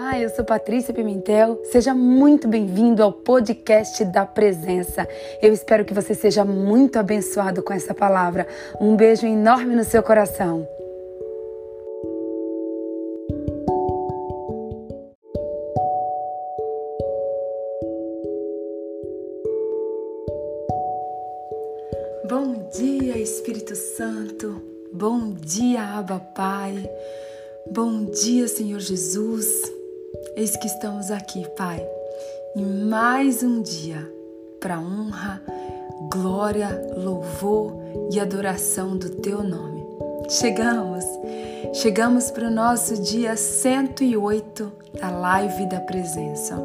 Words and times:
Olá, 0.00 0.16
eu 0.16 0.28
sou 0.30 0.44
Patrícia 0.44 0.94
Pimentel. 0.94 1.60
Seja 1.64 1.92
muito 1.92 2.46
bem-vindo 2.46 3.02
ao 3.02 3.12
podcast 3.12 4.04
da 4.04 4.24
Presença. 4.24 5.08
Eu 5.42 5.52
espero 5.52 5.84
que 5.84 5.92
você 5.92 6.14
seja 6.14 6.44
muito 6.44 7.00
abençoado 7.00 7.64
com 7.64 7.72
essa 7.72 7.92
palavra. 7.92 8.46
Um 8.80 8.94
beijo 8.94 9.26
enorme 9.26 9.74
no 9.74 9.82
seu 9.82 10.00
coração. 10.00 10.68
Bom 22.28 22.68
dia, 22.72 23.18
Espírito 23.18 23.74
Santo. 23.74 24.62
Bom 24.92 25.32
dia, 25.32 25.82
Abba 25.82 26.20
Pai. 26.20 26.88
Bom 27.68 28.04
dia, 28.04 28.46
Senhor 28.46 28.78
Jesus. 28.78 29.77
Eis 30.36 30.56
que 30.56 30.66
estamos 30.66 31.10
aqui, 31.10 31.46
Pai, 31.56 31.86
em 32.56 32.64
mais 32.64 33.42
um 33.42 33.60
dia 33.60 34.10
para 34.58 34.80
honra, 34.80 35.42
glória, 36.10 36.68
louvor 36.96 37.74
e 38.10 38.18
adoração 38.18 38.96
do 38.96 39.10
Teu 39.10 39.42
nome. 39.42 39.84
Chegamos, 40.30 41.04
chegamos 41.74 42.30
para 42.30 42.48
o 42.48 42.50
nosso 42.50 43.02
dia 43.02 43.36
108 43.36 44.72
da 44.98 45.10
live 45.10 45.66
da 45.66 45.80
presença. 45.80 46.56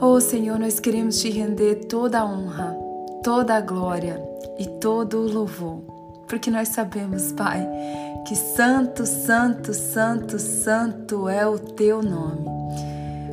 Oh 0.00 0.20
Senhor, 0.20 0.58
nós 0.58 0.80
queremos 0.80 1.20
te 1.20 1.28
render 1.28 1.86
toda 1.86 2.20
a 2.20 2.24
honra, 2.24 2.74
toda 3.22 3.54
a 3.56 3.60
glória 3.60 4.22
e 4.58 4.66
todo 4.66 5.18
o 5.18 5.30
louvor, 5.30 5.82
porque 6.30 6.48
nós 6.48 6.68
sabemos, 6.68 7.32
Pai, 7.32 7.68
que 8.24 8.36
santo, 8.36 9.04
santo, 9.04 9.74
santo, 9.74 10.38
santo 10.38 11.28
é 11.28 11.44
o 11.44 11.58
teu 11.58 12.00
nome. 12.00 12.46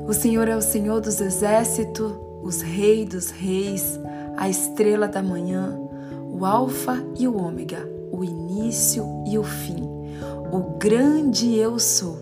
O 0.08 0.14
Senhor 0.14 0.48
é 0.48 0.56
o 0.56 0.62
Senhor 0.62 1.00
dos 1.00 1.22
exércitos, 1.22 2.12
os 2.42 2.62
reis 2.62 3.08
dos 3.08 3.30
reis, 3.30 4.00
a 4.36 4.50
estrela 4.50 5.08
da 5.08 5.22
manhã, 5.22 5.78
o 6.28 6.44
alfa 6.44 6.98
e 7.16 7.28
o 7.28 7.38
ômega, 7.38 7.88
o 8.12 8.24
início 8.24 9.06
e 9.28 9.38
o 9.38 9.44
fim, 9.44 9.88
o 10.52 10.78
grande 10.80 11.56
eu 11.56 11.78
sou, 11.78 12.18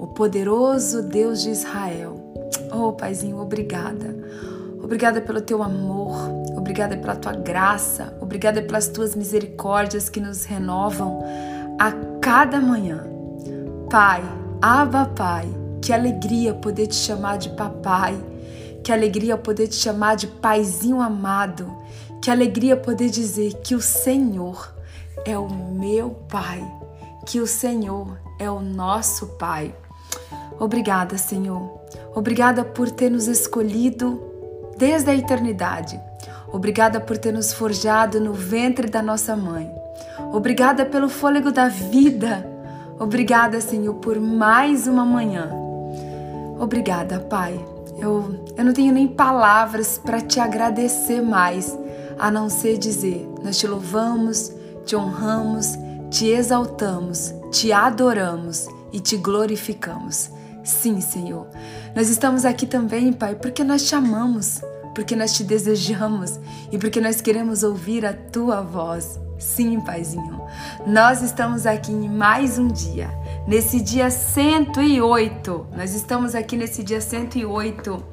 o 0.00 0.08
poderoso 0.08 1.02
Deus 1.02 1.42
de 1.42 1.50
Israel. 1.50 2.16
Oh, 2.72 2.92
Paizinho, 2.92 3.38
obrigada. 3.38 4.16
Obrigada 4.82 5.20
pelo 5.20 5.40
teu 5.40 5.62
amor, 5.62 6.16
obrigada 6.68 6.98
pela 6.98 7.16
tua 7.16 7.32
graça, 7.32 8.14
obrigada 8.20 8.60
pelas 8.60 8.88
tuas 8.88 9.16
misericórdias 9.16 10.10
que 10.10 10.20
nos 10.20 10.44
renovam 10.44 11.24
a 11.78 11.90
cada 12.20 12.60
manhã. 12.60 13.06
Pai, 13.88 14.22
Abba 14.60 15.06
Pai, 15.06 15.48
que 15.80 15.94
alegria 15.94 16.52
poder 16.52 16.88
te 16.88 16.96
chamar 16.96 17.38
de 17.38 17.48
papai, 17.48 18.22
que 18.84 18.92
alegria 18.92 19.38
poder 19.38 19.68
te 19.68 19.76
chamar 19.76 20.14
de 20.16 20.26
paizinho 20.26 21.00
amado, 21.00 21.74
que 22.20 22.30
alegria 22.30 22.76
poder 22.76 23.08
dizer 23.08 23.54
que 23.64 23.74
o 23.74 23.80
Senhor 23.80 24.74
é 25.24 25.38
o 25.38 25.48
meu 25.48 26.10
Pai, 26.28 26.62
que 27.24 27.40
o 27.40 27.46
Senhor 27.46 28.18
é 28.38 28.50
o 28.50 28.60
nosso 28.60 29.26
Pai. 29.38 29.74
Obrigada, 30.60 31.16
Senhor. 31.16 31.80
Obrigada 32.14 32.62
por 32.62 32.90
ter 32.90 33.10
nos 33.10 33.26
escolhido 33.26 34.20
desde 34.76 35.08
a 35.10 35.14
eternidade. 35.14 36.07
Obrigada 36.52 37.00
por 37.00 37.18
ter 37.18 37.32
nos 37.32 37.52
forjado 37.52 38.20
no 38.20 38.32
ventre 38.32 38.88
da 38.88 39.02
nossa 39.02 39.36
mãe. 39.36 39.70
Obrigada 40.32 40.84
pelo 40.86 41.08
fôlego 41.08 41.52
da 41.52 41.68
vida. 41.68 42.46
Obrigada, 42.98 43.60
Senhor, 43.60 43.94
por 43.94 44.18
mais 44.18 44.86
uma 44.86 45.04
manhã. 45.04 45.50
Obrigada, 46.58 47.20
Pai. 47.20 47.64
Eu, 47.98 48.44
eu 48.56 48.64
não 48.64 48.72
tenho 48.72 48.92
nem 48.92 49.06
palavras 49.06 49.98
para 49.98 50.20
te 50.20 50.40
agradecer 50.40 51.20
mais, 51.20 51.76
a 52.18 52.30
não 52.30 52.48
ser 52.48 52.78
dizer: 52.78 53.28
nós 53.42 53.58
te 53.58 53.66
louvamos, 53.66 54.52
te 54.84 54.96
honramos, 54.96 55.78
te 56.10 56.28
exaltamos, 56.28 57.34
te 57.52 57.72
adoramos 57.72 58.68
e 58.92 59.00
te 59.00 59.16
glorificamos. 59.16 60.30
Sim, 60.64 61.00
Senhor. 61.00 61.46
Nós 61.94 62.08
estamos 62.08 62.44
aqui 62.44 62.66
também, 62.66 63.12
Pai, 63.12 63.34
porque 63.34 63.64
nós 63.64 63.82
te 63.84 63.94
amamos, 63.94 64.60
porque 64.98 65.14
nós 65.14 65.32
te 65.32 65.44
desejamos 65.44 66.40
e 66.72 66.76
porque 66.76 67.00
nós 67.00 67.20
queremos 67.20 67.62
ouvir 67.62 68.04
a 68.04 68.12
tua 68.12 68.62
voz. 68.62 69.16
Sim, 69.38 69.80
Paizinho, 69.80 70.42
nós 70.88 71.22
estamos 71.22 71.66
aqui 71.66 71.92
em 71.92 72.08
mais 72.08 72.58
um 72.58 72.66
dia, 72.66 73.08
nesse 73.46 73.80
dia 73.80 74.10
108. 74.10 75.66
Nós 75.76 75.94
estamos 75.94 76.34
aqui 76.34 76.56
nesse 76.56 76.82
dia 76.82 77.00
108 77.00 78.04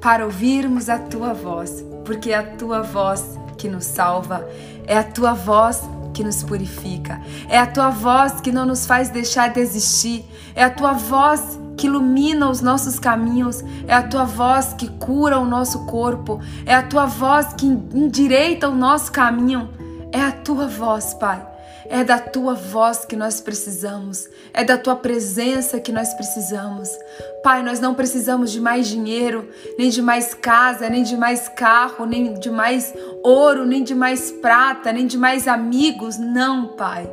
para 0.00 0.24
ouvirmos 0.24 0.88
a 0.88 0.98
tua 0.98 1.34
voz, 1.34 1.84
porque 2.06 2.30
é 2.30 2.36
a 2.36 2.56
tua 2.56 2.80
voz 2.80 3.38
que 3.58 3.68
nos 3.68 3.84
salva, 3.84 4.48
é 4.86 4.96
a 4.96 5.04
tua 5.04 5.34
voz 5.34 5.82
que 6.14 6.24
nos 6.24 6.42
purifica, 6.42 7.20
é 7.50 7.58
a 7.58 7.66
tua 7.66 7.90
voz 7.90 8.40
que 8.40 8.50
não 8.50 8.64
nos 8.64 8.86
faz 8.86 9.10
deixar 9.10 9.52
de 9.52 9.60
existir, 9.60 10.24
é 10.54 10.64
a 10.64 10.70
tua 10.70 10.94
voz 10.94 11.58
que 11.76 11.86
ilumina 11.86 12.48
os 12.48 12.60
nossos 12.60 12.98
caminhos, 12.98 13.62
é 13.86 13.94
a 13.94 14.02
tua 14.02 14.24
voz 14.24 14.72
que 14.72 14.88
cura 14.88 15.38
o 15.38 15.44
nosso 15.44 15.86
corpo, 15.86 16.40
é 16.66 16.74
a 16.74 16.82
tua 16.82 17.06
voz 17.06 17.52
que 17.54 17.66
endireita 17.66 18.68
o 18.68 18.74
nosso 18.74 19.10
caminho. 19.12 19.68
É 20.12 20.20
a 20.20 20.30
tua 20.30 20.68
voz, 20.68 21.12
Pai. 21.14 21.44
É 21.88 22.02
da 22.02 22.18
tua 22.18 22.54
voz 22.54 23.04
que 23.04 23.14
nós 23.14 23.40
precisamos, 23.40 24.28
é 24.54 24.64
da 24.64 24.78
tua 24.78 24.96
presença 24.96 25.78
que 25.78 25.92
nós 25.92 26.14
precisamos. 26.14 26.88
Pai, 27.42 27.62
nós 27.62 27.78
não 27.78 27.94
precisamos 27.94 28.50
de 28.50 28.60
mais 28.60 28.88
dinheiro, 28.88 29.48
nem 29.76 29.90
de 29.90 30.00
mais 30.00 30.32
casa, 30.32 30.88
nem 30.88 31.02
de 31.02 31.16
mais 31.16 31.46
carro, 31.48 32.06
nem 32.06 32.34
de 32.34 32.50
mais 32.50 32.94
ouro, 33.22 33.66
nem 33.66 33.82
de 33.82 33.94
mais 33.94 34.30
prata, 34.30 34.92
nem 34.92 35.06
de 35.06 35.18
mais 35.18 35.46
amigos. 35.46 36.16
Não, 36.16 36.68
Pai. 36.68 37.10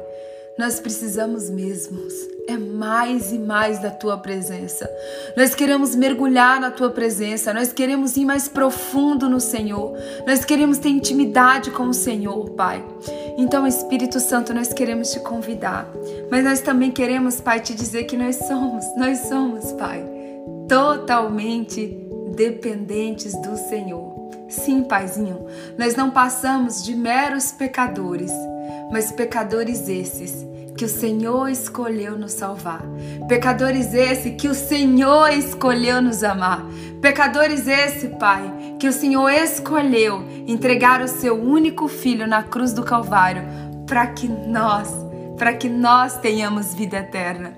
Nós 0.58 0.80
precisamos 0.80 1.50
mesmos 1.50 2.14
é 2.52 2.58
mais 2.58 3.32
e 3.32 3.40
mais 3.40 3.80
da 3.80 3.90
tua 3.90 4.18
presença. 4.18 4.90
Nós 5.36 5.56
queremos 5.56 5.96
mergulhar 5.96 6.60
na 6.60 6.70
tua 6.70 6.90
presença, 6.90 7.54
nós 7.54 7.72
queremos 7.72 8.18
ir 8.18 8.26
mais 8.26 8.48
profundo 8.48 9.30
no 9.30 9.40
Senhor, 9.40 9.98
nós 10.28 10.44
queremos 10.46 10.78
ter 10.78 10.90
intimidade 10.90 11.72
com 11.72 11.84
o 11.84 11.94
Senhor, 11.94 12.50
Pai. 12.52 12.84
Então, 13.38 13.66
Espírito 13.66 14.20
Santo, 14.20 14.54
nós 14.54 14.74
queremos 14.74 15.12
te 15.12 15.20
convidar, 15.20 15.90
mas 16.30 16.44
nós 16.44 16.62
também 16.62 16.92
queremos, 16.92 17.40
Pai, 17.40 17.60
te 17.60 17.74
dizer 17.74 18.04
que 18.04 18.18
nós 18.18 18.36
somos, 18.36 18.86
nós 18.98 19.20
somos, 19.20 19.72
Pai, 19.74 20.06
totalmente 20.68 21.98
dependentes 22.36 23.34
do 23.42 23.58
Senhor. 23.58 24.12
Sim, 24.50 24.84
Paizinho, 24.84 25.46
nós 25.78 25.96
não 25.96 26.12
passamos 26.12 26.84
de 26.84 26.94
meros 26.94 27.54
pecadores, 27.54 28.32
mas 28.92 29.12
pecadores 29.12 29.88
esses 29.88 30.51
que 30.78 30.86
o 30.86 30.90
Senhor 30.90 31.50
escolheu 31.50 32.18
nos 32.18 32.32
salvar. 32.32 32.84
Pecadores 33.28 33.94
esse 33.94 34.32
que 34.32 34.48
o 34.48 34.54
Senhor 34.54 35.32
escolheu 35.32 36.02
nos 36.02 36.24
amar. 36.24 36.66
Pecadores 37.02 37.68
esse, 37.68 38.09
Pai, 38.09 38.76
que 38.80 38.88
o 38.88 38.94
Senhor 38.94 39.30
escolheu 39.30 40.24
entregar 40.48 41.02
o 41.02 41.08
seu 41.08 41.36
único 41.36 41.88
filho 41.88 42.28
na 42.28 42.44
cruz 42.44 42.74
do 42.74 42.84
Calvário 42.84 43.44
para 43.88 44.08
que 44.08 44.28
nós, 44.28 44.90
para 45.38 45.54
que 45.54 45.68
nós 45.68 46.18
tenhamos 46.18 46.74
vida 46.74 46.98
eterna. 46.98 47.53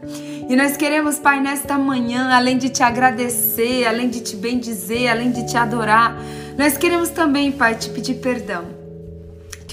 E 0.50 0.56
nós 0.56 0.75
queremos, 0.75 1.19
Pai, 1.19 1.40
nesta 1.40 1.78
manhã, 1.78 2.30
além 2.34 2.57
de 2.57 2.69
te 2.69 2.84
agradecer, 2.84 3.85
além 3.85 4.09
de 4.09 4.22
te 4.22 4.35
bendizer, 4.35 5.09
além 5.09 5.31
de 5.31 5.45
te 5.45 5.57
adorar, 5.57 6.18
nós 6.57 6.78
queremos 6.78 7.09
também, 7.09 7.51
Pai, 7.51 7.75
te 7.75 7.90
pedir 7.90 8.16
perdão 8.16 8.82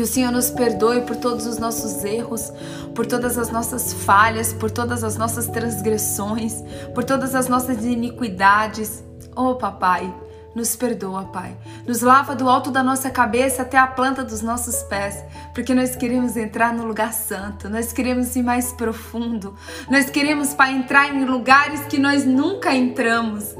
que 0.01 0.05
o 0.05 0.07
Senhor 0.07 0.33
nos 0.33 0.49
perdoe 0.49 1.03
por 1.03 1.15
todos 1.17 1.45
os 1.45 1.59
nossos 1.59 2.03
erros, 2.05 2.51
por 2.95 3.05
todas 3.05 3.37
as 3.37 3.51
nossas 3.51 3.93
falhas, 3.93 4.51
por 4.51 4.71
todas 4.71 5.05
as 5.05 5.19
nossas 5.19 5.47
transgressões, 5.47 6.65
por 6.95 7.05
todas 7.05 7.35
as 7.35 7.49
nossas 7.49 7.85
iniquidades. 7.85 9.05
Oh, 9.37 9.57
papai, 9.57 10.11
nos 10.55 10.75
perdoa, 10.75 11.25
Pai. 11.25 11.57
Nos 11.87 12.01
lava 12.01 12.35
do 12.35 12.49
alto 12.49 12.71
da 12.71 12.83
nossa 12.83 13.11
cabeça 13.11 13.63
até 13.63 13.79
a 13.79 13.87
planta 13.87 14.25
dos 14.25 14.43
nossos 14.43 14.83
pés, 14.85 15.23
porque 15.55 15.75
nós 15.75 15.95
queremos 15.95 16.37
entrar 16.37 16.73
no 16.73 16.85
lugar 16.85 17.13
santo, 17.13 17.69
nós 17.69 17.93
queremos 17.93 18.35
ir 18.35 18.43
mais 18.43 18.73
profundo, 18.73 19.55
nós 19.89 20.11
queremos, 20.11 20.55
Pai, 20.55 20.73
entrar 20.73 21.15
em 21.15 21.25
lugares 21.25 21.83
que 21.83 21.99
nós 21.99 22.25
nunca 22.25 22.75
entramos. 22.75 23.55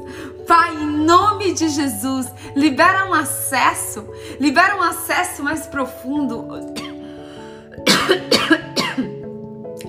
Pai, 0.47 0.75
em 0.75 1.05
nome 1.05 1.53
de 1.53 1.69
Jesus, 1.69 2.27
libera 2.55 3.05
um 3.05 3.13
acesso, 3.13 4.05
libera 4.39 4.75
um 4.75 4.81
acesso 4.81 5.43
mais 5.43 5.67
profundo. 5.67 6.47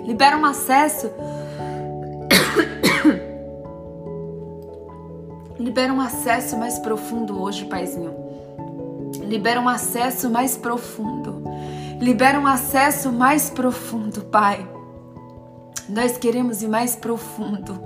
libera 0.07 0.37
um 0.37 0.45
acesso 0.45 1.11
Libera 5.63 5.93
um 5.93 6.01
acesso 6.01 6.57
mais 6.57 6.81
profundo 6.81 7.41
hoje, 7.41 7.67
Paizinho. 7.67 8.13
Libera 9.21 9.61
um 9.61 9.69
acesso 9.69 10.29
mais 10.29 10.57
profundo. 10.57 11.41
Libera 12.01 12.41
um 12.41 12.49
acesso 12.49 13.13
mais 13.13 13.49
profundo, 13.49 14.23
Pai. 14.23 14.69
Nós 15.89 16.19
queremos 16.19 16.65
ir 16.65 16.69
mais 16.69 16.97
profundo. 16.97 17.81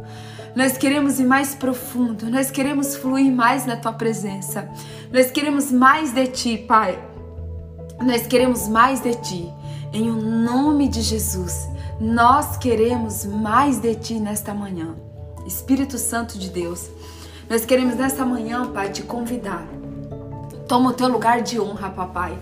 Nós 0.54 0.78
queremos 0.78 1.20
ir 1.20 1.26
mais 1.26 1.54
profundo, 1.54 2.30
nós 2.30 2.50
queremos 2.50 2.96
fluir 2.96 3.30
mais 3.30 3.66
na 3.66 3.76
tua 3.76 3.92
presença. 3.92 4.70
Nós 5.12 5.30
queremos 5.30 5.70
mais 5.70 6.14
de 6.14 6.28
ti, 6.28 6.56
Pai. 6.56 6.98
Nós 8.00 8.26
queremos 8.26 8.66
mais 8.68 9.02
de 9.02 9.14
ti. 9.16 9.52
Em 9.92 10.08
o 10.08 10.16
nome 10.16 10.88
de 10.88 11.02
Jesus, 11.02 11.68
nós 12.00 12.56
queremos 12.56 13.26
mais 13.26 13.80
de 13.80 13.94
ti 13.96 14.14
nesta 14.14 14.54
manhã. 14.54 14.96
Espírito 15.46 15.98
Santo 15.98 16.38
de 16.38 16.48
Deus, 16.48 16.88
nós 17.48 17.64
queremos 17.64 17.94
nesta 17.94 18.24
manhã, 18.24 18.66
Pai, 18.66 18.90
te 18.90 19.02
convidar. 19.02 19.64
Toma 20.66 20.90
o 20.90 20.92
teu 20.92 21.06
lugar 21.06 21.42
de 21.42 21.60
honra, 21.60 21.90
papai. 21.90 22.36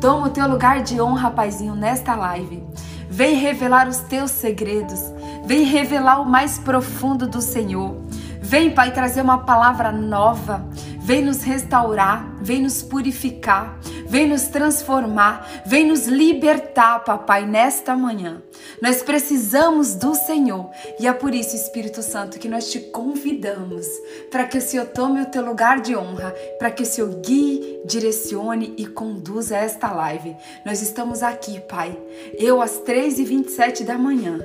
Toma 0.00 0.28
o 0.28 0.30
teu 0.30 0.48
lugar 0.48 0.82
de 0.82 0.98
honra, 0.98 1.30
paizinho, 1.30 1.74
nesta 1.74 2.14
live. 2.14 2.64
Vem 3.08 3.36
revelar 3.36 3.86
os 3.86 3.98
teus 3.98 4.30
segredos. 4.30 5.00
Vem 5.44 5.64
revelar 5.64 6.22
o 6.22 6.26
mais 6.26 6.58
profundo 6.58 7.26
do 7.26 7.42
Senhor. 7.42 7.96
Vem, 8.40 8.70
Pai, 8.70 8.92
trazer 8.92 9.20
uma 9.20 9.38
palavra 9.38 9.92
nova. 9.92 10.66
Vem 10.98 11.22
nos 11.22 11.42
restaurar, 11.42 12.26
vem 12.40 12.62
nos 12.62 12.82
purificar, 12.82 13.78
vem 14.08 14.26
nos 14.26 14.48
transformar, 14.48 15.62
vem 15.66 15.86
nos 15.86 16.06
libertar, 16.06 17.04
papai, 17.04 17.46
nesta 17.46 17.96
manhã. 17.96 18.42
Nós 18.80 19.02
precisamos 19.02 19.94
do 19.94 20.14
Senhor 20.14 20.70
e 20.98 21.06
é 21.06 21.12
por 21.12 21.34
isso, 21.34 21.54
Espírito 21.56 22.02
Santo, 22.02 22.38
que 22.38 22.48
nós 22.48 22.70
te 22.70 22.80
convidamos 22.80 23.86
para 24.30 24.44
que 24.44 24.58
o 24.58 24.60
Senhor 24.60 24.86
tome 24.86 25.20
o 25.20 25.26
teu 25.26 25.44
lugar 25.44 25.80
de 25.80 25.96
honra, 25.96 26.34
para 26.58 26.70
que 26.70 26.82
o 26.82 26.86
Senhor 26.86 27.10
guie, 27.20 27.80
direcione 27.84 28.74
e 28.76 28.86
conduza 28.86 29.56
esta 29.56 29.92
live. 29.92 30.36
Nós 30.64 30.82
estamos 30.82 31.22
aqui, 31.22 31.60
Pai, 31.60 31.96
eu 32.38 32.60
às 32.60 32.80
3h27 32.80 33.84
da 33.84 33.96
manhã, 33.96 34.38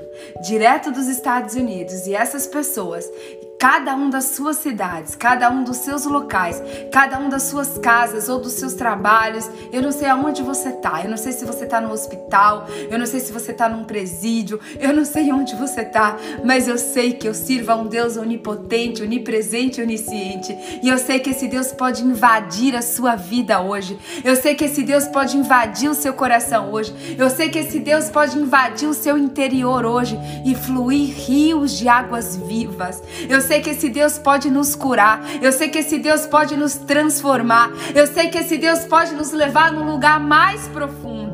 direto 0.43 0.91
dos 0.91 1.07
Estados 1.07 1.55
Unidos, 1.55 2.07
e 2.07 2.13
essas 2.13 2.45
pessoas 2.47 3.09
cada 3.61 3.95
um 3.95 4.09
das 4.09 4.23
suas 4.23 4.57
cidades, 4.57 5.13
cada 5.13 5.47
um 5.51 5.63
dos 5.63 5.77
seus 5.77 6.05
locais, 6.05 6.59
cada 6.91 7.19
um 7.19 7.29
das 7.29 7.43
suas 7.43 7.77
casas 7.77 8.27
ou 8.27 8.39
dos 8.39 8.53
seus 8.53 8.73
trabalhos. 8.73 9.47
Eu 9.71 9.83
não 9.83 9.91
sei 9.91 10.07
aonde 10.07 10.41
você 10.41 10.69
está. 10.69 11.03
Eu 11.03 11.11
não 11.11 11.15
sei 11.15 11.31
se 11.31 11.45
você 11.45 11.65
está 11.65 11.79
no 11.79 11.91
hospital, 11.91 12.65
eu 12.89 12.97
não 12.97 13.05
sei 13.05 13.19
se 13.19 13.31
você 13.31 13.51
está 13.51 13.69
num 13.69 13.83
presídio, 13.83 14.59
eu 14.79 14.91
não 14.91 15.05
sei 15.05 15.31
onde 15.31 15.55
você 15.55 15.81
está, 15.81 16.17
mas 16.43 16.67
eu 16.67 16.75
sei 16.75 17.13
que 17.13 17.27
eu 17.27 17.35
sirvo 17.35 17.71
a 17.71 17.75
um 17.75 17.85
Deus 17.85 18.17
onipotente, 18.17 19.03
onipresente, 19.03 19.79
onisciente. 19.79 20.57
E 20.81 20.89
eu 20.89 20.97
sei 20.97 21.19
que 21.19 21.29
esse 21.29 21.47
Deus 21.47 21.71
pode 21.71 22.03
invadir 22.03 22.75
a 22.75 22.81
sua 22.81 23.15
vida 23.15 23.61
hoje. 23.61 23.95
Eu 24.23 24.35
sei 24.35 24.55
que 24.55 24.65
esse 24.65 24.81
Deus 24.81 25.05
pode 25.05 25.37
invadir 25.37 25.87
o 25.87 25.93
seu 25.93 26.13
coração 26.13 26.71
hoje. 26.71 27.15
Eu 27.15 27.29
sei 27.29 27.47
que 27.47 27.59
esse 27.59 27.79
Deus 27.79 28.09
pode 28.09 28.39
invadir 28.39 28.89
o 28.89 28.93
seu 28.95 29.19
interior 29.19 29.85
hoje 29.85 30.17
e 30.43 30.55
fluir 30.55 31.13
rios 31.13 31.77
de 31.77 31.87
águas 31.87 32.35
vivas. 32.35 33.03
Eu 33.29 33.39
sei 33.39 33.50
que 33.59 33.71
esse 33.71 33.89
Deus 33.89 34.17
pode 34.17 34.49
nos 34.49 34.75
curar. 34.75 35.21
Eu 35.41 35.51
sei 35.51 35.67
que 35.69 35.79
esse 35.79 35.97
Deus 35.97 36.25
pode 36.25 36.55
nos 36.55 36.75
transformar. 36.75 37.71
Eu 37.93 38.07
sei 38.07 38.29
que 38.29 38.37
esse 38.37 38.57
Deus 38.57 38.85
pode 38.85 39.13
nos 39.13 39.31
levar 39.31 39.73
num 39.73 39.91
lugar 39.91 40.19
mais 40.19 40.67
profundo 40.69 41.30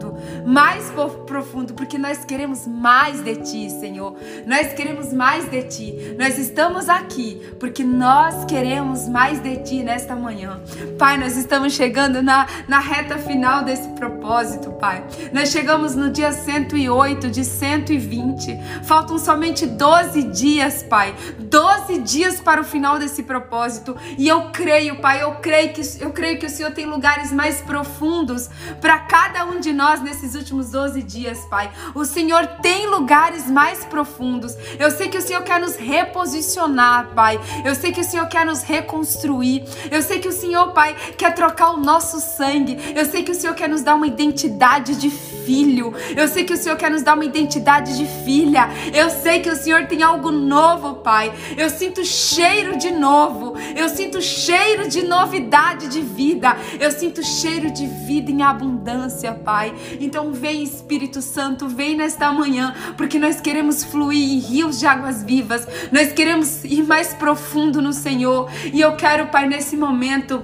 mais 0.48 0.90
profundo, 1.26 1.74
porque 1.74 1.98
nós 1.98 2.24
queremos 2.24 2.66
mais 2.66 3.22
de 3.22 3.36
Ti, 3.36 3.70
Senhor. 3.70 4.16
Nós 4.46 4.72
queremos 4.72 5.12
mais 5.12 5.44
de 5.50 5.62
Ti. 5.64 6.16
Nós 6.18 6.38
estamos 6.38 6.88
aqui 6.88 7.42
porque 7.60 7.84
nós 7.84 8.46
queremos 8.46 9.10
mais 9.10 9.42
de 9.42 9.58
Ti 9.58 9.84
nesta 9.84 10.16
manhã. 10.16 10.62
Pai, 10.98 11.18
nós 11.18 11.36
estamos 11.36 11.74
chegando 11.74 12.22
na, 12.24 12.48
na 12.66 12.80
reta 12.80 13.18
final 13.18 13.66
desse 13.66 13.90
propósito, 13.90 14.72
Pai. 14.72 15.04
Nós 15.34 15.50
chegamos 15.50 15.96
no 15.96 16.10
dia 16.10 16.32
108 16.32 17.30
de 17.30 17.44
120. 17.44 18.58
Faltam 18.84 19.18
somente 19.18 19.66
12 19.66 20.24
dias, 20.24 20.82
Pai. 20.82 21.14
12 21.40 21.98
dias 22.04 22.40
para 22.40 22.62
o 22.62 22.64
final 22.64 22.98
desse 22.98 23.22
propósito. 23.22 23.98
E 24.18 24.26
eu 24.26 24.50
creio, 24.52 25.02
Pai, 25.02 25.22
eu 25.22 25.36
creio 25.36 25.74
que, 25.74 25.82
eu 26.00 26.12
creio 26.12 26.40
que 26.40 26.46
o 26.46 26.50
Senhor 26.50 26.72
tem 26.72 26.86
lugares 26.86 27.34
mais 27.34 27.60
profundos 27.60 28.50
para 28.80 28.98
cada 29.00 29.44
um 29.44 29.60
de 29.60 29.74
nós 29.74 30.02
nesses 30.02 30.37
últimos 30.38 30.70
12 30.72 31.04
dias, 31.04 31.40
Pai. 31.50 31.70
O 31.94 32.06
Senhor 32.06 32.48
tem 32.62 32.88
lugares 32.88 33.50
mais 33.50 33.84
profundos. 33.84 34.56
Eu 34.80 34.90
sei 34.92 35.10
que 35.10 35.18
o 35.18 35.22
Senhor 35.22 35.42
quer 35.44 35.60
nos 35.60 35.76
reposicionar, 35.76 37.10
Pai. 37.14 37.40
Eu 37.66 37.76
sei 37.76 37.92
que 37.92 38.02
o 38.02 38.04
Senhor 38.04 38.28
quer 38.28 38.46
nos 38.46 38.62
reconstruir. 38.62 39.64
Eu 39.92 40.02
sei 40.02 40.20
que 40.20 40.28
o 40.28 40.32
Senhor, 40.32 40.72
Pai, 40.72 40.96
quer 41.18 41.34
trocar 41.34 41.72
o 41.72 41.78
nosso 41.78 42.20
sangue. 42.20 42.78
Eu 42.96 43.06
sei 43.06 43.24
que 43.24 43.32
o 43.32 43.36
Senhor 43.36 43.56
quer 43.56 43.68
nos 43.68 43.82
dar 43.82 43.96
uma 43.96 44.08
identidade 44.08 44.96
de 44.96 45.10
filho. 45.10 45.94
Eu 46.16 46.28
sei 46.28 46.44
que 46.44 46.54
o 46.54 46.58
Senhor 46.58 46.78
quer 46.78 46.92
nos 46.92 47.02
dar 47.02 47.16
uma 47.16 47.26
identidade 47.26 47.98
de 47.98 48.06
filha. 48.24 48.70
Eu 48.94 49.10
sei 49.10 49.40
que 49.40 49.50
o 49.50 49.56
Senhor 49.56 49.86
tem 49.88 50.04
algo 50.04 50.32
novo, 50.32 50.96
Pai. 50.96 51.34
Eu 51.58 51.70
sinto 51.70 52.04
cheiro 52.06 52.78
de 52.78 52.92
novo. 52.92 53.56
Eu 53.76 53.90
sinto 53.90 54.22
cheiro 54.22 54.90
de 54.90 55.04
novidade 55.04 55.88
de 55.88 56.02
vida. 56.02 56.56
Eu 56.80 56.92
sinto 56.92 57.24
cheiro 57.24 57.72
de 57.72 57.88
vida 57.88 58.30
em 58.30 58.42
abundância, 58.42 59.34
Pai. 59.34 59.74
Então 60.00 60.27
então 60.28 60.34
vem 60.34 60.62
Espírito 60.62 61.22
Santo, 61.22 61.70
vem 61.70 61.96
nesta 61.96 62.30
manhã, 62.34 62.76
porque 62.98 63.18
nós 63.18 63.40
queremos 63.40 63.86
fluir 63.86 64.18
em 64.18 64.40
rios 64.40 64.78
de 64.78 64.86
águas 64.86 65.24
vivas. 65.24 65.66
Nós 65.90 66.12
queremos 66.12 66.66
ir 66.66 66.84
mais 66.84 67.14
profundo 67.14 67.82
no 67.82 67.94
Senhor. 67.94 68.52
E 68.74 68.82
eu 68.82 68.98
quero, 68.98 69.28
Pai, 69.28 69.48
nesse 69.48 69.78
momento 69.78 70.44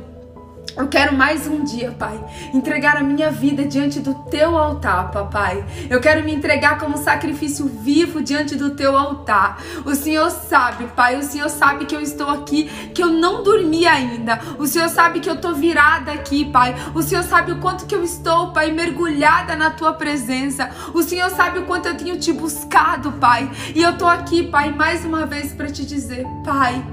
eu 0.76 0.88
quero 0.88 1.16
mais 1.16 1.46
um 1.46 1.64
dia, 1.64 1.92
Pai, 1.92 2.20
entregar 2.52 2.98
a 2.98 3.04
minha 3.04 3.30
vida 3.30 3.64
diante 3.64 4.00
do 4.00 4.16
teu 4.16 4.58
altar, 4.58 5.12
papai. 5.12 5.64
Eu 5.88 6.02
quero 6.02 6.24
me 6.24 6.34
entregar 6.34 6.80
como 6.80 6.98
sacrifício 6.98 7.68
vivo 7.68 8.24
diante 8.24 8.56
do 8.56 8.72
teu 8.72 8.98
altar. 8.98 9.62
O 9.86 9.94
Senhor 9.94 10.32
sabe, 10.32 10.86
Pai, 10.96 11.18
o 11.18 11.24
Senhor 11.24 11.50
sabe 11.50 11.86
que 11.86 11.96
eu 11.96 12.02
estou 12.02 12.28
aqui, 12.28 12.64
que 12.94 13.04
eu 13.04 13.10
não 13.10 13.44
dormi 13.44 13.86
ainda. 13.86 14.40
O 14.58 14.66
Senhor 14.66 14.90
sabe 14.90 15.20
que 15.20 15.30
eu 15.30 15.36
estou 15.36 15.54
virada 15.54 16.12
aqui, 16.12 16.46
Pai. 16.46 16.76
O 16.96 17.04
Senhor 17.04 17.24
sabe 17.24 17.52
o 17.52 17.60
quanto 17.60 17.86
que 17.86 17.94
eu 17.94 18.04
estou, 18.04 18.52
Pai, 18.52 18.72
mergulhada 18.72 19.56
na 19.56 19.70
tua 19.70 19.94
presença. 19.94 20.72
O 20.92 21.04
Senhor 21.04 21.30
sabe 21.30 21.60
o 21.60 21.66
quanto 21.66 21.88
eu 21.88 21.96
tenho 21.96 22.18
te 22.18 22.34
buscado, 22.34 23.12
Pai. 23.14 23.50
E 23.76 23.84
eu 23.84 23.92
estou 23.92 24.08
aqui, 24.08 24.42
Pai, 24.42 24.72
mais 24.72 25.06
uma 25.06 25.28
vez 25.28 25.54
para 25.54 25.68
te 25.72 25.86
dizer, 25.86 26.26
Pai, 26.44 26.84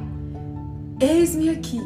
eis-me 1.00 1.48
aqui 1.48 1.80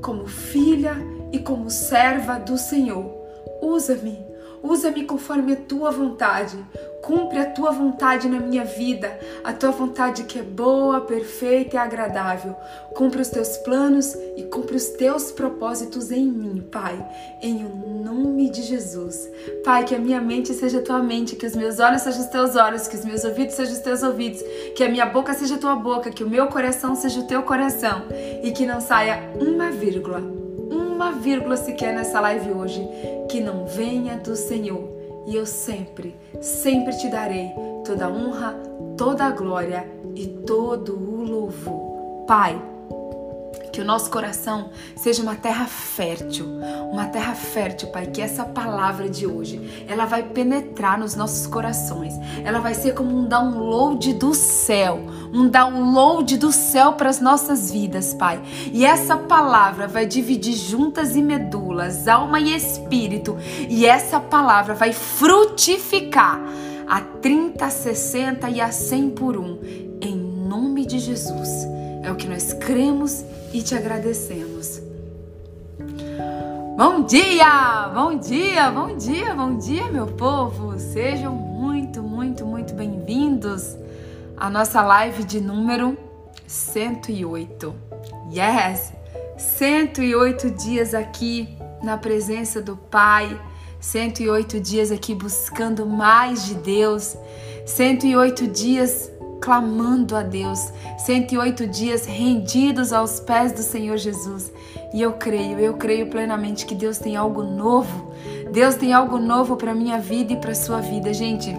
como 0.00 0.26
filha 0.26 1.15
e 1.32 1.38
como 1.38 1.70
serva 1.70 2.38
do 2.38 2.56
Senhor. 2.56 3.14
Usa-me, 3.60 4.18
usa-me 4.62 5.04
conforme 5.04 5.52
a 5.52 5.56
tua 5.56 5.90
vontade. 5.90 6.58
Cumpre 7.02 7.38
a 7.38 7.46
tua 7.48 7.70
vontade 7.70 8.28
na 8.28 8.40
minha 8.40 8.64
vida, 8.64 9.16
a 9.44 9.52
tua 9.52 9.70
vontade 9.70 10.24
que 10.24 10.40
é 10.40 10.42
boa, 10.42 11.00
perfeita 11.00 11.76
e 11.76 11.78
agradável. 11.78 12.56
Cumpre 12.96 13.22
os 13.22 13.28
teus 13.28 13.56
planos 13.58 14.16
e 14.36 14.42
cumpre 14.42 14.74
os 14.74 14.88
teus 14.88 15.30
propósitos 15.30 16.10
em 16.10 16.26
mim, 16.26 16.66
Pai, 16.72 16.98
em 17.40 17.64
o 17.64 18.02
nome 18.02 18.50
de 18.50 18.62
Jesus. 18.62 19.30
Pai, 19.64 19.84
que 19.84 19.94
a 19.94 20.00
minha 20.00 20.20
mente 20.20 20.52
seja 20.52 20.82
tua 20.82 20.98
mente, 21.00 21.36
que 21.36 21.46
os 21.46 21.54
meus 21.54 21.78
olhos 21.78 22.02
sejam 22.02 22.22
os 22.22 22.26
teus 22.26 22.56
olhos, 22.56 22.88
que 22.88 22.96
os 22.96 23.04
meus 23.04 23.22
ouvidos 23.22 23.54
sejam 23.54 23.74
os 23.74 23.78
teus 23.78 24.02
ouvidos, 24.02 24.42
que 24.74 24.82
a 24.82 24.88
minha 24.88 25.06
boca 25.06 25.32
seja 25.32 25.58
tua 25.58 25.76
boca, 25.76 26.10
que 26.10 26.24
o 26.24 26.28
meu 26.28 26.48
coração 26.48 26.96
seja 26.96 27.20
o 27.20 27.26
teu 27.28 27.44
coração 27.44 28.02
e 28.42 28.50
que 28.50 28.66
não 28.66 28.80
saia 28.80 29.30
uma 29.40 29.70
vírgula 29.70 30.45
uma 30.96 31.12
vírgula 31.12 31.58
sequer 31.58 31.94
nessa 31.94 32.18
live 32.20 32.52
hoje 32.52 32.88
que 33.28 33.38
não 33.38 33.66
venha 33.66 34.16
do 34.16 34.34
Senhor. 34.34 34.88
E 35.26 35.36
eu 35.36 35.44
sempre, 35.44 36.16
sempre 36.40 36.96
te 36.96 37.08
darei 37.08 37.50
toda 37.84 38.06
a 38.06 38.08
honra, 38.08 38.54
toda 38.96 39.26
a 39.26 39.30
glória 39.30 39.86
e 40.14 40.26
todo 40.26 40.94
o 40.94 41.22
louvor. 41.22 42.24
Pai, 42.26 42.60
que 43.76 43.82
o 43.82 43.84
nosso 43.84 44.10
coração 44.10 44.70
seja 44.96 45.22
uma 45.22 45.34
terra 45.34 45.66
fértil, 45.66 46.46
uma 46.90 47.04
terra 47.04 47.34
fértil, 47.34 47.88
Pai, 47.88 48.06
que 48.06 48.22
essa 48.22 48.42
palavra 48.42 49.06
de 49.06 49.26
hoje, 49.26 49.84
ela 49.86 50.06
vai 50.06 50.22
penetrar 50.22 50.98
nos 50.98 51.14
nossos 51.14 51.46
corações. 51.46 52.14
Ela 52.42 52.58
vai 52.58 52.72
ser 52.72 52.94
como 52.94 53.14
um 53.14 53.26
download 53.26 54.14
do 54.14 54.32
céu, 54.32 54.98
um 55.30 55.46
download 55.46 56.38
do 56.38 56.50
céu 56.50 56.94
para 56.94 57.10
as 57.10 57.20
nossas 57.20 57.70
vidas, 57.70 58.14
Pai. 58.14 58.40
E 58.72 58.86
essa 58.86 59.14
palavra 59.14 59.86
vai 59.86 60.06
dividir 60.06 60.54
juntas 60.54 61.14
e 61.14 61.20
medulas, 61.20 62.08
alma 62.08 62.40
e 62.40 62.56
espírito, 62.56 63.36
e 63.68 63.84
essa 63.84 64.18
palavra 64.18 64.72
vai 64.72 64.94
frutificar 64.94 66.40
a 66.88 67.02
30, 67.02 67.68
60 67.68 68.48
e 68.48 68.58
a 68.58 68.72
100 68.72 69.10
por 69.10 69.36
um, 69.36 69.58
em 70.00 70.16
nome 70.16 70.86
de 70.86 70.98
Jesus. 70.98 71.50
É 72.02 72.10
o 72.10 72.14
que 72.14 72.28
nós 72.28 72.52
cremos 72.52 73.24
e 73.56 73.62
te 73.62 73.74
agradecemos. 73.74 74.82
Bom 76.76 77.04
dia, 77.04 77.88
bom 77.94 78.18
dia, 78.18 78.70
bom 78.70 78.94
dia, 78.98 79.34
bom 79.34 79.56
dia, 79.56 79.90
meu 79.90 80.08
povo. 80.08 80.78
Sejam 80.78 81.34
muito, 81.34 82.02
muito, 82.02 82.44
muito 82.44 82.74
bem-vindos 82.74 83.74
à 84.36 84.50
nossa 84.50 84.82
live 84.82 85.24
de 85.24 85.40
número 85.40 85.96
108. 86.46 87.74
Yes! 88.30 88.92
108 89.38 90.50
dias 90.50 90.92
aqui 90.92 91.56
na 91.82 91.96
presença 91.96 92.60
do 92.60 92.76
Pai, 92.76 93.40
108 93.80 94.60
dias 94.60 94.92
aqui 94.92 95.14
buscando 95.14 95.86
mais 95.86 96.44
de 96.44 96.56
Deus, 96.56 97.16
108 97.64 98.48
dias 98.48 99.10
clamando 99.46 100.16
a 100.16 100.24
Deus, 100.24 100.72
108 100.98 101.68
dias 101.68 102.04
rendidos 102.04 102.92
aos 102.92 103.20
pés 103.20 103.52
do 103.52 103.62
Senhor 103.62 103.96
Jesus. 103.96 104.52
E 104.92 105.00
eu 105.00 105.12
creio, 105.12 105.60
eu 105.60 105.74
creio 105.74 106.08
plenamente 106.08 106.66
que 106.66 106.74
Deus 106.74 106.98
tem 106.98 107.14
algo 107.14 107.44
novo. 107.44 108.12
Deus 108.50 108.74
tem 108.74 108.92
algo 108.92 109.18
novo 109.18 109.54
para 109.54 109.72
minha 109.72 110.00
vida 110.00 110.32
e 110.32 110.36
para 110.36 110.52
sua 110.52 110.80
vida, 110.80 111.14
gente. 111.14 111.56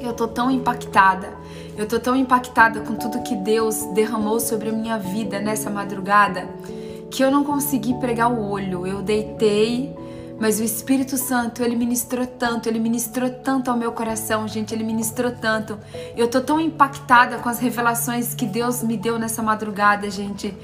Eu 0.00 0.14
tô 0.14 0.26
tão 0.26 0.50
impactada. 0.50 1.28
Eu 1.76 1.86
tô 1.86 2.00
tão 2.00 2.16
impactada 2.16 2.80
com 2.80 2.94
tudo 2.94 3.22
que 3.24 3.36
Deus 3.36 3.76
derramou 3.92 4.40
sobre 4.40 4.70
a 4.70 4.72
minha 4.72 4.96
vida 4.96 5.38
nessa 5.38 5.68
madrugada 5.68 6.48
que 7.10 7.22
eu 7.22 7.30
não 7.30 7.44
consegui 7.44 7.92
pregar 8.00 8.32
o 8.32 8.50
olho. 8.50 8.86
Eu 8.86 9.02
deitei, 9.02 9.94
mas 10.40 10.58
o 10.58 10.64
Espírito 10.64 11.18
Santo, 11.18 11.62
ele 11.62 11.76
ministrou 11.76 12.26
tanto, 12.26 12.66
ele 12.66 12.78
ministrou 12.78 13.28
tanto 13.28 13.70
ao 13.70 13.76
meu 13.76 13.92
coração, 13.92 14.48
gente, 14.48 14.74
ele 14.74 14.82
ministrou 14.82 15.30
tanto. 15.30 15.78
Eu 16.16 16.28
tô 16.28 16.40
tão 16.40 16.58
impactada 16.58 17.36
com 17.38 17.48
as 17.50 17.58
revelações 17.58 18.32
que 18.32 18.46
Deus 18.46 18.82
me 18.82 18.96
deu 18.96 19.18
nessa 19.18 19.42
madrugada, 19.42 20.10
gente, 20.10 20.56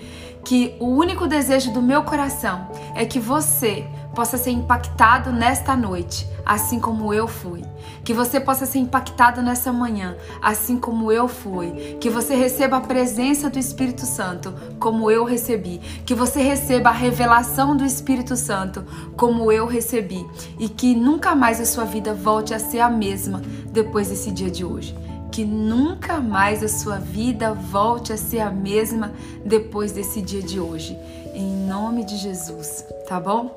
que 0.42 0.74
o 0.80 0.86
único 0.86 1.26
desejo 1.26 1.72
do 1.72 1.82
meu 1.82 2.04
coração 2.04 2.70
é 2.94 3.04
que 3.04 3.20
você 3.20 3.86
possa 4.14 4.38
ser 4.38 4.50
impactado 4.50 5.30
nesta 5.30 5.76
noite, 5.76 6.26
assim 6.46 6.78
como 6.78 7.12
eu 7.12 7.26
fui. 7.26 7.64
Que 8.04 8.14
você 8.14 8.38
possa 8.38 8.64
ser 8.64 8.78
impactado 8.78 9.42
nessa 9.42 9.72
manhã, 9.72 10.16
assim 10.40 10.78
como 10.78 11.10
eu 11.10 11.26
fui. 11.26 11.96
Que 12.00 12.08
você 12.08 12.36
receba 12.36 12.76
a 12.76 12.80
presença 12.80 13.50
do 13.50 13.58
Espírito 13.58 14.06
Santo, 14.06 14.54
como 14.78 15.10
eu 15.10 15.24
recebi. 15.24 15.80
Que 16.06 16.14
você 16.14 16.40
receba 16.40 16.90
a 16.90 16.92
revelação 16.92 17.76
do 17.76 17.84
Espírito 17.84 18.36
Santo, 18.36 18.84
como 19.16 19.50
eu 19.50 19.66
recebi. 19.66 20.24
E 20.56 20.68
que 20.68 20.94
nunca 20.94 21.34
mais 21.34 21.60
a 21.60 21.66
sua 21.66 21.84
vida 21.84 22.14
volte 22.14 22.54
a 22.54 22.60
ser 22.60 22.78
a 22.78 22.88
mesma 22.88 23.42
depois 23.72 24.08
desse 24.08 24.30
dia 24.30 24.50
de 24.50 24.64
hoje 24.64 24.96
que 25.32 25.44
nunca 25.44 26.18
mais 26.18 26.62
a 26.62 26.68
sua 26.68 26.96
vida 26.96 27.52
volte 27.52 28.10
a 28.10 28.16
ser 28.16 28.40
a 28.40 28.50
mesma 28.50 29.12
depois 29.44 29.92
desse 29.92 30.22
dia 30.22 30.40
de 30.40 30.58
hoje. 30.58 30.96
Em 31.34 31.66
nome 31.66 32.04
de 32.04 32.16
Jesus, 32.16 32.86
tá 33.06 33.20
bom? 33.20 33.54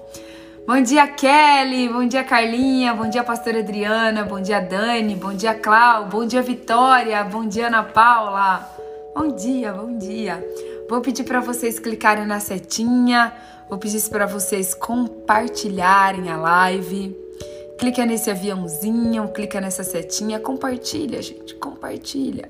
Bom 0.66 0.82
dia, 0.82 1.08
Kelly. 1.08 1.90
Bom 1.90 2.08
dia, 2.08 2.24
Carlinha. 2.24 2.94
Bom 2.94 3.10
dia, 3.10 3.24
pastora 3.24 3.60
Adriana. 3.60 4.24
Bom 4.24 4.40
dia, 4.40 4.60
Dani. 4.60 5.16
Bom 5.16 5.34
dia, 5.34 5.56
Clau. 5.56 6.06
Bom 6.06 6.26
dia, 6.26 6.42
Vitória. 6.42 7.24
Bom 7.24 7.48
dia, 7.48 7.68
Ana 7.68 7.84
Paula. 7.84 8.70
Bom 9.16 9.36
dia, 9.36 9.74
bom 9.74 9.98
dia. 9.98 10.44
Vou 10.90 11.02
pedir 11.02 11.24
para 11.24 11.40
vocês 11.40 11.80
clicarem 11.80 12.26
na 12.26 12.40
setinha. 12.40 13.34
Vou 13.68 13.78
pedir 13.78 14.02
para 14.10 14.26
vocês 14.26 14.74
compartilharem 14.74 16.30
a 16.30 16.38
live. 16.38 17.16
Clica 17.80 18.06
nesse 18.06 18.30
aviãozinho, 18.30 19.30
clica 19.30 19.62
nessa 19.62 19.86
setinha, 19.86 20.38
compartilha, 20.40 21.22
gente, 21.22 21.56
compartilha. 21.56 22.50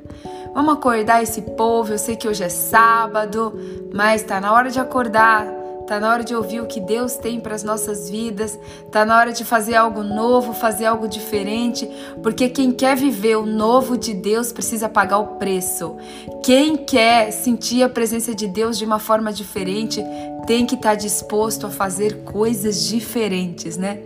Vamos 0.55 0.73
acordar 0.73 1.21
esse 1.21 1.41
povo. 1.41 1.93
Eu 1.93 1.99
sei 1.99 2.15
que 2.15 2.27
hoje 2.27 2.43
é 2.43 2.49
sábado, 2.49 3.53
mas 3.93 4.23
tá 4.23 4.41
na 4.41 4.51
hora 4.51 4.71
de 4.71 4.79
acordar 4.79 5.58
Tá 5.89 5.99
na 5.99 6.11
hora 6.11 6.23
de 6.23 6.35
ouvir 6.35 6.61
o 6.61 6.67
que 6.67 6.79
Deus 6.79 7.15
tem 7.15 7.39
para 7.39 7.55
as 7.55 7.63
nossas 7.63 8.11
vidas. 8.11 8.59
Tá 8.91 9.03
na 9.03 9.17
hora 9.17 9.33
de 9.33 9.43
fazer 9.43 9.73
algo 9.73 10.03
novo, 10.03 10.53
fazer 10.53 10.85
algo 10.85 11.07
diferente, 11.07 11.89
porque 12.21 12.47
quem 12.47 12.71
quer 12.71 12.95
viver 12.95 13.37
o 13.37 13.45
novo 13.47 13.97
de 13.97 14.13
Deus 14.13 14.51
precisa 14.51 14.87
pagar 14.87 15.17
o 15.17 15.25
preço. 15.39 15.97
Quem 16.43 16.77
quer 16.77 17.31
sentir 17.31 17.81
a 17.81 17.89
presença 17.89 18.35
de 18.35 18.45
Deus 18.45 18.77
de 18.77 18.85
uma 18.85 18.99
forma 18.99 19.33
diferente 19.33 19.99
tem 20.45 20.63
que 20.63 20.75
estar 20.75 20.89
tá 20.89 20.95
disposto 20.95 21.65
a 21.65 21.71
fazer 21.71 22.17
coisas 22.17 22.85
diferentes, 22.85 23.75
né? 23.75 24.01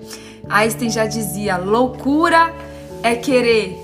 Einstein 0.48 0.90
já 0.90 1.06
dizia: 1.06 1.58
loucura 1.58 2.54
é 3.04 3.14
querer 3.14 3.78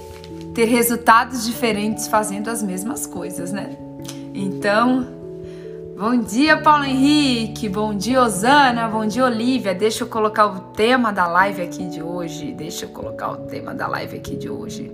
ter 0.56 0.64
resultados 0.70 1.46
diferentes 1.46 2.08
fazendo 2.08 2.48
as 2.50 2.64
mesmas 2.64 3.06
coisas, 3.06 3.52
né? 3.52 3.76
Então, 4.34 5.19
Bom 6.00 6.18
dia, 6.22 6.56
Paulo 6.56 6.86
Henrique. 6.86 7.68
Bom 7.68 7.94
dia, 7.94 8.22
Osana. 8.22 8.88
Bom 8.88 9.06
dia, 9.06 9.26
Olivia. 9.26 9.76
Deixa 9.76 10.06
eu 10.06 10.08
colocar 10.08 10.46
o 10.46 10.60
tema 10.72 11.12
da 11.12 11.28
live 11.28 11.62
aqui 11.62 11.90
de 11.90 12.02
hoje. 12.02 12.54
Deixa 12.54 12.86
eu 12.86 12.90
colocar 12.90 13.32
o 13.32 13.36
tema 13.48 13.74
da 13.74 13.86
live 13.86 14.16
aqui 14.16 14.38
de 14.38 14.50
hoje. 14.50 14.90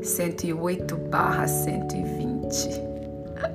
108 0.00 0.96
barra 1.10 1.48
120. 1.48 2.68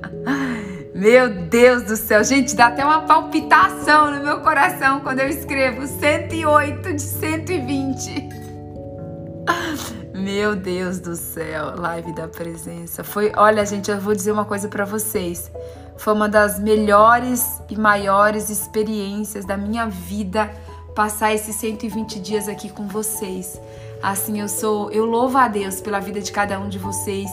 Meu 0.94 1.30
Deus 1.46 1.84
do 1.84 1.96
céu. 1.96 2.22
Gente, 2.22 2.54
dá 2.54 2.66
até 2.66 2.84
uma 2.84 3.00
palpitação 3.06 4.10
no 4.10 4.22
meu 4.22 4.40
coração 4.40 5.00
quando 5.00 5.20
eu 5.20 5.28
escrevo 5.30 5.86
108 5.86 6.92
de 6.92 7.00
120. 7.00 8.28
Meu 10.14 10.54
Deus 10.54 11.00
do 11.00 11.16
céu, 11.16 11.74
live 11.74 12.14
da 12.14 12.28
presença. 12.28 13.02
Foi, 13.02 13.32
olha, 13.34 13.64
gente, 13.64 13.90
eu 13.90 13.98
vou 13.98 14.14
dizer 14.14 14.30
uma 14.30 14.44
coisa 14.44 14.68
para 14.68 14.84
vocês. 14.84 15.50
Foi 15.96 16.12
uma 16.12 16.28
das 16.28 16.58
melhores 16.58 17.60
e 17.68 17.76
maiores 17.76 18.50
experiências 18.50 19.44
da 19.44 19.56
minha 19.56 19.86
vida 19.86 20.50
passar 20.94 21.34
esses 21.34 21.56
120 21.56 22.20
dias 22.20 22.48
aqui 22.48 22.68
com 22.68 22.86
vocês. 22.86 23.60
Assim, 24.02 24.40
eu 24.40 24.48
sou, 24.48 24.90
eu 24.90 25.04
louvo 25.04 25.38
a 25.38 25.46
Deus 25.46 25.80
pela 25.80 26.00
vida 26.00 26.20
de 26.20 26.32
cada 26.32 26.58
um 26.58 26.68
de 26.68 26.78
vocês 26.78 27.30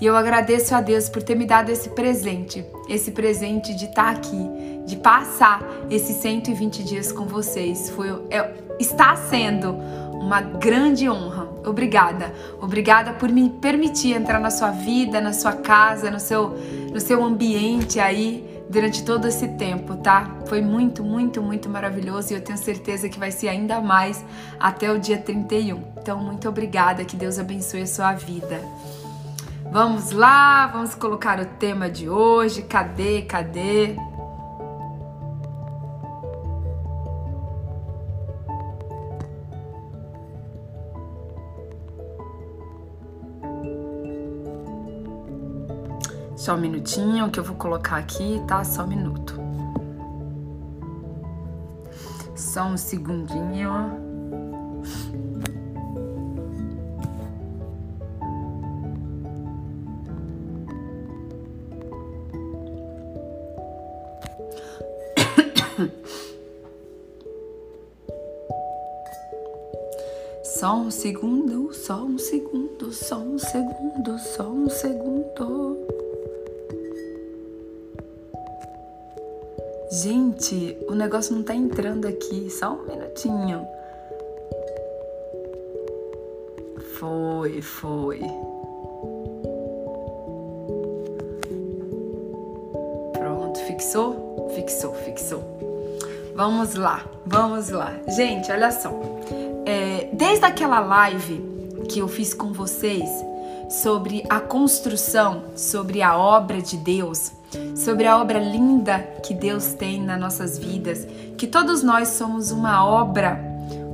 e 0.00 0.06
eu 0.06 0.16
agradeço 0.16 0.74
a 0.74 0.80
Deus 0.80 1.08
por 1.08 1.22
ter 1.22 1.34
me 1.34 1.44
dado 1.44 1.70
esse 1.70 1.88
presente, 1.90 2.64
esse 2.88 3.10
presente 3.10 3.74
de 3.74 3.86
estar 3.86 4.10
aqui, 4.10 4.50
de 4.86 4.96
passar 4.96 5.62
esses 5.90 6.16
120 6.16 6.84
dias 6.84 7.10
com 7.10 7.26
vocês. 7.26 7.90
Foi, 7.90 8.08
é, 8.30 8.52
está 8.78 9.16
sendo 9.16 9.76
uma 10.22 10.40
grande 10.40 11.08
honra. 11.08 11.48
Obrigada. 11.66 12.32
Obrigada 12.60 13.12
por 13.12 13.28
me 13.28 13.50
permitir 13.50 14.14
entrar 14.14 14.38
na 14.38 14.50
sua 14.50 14.70
vida, 14.70 15.20
na 15.20 15.32
sua 15.32 15.52
casa, 15.52 16.10
no 16.10 16.20
seu, 16.20 16.56
no 16.92 17.00
seu 17.00 17.22
ambiente 17.22 17.98
aí 17.98 18.48
durante 18.70 19.04
todo 19.04 19.28
esse 19.28 19.48
tempo, 19.48 19.96
tá? 19.96 20.30
Foi 20.46 20.62
muito, 20.62 21.04
muito, 21.04 21.42
muito 21.42 21.68
maravilhoso 21.68 22.32
e 22.32 22.36
eu 22.36 22.40
tenho 22.40 22.56
certeza 22.56 23.08
que 23.08 23.18
vai 23.18 23.30
ser 23.30 23.48
ainda 23.48 23.80
mais 23.80 24.24
até 24.58 24.90
o 24.90 24.98
dia 24.98 25.18
31. 25.18 25.82
Então, 25.98 26.18
muito 26.18 26.48
obrigada. 26.48 27.04
Que 27.04 27.16
Deus 27.16 27.38
abençoe 27.38 27.82
a 27.82 27.86
sua 27.86 28.12
vida. 28.14 28.62
Vamos 29.70 30.10
lá, 30.10 30.66
vamos 30.68 30.94
colocar 30.94 31.40
o 31.40 31.44
tema 31.44 31.90
de 31.90 32.08
hoje. 32.08 32.62
Cadê? 32.62 33.22
Cadê? 33.22 33.96
Só 46.42 46.54
um 46.54 46.58
minutinho 46.58 47.30
que 47.30 47.38
eu 47.38 47.44
vou 47.44 47.54
colocar 47.54 47.98
aqui, 47.98 48.42
tá? 48.48 48.64
Só 48.64 48.82
um 48.82 48.88
minuto. 48.88 49.38
Só 52.34 52.64
um 52.64 52.76
segundinho. 52.76 53.70
Só 70.42 70.74
um 70.74 70.90
segundo, 70.90 71.72
só 71.72 72.02
um 72.02 72.18
segundo, 72.18 72.92
só 72.92 73.18
um 73.18 73.38
segundo, 73.38 74.18
só 74.18 74.50
um 74.50 74.68
segundo. 74.68 76.11
Gente, 80.02 80.76
o 80.88 80.96
negócio 80.96 81.32
não 81.32 81.44
tá 81.44 81.54
entrando 81.54 82.08
aqui. 82.08 82.50
Só 82.50 82.72
um 82.72 82.82
minutinho. 82.82 83.64
Foi, 86.98 87.62
foi. 87.62 88.18
Pronto, 93.12 93.60
fixou? 93.60 94.50
Fixou, 94.56 94.92
fixou. 94.92 95.44
Vamos 96.34 96.74
lá, 96.74 97.04
vamos 97.24 97.68
lá. 97.68 97.94
Gente, 98.08 98.50
olha 98.50 98.72
só. 98.72 98.90
É, 99.64 100.08
desde 100.12 100.44
aquela 100.44 100.80
live 100.80 101.84
que 101.88 102.00
eu 102.00 102.08
fiz 102.08 102.34
com 102.34 102.52
vocês 102.52 103.08
sobre 103.70 104.24
a 104.28 104.40
construção, 104.40 105.44
sobre 105.54 106.02
a 106.02 106.18
obra 106.18 106.60
de 106.60 106.76
Deus, 106.76 107.30
sobre 107.74 108.06
a 108.06 108.18
obra 108.18 108.38
linda 108.38 108.98
que 109.22 109.34
Deus 109.34 109.72
tem 109.74 110.02
nas 110.02 110.18
nossas 110.18 110.58
vidas, 110.58 111.06
que 111.36 111.46
todos 111.46 111.82
nós 111.82 112.08
somos 112.08 112.50
uma 112.50 112.84
obra, 112.84 113.40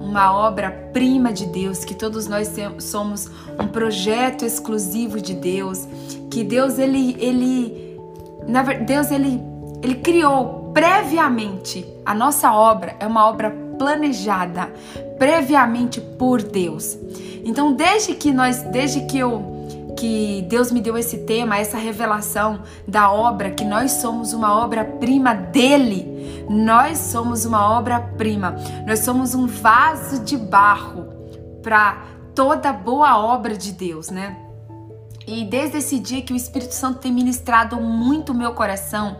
uma 0.00 0.32
obra-prima 0.32 1.32
de 1.32 1.46
Deus, 1.46 1.84
que 1.84 1.94
todos 1.94 2.26
nós 2.26 2.52
somos 2.80 3.30
um 3.58 3.66
projeto 3.66 4.44
exclusivo 4.44 5.20
de 5.20 5.34
Deus, 5.34 5.86
que 6.30 6.44
Deus 6.44 6.78
ele 6.78 7.16
ele 7.18 7.98
na 8.46 8.62
Deus 8.62 9.10
ele 9.10 9.40
ele 9.82 9.96
criou 9.96 10.70
previamente 10.72 11.86
a 12.04 12.14
nossa 12.14 12.52
obra. 12.52 12.96
É 13.00 13.06
uma 13.06 13.26
obra 13.28 13.50
planejada 13.78 14.72
previamente 15.18 16.00
por 16.00 16.42
Deus. 16.42 16.98
Então, 17.44 17.72
desde 17.72 18.14
que 18.14 18.32
nós, 18.32 18.62
desde 18.62 19.06
que 19.06 19.18
eu 19.18 19.57
que 19.98 20.46
Deus 20.48 20.70
me 20.70 20.80
deu 20.80 20.96
esse 20.96 21.18
tema, 21.18 21.58
essa 21.58 21.76
revelação 21.76 22.62
da 22.86 23.10
obra, 23.10 23.50
que 23.50 23.64
nós 23.64 23.92
somos 23.92 24.32
uma 24.32 24.56
obra-prima 24.56 25.34
dele. 25.34 26.44
Nós 26.48 26.98
somos 26.98 27.44
uma 27.44 27.76
obra-prima. 27.76 28.54
Nós 28.86 29.00
somos 29.00 29.34
um 29.34 29.48
vaso 29.48 30.22
de 30.22 30.36
barro 30.36 31.08
para 31.62 32.04
toda 32.32 32.72
boa 32.72 33.18
obra 33.18 33.56
de 33.56 33.72
Deus, 33.72 34.08
né? 34.08 34.36
E 35.26 35.44
desde 35.44 35.78
esse 35.78 35.98
dia 35.98 36.22
que 36.22 36.32
o 36.32 36.36
Espírito 36.36 36.74
Santo 36.74 37.00
tem 37.00 37.12
ministrado 37.12 37.76
muito 37.80 38.30
o 38.30 38.34
meu 38.34 38.52
coração, 38.54 39.16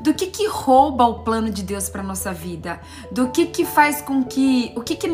do 0.00 0.14
que 0.14 0.26
que 0.26 0.46
rouba 0.46 1.04
o 1.06 1.20
plano 1.20 1.50
de 1.50 1.62
Deus 1.62 1.88
para 1.88 2.02
nossa 2.02 2.32
vida, 2.32 2.80
do 3.10 3.28
que 3.28 3.46
que 3.46 3.64
faz 3.64 4.00
com 4.00 4.24
que 4.24 4.72
o 4.76 4.80
que 4.80 4.96
que 4.96 5.08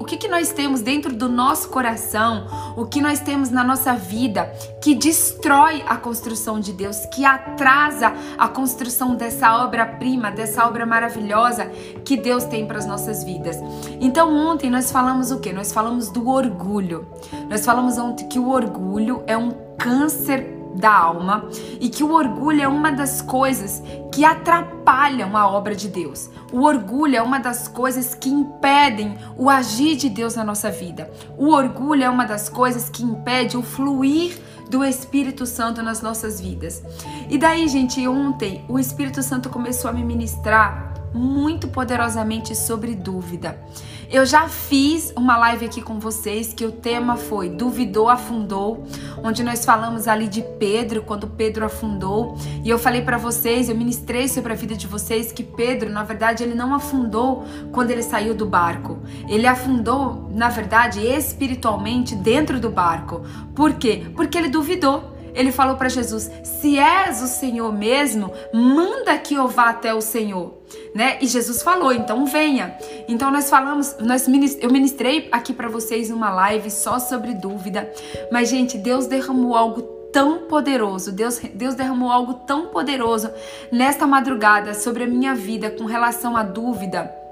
o 0.00 0.04
que 0.04 0.16
que 0.16 0.28
nós 0.28 0.52
temos 0.52 0.80
dentro 0.80 1.14
do 1.14 1.28
nosso 1.28 1.68
coração, 1.68 2.46
o 2.76 2.86
que 2.86 3.00
nós 3.00 3.20
temos 3.20 3.50
na 3.50 3.64
nossa 3.64 3.94
vida 3.94 4.44
que 4.82 4.94
destrói 4.94 5.82
a 5.86 5.96
construção 5.96 6.60
de 6.60 6.72
Deus, 6.72 7.06
que 7.06 7.24
atrasa 7.24 8.12
a 8.36 8.48
construção 8.48 9.14
dessa 9.14 9.64
obra-prima, 9.64 10.30
dessa 10.30 10.66
obra 10.66 10.84
maravilhosa 10.84 11.66
que 12.04 12.16
Deus 12.16 12.44
tem 12.44 12.66
para 12.66 12.78
as 12.78 12.86
nossas 12.86 13.24
vidas. 13.24 13.56
Então 14.00 14.34
ontem 14.34 14.70
nós 14.70 14.90
falamos 14.90 15.30
o 15.30 15.40
que? 15.40 15.52
Nós 15.52 15.72
falamos 15.72 16.10
do 16.10 16.28
orgulho. 16.28 17.06
Nós 17.48 17.64
falamos 17.64 17.98
ontem 17.98 18.28
que 18.28 18.38
o 18.38 18.48
orgulho 18.48 19.22
é 19.26 19.36
um 19.36 19.50
câncer 19.78 20.55
da 20.76 20.94
alma 20.94 21.48
e 21.80 21.88
que 21.88 22.04
o 22.04 22.12
orgulho 22.12 22.62
é 22.62 22.68
uma 22.68 22.92
das 22.92 23.22
coisas 23.22 23.82
que 24.12 24.24
atrapalham 24.24 25.36
a 25.36 25.48
obra 25.48 25.74
de 25.74 25.88
Deus. 25.88 26.30
O 26.52 26.62
orgulho 26.62 27.16
é 27.16 27.22
uma 27.22 27.38
das 27.38 27.66
coisas 27.66 28.14
que 28.14 28.28
impedem 28.28 29.16
o 29.36 29.50
agir 29.50 29.96
de 29.96 30.08
Deus 30.08 30.36
na 30.36 30.44
nossa 30.44 30.70
vida. 30.70 31.10
O 31.36 31.48
orgulho 31.48 32.04
é 32.04 32.10
uma 32.10 32.24
das 32.24 32.48
coisas 32.48 32.88
que 32.88 33.02
impede 33.02 33.56
o 33.56 33.62
fluir 33.62 34.38
do 34.70 34.84
Espírito 34.84 35.46
Santo 35.46 35.82
nas 35.82 36.02
nossas 36.02 36.40
vidas. 36.40 36.82
E 37.28 37.38
daí, 37.38 37.68
gente, 37.68 38.06
ontem 38.06 38.64
o 38.68 38.78
Espírito 38.78 39.22
Santo 39.22 39.48
começou 39.48 39.90
a 39.90 39.92
me 39.92 40.04
ministrar 40.04 40.94
muito 41.14 41.68
poderosamente 41.68 42.54
sobre 42.54 42.94
dúvida. 42.94 43.58
Eu 44.08 44.24
já 44.24 44.48
fiz 44.48 45.12
uma 45.16 45.36
live 45.36 45.66
aqui 45.66 45.82
com 45.82 45.98
vocês 45.98 46.52
que 46.52 46.64
o 46.64 46.70
tema 46.70 47.16
foi 47.16 47.48
Duvidou, 47.48 48.08
Afundou, 48.08 48.86
onde 49.22 49.42
nós 49.42 49.64
falamos 49.64 50.06
ali 50.06 50.28
de 50.28 50.42
Pedro, 50.60 51.02
quando 51.02 51.26
Pedro 51.26 51.64
afundou. 51.64 52.36
E 52.62 52.70
eu 52.70 52.78
falei 52.78 53.02
para 53.02 53.18
vocês, 53.18 53.68
eu 53.68 53.76
ministrei 53.76 54.28
sobre 54.28 54.52
a 54.52 54.56
vida 54.56 54.76
de 54.76 54.86
vocês 54.86 55.32
que 55.32 55.42
Pedro, 55.42 55.90
na 55.90 56.04
verdade, 56.04 56.44
ele 56.44 56.54
não 56.54 56.72
afundou 56.72 57.44
quando 57.72 57.90
ele 57.90 58.02
saiu 58.02 58.32
do 58.32 58.46
barco. 58.46 58.98
Ele 59.28 59.46
afundou, 59.46 60.30
na 60.30 60.48
verdade, 60.50 61.00
espiritualmente 61.04 62.14
dentro 62.14 62.60
do 62.60 62.70
barco. 62.70 63.22
Por 63.56 63.74
quê? 63.74 64.06
Porque 64.14 64.38
ele 64.38 64.48
duvidou 64.48 65.15
ele 65.36 65.52
falou 65.52 65.76
para 65.76 65.88
Jesus: 65.88 66.30
"Se 66.42 66.78
és 66.78 67.22
o 67.22 67.26
Senhor 67.26 67.72
mesmo, 67.72 68.32
manda 68.52 69.16
que 69.18 69.34
eu 69.34 69.46
vá 69.46 69.68
até 69.68 69.94
o 69.94 70.00
Senhor", 70.00 70.54
né? 70.94 71.18
E 71.20 71.26
Jesus 71.26 71.62
falou: 71.62 71.92
"Então 71.92 72.26
venha". 72.26 72.76
Então 73.06 73.30
nós 73.30 73.48
falamos, 73.48 73.96
nós 74.00 74.26
eu 74.60 74.70
ministrei 74.70 75.28
aqui 75.30 75.52
para 75.52 75.68
vocês 75.68 76.10
uma 76.10 76.30
live 76.30 76.70
só 76.70 76.98
sobre 76.98 77.34
dúvida, 77.34 77.92
mas 78.32 78.48
gente, 78.48 78.78
Deus 78.78 79.06
derramou 79.06 79.54
algo 79.54 79.82
tão 80.12 80.46
poderoso, 80.48 81.12
Deus, 81.12 81.38
Deus 81.54 81.74
derramou 81.74 82.10
algo 82.10 82.34
tão 82.46 82.68
poderoso 82.68 83.30
nesta 83.70 84.06
madrugada 84.06 84.72
sobre 84.72 85.04
a 85.04 85.06
minha 85.06 85.34
vida 85.34 85.70
com 85.70 85.84
relação 85.84 86.36
à 86.36 86.42
dúvida 86.42 87.25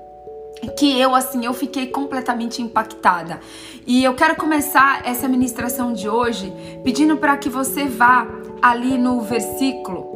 que 0.69 0.99
eu 0.99 1.15
assim 1.15 1.45
eu 1.45 1.55
fiquei 1.55 1.87
completamente 1.87 2.63
impactada. 2.63 3.41
E 3.87 4.03
eu 4.03 4.15
quero 4.15 4.37
começar 4.37 5.03
essa 5.05 5.29
ministração 5.29 5.93
de 5.93 6.09
hoje 6.09 6.53
pedindo 6.83 7.17
para 7.17 7.37
que 7.37 7.49
você 7.49 7.85
vá 7.85 8.27
ali 8.63 8.97
no 8.97 9.21
versículo. 9.21 10.15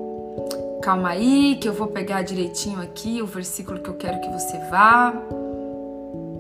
Calma 0.82 1.10
aí, 1.10 1.58
que 1.60 1.68
eu 1.68 1.72
vou 1.72 1.88
pegar 1.88 2.22
direitinho 2.22 2.80
aqui 2.80 3.20
o 3.20 3.26
versículo 3.26 3.78
que 3.78 3.88
eu 3.88 3.94
quero 3.94 4.20
que 4.20 4.28
você 4.30 4.58
vá. 4.70 5.12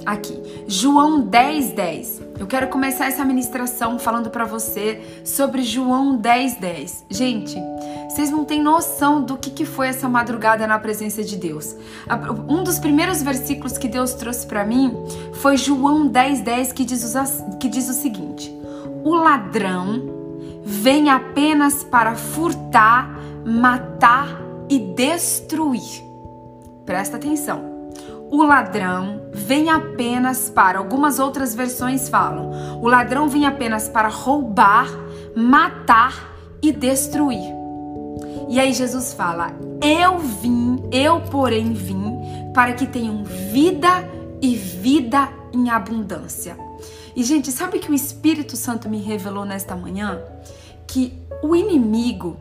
Aqui, 0.06 0.64
João 0.66 1.20
10, 1.20 1.72
10. 1.72 2.22
Eu 2.38 2.46
quero 2.46 2.68
começar 2.68 3.06
essa 3.06 3.24
ministração 3.24 3.98
falando 3.98 4.30
para 4.30 4.44
você 4.44 5.22
sobre 5.24 5.62
João 5.62 6.16
10, 6.16 6.56
10. 6.56 7.04
Gente, 7.10 7.56
vocês 8.08 8.30
não 8.30 8.44
têm 8.44 8.62
noção 8.62 9.22
do 9.22 9.36
que, 9.36 9.50
que 9.50 9.64
foi 9.64 9.88
essa 9.88 10.08
madrugada 10.08 10.66
na 10.66 10.78
presença 10.78 11.22
de 11.22 11.36
Deus. 11.36 11.74
Um 12.48 12.62
dos 12.62 12.78
primeiros 12.78 13.22
versículos 13.22 13.76
que 13.76 13.88
Deus 13.88 14.14
trouxe 14.14 14.46
para 14.46 14.64
mim 14.64 14.94
foi 15.34 15.56
João 15.56 16.06
10, 16.06 16.40
10, 16.40 16.72
que 16.72 16.84
diz, 16.84 17.14
que 17.60 17.68
diz 17.68 17.88
o 17.88 17.94
seguinte: 17.94 18.54
O 19.04 19.14
ladrão 19.14 20.02
vem 20.64 21.10
apenas 21.10 21.82
para 21.82 22.14
furtar, 22.14 23.18
matar 23.44 24.40
e 24.68 24.78
destruir. 24.78 26.02
Presta 26.84 27.16
atenção 27.16 27.77
o 28.30 28.42
ladrão 28.42 29.22
vem 29.32 29.70
apenas 29.70 30.50
para, 30.50 30.78
algumas 30.78 31.18
outras 31.18 31.54
versões 31.54 32.08
falam, 32.08 32.80
o 32.80 32.88
ladrão 32.88 33.28
vem 33.28 33.46
apenas 33.46 33.88
para 33.88 34.08
roubar, 34.08 34.88
matar 35.34 36.34
e 36.62 36.72
destruir. 36.72 37.58
E 38.48 38.58
aí 38.58 38.72
Jesus 38.72 39.12
fala: 39.12 39.52
Eu 39.82 40.18
vim, 40.18 40.82
eu 40.90 41.20
porém 41.20 41.72
vim 41.72 42.18
para 42.54 42.72
que 42.72 42.86
tenham 42.86 43.24
vida 43.24 44.08
e 44.40 44.56
vida 44.56 45.28
em 45.52 45.70
abundância. 45.70 46.56
E 47.14 47.22
gente, 47.22 47.50
sabe 47.50 47.78
que 47.78 47.90
o 47.90 47.94
Espírito 47.94 48.56
Santo 48.56 48.88
me 48.88 48.98
revelou 48.98 49.44
nesta 49.44 49.74
manhã 49.74 50.20
que 50.86 51.20
o 51.42 51.54
inimigo, 51.54 52.36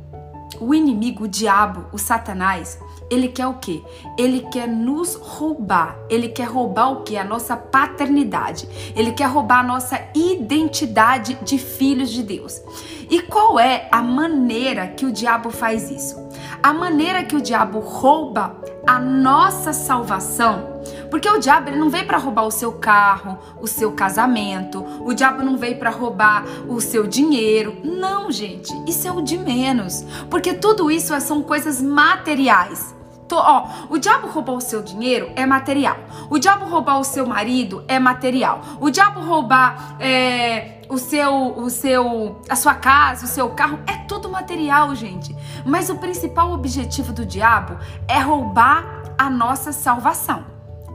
o 0.59 0.73
inimigo, 0.73 1.25
o 1.25 1.27
diabo, 1.27 1.85
o 1.91 1.97
Satanás, 1.97 2.79
ele 3.09 3.29
quer 3.29 3.47
o 3.47 3.55
quê? 3.55 3.81
Ele 4.17 4.41
quer 4.51 4.67
nos 4.67 5.15
roubar. 5.15 5.97
Ele 6.09 6.29
quer 6.29 6.45
roubar 6.45 6.91
o 6.91 7.03
quê? 7.03 7.17
A 7.17 7.23
nossa 7.23 7.55
paternidade. 7.55 8.67
Ele 8.95 9.11
quer 9.11 9.25
roubar 9.25 9.59
a 9.59 9.67
nossa 9.67 9.99
identidade 10.13 11.37
de 11.41 11.57
filhos 11.57 12.09
de 12.09 12.23
Deus. 12.23 12.61
E 13.09 13.21
qual 13.21 13.59
é 13.59 13.87
a 13.91 14.01
maneira 14.01 14.87
que 14.87 15.05
o 15.05 15.11
diabo 15.11 15.49
faz 15.49 15.89
isso? 15.89 16.27
A 16.61 16.73
maneira 16.73 17.23
que 17.23 17.35
o 17.35 17.41
diabo 17.41 17.79
rouba 17.79 18.57
a 18.85 18.99
nossa 18.99 19.71
salvação 19.71 20.77
porque 21.09 21.29
o 21.29 21.39
diabo 21.39 21.69
ele 21.69 21.77
não 21.77 21.89
veio 21.89 22.05
para 22.05 22.17
roubar 22.17 22.45
o 22.45 22.51
seu 22.51 22.73
carro, 22.73 23.37
o 23.61 23.67
seu 23.67 23.91
casamento, 23.91 24.85
o 25.01 25.13
diabo 25.13 25.43
não 25.43 25.57
veio 25.57 25.77
para 25.77 25.89
roubar 25.89 26.45
o 26.67 26.79
seu 26.81 27.07
dinheiro. 27.07 27.77
Não, 27.83 28.31
gente, 28.31 28.73
isso 28.87 29.07
é 29.07 29.11
o 29.11 29.21
de 29.21 29.37
menos. 29.37 30.03
Porque 30.29 30.53
tudo 30.53 30.91
isso 30.91 31.19
são 31.21 31.41
coisas 31.41 31.81
materiais. 31.81 32.95
Tô, 33.27 33.37
ó, 33.37 33.67
o 33.89 33.97
diabo 33.97 34.27
roubar 34.27 34.53
o 34.53 34.61
seu 34.61 34.81
dinheiro 34.81 35.29
é 35.35 35.45
material. 35.45 35.97
O 36.29 36.39
diabo 36.39 36.65
roubar 36.65 36.99
o 36.99 37.03
seu 37.03 37.25
marido 37.25 37.83
é 37.87 37.99
material. 37.99 38.61
O 38.79 38.89
diabo 38.89 39.19
roubar 39.19 39.97
é, 39.99 40.81
o 40.89 40.97
seu, 40.97 41.57
o 41.57 41.69
seu, 41.69 42.41
a 42.47 42.55
sua 42.55 42.73
casa, 42.75 43.25
o 43.25 43.27
seu 43.27 43.49
carro 43.49 43.79
é 43.85 43.93
tudo 44.07 44.29
material, 44.29 44.95
gente. 44.95 45.35
Mas 45.65 45.89
o 45.89 45.97
principal 45.97 46.53
objetivo 46.53 47.11
do 47.11 47.25
diabo 47.25 47.77
é 48.07 48.19
roubar 48.19 49.03
a 49.17 49.29
nossa 49.29 49.71
salvação. 49.73 50.45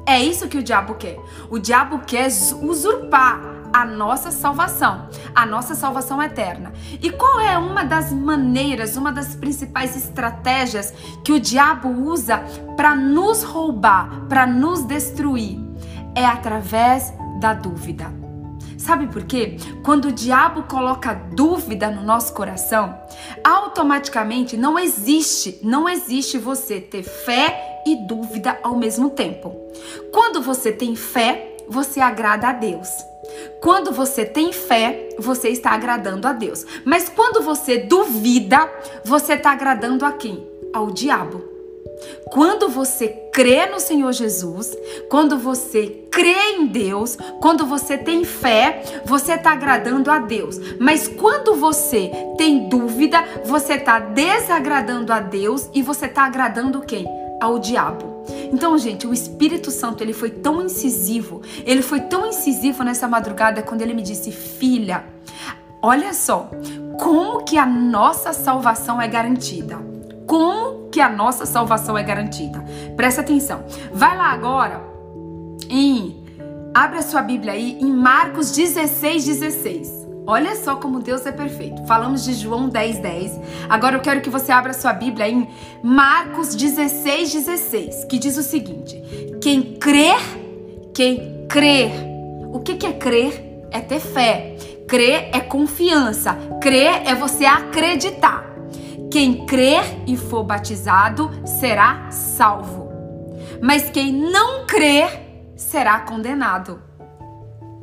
É 0.07 0.19
isso 0.19 0.49
que 0.49 0.59
o 0.59 0.63
diabo 0.63 0.95
quer. 0.95 1.19
O 1.51 1.59
diabo 1.59 2.01
quer 2.01 2.29
usurpar 2.63 3.41
a 3.73 3.85
nossa 3.85 4.31
salvação, 4.31 5.09
a 5.35 5.47
nossa 5.47 5.75
salvação 5.75 6.23
eterna. 6.23 6.73
E 7.01 7.11
qual 7.11 7.41
é 7.41 7.57
uma 7.57 7.85
das 7.85 8.13
maneiras, 8.13 8.97
uma 8.97 9.13
das 9.13 9.35
principais 9.35 9.97
estratégias 9.97 10.93
que 11.25 11.33
o 11.33 11.41
diabo 11.41 11.89
usa 11.89 12.39
para 12.77 12.95
nos 12.95 13.43
roubar, 13.43 14.27
para 14.29 14.47
nos 14.47 14.85
destruir? 14.85 15.59
É 16.15 16.25
através 16.25 17.13
da 17.41 17.55
dúvida. 17.55 18.23
Sabe 18.83 19.07
por 19.07 19.23
quê? 19.23 19.59
Quando 19.85 20.07
o 20.07 20.13
diabo 20.13 20.65
coloca 20.65 21.15
dúvida 21.15 21.89
no 21.89 22.03
nosso 22.03 22.35
coração, 22.35 22.99
automaticamente 23.45 24.57
não 24.57 24.77
existe, 24.77 25.61
não 25.63 25.89
existe 25.89 26.37
você 26.37 26.81
ter 26.81 27.05
fé 27.05 27.83
e 27.87 27.95
dúvida 28.09 28.59
ao 28.61 28.77
mesmo 28.77 29.11
tempo. 29.11 29.55
Quando 30.13 30.43
você 30.43 30.73
tem 30.73 30.97
fé, 30.97 31.52
você 31.73 32.01
agrada 32.01 32.49
a 32.49 32.53
Deus. 32.53 32.89
Quando 33.61 33.93
você 33.93 34.25
tem 34.25 34.53
fé, 34.53 35.09
você 35.19 35.49
está 35.49 35.71
agradando 35.71 36.29
a 36.29 36.33
Deus. 36.33 36.65
Mas 36.85 37.09
quando 37.09 37.43
você 37.43 37.79
duvida, 37.79 38.71
você 39.05 39.35
está 39.35 39.53
agradando 39.53 40.05
a 40.05 40.13
quem? 40.13 40.47
Ao 40.73 40.91
diabo. 40.91 41.43
Quando 42.31 42.69
você 42.69 43.09
crê 43.33 43.67
no 43.67 43.79
Senhor 43.79 44.13
Jesus, 44.13 44.77
quando 45.09 45.39
você 45.39 45.87
crê 46.11 46.57
em 46.57 46.67
Deus, 46.67 47.17
quando 47.41 47.65
você 47.65 47.97
tem 47.97 48.25
fé, 48.25 48.83
você 49.05 49.35
está 49.35 49.53
agradando 49.53 50.11
a 50.11 50.19
Deus. 50.19 50.59
Mas 50.81 51.07
quando 51.07 51.55
você 51.55 52.11
tem 52.37 52.69
dúvida, 52.69 53.23
você 53.45 53.75
está 53.75 53.99
desagradando 54.01 55.13
a 55.13 55.21
Deus 55.21 55.69
e 55.73 55.83
você 55.83 56.07
está 56.07 56.25
agradando 56.25 56.81
quem? 56.81 57.07
Ao 57.41 57.59
diabo. 57.59 58.12
Então, 58.53 58.77
gente, 58.79 59.07
o 59.07 59.13
Espírito 59.13 59.71
Santo, 59.71 60.03
ele 60.03 60.13
foi 60.13 60.31
tão 60.31 60.63
incisivo, 60.63 61.43
ele 61.65 61.83
foi 61.83 62.01
tão 62.01 62.27
incisivo 62.27 62.83
nessa 62.83 63.09
madrugada 63.09 63.63
quando 63.63 63.83
ele 63.83 63.95
me 63.95 64.03
disse: 64.03 64.31
"Filha, 64.31 65.05
olha 65.81 66.13
só, 66.13 66.51
como 66.99 67.45
que 67.45 67.57
a 67.59 67.67
nossa 67.67 68.33
salvação 68.33 69.01
é 69.01 69.09
garantida? 69.09 69.79
Como 70.27 70.89
que 70.91 71.01
a 71.01 71.09
nossa 71.09 71.47
salvação 71.47 71.97
é 71.97 72.03
garantida? 72.03 72.65
Presta 72.97 73.21
atenção. 73.21 73.65
Vai 73.93 74.17
lá 74.17 74.33
agora 74.33 74.81
em 75.69 76.23
abre 76.75 76.99
a 76.99 77.03
sua 77.03 77.23
Bíblia 77.23 77.53
aí 77.53 77.79
em 77.81 77.93
Marcos 77.93 78.53
16, 78.53 79.25
16. 79.25 80.02
Olha 80.27 80.55
só 80.55 80.77
como 80.77 81.01
Deus 81.01 81.27
é 81.27 81.33
perfeito. 81.33 81.85
Falamos 81.87 82.25
de 82.25 82.35
João 82.35 82.69
10, 82.69 82.99
10. 82.99 83.41
Agora 83.69 83.97
eu 83.97 84.01
quero 84.01 84.21
que 84.21 84.31
você 84.31 84.53
abra 84.53 84.73
sua 84.73 84.93
Bíblia 84.93 85.29
em 85.29 85.49
Marcos 85.83 86.55
16, 86.55 87.33
16, 87.33 88.05
que 88.05 88.19
diz 88.19 88.37
o 88.37 88.43
seguinte: 88.43 89.03
Quem 89.41 89.75
crer, 89.75 90.21
quem 90.95 91.47
crer. 91.49 91.91
O 92.53 92.61
que, 92.61 92.77
que 92.77 92.87
é 92.87 92.93
crer? 92.93 93.67
É 93.71 93.81
ter 93.81 94.01
fé. 94.01 94.57
Crer 94.87 95.31
é 95.33 95.41
confiança. 95.41 96.35
Crer 96.61 97.03
é 97.07 97.15
você 97.15 97.45
acreditar. 97.45 98.53
Quem 99.11 99.45
crer 99.47 99.83
e 100.07 100.17
for 100.17 100.45
batizado 100.45 101.31
será 101.45 102.11
salvo. 102.11 102.91
Mas 103.61 103.91
quem 103.91 104.13
não 104.13 104.67
crer 104.67 105.53
será 105.57 106.01
condenado. 106.01 106.83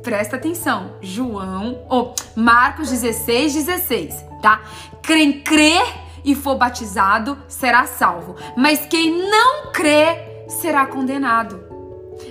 Presta 0.02 0.36
atenção. 0.36 0.96
João, 1.00 1.84
ou 1.88 2.14
oh, 2.14 2.40
Marcos 2.40 2.90
16, 2.90 3.54
16, 3.54 4.24
tá? 4.40 4.62
Quem 5.02 5.40
crer 5.40 5.84
e 6.24 6.34
for 6.34 6.56
batizado 6.56 7.38
será 7.48 7.86
salvo, 7.86 8.36
mas 8.56 8.86
quem 8.86 9.30
não 9.30 9.72
crer 9.72 10.44
será 10.48 10.86
condenado. 10.86 11.62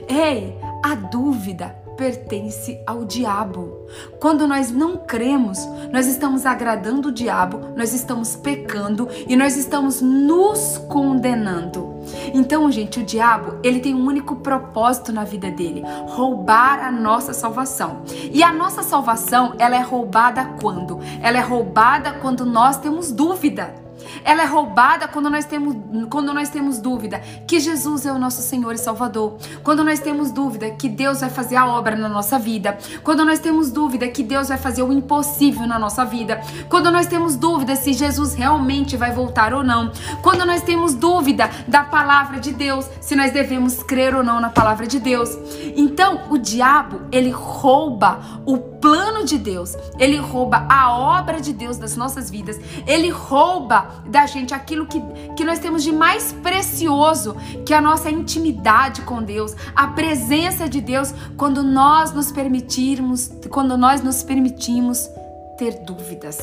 Ei, 0.08 0.58
a 0.84 0.96
dúvida 0.96 1.79
pertence 2.00 2.82
ao 2.88 3.04
diabo. 3.04 3.86
Quando 4.22 4.48
nós 4.48 4.72
não 4.72 4.96
cremos, 4.96 5.60
nós 5.92 6.08
estamos 6.08 6.46
agradando 6.46 7.10
o 7.10 7.12
diabo, 7.12 7.60
nós 7.76 7.94
estamos 7.94 8.38
pecando 8.38 9.10
e 9.28 9.36
nós 9.36 9.58
estamos 9.58 10.02
nos 10.02 10.78
condenando. 10.88 12.00
Então, 12.34 12.72
gente, 12.72 13.02
o 13.02 13.04
diabo, 13.04 13.60
ele 13.62 13.82
tem 13.82 13.94
um 13.94 14.06
único 14.06 14.38
propósito 14.38 15.12
na 15.12 15.26
vida 15.26 15.52
dele, 15.52 15.84
roubar 16.08 16.80
a 16.80 16.90
nossa 16.90 17.34
salvação. 17.34 18.02
E 18.32 18.42
a 18.42 18.54
nossa 18.54 18.82
salvação, 18.82 19.56
ela 19.60 19.76
é 19.76 19.82
roubada 19.82 20.46
quando? 20.62 21.00
Ela 21.22 21.40
é 21.40 21.42
roubada 21.42 22.14
quando 22.14 22.46
nós 22.46 22.78
temos 22.78 23.12
dúvida. 23.12 23.89
Ela 24.24 24.44
é 24.44 24.46
roubada 24.46 25.08
quando 25.08 25.30
nós 25.30 25.46
temos, 25.46 25.76
quando 26.10 26.34
nós 26.34 26.50
temos 26.50 26.80
dúvida 26.80 27.20
que 27.48 27.60
Jesus 27.60 28.06
é 28.06 28.12
o 28.12 28.20
nosso 28.20 28.42
Senhor 28.42 28.74
e 28.74 28.78
Salvador. 28.78 29.38
Quando 29.64 29.84
nós 29.84 30.00
temos 30.00 30.32
dúvida 30.32 30.70
que 30.72 30.90
Deus 30.90 31.22
vai 31.22 31.30
fazer 31.30 31.56
a 31.56 31.68
obra 31.68 31.96
na 31.96 32.10
nossa 32.10 32.38
vida. 32.38 32.78
Quando 33.04 33.26
nós 33.26 33.40
temos 33.40 33.72
dúvida 33.72 34.08
que 34.08 34.24
Deus 34.24 34.50
vai 34.50 34.58
fazer 34.58 34.84
o 34.84 34.92
impossível 34.92 35.66
na 35.68 35.80
nossa 35.80 36.06
vida. 36.06 36.42
Quando 36.68 36.92
nós 36.92 37.08
temos 37.08 37.36
dúvida 37.36 37.76
se 37.76 37.94
Jesus 37.94 38.34
realmente 38.34 38.96
vai 38.98 39.12
voltar 39.12 39.54
ou 39.54 39.64
não. 39.64 39.92
Quando 40.22 40.46
nós 40.46 40.62
temos 40.62 40.94
dúvida 40.94 41.50
da 41.68 41.84
palavra 41.84 42.40
de 42.40 42.52
Deus, 42.52 42.90
se 43.02 43.16
nós 43.16 43.32
devemos 43.32 43.82
crer 43.84 44.16
ou 44.16 44.24
não 44.24 44.40
na 44.40 44.50
palavra 44.50 44.86
de 44.86 45.00
Deus. 45.00 45.30
Então, 45.76 46.22
o 46.30 46.38
diabo, 46.38 47.02
ele 47.12 47.30
rouba 47.30 48.20
o 48.46 48.58
plano 48.82 49.26
de 49.26 49.38
Deus. 49.38 49.76
Ele 49.98 50.18
rouba 50.18 50.66
a 50.70 50.98
obra 50.98 51.40
de 51.40 51.54
Deus 51.54 51.78
das 51.78 51.96
nossas 51.96 52.30
vidas. 52.30 52.60
Ele 52.88 53.10
rouba 53.10 54.04
da 54.06 54.26
gente 54.26 54.54
aquilo 54.54 54.86
que, 54.86 55.02
que 55.36 55.44
nós 55.44 55.60
temos 55.60 55.84
de 55.84 55.92
mais 55.92 56.32
precioso, 56.32 57.36
que 57.66 57.74
é 57.74 57.78
a 57.78 57.82
nossa 57.82 58.10
intimidade 58.10 59.02
com 59.02 59.22
Deus, 59.22 59.56
a 59.76 59.88
presença 59.88 60.68
de 60.68 60.82
Deus, 60.82 61.14
quando 61.38 61.64
nós 61.64 62.14
nos 62.14 62.32
permitirmos, 62.32 63.32
quando 63.50 63.78
nós 63.78 64.02
nos 64.02 64.24
permitimos 64.24 65.10
ter 65.58 65.84
dúvidas. 65.84 66.38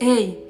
Ei, 0.00 0.42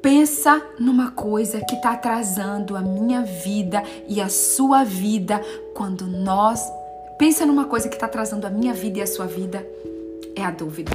pensa 0.00 0.60
numa 0.78 1.12
coisa 1.12 1.60
que 1.60 1.76
está 1.76 1.92
atrasando 1.92 2.76
a 2.76 2.80
minha 2.80 3.22
vida 3.22 3.82
e 4.08 4.20
a 4.20 4.28
sua 4.28 4.82
vida 4.82 5.40
quando 5.74 6.06
nós 6.06 6.60
pensa 7.18 7.46
numa 7.46 7.66
coisa 7.66 7.88
que 7.88 7.94
está 7.94 8.06
atrasando 8.06 8.46
a 8.46 8.50
minha 8.50 8.74
vida 8.74 8.98
e 8.98 9.02
a 9.02 9.06
sua 9.06 9.26
vida 9.26 9.64
é 10.34 10.44
a 10.44 10.50
dúvida. 10.50 10.92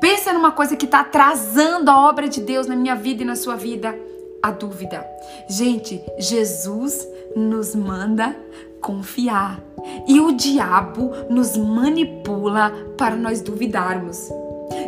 Pensa 0.00 0.32
numa 0.32 0.52
coisa 0.52 0.76
que 0.76 0.84
está 0.84 1.00
atrasando 1.00 1.90
a 1.90 2.08
obra 2.08 2.28
de 2.28 2.40
Deus 2.40 2.66
na 2.66 2.76
minha 2.76 2.94
vida 2.94 3.22
e 3.22 3.26
na 3.26 3.36
sua 3.36 3.56
vida, 3.56 3.98
a 4.42 4.50
dúvida. 4.50 5.06
Gente, 5.48 6.00
Jesus 6.18 7.06
nos 7.34 7.74
manda 7.74 8.36
confiar 8.80 9.60
e 10.06 10.20
o 10.20 10.32
diabo 10.32 11.12
nos 11.28 11.56
manipula 11.56 12.72
para 12.96 13.16
nós 13.16 13.40
duvidarmos. 13.40 14.28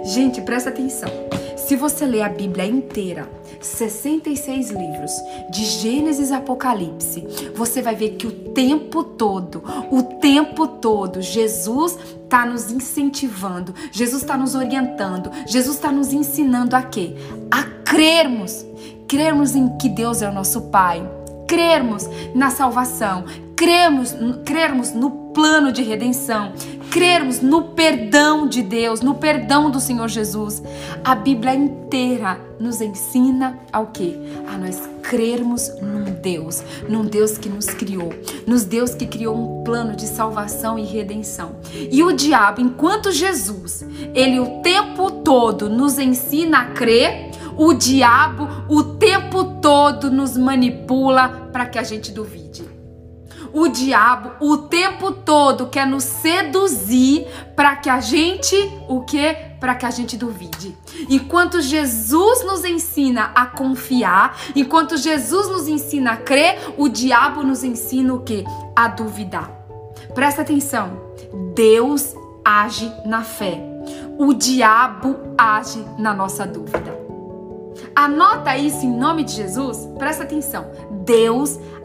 Gente, 0.04 0.40
presta 0.42 0.70
atenção. 0.70 1.10
Se 1.68 1.76
você 1.76 2.06
ler 2.06 2.22
a 2.22 2.30
Bíblia 2.30 2.64
inteira, 2.64 3.28
66 3.60 4.70
livros, 4.70 5.12
de 5.50 5.66
Gênesis 5.66 6.32
a 6.32 6.38
Apocalipse, 6.38 7.28
você 7.54 7.82
vai 7.82 7.94
ver 7.94 8.12
que 8.12 8.26
o 8.26 8.32
tempo 8.32 9.04
todo, 9.04 9.62
o 9.90 10.02
tempo 10.02 10.66
todo, 10.66 11.20
Jesus 11.20 11.98
está 12.24 12.46
nos 12.46 12.72
incentivando, 12.72 13.74
Jesus 13.92 14.22
está 14.22 14.34
nos 14.34 14.54
orientando, 14.54 15.30
Jesus 15.46 15.76
está 15.76 15.92
nos 15.92 16.10
ensinando 16.10 16.74
a 16.74 16.80
quê? 16.80 17.14
A 17.50 17.64
crermos, 17.84 18.64
crermos 19.06 19.54
em 19.54 19.76
que 19.76 19.90
Deus 19.90 20.22
é 20.22 20.30
o 20.30 20.32
nosso 20.32 20.70
Pai, 20.70 21.06
crermos 21.46 22.08
na 22.34 22.48
salvação, 22.48 23.26
crermos, 23.54 24.14
crermos 24.42 24.94
no 24.94 25.27
plano 25.38 25.70
de 25.70 25.84
redenção, 25.84 26.52
crermos 26.90 27.40
no 27.40 27.62
perdão 27.62 28.48
de 28.48 28.60
Deus, 28.60 29.02
no 29.02 29.14
perdão 29.14 29.70
do 29.70 29.78
Senhor 29.78 30.08
Jesus. 30.08 30.60
A 31.04 31.14
Bíblia 31.14 31.54
inteira 31.54 32.40
nos 32.58 32.80
ensina 32.80 33.56
ao 33.72 33.86
que? 33.86 34.18
A 34.48 34.58
nós 34.58 34.82
crermos 35.00 35.70
num 35.80 36.06
Deus, 36.06 36.60
num 36.88 37.04
Deus 37.04 37.38
que 37.38 37.48
nos 37.48 37.66
criou, 37.66 38.12
nos 38.48 38.64
Deus 38.64 38.96
que 38.96 39.06
criou 39.06 39.36
um 39.36 39.62
plano 39.62 39.94
de 39.94 40.08
salvação 40.08 40.76
e 40.76 40.82
redenção. 40.82 41.54
E 41.72 42.02
o 42.02 42.10
diabo, 42.10 42.60
enquanto 42.60 43.12
Jesus, 43.12 43.86
ele 44.12 44.40
o 44.40 44.60
tempo 44.60 45.08
todo 45.22 45.70
nos 45.70 46.00
ensina 46.00 46.62
a 46.62 46.64
crer, 46.72 47.30
o 47.56 47.74
diabo 47.74 48.48
o 48.68 48.82
tempo 48.82 49.44
todo 49.62 50.10
nos 50.10 50.36
manipula 50.36 51.48
para 51.52 51.64
que 51.66 51.78
a 51.78 51.84
gente 51.84 52.10
duvide. 52.10 52.77
O 53.58 53.66
diabo 53.66 54.30
o 54.38 54.56
tempo 54.56 55.10
todo 55.10 55.66
quer 55.66 55.84
nos 55.84 56.04
seduzir 56.04 57.26
para 57.56 57.74
que 57.74 57.90
a 57.90 58.00
gente 58.00 58.54
o 58.88 59.00
que? 59.00 59.34
Para 59.58 59.74
que 59.74 59.84
a 59.84 59.90
gente 59.90 60.16
duvide. 60.16 60.78
Enquanto 61.10 61.60
Jesus 61.60 62.44
nos 62.44 62.64
ensina 62.64 63.32
a 63.34 63.46
confiar, 63.46 64.38
enquanto 64.54 64.96
Jesus 64.96 65.48
nos 65.48 65.66
ensina 65.66 66.12
a 66.12 66.16
crer, 66.16 66.56
o 66.78 66.88
diabo 66.88 67.42
nos 67.42 67.64
ensina 67.64 68.14
o 68.14 68.20
que? 68.20 68.44
A 68.76 68.86
duvidar. 68.86 69.50
Presta 70.14 70.42
atenção. 70.42 70.96
Deus 71.52 72.14
age 72.44 72.88
na 73.04 73.24
fé. 73.24 73.60
O 74.16 74.34
diabo 74.34 75.16
age 75.36 75.84
na 75.98 76.14
nossa 76.14 76.46
dúvida. 76.46 76.96
Anota 77.94 78.56
isso 78.56 78.86
em 78.86 78.96
nome 78.96 79.24
de 79.24 79.32
Jesus. 79.32 79.88
Presta 79.98 80.22
atenção. 80.22 80.70
Deus 81.04 81.58
age 81.58 81.77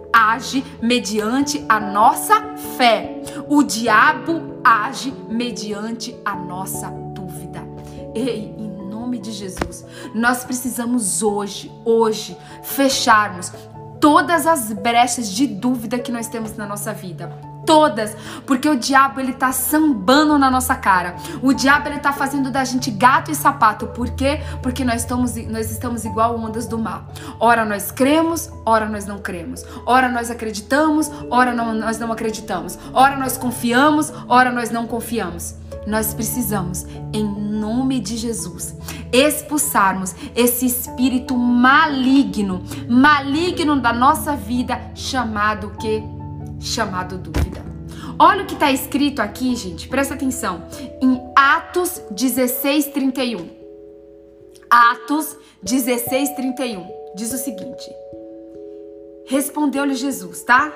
mediante 0.82 1.63
a 1.67 1.80
nossa 1.80 2.56
fé. 2.78 3.21
O 3.47 3.63
diabo 3.63 4.60
age 4.63 5.13
mediante 5.30 6.15
a 6.23 6.36
nossa 6.36 6.89
dúvida. 6.89 7.62
Ei, 8.13 8.54
em 8.58 8.69
nome 8.88 9.17
de 9.19 9.32
Jesus, 9.32 9.86
nós 10.13 10.43
precisamos 10.43 11.23
hoje, 11.23 11.71
hoje, 11.84 12.38
fecharmos 12.62 13.52
todas 13.99 14.45
as 14.45 14.71
brechas 14.71 15.30
de 15.30 15.47
dúvida 15.47 15.97
que 15.97 16.12
nós 16.12 16.28
temos 16.28 16.56
na 16.56 16.67
nossa 16.67 16.93
vida 16.93 17.53
todas, 17.65 18.15
porque 18.45 18.69
o 18.69 18.78
diabo 18.78 19.19
ele 19.19 19.34
tá 19.34 19.52
sambando 19.52 20.38
na 20.38 20.49
nossa 20.49 20.76
cara. 20.76 21.15
O 21.41 21.54
diabo 21.54 21.89
ele 21.89 21.99
tá 21.99 22.13
fazendo 22.13 22.52
da 22.52 22.63
gente 22.63 22.91
gato 22.91 23.32
e 23.32 23.36
sapato. 23.36 23.88
Por 23.88 24.12
quê? 24.12 24.41
Porque 24.62 24.84
nós 24.84 25.02
estamos 25.02 25.36
nós 25.47 25.71
estamos 25.71 26.06
igual 26.06 26.38
ondas 26.38 26.67
do 26.67 26.78
mar. 26.78 27.08
Ora 27.39 27.65
nós 27.65 27.91
cremos, 27.91 28.49
ora 28.65 28.88
nós 28.88 29.06
não 29.06 29.19
cremos. 29.19 29.63
Ora 29.86 30.10
nós 30.10 30.30
acreditamos, 30.30 31.12
ora 31.30 31.54
não, 31.54 31.73
nós 31.73 31.99
não 31.99 32.12
acreditamos. 32.12 32.78
Ora 32.93 33.15
nós 33.15 33.38
confiamos, 33.38 34.12
ora 34.28 34.52
nós 34.52 34.69
não 34.69 34.88
confiamos. 34.88 35.56
Nós 35.86 36.13
precisamos, 36.13 36.86
em 37.12 37.23
nome 37.23 37.99
de 37.99 38.15
Jesus, 38.15 38.76
expulsarmos 39.12 40.15
esse 40.36 40.65
espírito 40.65 41.38
maligno, 41.38 42.63
maligno 42.88 43.80
da 43.80 43.91
nossa 43.91 44.36
vida, 44.36 44.80
chamado 44.95 45.71
que 45.80 46.02
chamado 46.63 47.17
dúvida. 47.17 47.63
Olha 48.17 48.43
o 48.43 48.45
que 48.45 48.54
está 48.54 48.71
escrito 48.71 49.21
aqui, 49.21 49.56
gente, 49.56 49.88
presta 49.88 50.13
atenção, 50.13 50.63
em 51.02 51.19
Atos 51.36 52.02
16, 52.12 52.88
31. 52.88 53.49
Atos 54.69 55.36
16, 55.62 56.30
31 56.36 56.88
diz 57.15 57.34
o 57.34 57.38
seguinte: 57.38 57.91
Respondeu-lhe 59.26 59.95
Jesus, 59.95 60.43
tá? 60.43 60.71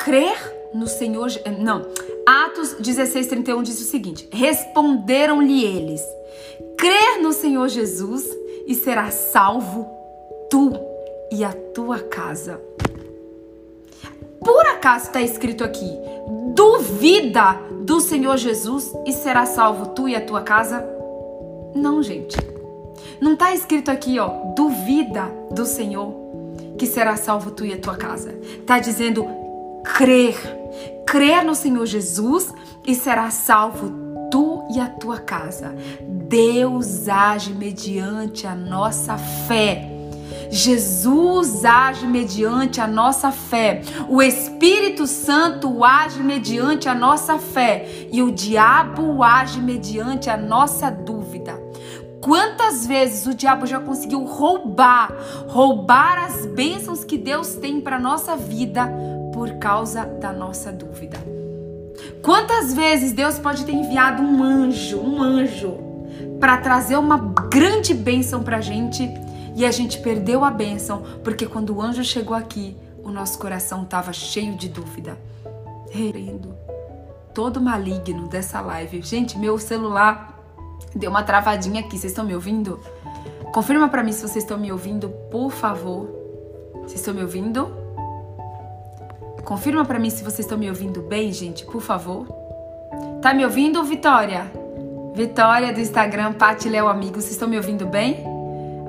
Crer 0.00 0.70
no 0.72 0.86
Senhor. 0.86 1.28
Não, 1.58 1.82
Atos 2.26 2.74
16, 2.74 3.26
31 3.26 3.62
diz 3.62 3.80
o 3.80 3.84
seguinte: 3.84 4.28
Responderam-lhe 4.32 5.64
eles: 5.64 6.02
Crer 6.78 7.20
no 7.20 7.32
Senhor 7.32 7.68
Jesus 7.68 8.24
e 8.66 8.74
será 8.74 9.10
salvo 9.10 9.86
tu 10.50 10.72
e 11.30 11.44
a 11.44 11.52
tua 11.52 11.98
casa. 12.00 12.60
Por 14.46 14.64
acaso 14.68 15.06
está 15.06 15.20
escrito 15.20 15.64
aqui: 15.64 15.90
duvida 16.54 17.54
do 17.82 18.00
Senhor 18.00 18.36
Jesus 18.36 18.94
e 19.04 19.12
será 19.12 19.44
salvo 19.44 19.86
tu 19.86 20.08
e 20.08 20.14
a 20.14 20.20
tua 20.20 20.40
casa? 20.42 20.88
Não, 21.74 22.00
gente. 22.00 22.36
Não 23.20 23.32
está 23.32 23.52
escrito 23.52 23.90
aqui, 23.90 24.20
ó, 24.20 24.28
duvida 24.54 25.24
do 25.50 25.66
Senhor 25.66 26.14
que 26.78 26.86
será 26.86 27.16
salvo 27.16 27.50
tu 27.50 27.64
e 27.64 27.72
a 27.72 27.78
tua 27.78 27.96
casa. 27.96 28.38
Está 28.60 28.78
dizendo 28.78 29.26
crer. 29.82 30.36
Crer 31.04 31.44
no 31.44 31.54
Senhor 31.54 31.84
Jesus 31.84 32.54
e 32.86 32.94
será 32.94 33.30
salvo 33.30 34.28
tu 34.30 34.64
e 34.72 34.78
a 34.78 34.86
tua 34.86 35.18
casa. 35.18 35.74
Deus 36.00 37.08
age 37.08 37.52
mediante 37.52 38.46
a 38.46 38.54
nossa 38.54 39.16
fé. 39.16 39.95
Jesus 40.50 41.64
age 41.64 42.06
mediante 42.06 42.80
a 42.80 42.86
nossa 42.86 43.30
fé. 43.30 43.82
O 44.08 44.22
Espírito 44.22 45.06
Santo 45.06 45.84
age 45.84 46.22
mediante 46.22 46.88
a 46.88 46.94
nossa 46.94 47.38
fé. 47.38 48.08
E 48.12 48.22
o 48.22 48.30
diabo 48.30 49.22
age 49.22 49.60
mediante 49.60 50.30
a 50.30 50.36
nossa 50.36 50.90
dúvida. 50.90 51.60
Quantas 52.20 52.86
vezes 52.86 53.26
o 53.26 53.34
diabo 53.34 53.66
já 53.66 53.78
conseguiu 53.78 54.24
roubar, 54.24 55.12
roubar 55.46 56.24
as 56.24 56.46
bênçãos 56.46 57.04
que 57.04 57.16
Deus 57.16 57.54
tem 57.54 57.80
para 57.80 57.98
nossa 57.98 58.36
vida 58.36 58.90
por 59.32 59.52
causa 59.58 60.04
da 60.04 60.32
nossa 60.32 60.72
dúvida? 60.72 61.18
Quantas 62.22 62.74
vezes 62.74 63.12
Deus 63.12 63.38
pode 63.38 63.64
ter 63.64 63.72
enviado 63.72 64.22
um 64.22 64.42
anjo, 64.42 64.98
um 64.98 65.22
anjo, 65.22 65.78
para 66.40 66.56
trazer 66.56 66.96
uma 66.96 67.16
grande 67.16 67.94
bênção 67.94 68.42
para 68.42 68.56
a 68.56 68.60
gente 68.60 69.08
e 69.56 69.64
a 69.64 69.70
gente 69.70 70.00
perdeu 70.00 70.44
a 70.44 70.50
bênção 70.50 71.02
porque 71.24 71.46
quando 71.46 71.74
o 71.74 71.80
anjo 71.80 72.04
chegou 72.04 72.36
aqui, 72.36 72.76
o 73.02 73.10
nosso 73.10 73.38
coração 73.38 73.84
estava 73.84 74.12
cheio 74.12 74.54
de 74.54 74.68
dúvida. 74.68 75.18
Reirendo. 75.90 76.54
Todo 77.32 77.58
maligno 77.58 78.28
dessa 78.28 78.60
live. 78.60 79.00
Gente, 79.00 79.38
meu 79.38 79.58
celular 79.58 80.38
deu 80.94 81.10
uma 81.10 81.22
travadinha 81.22 81.80
aqui. 81.80 81.96
Vocês 81.96 82.12
estão 82.12 82.26
me 82.26 82.34
ouvindo? 82.34 82.78
Confirma 83.50 83.88
para 83.88 84.02
mim 84.02 84.12
se 84.12 84.20
vocês 84.20 84.44
estão 84.44 84.58
me 84.58 84.70
ouvindo, 84.70 85.08
por 85.30 85.50
favor. 85.50 86.06
Vocês 86.82 87.00
estão 87.00 87.14
me 87.14 87.22
ouvindo? 87.22 87.72
Confirma 89.42 89.86
para 89.86 89.98
mim 89.98 90.10
se 90.10 90.22
vocês 90.22 90.40
estão 90.40 90.58
me 90.58 90.68
ouvindo 90.68 91.00
bem, 91.00 91.32
gente, 91.32 91.64
por 91.64 91.80
favor. 91.80 92.26
Tá 93.22 93.32
me 93.32 93.42
ouvindo, 93.44 93.82
Vitória? 93.84 94.52
Vitória 95.14 95.72
do 95.72 95.80
Instagram, 95.80 96.34
Pati 96.34 96.68
Léo 96.68 96.88
Amigo, 96.88 97.14
vocês 97.14 97.32
estão 97.32 97.48
me 97.48 97.56
ouvindo 97.56 97.86
bem? 97.86 98.35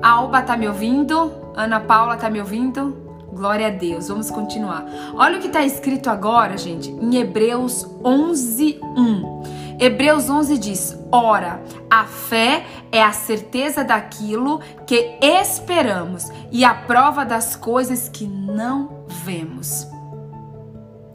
Alba 0.02 0.42
tá 0.42 0.56
me 0.56 0.68
ouvindo? 0.68 1.32
Ana 1.54 1.80
Paula 1.80 2.16
tá 2.16 2.30
me 2.30 2.40
ouvindo? 2.40 2.96
Glória 3.32 3.66
a 3.66 3.70
Deus. 3.70 4.08
Vamos 4.08 4.30
continuar. 4.30 4.86
Olha 5.14 5.38
o 5.38 5.40
que 5.40 5.48
está 5.48 5.64
escrito 5.64 6.08
agora, 6.08 6.56
gente, 6.56 6.90
em 6.90 7.16
Hebreus 7.16 7.86
11, 8.04 8.80
1. 8.82 9.78
Hebreus 9.80 10.30
11 10.30 10.58
diz: 10.58 10.98
Ora, 11.10 11.60
a 11.90 12.04
fé 12.04 12.64
é 12.90 13.02
a 13.02 13.12
certeza 13.12 13.84
daquilo 13.84 14.60
que 14.86 15.18
esperamos 15.20 16.28
e 16.50 16.64
a 16.64 16.74
prova 16.74 17.24
das 17.24 17.54
coisas 17.56 18.08
que 18.08 18.26
não 18.26 19.04
vemos. 19.24 19.86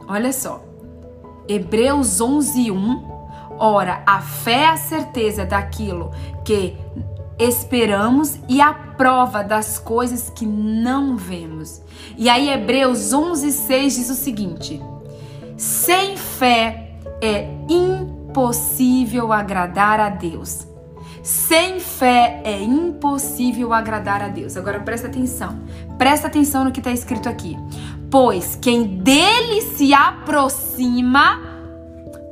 Olha 0.08 0.32
só. 0.32 0.63
Hebreus 1.48 2.22
11, 2.22 2.72
1. 2.72 3.13
Ora, 3.60 4.02
a 4.06 4.22
fé 4.22 4.62
é 4.62 4.67
a 4.67 4.78
certeza 4.78 5.46
daquilo 5.46 6.12
que 6.43 6.76
esperamos 7.39 8.38
e 8.48 8.62
a 8.62 8.74
prova 8.74 9.43
das 9.43 9.80
coisas 9.80 10.30
que 10.30 10.46
não 10.46 11.17
vemos. 11.17 11.82
E 12.17 12.30
aí 12.30 12.50
Hebreus 12.50 13.13
11:6 13.13 13.96
diz 13.96 14.10
o 14.10 14.15
seguinte: 14.15 14.82
Sem 15.58 16.17
fé 16.17 16.98
é 17.22 17.50
impossível 17.69 19.32
agradar 19.32 20.00
a 20.00 20.10
Deus. 20.10 20.67
Sem 21.24 21.80
fé 21.80 22.41
é 22.43 22.62
impossível 22.62 23.72
agradar 23.74 24.22
a 24.22 24.28
Deus. 24.28 24.58
Agora 24.58 24.82
presta 24.82 25.08
atenção. 25.08 25.58
Presta 25.98 26.28
atenção 26.28 26.65
no 26.65 26.72
que 26.72 26.82
está 26.82 26.91
escrito 26.91 27.30
aqui. 27.30 27.58
Pois 28.12 28.58
quem 28.62 28.84
dele 28.98 29.62
se 29.62 29.93
aproxima 29.93 31.53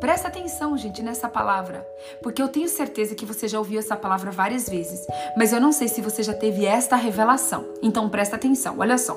Presta 0.02 0.30
atenção, 0.30 0.76
gente, 0.76 1.04
nessa 1.04 1.30
palavra, 1.30 1.88
porque 2.24 2.42
eu 2.42 2.48
tenho 2.48 2.68
certeza 2.68 3.14
que 3.14 3.24
você 3.24 3.48
já 3.48 3.60
ouviu 3.60 3.78
essa 3.78 3.96
palavra 3.96 4.32
várias 4.32 4.68
vezes, 4.68 5.06
mas 5.38 5.54
eu 5.54 5.62
não 5.62 5.72
sei 5.72 5.88
se 5.88 6.02
você 6.02 6.24
já 6.24 6.34
teve 6.34 6.66
esta 6.66 6.96
revelação. 6.96 7.64
Então 7.84 8.10
presta 8.10 8.36
atenção, 8.36 8.80
olha 8.80 8.98
só. 8.98 9.16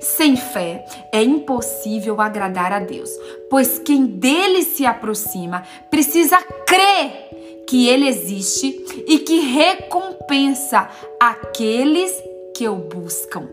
Sem 0.00 0.36
fé 0.36 0.84
é 1.12 1.22
impossível 1.22 2.20
agradar 2.20 2.72
a 2.72 2.80
Deus, 2.80 3.10
pois 3.48 3.78
quem 3.78 4.06
dele 4.06 4.64
se 4.64 4.84
aproxima 4.84 5.62
precisa 5.88 6.42
crer 6.66 7.64
que 7.68 7.86
ele 7.86 8.08
existe 8.08 8.84
e 9.06 9.20
que 9.20 9.38
recompensa 9.38 10.90
aqueles 11.20 12.12
que 12.56 12.68
o 12.68 12.74
buscam. 12.74 13.48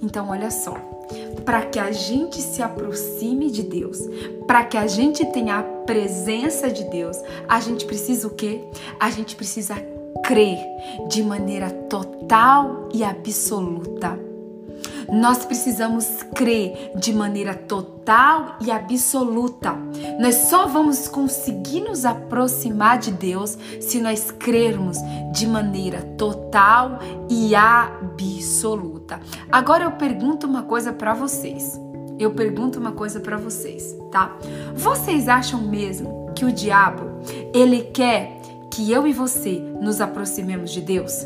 Então, 0.00 0.30
olha 0.30 0.50
só 0.50 0.99
para 1.44 1.62
que 1.62 1.78
a 1.78 1.90
gente 1.90 2.40
se 2.40 2.62
aproxime 2.62 3.50
de 3.50 3.62
Deus, 3.62 3.98
para 4.46 4.64
que 4.64 4.76
a 4.76 4.86
gente 4.86 5.24
tenha 5.26 5.58
a 5.58 5.62
presença 5.62 6.70
de 6.70 6.84
Deus, 6.84 7.16
a 7.48 7.60
gente 7.60 7.84
precisa 7.84 8.26
o 8.26 8.30
quê? 8.30 8.60
A 8.98 9.10
gente 9.10 9.36
precisa 9.36 9.74
crer 10.24 10.58
de 11.08 11.22
maneira 11.22 11.70
total 11.70 12.88
e 12.92 13.02
absoluta. 13.02 14.29
Nós 15.12 15.44
precisamos 15.44 16.22
crer 16.34 16.92
de 16.94 17.12
maneira 17.12 17.54
total 17.54 18.56
e 18.60 18.70
absoluta. 18.70 19.76
Nós 20.20 20.34
só 20.48 20.66
vamos 20.66 21.08
conseguir 21.08 21.80
nos 21.80 22.04
aproximar 22.04 22.98
de 22.98 23.10
Deus 23.10 23.58
se 23.80 24.00
nós 24.00 24.30
crermos 24.30 24.98
de 25.32 25.46
maneira 25.46 26.02
total 26.16 27.00
e 27.28 27.54
absoluta. 27.54 29.20
Agora 29.50 29.84
eu 29.84 29.92
pergunto 29.92 30.46
uma 30.46 30.62
coisa 30.62 30.92
para 30.92 31.12
vocês. 31.12 31.78
Eu 32.18 32.32
pergunto 32.32 32.78
uma 32.78 32.92
coisa 32.92 33.18
para 33.18 33.38
vocês, 33.38 33.96
tá? 34.12 34.36
Vocês 34.74 35.26
acham 35.26 35.62
mesmo 35.62 36.30
que 36.34 36.44
o 36.44 36.52
diabo, 36.52 37.18
ele 37.54 37.82
quer 37.94 38.40
que 38.70 38.92
eu 38.92 39.06
e 39.06 39.12
você 39.12 39.58
nos 39.80 40.00
aproximemos 40.00 40.70
de 40.70 40.82
Deus? 40.82 41.24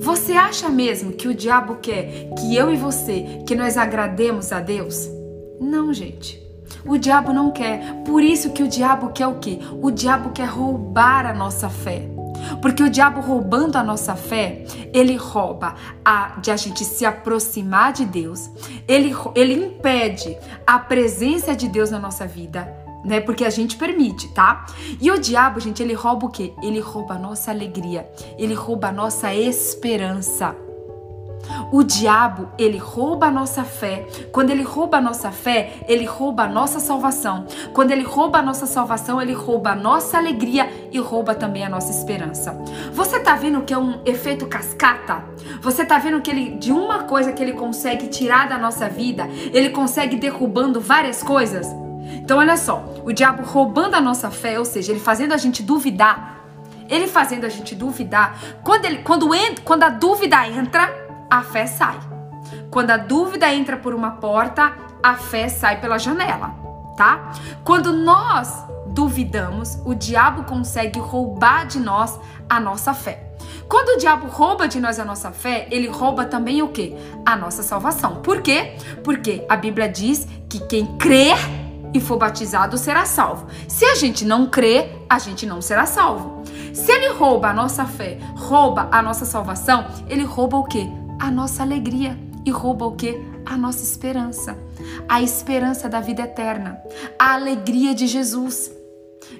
Você 0.00 0.32
acha 0.32 0.68
mesmo 0.68 1.12
que 1.12 1.28
o 1.28 1.34
diabo 1.34 1.76
quer 1.76 2.30
que 2.38 2.54
eu 2.56 2.72
e 2.72 2.76
você, 2.76 3.42
que 3.46 3.54
nós 3.54 3.76
agrademos 3.76 4.52
a 4.52 4.60
Deus? 4.60 5.08
Não, 5.60 5.92
gente. 5.92 6.42
O 6.84 6.98
diabo 6.98 7.32
não 7.32 7.50
quer. 7.50 8.02
Por 8.04 8.22
isso 8.22 8.50
que 8.50 8.62
o 8.62 8.68
diabo 8.68 9.10
quer 9.10 9.26
o 9.26 9.38
quê? 9.38 9.58
O 9.80 9.90
diabo 9.90 10.30
quer 10.30 10.46
roubar 10.46 11.26
a 11.26 11.32
nossa 11.32 11.68
fé. 11.68 12.08
Porque 12.60 12.82
o 12.82 12.90
diabo 12.90 13.20
roubando 13.20 13.76
a 13.76 13.82
nossa 13.82 14.14
fé, 14.14 14.64
ele 14.92 15.16
rouba 15.16 15.74
a, 16.04 16.38
de 16.40 16.50
a 16.50 16.56
gente 16.56 16.84
se 16.84 17.04
aproximar 17.06 17.92
de 17.92 18.04
Deus, 18.04 18.50
ele, 18.86 19.14
ele 19.34 19.54
impede 19.54 20.36
a 20.66 20.78
presença 20.78 21.54
de 21.56 21.68
Deus 21.68 21.90
na 21.90 21.98
nossa 21.98 22.26
vida, 22.26 22.83
né? 23.04 23.20
Porque 23.20 23.44
a 23.44 23.50
gente 23.50 23.76
permite, 23.76 24.28
tá? 24.28 24.66
E 25.00 25.10
o 25.10 25.18
diabo, 25.18 25.60
gente, 25.60 25.82
ele 25.82 25.94
rouba 25.94 26.26
o 26.26 26.30
quê? 26.30 26.54
Ele 26.62 26.80
rouba 26.80 27.14
a 27.14 27.18
nossa 27.18 27.50
alegria, 27.50 28.08
ele 28.38 28.54
rouba 28.54 28.88
a 28.88 28.92
nossa 28.92 29.34
esperança. 29.34 30.56
O 31.70 31.82
diabo, 31.82 32.48
ele 32.58 32.78
rouba 32.78 33.26
a 33.26 33.30
nossa 33.30 33.64
fé. 33.64 34.06
Quando 34.32 34.50
ele 34.50 34.62
rouba 34.62 34.98
a 34.98 35.00
nossa 35.00 35.30
fé, 35.30 35.84
ele 35.88 36.04
rouba 36.04 36.44
a 36.44 36.48
nossa 36.48 36.80
salvação. 36.80 37.46
Quando 37.72 37.90
ele 37.90 38.02
rouba 38.02 38.38
a 38.38 38.42
nossa 38.42 38.66
salvação, 38.66 39.20
ele 39.20 39.32
rouba 39.32 39.70
a 39.70 39.74
nossa 39.74 40.18
alegria 40.18 40.88
e 40.90 40.98
rouba 40.98 41.34
também 41.34 41.64
a 41.64 41.68
nossa 41.68 41.90
esperança. 41.90 42.58
Você 42.92 43.20
tá 43.20 43.34
vendo 43.34 43.62
que 43.62 43.74
é 43.74 43.78
um 43.78 44.00
efeito 44.04 44.46
cascata? 44.46 45.24
Você 45.60 45.84
tá 45.84 45.98
vendo 45.98 46.20
que 46.20 46.30
ele 46.30 46.56
de 46.56 46.72
uma 46.72 47.04
coisa 47.04 47.32
que 47.32 47.42
ele 47.42 47.52
consegue 47.52 48.08
tirar 48.08 48.48
da 48.48 48.58
nossa 48.58 48.88
vida, 48.88 49.28
ele 49.52 49.70
consegue 49.70 50.16
derrubando 50.16 50.80
várias 50.80 51.22
coisas? 51.22 51.66
Então, 52.16 52.38
olha 52.38 52.56
só, 52.56 52.84
o 53.04 53.12
diabo 53.12 53.42
roubando 53.42 53.94
a 53.94 54.00
nossa 54.00 54.30
fé, 54.30 54.58
ou 54.58 54.64
seja, 54.64 54.92
ele 54.92 55.00
fazendo 55.00 55.32
a 55.32 55.36
gente 55.36 55.62
duvidar, 55.62 56.40
ele 56.88 57.06
fazendo 57.06 57.44
a 57.44 57.48
gente 57.48 57.74
duvidar, 57.74 58.38
quando, 58.62 58.86
ele, 58.86 58.98
quando, 58.98 59.28
quando 59.62 59.82
a 59.82 59.90
dúvida 59.90 60.46
entra, 60.48 60.90
a 61.30 61.42
fé 61.42 61.66
sai. 61.66 61.98
Quando 62.70 62.90
a 62.90 62.96
dúvida 62.96 63.52
entra 63.52 63.76
por 63.76 63.94
uma 63.94 64.12
porta, 64.12 64.72
a 65.02 65.14
fé 65.14 65.48
sai 65.48 65.80
pela 65.80 65.98
janela, 65.98 66.54
tá? 66.96 67.32
Quando 67.62 67.92
nós 67.92 68.64
duvidamos, 68.86 69.78
o 69.84 69.94
diabo 69.94 70.44
consegue 70.44 70.98
roubar 70.98 71.66
de 71.66 71.78
nós 71.78 72.18
a 72.48 72.58
nossa 72.58 72.94
fé. 72.94 73.34
Quando 73.68 73.96
o 73.96 73.98
diabo 73.98 74.28
rouba 74.28 74.68
de 74.68 74.80
nós 74.80 74.98
a 74.98 75.04
nossa 75.04 75.30
fé, 75.30 75.66
ele 75.70 75.88
rouba 75.88 76.24
também 76.24 76.62
o 76.62 76.68
que? 76.68 76.94
A 77.24 77.36
nossa 77.36 77.62
salvação. 77.62 78.16
Por 78.16 78.40
quê? 78.40 78.76
Porque 79.02 79.44
a 79.48 79.56
Bíblia 79.56 79.88
diz 79.88 80.26
que 80.48 80.60
quem 80.60 80.86
crer 80.96 81.36
e 81.94 82.00
for 82.00 82.18
batizado, 82.18 82.76
será 82.76 83.06
salvo. 83.06 83.46
Se 83.68 83.84
a 83.84 83.94
gente 83.94 84.24
não 84.24 84.46
crê, 84.50 84.90
a 85.08 85.18
gente 85.20 85.46
não 85.46 85.62
será 85.62 85.86
salvo. 85.86 86.42
Se 86.74 86.90
ele 86.90 87.10
rouba 87.10 87.48
a 87.48 87.54
nossa 87.54 87.86
fé, 87.86 88.18
rouba 88.34 88.88
a 88.90 89.00
nossa 89.00 89.24
salvação, 89.24 89.86
ele 90.08 90.24
rouba 90.24 90.56
o 90.56 90.64
quê? 90.64 90.88
A 91.20 91.30
nossa 91.30 91.62
alegria. 91.62 92.18
E 92.44 92.50
rouba 92.50 92.84
o 92.84 92.96
quê? 92.96 93.22
A 93.46 93.56
nossa 93.56 93.82
esperança. 93.82 94.58
A 95.08 95.22
esperança 95.22 95.88
da 95.88 96.00
vida 96.00 96.22
eterna. 96.22 96.78
A 97.16 97.34
alegria 97.34 97.94
de 97.94 98.08
Jesus. 98.08 98.70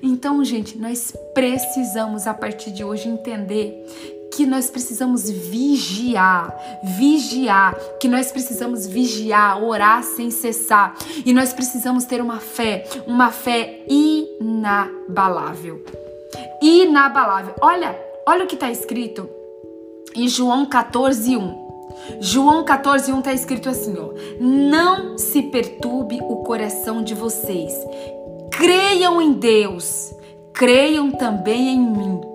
Então, 0.01 0.45
gente, 0.45 0.79
nós 0.79 1.13
precisamos 1.35 2.27
a 2.27 2.33
partir 2.33 2.71
de 2.71 2.85
hoje 2.85 3.09
entender 3.09 4.14
que 4.35 4.45
nós 4.45 4.69
precisamos 4.69 5.31
vigiar, 5.31 6.53
vigiar, 6.99 7.79
que 8.01 8.09
nós 8.09 8.33
precisamos 8.33 8.85
vigiar, 8.87 9.63
orar 9.63 10.03
sem 10.03 10.31
cessar. 10.31 10.97
E 11.25 11.33
nós 11.33 11.53
precisamos 11.53 12.05
ter 12.05 12.21
uma 12.21 12.41
fé, 12.41 12.85
uma 13.07 13.31
fé 13.31 13.85
inabalável. 13.89 15.85
Inabalável. 16.61 17.55
Olha, 17.61 17.97
olha 18.27 18.45
o 18.45 18.49
que 18.49 18.57
está 18.57 18.71
escrito 18.71 19.29
em 20.17 20.27
João 20.27 20.67
14, 20.67 21.37
1. 21.37 21.65
João 22.21 22.65
14, 22.65 23.13
1 23.13 23.19
está 23.21 23.33
escrito 23.33 23.69
assim: 23.69 23.97
ó, 23.97 24.11
Não 24.41 25.17
se 25.17 25.43
perturbe 25.43 26.19
o 26.23 26.39
coração 26.39 27.05
de 27.05 27.15
vocês. 27.15 27.73
Creiam 28.51 29.23
em 29.23 29.33
Deus, 29.33 30.13
creiam 30.53 31.13
também 31.13 31.75
em 31.75 31.79
mim. 31.79 32.34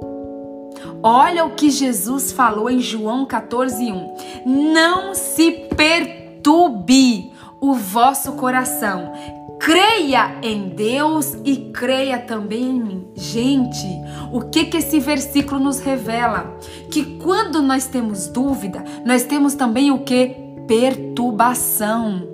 Olha 1.01 1.45
o 1.45 1.51
que 1.51 1.69
Jesus 1.69 2.31
falou 2.31 2.69
em 2.69 2.79
João 2.79 3.25
14:1. 3.25 4.43
Não 4.45 5.15
se 5.15 5.51
perturbe 5.75 7.31
o 7.61 7.73
vosso 7.73 8.33
coração. 8.33 9.13
Creia 9.59 10.39
em 10.41 10.69
Deus 10.69 11.37
e 11.43 11.69
creia 11.73 12.17
também 12.17 12.63
em 12.63 12.81
mim. 12.81 13.07
Gente, 13.13 13.87
o 14.31 14.41
que 14.41 14.65
que 14.65 14.77
esse 14.77 14.99
versículo 14.99 15.59
nos 15.59 15.79
revela? 15.79 16.57
Que 16.89 17.17
quando 17.17 17.61
nós 17.61 17.85
temos 17.85 18.27
dúvida, 18.27 18.83
nós 19.05 19.23
temos 19.23 19.55
também 19.55 19.91
o 19.91 19.99
que? 19.99 20.35
Perturbação. 20.65 22.27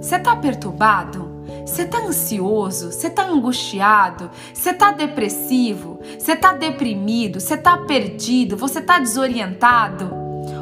Você 0.00 0.16
está 0.16 0.34
perturbado? 0.34 1.29
Você 1.70 1.84
tá 1.84 1.98
ansioso? 1.98 2.90
Você 2.90 3.08
tá 3.08 3.24
angustiado? 3.28 4.28
Você 4.52 4.74
tá 4.74 4.90
depressivo? 4.90 6.00
Você 6.18 6.34
tá 6.34 6.52
deprimido? 6.52 7.38
Você 7.38 7.56
tá 7.56 7.76
perdido? 7.78 8.56
Você 8.56 8.82
tá 8.82 8.98
desorientado? 8.98 10.10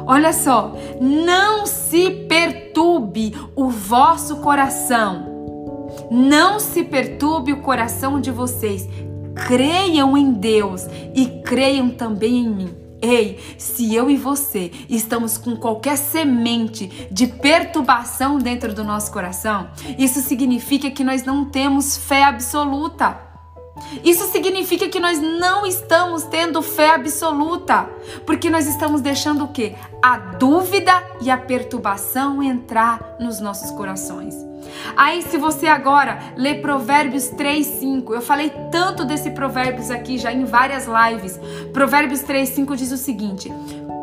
Olha 0.05 0.31
só, 0.31 0.75
não 1.01 1.65
se 1.65 2.11
perturbe 2.11 3.35
o 3.55 3.69
vosso 3.69 4.37
coração. 4.37 5.87
Não 6.11 6.59
se 6.59 6.83
perturbe 6.83 7.53
o 7.53 7.61
coração 7.61 8.21
de 8.21 8.29
vocês. 8.29 8.87
Creiam 9.47 10.15
em 10.15 10.31
Deus 10.31 10.85
e 11.15 11.25
creiam 11.43 11.89
também 11.89 12.45
em 12.45 12.49
mim. 12.49 12.88
Ei, 13.01 13.39
se 13.57 13.95
eu 13.95 14.09
e 14.09 14.17
você 14.17 14.71
estamos 14.89 15.37
com 15.37 15.55
qualquer 15.55 15.97
semente 15.97 17.07
de 17.09 17.27
perturbação 17.27 18.37
dentro 18.37 18.73
do 18.73 18.83
nosso 18.83 19.11
coração, 19.11 19.69
isso 19.97 20.19
significa 20.21 20.91
que 20.91 21.03
nós 21.03 21.23
não 21.23 21.45
temos 21.45 21.97
fé 21.97 22.23
absoluta. 22.23 23.29
Isso 24.03 24.25
significa 24.31 24.89
que 24.89 24.99
nós 24.99 25.19
não 25.19 25.65
estamos 25.65 26.23
tendo 26.23 26.61
fé 26.61 26.89
absoluta, 26.89 27.89
porque 28.25 28.49
nós 28.49 28.67
estamos 28.67 28.99
deixando 28.99 29.45
o 29.45 29.47
quê? 29.47 29.75
A 30.01 30.17
dúvida 30.17 30.91
e 31.21 31.31
a 31.31 31.37
perturbação 31.37 32.43
entrar 32.43 33.15
nos 33.19 33.39
nossos 33.39 33.71
corações. 33.71 34.48
Aí, 34.95 35.21
se 35.21 35.37
você 35.37 35.67
agora 35.67 36.19
lê 36.35 36.55
Provérbios 36.55 37.29
3, 37.29 37.65
5, 37.65 38.13
eu 38.13 38.21
falei 38.21 38.51
tanto 38.71 39.05
desse 39.05 39.31
Provérbios 39.31 39.91
aqui 39.91 40.17
já 40.17 40.31
em 40.31 40.45
várias 40.45 40.87
lives. 40.87 41.39
Provérbios 41.73 42.21
3, 42.21 42.49
5 42.49 42.75
diz 42.75 42.91
o 42.91 42.97
seguinte: 42.97 43.51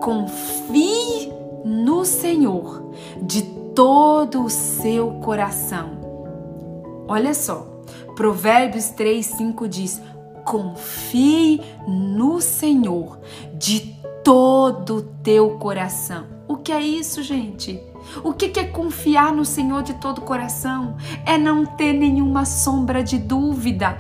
confie 0.01 1.33
no 1.65 2.05
Senhor 2.05 2.93
de 3.23 3.43
todo 3.75 4.45
o 4.45 4.51
seu 4.51 5.13
coração. 5.21 7.05
Olha 7.09 7.35
só, 7.35 7.83
Provérbios 8.15 8.89
3, 8.91 9.25
5 9.27 9.69
diz: 9.69 10.01
confie 10.45 11.61
no 11.87 12.41
Senhor 12.41 13.19
de 13.53 13.97
todo 14.25 14.97
o 14.97 15.03
teu 15.03 15.59
coração. 15.59 16.27
O 16.49 16.57
que 16.57 16.73
é 16.73 16.81
isso, 16.81 17.23
gente? 17.23 17.81
O 18.23 18.33
que 18.33 18.59
é 18.59 18.65
confiar 18.65 19.33
no 19.33 19.45
Senhor 19.45 19.83
de 19.83 19.95
todo 19.95 20.19
o 20.19 20.23
coração? 20.23 20.97
É 21.25 21.37
não 21.37 21.65
ter 21.65 21.93
nenhuma 21.93 22.45
sombra 22.45 23.03
de 23.03 23.19
dúvida, 23.19 23.97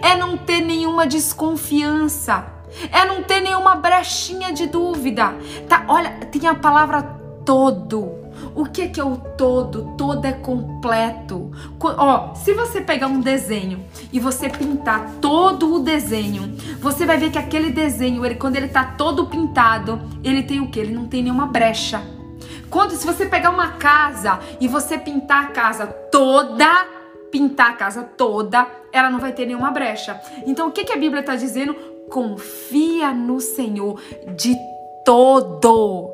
é 0.00 0.16
não 0.16 0.36
ter 0.36 0.60
nenhuma 0.60 1.06
desconfiança, 1.06 2.46
é 2.90 3.04
não 3.04 3.22
ter 3.22 3.40
nenhuma 3.40 3.76
brechinha 3.76 4.52
de 4.52 4.66
dúvida. 4.66 5.34
Tá? 5.68 5.84
Olha, 5.88 6.10
tem 6.30 6.46
a 6.46 6.54
palavra 6.54 7.02
todo. 7.44 8.24
O 8.54 8.66
que 8.66 9.00
é, 9.00 9.04
o 9.04 9.16
todo? 9.16 9.94
Todo 9.96 10.24
é 10.24 10.32
completo. 10.32 11.50
Ó, 11.80 12.34
se 12.34 12.52
você 12.54 12.80
pegar 12.80 13.06
um 13.06 13.20
desenho 13.20 13.84
e 14.12 14.20
você 14.20 14.48
pintar 14.48 15.10
todo 15.20 15.74
o 15.74 15.80
desenho, 15.80 16.56
você 16.80 17.04
vai 17.04 17.16
ver 17.16 17.30
que 17.30 17.38
aquele 17.38 17.70
desenho, 17.70 18.24
ele, 18.24 18.36
quando 18.36 18.56
ele 18.56 18.68
tá 18.68 18.84
todo 18.84 19.26
pintado, 19.26 20.00
ele 20.22 20.42
tem 20.42 20.60
o 20.60 20.68
que? 20.68 20.78
Ele 20.78 20.94
não 20.94 21.06
tem 21.06 21.22
nenhuma 21.22 21.46
brecha. 21.46 22.02
Quando 22.74 22.90
se 22.96 23.06
você 23.06 23.24
pegar 23.24 23.50
uma 23.50 23.74
casa 23.74 24.40
e 24.60 24.66
você 24.66 24.98
pintar 24.98 25.44
a 25.44 25.46
casa 25.52 25.86
toda, 25.86 26.66
pintar 27.30 27.70
a 27.70 27.74
casa 27.74 28.02
toda, 28.02 28.66
ela 28.92 29.08
não 29.08 29.20
vai 29.20 29.32
ter 29.32 29.46
nenhuma 29.46 29.70
brecha. 29.70 30.20
Então 30.44 30.66
o 30.66 30.72
que, 30.72 30.82
que 30.82 30.92
a 30.92 30.96
Bíblia 30.96 31.20
está 31.20 31.36
dizendo? 31.36 31.72
Confia 32.10 33.14
no 33.14 33.38
Senhor 33.38 34.02
de 34.34 34.56
todo, 35.04 36.10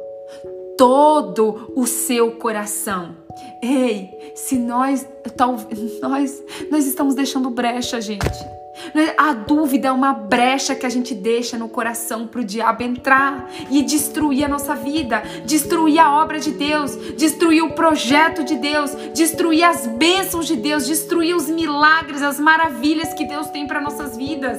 todo 0.76 1.72
o 1.74 1.86
seu 1.86 2.32
coração. 2.32 3.16
Ei, 3.62 4.34
se 4.34 4.58
nós, 4.58 5.08
nós, 6.02 6.44
nós 6.70 6.86
estamos 6.86 7.14
deixando 7.14 7.48
brecha, 7.48 8.02
gente. 8.02 8.59
Né? 8.94 9.14
A 9.16 9.32
dúvida 9.32 9.88
é 9.88 9.92
uma 9.92 10.12
brecha 10.12 10.74
que 10.74 10.86
a 10.86 10.88
gente 10.88 11.14
deixa 11.14 11.58
no 11.58 11.68
coração 11.68 12.26
para 12.26 12.40
o 12.40 12.44
diabo 12.44 12.82
entrar 12.82 13.50
e 13.70 13.82
destruir 13.82 14.44
a 14.44 14.48
nossa 14.48 14.74
vida, 14.74 15.22
destruir 15.44 15.98
a 15.98 16.12
obra 16.20 16.38
de 16.38 16.50
Deus, 16.50 16.96
destruir 17.16 17.62
o 17.62 17.72
projeto 17.72 18.44
de 18.44 18.56
Deus, 18.56 18.94
destruir 19.14 19.64
as 19.64 19.86
bênçãos 19.86 20.46
de 20.46 20.56
Deus, 20.56 20.86
destruir 20.86 21.34
os 21.34 21.48
milagres, 21.48 22.22
as 22.22 22.38
maravilhas 22.40 23.12
que 23.14 23.24
Deus 23.24 23.48
tem 23.48 23.66
para 23.66 23.80
nossas 23.80 24.16
vidas. 24.16 24.58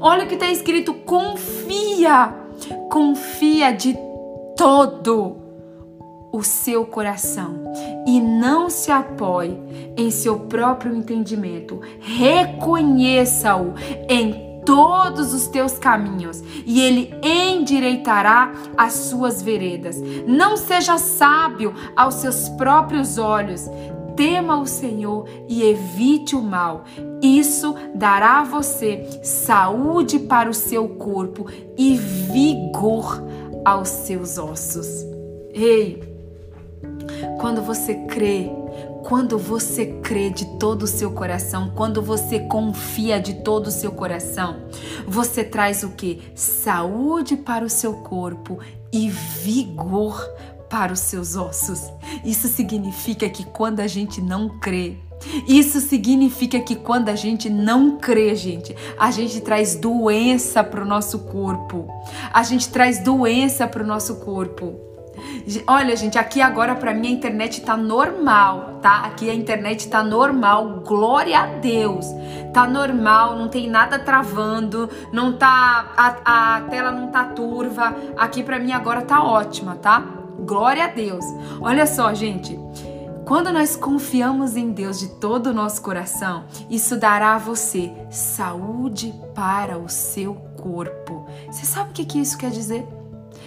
Olha 0.00 0.24
o 0.24 0.26
que 0.26 0.34
está 0.34 0.50
escrito: 0.50 0.94
confia, 0.94 2.34
confia 2.90 3.72
de 3.72 3.96
todo 4.56 5.43
o 6.34 6.42
seu 6.42 6.84
coração 6.84 7.62
e 8.04 8.20
não 8.20 8.68
se 8.68 8.90
apoie 8.90 9.56
em 9.96 10.10
seu 10.10 10.40
próprio 10.40 10.92
entendimento. 10.92 11.80
Reconheça-o 12.00 13.72
em 14.08 14.60
todos 14.66 15.32
os 15.32 15.46
teus 15.46 15.78
caminhos 15.78 16.42
e 16.66 16.80
ele 16.80 17.14
endireitará 17.22 18.52
as 18.76 18.94
suas 18.94 19.42
veredas. 19.42 19.96
Não 20.26 20.56
seja 20.56 20.98
sábio 20.98 21.72
aos 21.94 22.14
seus 22.14 22.48
próprios 22.48 23.16
olhos. 23.16 23.70
Tema 24.16 24.56
o 24.58 24.66
Senhor 24.66 25.28
e 25.48 25.62
evite 25.62 26.34
o 26.34 26.42
mal. 26.42 26.82
Isso 27.22 27.76
dará 27.94 28.40
a 28.40 28.44
você 28.44 29.20
saúde 29.22 30.18
para 30.18 30.50
o 30.50 30.54
seu 30.54 30.88
corpo 30.88 31.46
e 31.78 31.94
vigor 31.94 33.22
aos 33.64 33.88
seus 33.88 34.36
ossos. 34.36 34.88
Ei, 35.52 36.13
quando 37.38 37.62
você 37.62 37.94
crê, 37.94 38.50
quando 39.04 39.38
você 39.38 39.86
crê 40.02 40.30
de 40.30 40.44
todo 40.58 40.84
o 40.84 40.86
seu 40.86 41.12
coração, 41.12 41.70
quando 41.74 42.00
você 42.00 42.40
confia 42.40 43.20
de 43.20 43.34
todo 43.42 43.66
o 43.66 43.72
seu 43.72 43.92
coração, 43.92 44.62
você 45.06 45.44
traz 45.44 45.82
o 45.82 45.90
que? 45.90 46.22
Saúde 46.34 47.36
para 47.36 47.64
o 47.64 47.70
seu 47.70 47.94
corpo 47.94 48.58
e 48.92 49.10
vigor 49.10 50.26
para 50.70 50.92
os 50.92 51.00
seus 51.00 51.36
ossos. 51.36 51.92
Isso 52.24 52.48
significa 52.48 53.28
que 53.28 53.44
quando 53.44 53.80
a 53.80 53.86
gente 53.86 54.20
não 54.20 54.48
crê, 54.58 54.96
isso 55.46 55.80
significa 55.80 56.60
que 56.60 56.76
quando 56.76 57.08
a 57.08 57.14
gente 57.14 57.48
não 57.48 57.98
crê, 57.98 58.34
gente, 58.34 58.74
a 58.98 59.10
gente 59.10 59.40
traz 59.40 59.74
doença 59.76 60.62
para 60.62 60.82
o 60.82 60.86
nosso 60.86 61.20
corpo. 61.20 61.86
A 62.32 62.42
gente 62.42 62.68
traz 62.68 63.02
doença 63.02 63.66
para 63.66 63.82
o 63.82 63.86
nosso 63.86 64.16
corpo. 64.16 64.93
Olha, 65.66 65.94
gente, 65.94 66.18
aqui 66.18 66.40
agora 66.40 66.74
para 66.74 66.94
mim 66.94 67.08
a 67.08 67.10
internet 67.10 67.60
tá 67.60 67.76
normal, 67.76 68.78
tá? 68.80 69.00
Aqui 69.00 69.28
a 69.28 69.34
internet 69.34 69.88
tá 69.88 70.02
normal, 70.02 70.80
glória 70.86 71.38
a 71.38 71.46
Deus. 71.46 72.06
Tá 72.52 72.66
normal, 72.66 73.36
não 73.36 73.48
tem 73.48 73.68
nada 73.68 73.98
travando, 73.98 74.88
não 75.12 75.34
tá 75.34 75.92
a, 75.96 76.56
a 76.56 76.60
tela 76.62 76.90
não 76.90 77.08
tá 77.08 77.24
turva. 77.24 77.94
Aqui 78.16 78.42
para 78.42 78.58
mim 78.58 78.72
agora 78.72 79.02
tá 79.02 79.22
ótima, 79.22 79.76
tá? 79.76 80.02
Glória 80.38 80.84
a 80.84 80.88
Deus. 80.88 81.24
Olha 81.60 81.86
só, 81.86 82.14
gente. 82.14 82.58
Quando 83.26 83.52
nós 83.52 83.74
confiamos 83.74 84.56
em 84.56 84.70
Deus 84.70 84.98
de 84.98 85.08
todo 85.08 85.48
o 85.48 85.54
nosso 85.54 85.80
coração, 85.80 86.44
isso 86.68 86.96
dará 86.96 87.34
a 87.34 87.38
você 87.38 87.90
saúde 88.10 89.14
para 89.34 89.78
o 89.78 89.88
seu 89.88 90.34
corpo. 90.56 91.26
Você 91.50 91.64
sabe 91.64 91.90
o 91.90 91.92
que, 91.92 92.18
isso 92.18 92.36
quer 92.36 92.50
dizer? 92.50 92.86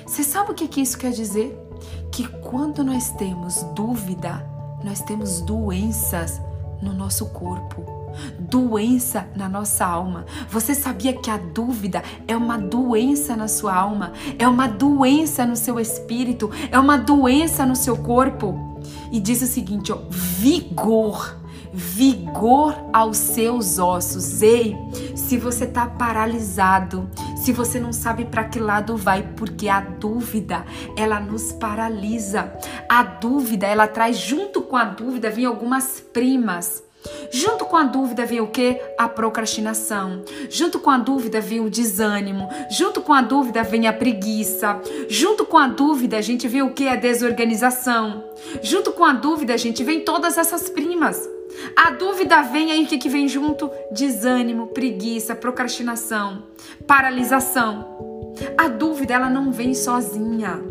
Você 0.05 0.23
sabe 0.23 0.51
o 0.51 0.55
que, 0.55 0.67
que 0.67 0.81
isso 0.81 0.97
quer 0.97 1.11
dizer? 1.11 1.66
Que 2.11 2.27
quando 2.27 2.83
nós 2.83 3.11
temos 3.11 3.63
dúvida, 3.75 4.45
nós 4.83 5.01
temos 5.01 5.41
doenças 5.41 6.41
no 6.81 6.93
nosso 6.93 7.27
corpo 7.27 7.97
doença 8.39 9.27
na 9.35 9.47
nossa 9.47 9.85
alma. 9.85 10.25
Você 10.49 10.73
sabia 10.73 11.13
que 11.13 11.29
a 11.29 11.37
dúvida 11.37 12.03
é 12.27 12.35
uma 12.35 12.57
doença 12.57 13.35
na 13.35 13.47
sua 13.47 13.75
alma, 13.75 14.13
é 14.37 14.47
uma 14.47 14.67
doença 14.67 15.45
no 15.45 15.55
seu 15.55 15.79
espírito, 15.79 16.49
é 16.71 16.79
uma 16.79 16.97
doença 16.97 17.65
no 17.65 17.75
seu 17.75 17.97
corpo? 17.97 18.79
E 19.11 19.19
diz 19.19 19.41
o 19.41 19.47
seguinte, 19.47 19.91
ó, 19.91 19.99
vigor 20.09 21.37
vigor 21.73 22.75
aos 22.91 23.17
seus 23.17 23.77
ossos. 23.77 24.41
Ei, 24.41 24.75
se 25.15 25.37
você 25.37 25.65
está 25.65 25.85
paralisado, 25.85 27.07
se 27.47 27.53
você 27.53 27.79
não 27.79 27.93
sabe 27.93 28.25
para 28.25 28.43
que 28.43 28.59
lado 28.59 28.97
vai, 28.97 29.23
porque 29.37 29.69
a 29.69 29.79
dúvida, 29.79 30.65
ela 30.97 31.17
nos 31.17 31.53
paralisa. 31.53 32.51
A 32.89 33.03
dúvida, 33.03 33.65
ela 33.65 33.87
traz 33.87 34.17
junto 34.17 34.61
com 34.61 34.75
a 34.75 34.83
dúvida 34.83 35.29
vem 35.29 35.45
algumas 35.45 36.01
primas. 36.01 36.83
Junto 37.31 37.63
com 37.63 37.77
a 37.77 37.85
dúvida 37.85 38.25
vem 38.25 38.41
o 38.41 38.47
que? 38.47 38.81
A 38.97 39.07
procrastinação. 39.07 40.25
Junto 40.49 40.77
com 40.77 40.89
a 40.89 40.97
dúvida 40.97 41.39
vem 41.39 41.61
o 41.61 41.69
desânimo. 41.69 42.49
Junto 42.69 42.99
com 42.99 43.13
a 43.13 43.21
dúvida 43.21 43.63
vem 43.63 43.87
a 43.87 43.93
preguiça. 43.93 44.81
Junto 45.07 45.45
com 45.45 45.57
a 45.57 45.69
dúvida 45.69 46.17
a 46.17 46.21
gente 46.21 46.49
vê 46.49 46.61
o 46.61 46.73
que? 46.73 46.89
A 46.89 46.97
desorganização. 46.97 48.25
Junto 48.61 48.91
com 48.91 49.05
a 49.05 49.13
dúvida 49.13 49.53
a 49.53 49.57
gente 49.57 49.85
vem 49.85 50.01
todas 50.01 50.37
essas 50.37 50.69
primas. 50.69 51.36
A 51.75 51.91
dúvida 51.91 52.41
vem 52.41 52.71
aí, 52.71 52.83
o 52.83 52.87
que, 52.87 52.97
que 52.97 53.09
vem 53.09 53.27
junto? 53.27 53.69
Desânimo, 53.91 54.67
preguiça, 54.67 55.35
procrastinação, 55.35 56.43
paralisação. 56.85 58.33
A 58.57 58.67
dúvida, 58.67 59.13
ela 59.13 59.29
não 59.29 59.51
vem 59.51 59.73
sozinha. 59.73 60.61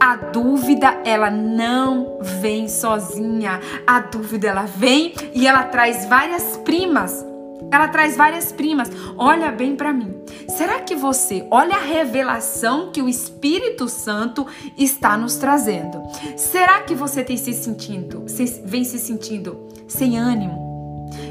A 0.00 0.16
dúvida, 0.16 1.00
ela 1.04 1.30
não 1.30 2.18
vem 2.20 2.68
sozinha. 2.68 3.60
A 3.86 4.00
dúvida, 4.00 4.48
ela 4.48 4.64
vem 4.64 5.14
e 5.34 5.46
ela 5.46 5.64
traz 5.64 6.06
várias 6.06 6.56
primas. 6.58 7.27
Ela 7.70 7.88
traz 7.88 8.16
várias 8.16 8.52
primas. 8.52 8.90
Olha 9.16 9.50
bem 9.50 9.76
para 9.76 9.92
mim. 9.92 10.14
Será 10.48 10.80
que 10.80 10.96
você, 10.96 11.46
olha 11.50 11.76
a 11.76 11.80
revelação 11.80 12.90
que 12.90 13.02
o 13.02 13.08
Espírito 13.08 13.88
Santo 13.88 14.46
está 14.76 15.16
nos 15.16 15.36
trazendo? 15.36 16.02
Será 16.36 16.80
que 16.82 16.94
você 16.94 17.22
tem 17.22 17.36
se 17.36 17.52
sentindo, 17.52 18.24
vem 18.64 18.84
se 18.84 18.98
sentindo 18.98 19.68
sem 19.86 20.18
ânimo? 20.18 20.68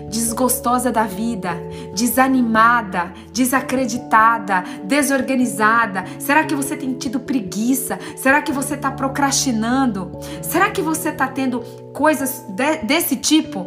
desgostosa 0.09 0.91
da 0.91 1.03
vida, 1.03 1.53
desanimada, 1.93 3.11
desacreditada, 3.33 4.63
desorganizada? 4.83 6.05
Será 6.19 6.43
que 6.43 6.55
você 6.55 6.75
tem 6.75 6.93
tido 6.93 7.19
preguiça? 7.19 7.99
Será 8.15 8.41
que 8.41 8.51
você 8.51 8.75
está 8.75 8.91
procrastinando? 8.91 10.11
Será 10.41 10.71
que 10.71 10.81
você 10.81 11.09
está 11.09 11.27
tendo 11.27 11.59
coisas 11.93 12.45
de, 12.49 12.77
desse 12.77 13.15
tipo? 13.15 13.65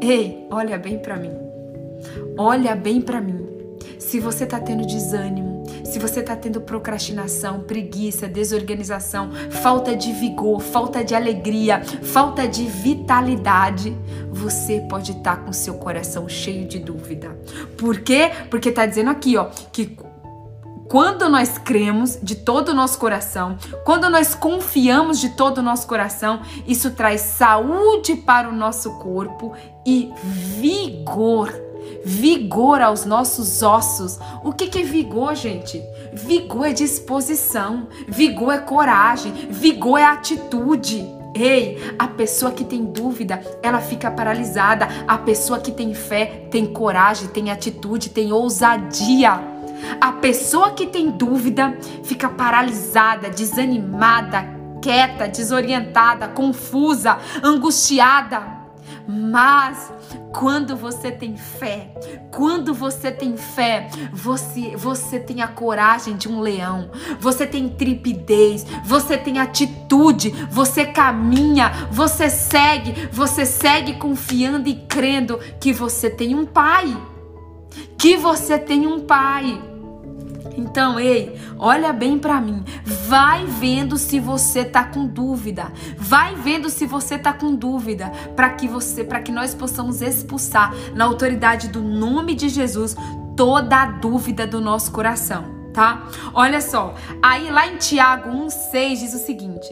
Ei, 0.00 0.46
olha 0.50 0.78
bem 0.78 0.98
para 0.98 1.16
mim. 1.16 1.41
Olha 2.36 2.74
bem 2.74 3.00
para 3.00 3.20
mim. 3.20 3.46
Se 3.98 4.18
você 4.18 4.44
está 4.44 4.58
tendo 4.58 4.86
desânimo, 4.86 5.64
se 5.84 5.98
você 5.98 6.20
está 6.20 6.34
tendo 6.34 6.60
procrastinação, 6.60 7.60
preguiça, 7.60 8.26
desorganização, 8.26 9.30
falta 9.50 9.94
de 9.94 10.12
vigor, 10.12 10.60
falta 10.60 11.04
de 11.04 11.14
alegria, 11.14 11.82
falta 12.02 12.48
de 12.48 12.64
vitalidade, 12.64 13.96
você 14.30 14.80
pode 14.88 15.12
estar 15.12 15.36
tá 15.36 15.42
com 15.42 15.52
seu 15.52 15.74
coração 15.74 16.28
cheio 16.28 16.66
de 16.66 16.78
dúvida. 16.78 17.36
Por 17.76 18.00
quê? 18.00 18.30
Porque 18.50 18.70
está 18.70 18.86
dizendo 18.86 19.10
aqui, 19.10 19.36
ó, 19.36 19.48
que 19.72 19.96
quando 20.88 21.28
nós 21.28 21.56
cremos 21.58 22.18
de 22.22 22.36
todo 22.36 22.70
o 22.70 22.74
nosso 22.74 22.98
coração, 22.98 23.56
quando 23.84 24.10
nós 24.10 24.34
confiamos 24.34 25.18
de 25.18 25.30
todo 25.30 25.58
o 25.58 25.62
nosso 25.62 25.86
coração, 25.86 26.42
isso 26.66 26.90
traz 26.90 27.20
saúde 27.22 28.16
para 28.16 28.48
o 28.48 28.52
nosso 28.52 28.98
corpo 28.98 29.54
e 29.86 30.12
vigor 30.58 31.71
vigor 32.04 32.80
aos 32.80 33.04
nossos 33.04 33.62
ossos. 33.62 34.18
O 34.44 34.52
que, 34.52 34.68
que 34.68 34.80
é 34.80 34.82
vigor, 34.82 35.34
gente? 35.34 35.82
Vigor 36.12 36.66
é 36.66 36.72
disposição, 36.72 37.88
vigor 38.06 38.52
é 38.52 38.58
coragem, 38.58 39.32
vigor 39.50 39.98
é 39.98 40.04
atitude. 40.04 41.06
Ei, 41.34 41.94
a 41.98 42.06
pessoa 42.06 42.52
que 42.52 42.64
tem 42.64 42.84
dúvida, 42.84 43.42
ela 43.62 43.80
fica 43.80 44.10
paralisada. 44.10 44.86
A 45.08 45.16
pessoa 45.16 45.58
que 45.58 45.72
tem 45.72 45.94
fé, 45.94 46.46
tem 46.50 46.66
coragem, 46.66 47.28
tem 47.28 47.50
atitude, 47.50 48.10
tem 48.10 48.32
ousadia. 48.32 49.40
A 50.00 50.12
pessoa 50.12 50.72
que 50.72 50.86
tem 50.86 51.10
dúvida 51.10 51.76
fica 52.04 52.28
paralisada, 52.28 53.30
desanimada, 53.30 54.46
quieta, 54.80 55.26
desorientada, 55.26 56.28
confusa, 56.28 57.18
angustiada. 57.42 58.61
Mas 59.06 59.92
quando 60.32 60.76
você 60.76 61.10
tem 61.10 61.36
fé, 61.36 61.92
quando 62.30 62.72
você 62.72 63.10
tem 63.10 63.36
fé, 63.36 63.88
você 64.12 64.76
você 64.76 65.18
tem 65.18 65.42
a 65.42 65.48
coragem 65.48 66.16
de 66.16 66.28
um 66.28 66.40
leão. 66.40 66.90
Você 67.20 67.46
tem 67.46 67.68
tripidez, 67.68 68.64
você 68.84 69.16
tem 69.16 69.38
atitude, 69.38 70.30
você 70.50 70.86
caminha, 70.86 71.88
você 71.90 72.30
segue, 72.30 73.08
você 73.10 73.44
segue 73.44 73.94
confiando 73.94 74.68
e 74.68 74.74
crendo 74.74 75.38
que 75.60 75.72
você 75.72 76.08
tem 76.08 76.34
um 76.34 76.46
pai. 76.46 76.96
Que 77.98 78.16
você 78.16 78.58
tem 78.58 78.86
um 78.86 79.00
pai. 79.00 79.71
Então, 80.56 80.98
ei, 80.98 81.38
olha 81.58 81.92
bem 81.92 82.18
para 82.18 82.40
mim. 82.40 82.64
Vai 83.08 83.44
vendo 83.46 83.96
se 83.96 84.20
você 84.20 84.64
tá 84.64 84.84
com 84.84 85.06
dúvida. 85.06 85.72
Vai 85.98 86.34
vendo 86.34 86.68
se 86.68 86.86
você 86.86 87.18
tá 87.18 87.32
com 87.32 87.54
dúvida 87.54 88.10
para 88.36 88.50
que 88.50 88.68
você, 88.68 89.04
para 89.04 89.20
que 89.20 89.32
nós 89.32 89.54
possamos 89.54 90.02
expulsar 90.02 90.72
na 90.94 91.04
autoridade 91.04 91.68
do 91.68 91.82
nome 91.82 92.34
de 92.34 92.48
Jesus 92.48 92.96
toda 93.36 93.82
a 93.82 93.86
dúvida 93.86 94.46
do 94.46 94.60
nosso 94.60 94.92
coração, 94.92 95.44
tá? 95.72 96.06
Olha 96.34 96.60
só. 96.60 96.94
Aí 97.22 97.50
lá 97.50 97.66
em 97.66 97.76
Tiago 97.76 98.30
1:6 98.30 98.98
diz 99.00 99.14
o 99.14 99.18
seguinte: 99.18 99.68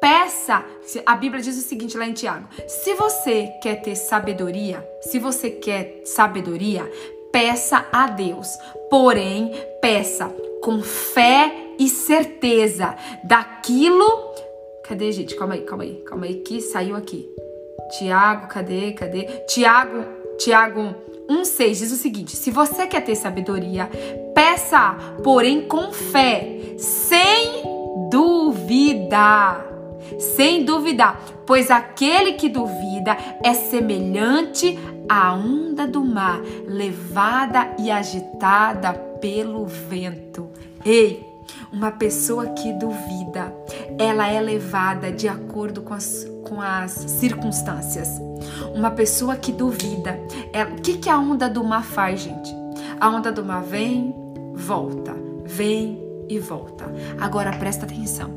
Peça, 0.00 0.64
a 1.04 1.16
Bíblia 1.16 1.42
diz 1.42 1.56
o 1.56 1.66
seguinte 1.66 1.96
lá 1.96 2.06
em 2.06 2.12
Tiago: 2.12 2.48
se 2.66 2.94
você 2.94 3.48
quer 3.62 3.76
ter 3.76 3.96
sabedoria, 3.96 4.86
se 5.00 5.18
você 5.18 5.50
quer 5.50 6.02
sabedoria, 6.04 6.90
peça 7.36 7.84
a 7.92 8.06
Deus. 8.06 8.48
Porém, 8.88 9.52
peça 9.82 10.34
com 10.62 10.80
fé 10.80 11.54
e 11.78 11.86
certeza 11.86 12.96
daquilo. 13.22 14.06
Cadê, 14.82 15.12
gente? 15.12 15.36
Calma 15.36 15.52
aí, 15.52 15.60
calma 15.60 15.84
aí, 15.84 15.96
calma 15.96 16.24
aí, 16.24 16.36
que 16.36 16.62
saiu 16.62 16.96
aqui. 16.96 17.28
Tiago, 17.98 18.48
cadê, 18.48 18.92
cadê? 18.92 19.24
Tiago, 19.46 20.02
Tiago 20.38 20.94
1,6 21.28 21.70
diz 21.72 21.92
o 21.92 21.96
seguinte: 21.96 22.34
se 22.34 22.50
você 22.50 22.86
quer 22.86 23.04
ter 23.04 23.14
sabedoria, 23.14 23.90
peça, 24.34 24.96
porém 25.22 25.68
com 25.68 25.92
fé, 25.92 26.58
sem 26.78 27.64
dúvida. 28.10 29.62
Sem 30.18 30.64
duvidar, 30.64 31.20
pois 31.44 31.68
aquele 31.68 32.34
que 32.34 32.48
duvida 32.48 33.16
é 33.42 33.52
semelhante 33.52 34.78
a 35.08 35.32
onda 35.34 35.86
do 35.86 36.04
mar, 36.04 36.40
levada 36.66 37.74
e 37.78 37.90
agitada 37.90 38.92
pelo 38.92 39.66
vento. 39.66 40.48
Ei, 40.84 41.24
uma 41.72 41.90
pessoa 41.90 42.46
que 42.46 42.72
duvida, 42.72 43.52
ela 43.98 44.28
é 44.28 44.40
levada 44.40 45.12
de 45.12 45.28
acordo 45.28 45.82
com 45.82 45.94
as, 45.94 46.26
com 46.44 46.60
as 46.60 46.92
circunstâncias. 46.92 48.08
Uma 48.74 48.90
pessoa 48.90 49.36
que 49.36 49.52
duvida, 49.52 50.18
é, 50.52 50.64
o 50.64 50.76
que, 50.76 50.98
que 50.98 51.10
a 51.10 51.18
onda 51.18 51.48
do 51.48 51.62
mar 51.62 51.84
faz, 51.84 52.20
gente? 52.20 52.54
A 52.98 53.08
onda 53.08 53.30
do 53.30 53.44
mar 53.44 53.62
vem, 53.62 54.14
volta, 54.54 55.14
vem 55.44 56.02
e 56.28 56.38
volta. 56.38 56.86
Agora 57.20 57.56
presta 57.56 57.86
atenção. 57.86 58.30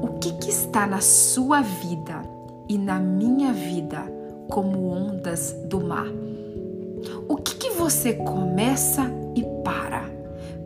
O 0.00 0.18
que, 0.18 0.32
que 0.32 0.50
está 0.50 0.86
na 0.86 1.00
sua 1.00 1.60
vida 1.60 2.22
e 2.68 2.78
na 2.78 2.98
minha 2.98 3.52
vida 3.52 4.15
como 4.48 4.88
ondas 4.88 5.52
do 5.64 5.80
mar. 5.80 6.06
O 7.28 7.36
que, 7.36 7.54
que 7.54 7.70
você 7.70 8.14
começa 8.14 9.10
e 9.34 9.42
para? 9.62 10.10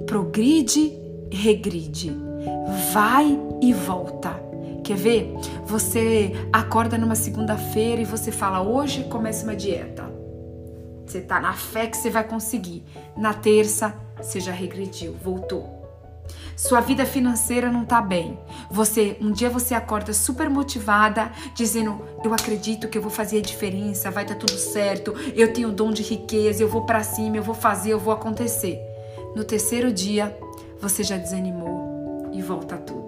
Progride 0.06 0.98
regride. 1.30 2.10
Vai 2.92 3.38
e 3.62 3.72
volta. 3.72 4.30
Quer 4.82 4.96
ver? 4.96 5.34
Você 5.64 6.32
acorda 6.52 6.98
numa 6.98 7.14
segunda-feira 7.14 8.02
e 8.02 8.04
você 8.04 8.32
fala: 8.32 8.62
hoje 8.62 9.04
começa 9.04 9.44
uma 9.44 9.54
dieta. 9.54 10.10
Você 11.06 11.20
tá 11.20 11.40
na 11.40 11.52
fé 11.52 11.86
que 11.86 11.96
você 11.96 12.10
vai 12.10 12.24
conseguir. 12.24 12.84
Na 13.16 13.34
terça, 13.34 13.94
você 14.16 14.40
já 14.40 14.52
regrediu, 14.52 15.14
voltou. 15.22 15.79
Sua 16.56 16.80
vida 16.80 17.06
financeira 17.06 17.70
não 17.70 17.84
tá 17.84 18.00
bem. 18.00 18.38
Você, 18.70 19.16
um 19.20 19.32
dia 19.32 19.48
você 19.48 19.74
acorda 19.74 20.12
super 20.12 20.50
motivada, 20.50 21.30
dizendo: 21.54 22.02
"Eu 22.24 22.34
acredito 22.34 22.88
que 22.88 22.98
eu 22.98 23.02
vou 23.02 23.10
fazer 23.10 23.38
a 23.38 23.42
diferença, 23.42 24.10
vai 24.10 24.24
dar 24.24 24.34
tudo 24.34 24.58
certo. 24.58 25.14
Eu 25.34 25.52
tenho 25.52 25.72
dom 25.72 25.90
de 25.90 26.02
riqueza, 26.02 26.62
eu 26.62 26.68
vou 26.68 26.82
para 26.82 27.02
cima, 27.02 27.36
eu 27.36 27.42
vou 27.42 27.54
fazer, 27.54 27.92
eu 27.92 27.98
vou 27.98 28.12
acontecer". 28.12 28.78
No 29.34 29.44
terceiro 29.44 29.92
dia, 29.92 30.36
você 30.80 31.02
já 31.02 31.16
desanimou 31.16 32.30
e 32.32 32.42
volta 32.42 32.76
tudo. 32.76 32.99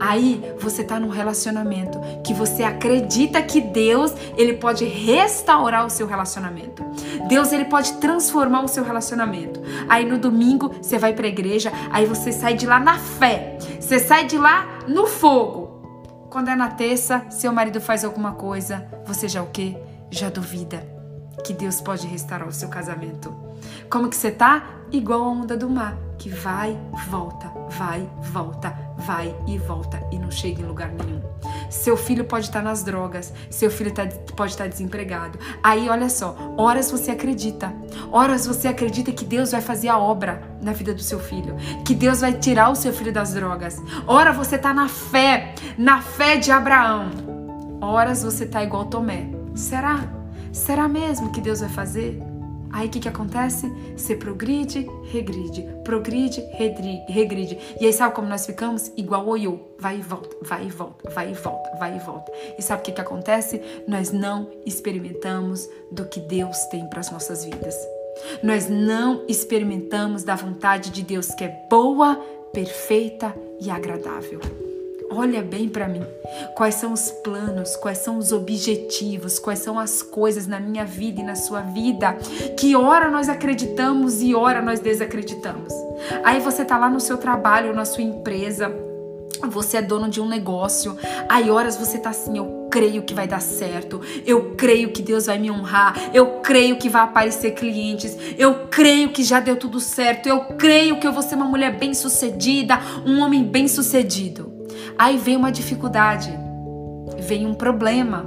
Aí 0.00 0.54
você 0.58 0.84
tá 0.84 0.98
num 0.98 1.08
relacionamento 1.08 1.98
que 2.24 2.34
você 2.34 2.62
acredita 2.62 3.42
que 3.42 3.60
Deus, 3.60 4.12
ele 4.36 4.54
pode 4.54 4.84
restaurar 4.84 5.86
o 5.86 5.90
seu 5.90 6.06
relacionamento. 6.06 6.84
Deus, 7.28 7.52
ele 7.52 7.64
pode 7.64 7.94
transformar 7.94 8.62
o 8.62 8.68
seu 8.68 8.84
relacionamento. 8.84 9.60
Aí 9.88 10.04
no 10.04 10.18
domingo 10.18 10.72
você 10.80 10.98
vai 10.98 11.12
para 11.12 11.26
a 11.26 11.30
igreja, 11.30 11.72
aí 11.90 12.06
você 12.06 12.32
sai 12.32 12.54
de 12.54 12.66
lá 12.66 12.78
na 12.78 12.98
fé. 12.98 13.58
Você 13.80 13.98
sai 13.98 14.24
de 14.24 14.38
lá 14.38 14.80
no 14.86 15.06
fogo. 15.06 15.68
Quando 16.30 16.48
é 16.48 16.56
na 16.56 16.68
terça, 16.68 17.24
seu 17.30 17.52
marido 17.52 17.80
faz 17.80 18.04
alguma 18.04 18.32
coisa, 18.32 18.86
você 19.06 19.26
já 19.28 19.42
o 19.42 19.46
quê? 19.46 19.76
Já 20.10 20.28
duvida 20.28 20.97
que 21.44 21.52
Deus 21.52 21.80
pode 21.80 22.06
restaurar 22.06 22.48
o 22.48 22.52
seu 22.52 22.68
casamento. 22.68 23.34
Como 23.90 24.08
que 24.08 24.16
você 24.16 24.30
tá? 24.30 24.78
Igual 24.90 25.22
a 25.22 25.28
onda 25.28 25.56
do 25.56 25.68
mar, 25.68 25.98
que 26.16 26.30
vai, 26.30 26.78
volta, 27.10 27.52
vai, 27.68 28.08
volta, 28.32 28.74
vai 28.96 29.34
e 29.46 29.58
volta 29.58 30.02
e 30.10 30.18
não 30.18 30.30
chega 30.30 30.62
em 30.62 30.64
lugar 30.64 30.90
nenhum. 30.90 31.20
Seu 31.68 31.96
filho 31.96 32.24
pode 32.24 32.46
estar 32.46 32.62
nas 32.62 32.82
drogas, 32.82 33.32
seu 33.50 33.70
filho 33.70 33.92
tá, 33.92 34.06
pode 34.34 34.52
estar 34.52 34.66
desempregado. 34.66 35.38
Aí, 35.62 35.90
olha 35.90 36.08
só, 36.08 36.34
horas 36.56 36.90
você 36.90 37.10
acredita, 37.10 37.70
horas 38.10 38.46
você 38.46 38.68
acredita 38.68 39.12
que 39.12 39.26
Deus 39.26 39.52
vai 39.52 39.60
fazer 39.60 39.88
a 39.88 39.98
obra 39.98 40.42
na 40.62 40.72
vida 40.72 40.94
do 40.94 41.02
seu 41.02 41.20
filho, 41.20 41.54
que 41.84 41.94
Deus 41.94 42.22
vai 42.22 42.32
tirar 42.32 42.70
o 42.70 42.74
seu 42.74 42.92
filho 42.92 43.12
das 43.12 43.34
drogas. 43.34 43.76
Ora 44.06 44.32
você 44.32 44.56
tá 44.56 44.72
na 44.72 44.88
fé, 44.88 45.54
na 45.76 46.00
fé 46.00 46.36
de 46.36 46.50
Abraão. 46.50 47.10
Horas 47.80 48.22
você 48.22 48.46
tá 48.46 48.62
igual 48.62 48.86
Tomé. 48.86 49.28
Será? 49.54 50.17
Será 50.52 50.88
mesmo 50.88 51.32
que 51.32 51.40
Deus 51.40 51.60
vai 51.60 51.68
fazer? 51.68 52.20
Aí 52.70 52.86
o 52.86 52.90
que, 52.90 53.00
que 53.00 53.08
acontece? 53.08 53.66
Você 53.96 54.14
progride, 54.14 54.86
regride, 55.10 55.66
progride, 55.84 56.40
regride. 57.08 57.58
E 57.80 57.86
aí 57.86 57.92
sabe 57.92 58.14
como 58.14 58.28
nós 58.28 58.44
ficamos? 58.44 58.92
Igual 58.96 59.26
o 59.26 59.36
ioiô. 59.36 59.58
Vai 59.78 59.98
e 59.98 60.02
volta, 60.02 60.36
vai 60.42 60.66
e 60.66 60.70
volta, 60.70 61.10
vai 61.10 61.30
e 61.30 61.34
volta, 61.34 61.76
vai 61.78 61.96
e 61.96 61.98
volta. 61.98 62.32
E 62.58 62.62
sabe 62.62 62.80
o 62.80 62.84
que, 62.84 62.92
que 62.92 63.00
acontece? 63.00 63.60
Nós 63.86 64.12
não 64.12 64.50
experimentamos 64.66 65.68
do 65.90 66.04
que 66.04 66.20
Deus 66.20 66.58
tem 66.66 66.86
para 66.88 67.00
as 67.00 67.10
nossas 67.10 67.44
vidas. 67.44 67.74
Nós 68.42 68.68
não 68.68 69.24
experimentamos 69.28 70.24
da 70.24 70.34
vontade 70.34 70.90
de 70.90 71.02
Deus 71.02 71.28
que 71.28 71.44
é 71.44 71.66
boa, 71.70 72.16
perfeita 72.52 73.34
e 73.60 73.70
agradável. 73.70 74.67
Olha 75.10 75.42
bem 75.42 75.68
para 75.68 75.88
mim. 75.88 76.04
Quais 76.54 76.74
são 76.74 76.92
os 76.92 77.10
planos, 77.10 77.76
quais 77.76 77.98
são 77.98 78.18
os 78.18 78.30
objetivos, 78.30 79.38
quais 79.38 79.58
são 79.60 79.78
as 79.78 80.02
coisas 80.02 80.46
na 80.46 80.60
minha 80.60 80.84
vida 80.84 81.20
e 81.20 81.24
na 81.24 81.34
sua 81.34 81.62
vida 81.62 82.12
que 82.58 82.76
ora 82.76 83.10
nós 83.10 83.28
acreditamos 83.28 84.20
e 84.20 84.34
ora 84.34 84.60
nós 84.60 84.80
desacreditamos. 84.80 85.72
Aí 86.22 86.40
você 86.40 86.64
tá 86.64 86.76
lá 86.76 86.90
no 86.90 87.00
seu 87.00 87.16
trabalho, 87.16 87.74
na 87.74 87.84
sua 87.84 88.02
empresa, 88.02 88.70
você 89.46 89.78
é 89.78 89.82
dono 89.82 90.08
de 90.08 90.20
um 90.20 90.28
negócio, 90.28 90.96
aí 91.28 91.50
horas 91.50 91.76
você 91.76 91.98
tá 91.98 92.10
assim, 92.10 92.36
eu 92.36 92.68
creio 92.70 93.02
que 93.02 93.14
vai 93.14 93.26
dar 93.26 93.40
certo, 93.40 94.00
eu 94.26 94.54
creio 94.56 94.92
que 94.92 95.00
Deus 95.00 95.26
vai 95.26 95.38
me 95.38 95.50
honrar, 95.50 96.10
eu 96.12 96.40
creio 96.40 96.76
que 96.76 96.88
vai 96.88 97.02
aparecer 97.02 97.52
clientes, 97.52 98.16
eu 98.36 98.66
creio 98.68 99.10
que 99.10 99.22
já 99.22 99.40
deu 99.40 99.56
tudo 99.56 99.80
certo, 99.80 100.28
eu 100.28 100.40
creio 100.56 100.98
que 100.98 101.06
eu 101.06 101.12
vou 101.12 101.22
ser 101.22 101.36
uma 101.36 101.46
mulher 101.46 101.78
bem-sucedida, 101.78 102.78
um 103.06 103.20
homem 103.20 103.44
bem-sucedido. 103.44 104.57
Aí 104.98 105.16
vem 105.16 105.36
uma 105.36 105.52
dificuldade, 105.52 106.36
vem 107.20 107.46
um 107.46 107.54
problema, 107.54 108.26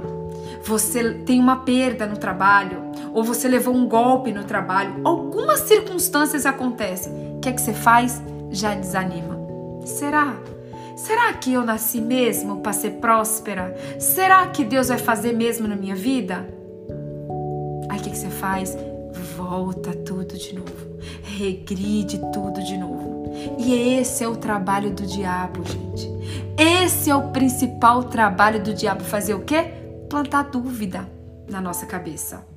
você 0.64 1.12
tem 1.12 1.38
uma 1.38 1.56
perda 1.56 2.06
no 2.06 2.16
trabalho, 2.16 2.82
ou 3.12 3.22
você 3.22 3.46
levou 3.46 3.74
um 3.74 3.86
golpe 3.86 4.32
no 4.32 4.44
trabalho, 4.44 5.00
algumas 5.04 5.60
circunstâncias 5.60 6.46
acontecem. 6.46 7.36
O 7.36 7.40
que 7.40 7.50
é 7.50 7.52
que 7.52 7.60
você 7.60 7.74
faz? 7.74 8.22
Já 8.50 8.74
desanima. 8.74 9.38
Será? 9.84 10.34
Será 10.96 11.32
que 11.34 11.52
eu 11.52 11.62
nasci 11.62 12.00
mesmo 12.00 12.60
para 12.60 12.72
ser 12.72 12.92
próspera? 12.92 13.76
Será 13.98 14.46
que 14.46 14.64
Deus 14.64 14.88
vai 14.88 14.98
fazer 14.98 15.32
mesmo 15.32 15.68
na 15.68 15.76
minha 15.76 15.94
vida? 15.94 16.48
Aí 17.90 17.98
o 17.98 18.02
que, 18.02 18.10
que 18.10 18.16
você 18.16 18.30
faz? 18.30 18.76
Volta 19.36 19.92
tudo 19.92 20.38
de 20.38 20.54
novo. 20.54 20.98
Regride 21.22 22.18
tudo 22.32 22.62
de 22.62 22.78
novo. 22.78 23.01
E 23.58 23.74
esse 23.98 24.24
é 24.24 24.28
o 24.28 24.36
trabalho 24.36 24.90
do 24.90 25.06
diabo, 25.06 25.62
gente. 25.64 26.10
Esse 26.58 27.10
é 27.10 27.14
o 27.14 27.30
principal 27.30 28.04
trabalho 28.04 28.62
do 28.62 28.74
diabo 28.74 29.04
fazer 29.04 29.34
o 29.34 29.40
quê? 29.40 29.72
Plantar 30.08 30.44
dúvida 30.44 31.08
na 31.48 31.60
nossa 31.60 31.86
cabeça. 31.86 32.52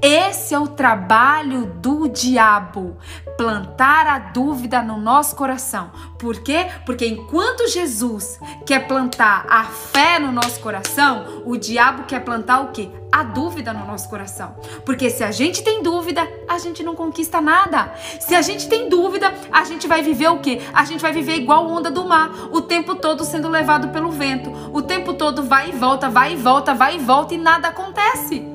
Esse 0.00 0.54
é 0.54 0.58
o 0.58 0.68
trabalho 0.68 1.66
do 1.66 2.08
diabo, 2.08 2.96
plantar 3.36 4.06
a 4.06 4.18
dúvida 4.18 4.82
no 4.82 4.96
nosso 4.98 5.34
coração. 5.36 5.90
Por 6.18 6.40
quê? 6.42 6.68
Porque 6.86 7.06
enquanto 7.06 7.68
Jesus 7.68 8.38
quer 8.64 8.86
plantar 8.86 9.46
a 9.48 9.64
fé 9.64 10.18
no 10.18 10.32
nosso 10.32 10.60
coração, 10.60 11.42
o 11.44 11.56
diabo 11.56 12.04
quer 12.04 12.20
plantar 12.20 12.60
o 12.60 12.68
quê? 12.68 12.88
A 13.18 13.24
dúvida 13.24 13.72
no 13.72 13.84
nosso 13.84 14.08
coração. 14.08 14.54
Porque 14.84 15.10
se 15.10 15.24
a 15.24 15.32
gente 15.32 15.64
tem 15.64 15.82
dúvida, 15.82 16.24
a 16.46 16.56
gente 16.56 16.84
não 16.84 16.94
conquista 16.94 17.40
nada. 17.40 17.92
Se 18.20 18.32
a 18.32 18.42
gente 18.42 18.68
tem 18.68 18.88
dúvida, 18.88 19.34
a 19.50 19.64
gente 19.64 19.88
vai 19.88 20.02
viver 20.02 20.28
o 20.28 20.38
quê? 20.38 20.62
A 20.72 20.84
gente 20.84 21.00
vai 21.00 21.12
viver 21.12 21.34
igual 21.34 21.66
onda 21.66 21.90
do 21.90 22.04
mar, 22.04 22.30
o 22.52 22.60
tempo 22.60 22.94
todo 22.94 23.24
sendo 23.24 23.48
levado 23.48 23.88
pelo 23.88 24.12
vento. 24.12 24.52
O 24.72 24.80
tempo 24.82 25.14
todo 25.14 25.42
vai 25.42 25.70
e 25.70 25.72
volta, 25.72 26.08
vai 26.08 26.34
e 26.34 26.36
volta, 26.36 26.74
vai 26.74 26.94
e 26.94 27.00
volta 27.00 27.34
e 27.34 27.38
nada 27.38 27.66
acontece. 27.66 28.47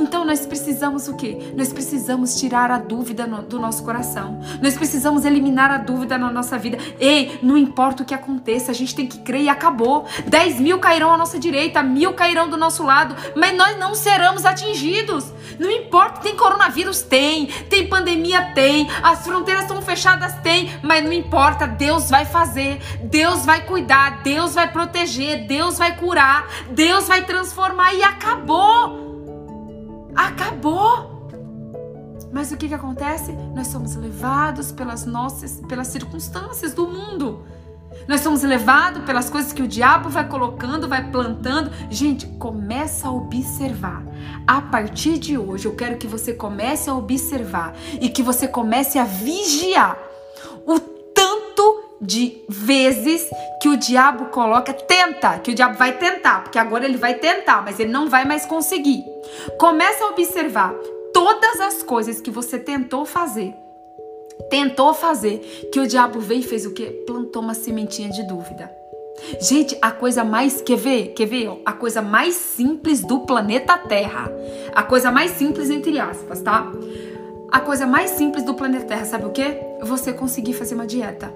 Então 0.00 0.24
nós 0.24 0.46
precisamos 0.46 1.08
o 1.08 1.14
quê? 1.14 1.52
Nós 1.54 1.72
precisamos 1.72 2.40
tirar 2.40 2.70
a 2.70 2.78
dúvida 2.78 3.26
no, 3.26 3.42
do 3.42 3.58
nosso 3.58 3.84
coração. 3.84 4.40
Nós 4.62 4.74
precisamos 4.74 5.26
eliminar 5.26 5.70
a 5.70 5.76
dúvida 5.76 6.16
na 6.16 6.30
nossa 6.30 6.56
vida. 6.56 6.78
Ei, 6.98 7.38
não 7.42 7.56
importa 7.56 8.02
o 8.02 8.06
que 8.06 8.14
aconteça, 8.14 8.70
a 8.70 8.74
gente 8.74 8.94
tem 8.94 9.06
que 9.06 9.18
crer 9.18 9.42
e 9.42 9.48
acabou. 9.48 10.06
Dez 10.26 10.58
mil 10.58 10.78
cairão 10.78 11.12
à 11.12 11.18
nossa 11.18 11.38
direita, 11.38 11.82
mil 11.82 12.14
cairão 12.14 12.48
do 12.48 12.56
nosso 12.56 12.82
lado, 12.82 13.14
mas 13.36 13.54
nós 13.54 13.78
não 13.78 13.94
seremos 13.94 14.46
atingidos. 14.46 15.30
Não 15.58 15.70
importa, 15.70 16.20
tem 16.20 16.34
coronavírus? 16.34 17.02
Tem. 17.02 17.46
Tem 17.46 17.86
pandemia? 17.86 18.52
Tem. 18.54 18.88
As 19.02 19.22
fronteiras 19.22 19.64
estão 19.64 19.82
fechadas? 19.82 20.34
Tem. 20.36 20.70
Mas 20.82 21.04
não 21.04 21.12
importa, 21.12 21.66
Deus 21.66 22.08
vai 22.08 22.24
fazer. 22.24 22.80
Deus 23.02 23.44
vai 23.44 23.66
cuidar. 23.66 24.22
Deus 24.22 24.54
vai 24.54 24.72
proteger. 24.72 25.46
Deus 25.46 25.76
vai 25.76 25.94
curar. 25.96 26.48
Deus 26.70 27.06
vai 27.06 27.24
transformar 27.24 27.92
e 27.92 28.02
acabou. 28.02 29.09
Acabou! 30.14 31.20
Mas 32.32 32.52
o 32.52 32.56
que, 32.56 32.68
que 32.68 32.74
acontece? 32.74 33.32
Nós 33.54 33.66
somos 33.66 33.96
levados 33.96 34.70
pelas 34.70 35.04
nossas, 35.04 35.60
pelas 35.68 35.88
circunstâncias 35.88 36.72
do 36.72 36.86
mundo. 36.86 37.44
Nós 38.06 38.20
somos 38.20 38.42
levados 38.42 39.04
pelas 39.04 39.28
coisas 39.28 39.52
que 39.52 39.62
o 39.62 39.68
diabo 39.68 40.08
vai 40.08 40.28
colocando, 40.28 40.88
vai 40.88 41.10
plantando. 41.10 41.70
Gente, 41.90 42.26
começa 42.38 43.08
a 43.08 43.12
observar. 43.12 44.04
A 44.46 44.60
partir 44.60 45.18
de 45.18 45.36
hoje, 45.36 45.66
eu 45.66 45.74
quero 45.74 45.96
que 45.96 46.06
você 46.06 46.32
comece 46.32 46.88
a 46.88 46.94
observar 46.94 47.74
e 48.00 48.08
que 48.08 48.22
você 48.22 48.46
comece 48.46 48.98
a 48.98 49.04
vigiar 49.04 49.98
o 50.64 50.78
de 52.00 52.42
vezes 52.48 53.28
que 53.60 53.68
o 53.68 53.76
diabo 53.76 54.26
coloca, 54.26 54.72
tenta, 54.72 55.38
que 55.38 55.50
o 55.50 55.54
diabo 55.54 55.76
vai 55.76 55.98
tentar, 55.98 56.42
porque 56.42 56.58
agora 56.58 56.84
ele 56.84 56.96
vai 56.96 57.14
tentar, 57.14 57.62
mas 57.62 57.78
ele 57.78 57.92
não 57.92 58.08
vai 58.08 58.24
mais 58.24 58.46
conseguir. 58.46 59.04
Começa 59.58 60.04
a 60.04 60.08
observar 60.08 60.74
todas 61.12 61.60
as 61.60 61.82
coisas 61.82 62.20
que 62.20 62.30
você 62.30 62.58
tentou 62.58 63.04
fazer. 63.04 63.54
Tentou 64.48 64.94
fazer, 64.94 65.68
que 65.72 65.78
o 65.78 65.86
diabo 65.86 66.18
veio 66.18 66.40
e 66.40 66.44
fez 66.44 66.64
o 66.64 66.72
quê? 66.72 67.04
Plantou 67.06 67.42
uma 67.42 67.54
sementinha 67.54 68.08
de 68.08 68.22
dúvida. 68.26 68.80
Gente, 69.40 69.76
a 69.82 69.90
coisa 69.90 70.24
mais. 70.24 70.62
Quer 70.62 70.76
ver? 70.76 71.08
Quer 71.08 71.26
ver? 71.26 71.50
A 71.64 71.72
coisa 71.72 72.00
mais 72.00 72.34
simples 72.34 73.02
do 73.02 73.20
planeta 73.20 73.76
Terra. 73.76 74.32
A 74.74 74.82
coisa 74.82 75.10
mais 75.10 75.32
simples, 75.32 75.68
entre 75.68 75.98
aspas, 75.98 76.40
tá? 76.40 76.72
A 77.50 77.60
coisa 77.60 77.86
mais 77.86 78.10
simples 78.12 78.44
do 78.44 78.54
planeta 78.54 78.86
Terra, 78.86 79.04
sabe 79.04 79.26
o 79.26 79.30
quê? 79.30 79.60
Você 79.82 80.12
conseguir 80.12 80.54
fazer 80.54 80.74
uma 80.74 80.86
dieta. 80.86 81.32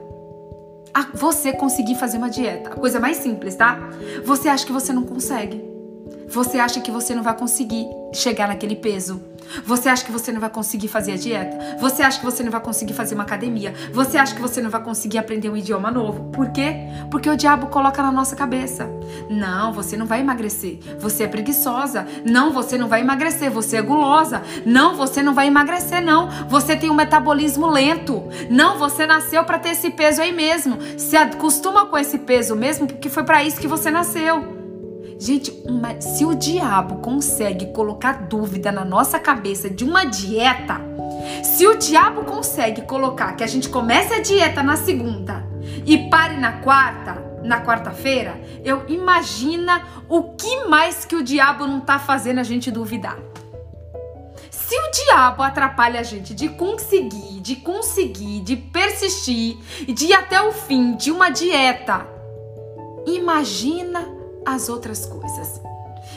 Você 1.14 1.52
conseguir 1.52 1.96
fazer 1.96 2.18
uma 2.18 2.30
dieta. 2.30 2.70
A 2.70 2.74
coisa 2.74 3.00
mais 3.00 3.16
simples, 3.16 3.54
tá? 3.54 3.90
Você 4.24 4.48
acha 4.48 4.64
que 4.64 4.72
você 4.72 4.92
não 4.92 5.04
consegue. 5.04 5.73
Você 6.28 6.58
acha 6.58 6.80
que 6.80 6.90
você 6.90 7.14
não 7.14 7.22
vai 7.22 7.36
conseguir. 7.36 7.86
chegar 8.14 8.46
naquele 8.46 8.76
peso. 8.76 9.20
Você 9.66 9.88
acha 9.88 10.04
que 10.04 10.12
você 10.12 10.32
não 10.32 10.40
vai 10.40 10.50
conseguir 10.50 10.88
fazer 10.88 11.12
a 11.12 11.16
dieta? 11.16 11.78
Você 11.78 12.02
acha 12.02 12.18
que 12.18 12.24
você 12.24 12.42
não 12.42 12.50
vai 12.50 12.60
conseguir 12.60 12.92
fazer 12.92 13.14
uma 13.14 13.24
academia? 13.24 13.74
Você 13.92 14.16
acha 14.16 14.34
que 14.34 14.40
você 14.40 14.60
não 14.62 14.70
vai 14.70 14.82
conseguir 14.82 15.18
aprender 15.18 15.50
um 15.50 15.56
idioma 15.56 15.90
novo? 15.90 16.30
Por 16.30 16.50
quê? 16.50 16.76
Porque 17.10 17.28
o 17.28 17.36
diabo 17.36 17.66
coloca 17.66 18.02
na 18.02 18.12
nossa 18.12 18.34
cabeça. 18.36 18.88
Não, 19.28 19.72
você 19.72 19.96
não 19.96 20.06
vai 20.06 20.20
emagrecer. 20.20 20.78
Você 20.98 21.24
é 21.24 21.28
preguiçosa. 21.28 22.06
Não, 22.24 22.52
você 22.52 22.78
não 22.78 22.88
vai 22.88 23.00
emagrecer. 23.00 23.50
Você 23.50 23.76
é 23.76 23.82
gulosa. 23.82 24.42
Não, 24.64 24.96
você 24.96 25.22
não 25.22 25.34
vai 25.34 25.48
emagrecer, 25.48 26.02
não. 26.02 26.28
Você 26.48 26.76
tem 26.76 26.90
um 26.90 26.94
metabolismo 26.94 27.66
lento. 27.66 28.22
Não, 28.48 28.78
você 28.78 29.06
nasceu 29.06 29.44
para 29.44 29.58
ter 29.58 29.70
esse 29.70 29.90
peso 29.90 30.22
aí 30.22 30.32
mesmo. 30.32 30.78
Se 30.96 31.16
acostuma 31.16 31.86
com 31.86 31.98
esse 31.98 32.18
peso 32.18 32.56
mesmo, 32.56 32.86
porque 32.86 33.08
foi 33.08 33.24
para 33.24 33.44
isso 33.44 33.60
que 33.60 33.68
você 33.68 33.90
nasceu. 33.90 34.63
Gente, 35.18 35.52
uma, 35.64 36.00
se 36.00 36.24
o 36.24 36.34
diabo 36.34 36.96
consegue 36.96 37.66
colocar 37.72 38.26
dúvida 38.26 38.72
na 38.72 38.84
nossa 38.84 39.18
cabeça 39.18 39.70
de 39.70 39.84
uma 39.84 40.04
dieta, 40.04 40.80
se 41.42 41.66
o 41.66 41.76
diabo 41.76 42.24
consegue 42.24 42.82
colocar 42.82 43.32
que 43.34 43.44
a 43.44 43.46
gente 43.46 43.68
comece 43.68 44.12
a 44.12 44.20
dieta 44.20 44.62
na 44.62 44.76
segunda 44.76 45.46
e 45.86 46.10
pare 46.10 46.36
na 46.36 46.52
quarta, 46.60 47.22
na 47.42 47.64
quarta-feira, 47.64 48.40
eu 48.64 48.84
imagina 48.88 49.86
o 50.08 50.34
que 50.34 50.64
mais 50.66 51.04
que 51.04 51.14
o 51.14 51.22
diabo 51.22 51.66
não 51.66 51.80
tá 51.80 51.98
fazendo 51.98 52.40
a 52.40 52.42
gente 52.42 52.70
duvidar. 52.70 53.18
Se 54.50 54.74
o 54.74 54.90
diabo 54.90 55.42
atrapalha 55.42 56.00
a 56.00 56.02
gente 56.02 56.34
de 56.34 56.48
conseguir, 56.48 57.40
de 57.40 57.56
conseguir, 57.56 58.40
de 58.40 58.56
persistir, 58.56 59.56
de 59.86 60.06
ir 60.06 60.14
até 60.14 60.40
o 60.40 60.52
fim 60.52 60.96
de 60.96 61.10
uma 61.10 61.30
dieta, 61.30 62.06
imagina 63.06 64.13
as 64.46 64.68
outras 64.68 65.06
coisas. 65.06 65.60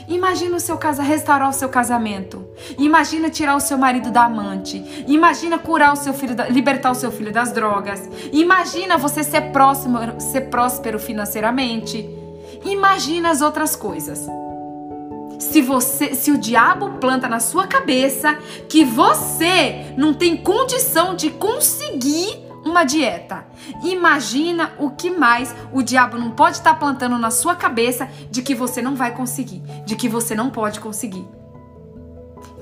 Imagina 0.06 0.56
o 0.56 0.60
seu 0.60 0.76
casa 0.76 1.02
restaurar 1.02 1.48
o 1.48 1.52
seu 1.52 1.68
casamento. 1.68 2.46
Imagina 2.78 3.28
tirar 3.28 3.56
o 3.56 3.60
seu 3.60 3.76
marido 3.76 4.10
da 4.10 4.24
amante. 4.24 5.04
Imagina 5.06 5.58
curar 5.58 5.92
o 5.92 5.96
seu 5.96 6.14
filho, 6.14 6.34
libertar 6.50 6.90
o 6.90 6.94
seu 6.94 7.10
filho 7.10 7.32
das 7.32 7.52
drogas. 7.52 8.08
Imagina 8.32 8.96
você 8.96 9.22
ser 9.22 9.52
próximo, 9.52 9.98
ser 10.20 10.42
próspero 10.42 10.98
financeiramente. 10.98 12.08
Imagina 12.64 13.30
as 13.30 13.42
outras 13.42 13.76
coisas. 13.76 14.26
Se 15.38 15.62
você, 15.62 16.14
se 16.14 16.30
o 16.32 16.38
diabo 16.38 16.98
planta 16.98 17.28
na 17.28 17.38
sua 17.38 17.66
cabeça 17.66 18.36
que 18.68 18.84
você 18.84 19.92
não 19.96 20.12
tem 20.12 20.36
condição 20.36 21.14
de 21.14 21.30
conseguir 21.30 22.47
uma 22.64 22.84
dieta. 22.84 23.46
Imagina 23.82 24.72
o 24.78 24.90
que 24.90 25.10
mais 25.10 25.54
o 25.72 25.82
diabo 25.82 26.18
não 26.18 26.30
pode 26.30 26.56
estar 26.56 26.74
plantando 26.74 27.18
na 27.18 27.30
sua 27.30 27.54
cabeça 27.54 28.08
de 28.30 28.42
que 28.42 28.54
você 28.54 28.82
não 28.82 28.94
vai 28.94 29.14
conseguir, 29.14 29.62
de 29.84 29.96
que 29.96 30.08
você 30.08 30.34
não 30.34 30.50
pode 30.50 30.80
conseguir. 30.80 31.26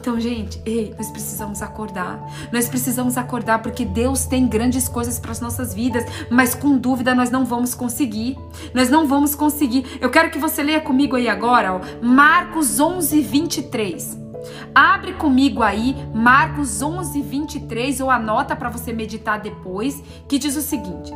Então, 0.06 0.20
gente, 0.20 0.62
ei, 0.64 0.94
nós 0.96 1.10
precisamos 1.10 1.62
acordar. 1.62 2.24
Nós 2.52 2.68
precisamos 2.68 3.16
acordar 3.16 3.60
porque 3.60 3.84
Deus 3.84 4.24
tem 4.24 4.46
grandes 4.46 4.88
coisas 4.88 5.18
para 5.18 5.32
as 5.32 5.40
nossas 5.40 5.74
vidas, 5.74 6.04
mas 6.30 6.54
com 6.54 6.78
dúvida 6.78 7.12
nós 7.12 7.28
não 7.28 7.44
vamos 7.44 7.74
conseguir. 7.74 8.38
Nós 8.72 8.88
não 8.88 9.08
vamos 9.08 9.34
conseguir. 9.34 9.98
Eu 10.00 10.08
quero 10.08 10.30
que 10.30 10.38
você 10.38 10.62
leia 10.62 10.80
comigo 10.80 11.16
aí 11.16 11.28
agora, 11.28 11.74
ó, 11.74 11.80
Marcos 12.00 12.78
11, 12.78 13.20
23. 13.20 14.25
Abre 14.74 15.14
comigo 15.14 15.62
aí 15.62 15.96
Marcos 16.14 16.82
11, 16.82 17.22
23, 17.22 18.00
ou 18.00 18.10
anota 18.10 18.54
para 18.54 18.68
você 18.68 18.92
meditar 18.92 19.40
depois, 19.40 20.02
que 20.28 20.38
diz 20.38 20.56
o 20.56 20.62
seguinte: 20.62 21.12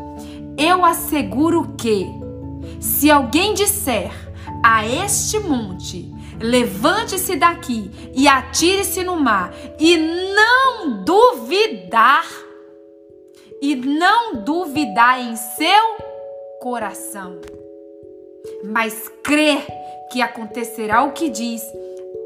Eu 0.57 0.85
asseguro 0.85 1.75
que, 1.77 2.07
se 2.81 3.11
alguém 3.11 3.55
disser 3.55 4.13
a 4.63 4.87
este 4.87 5.39
monte, 5.39 6.13
levante-se 6.41 7.37
daqui 7.37 7.91
e 8.15 8.27
atire-se 8.27 9.05
no 9.05 9.17
mar, 9.17 9.53
e 9.79 9.97
não 9.97 11.05
duvidar, 11.05 12.27
e 13.61 13.75
não 13.75 14.37
duvidar 14.43 15.21
em 15.21 15.37
seu 15.37 15.97
coração, 16.61 17.41
mas 18.65 19.11
crer 19.23 19.67
que 20.11 20.21
acontecerá 20.21 21.03
o 21.03 21.13
que 21.13 21.29
diz, 21.29 21.63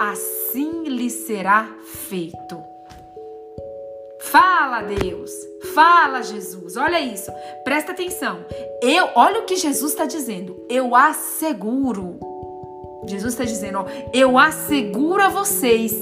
assim 0.01 0.84
lhe 0.84 1.11
será 1.11 1.68
feito. 2.09 2.62
Fala, 4.20 4.82
Deus. 4.82 5.30
Fala, 5.74 6.22
Jesus. 6.22 6.76
Olha 6.76 7.01
isso. 7.01 7.30
Presta 7.62 7.92
atenção. 7.92 8.45
Eu, 8.82 9.11
olha 9.14 9.40
o 9.40 9.45
que 9.45 9.57
Jesus 9.57 9.92
está 9.92 10.07
dizendo. 10.07 10.64
Eu 10.68 10.95
asseguro. 10.95 12.18
Jesus 13.07 13.34
está 13.34 13.45
dizendo, 13.45 13.78
ó, 13.78 13.86
eu 14.12 14.38
asseguro 14.38 15.22
a 15.22 15.28
vocês 15.28 15.92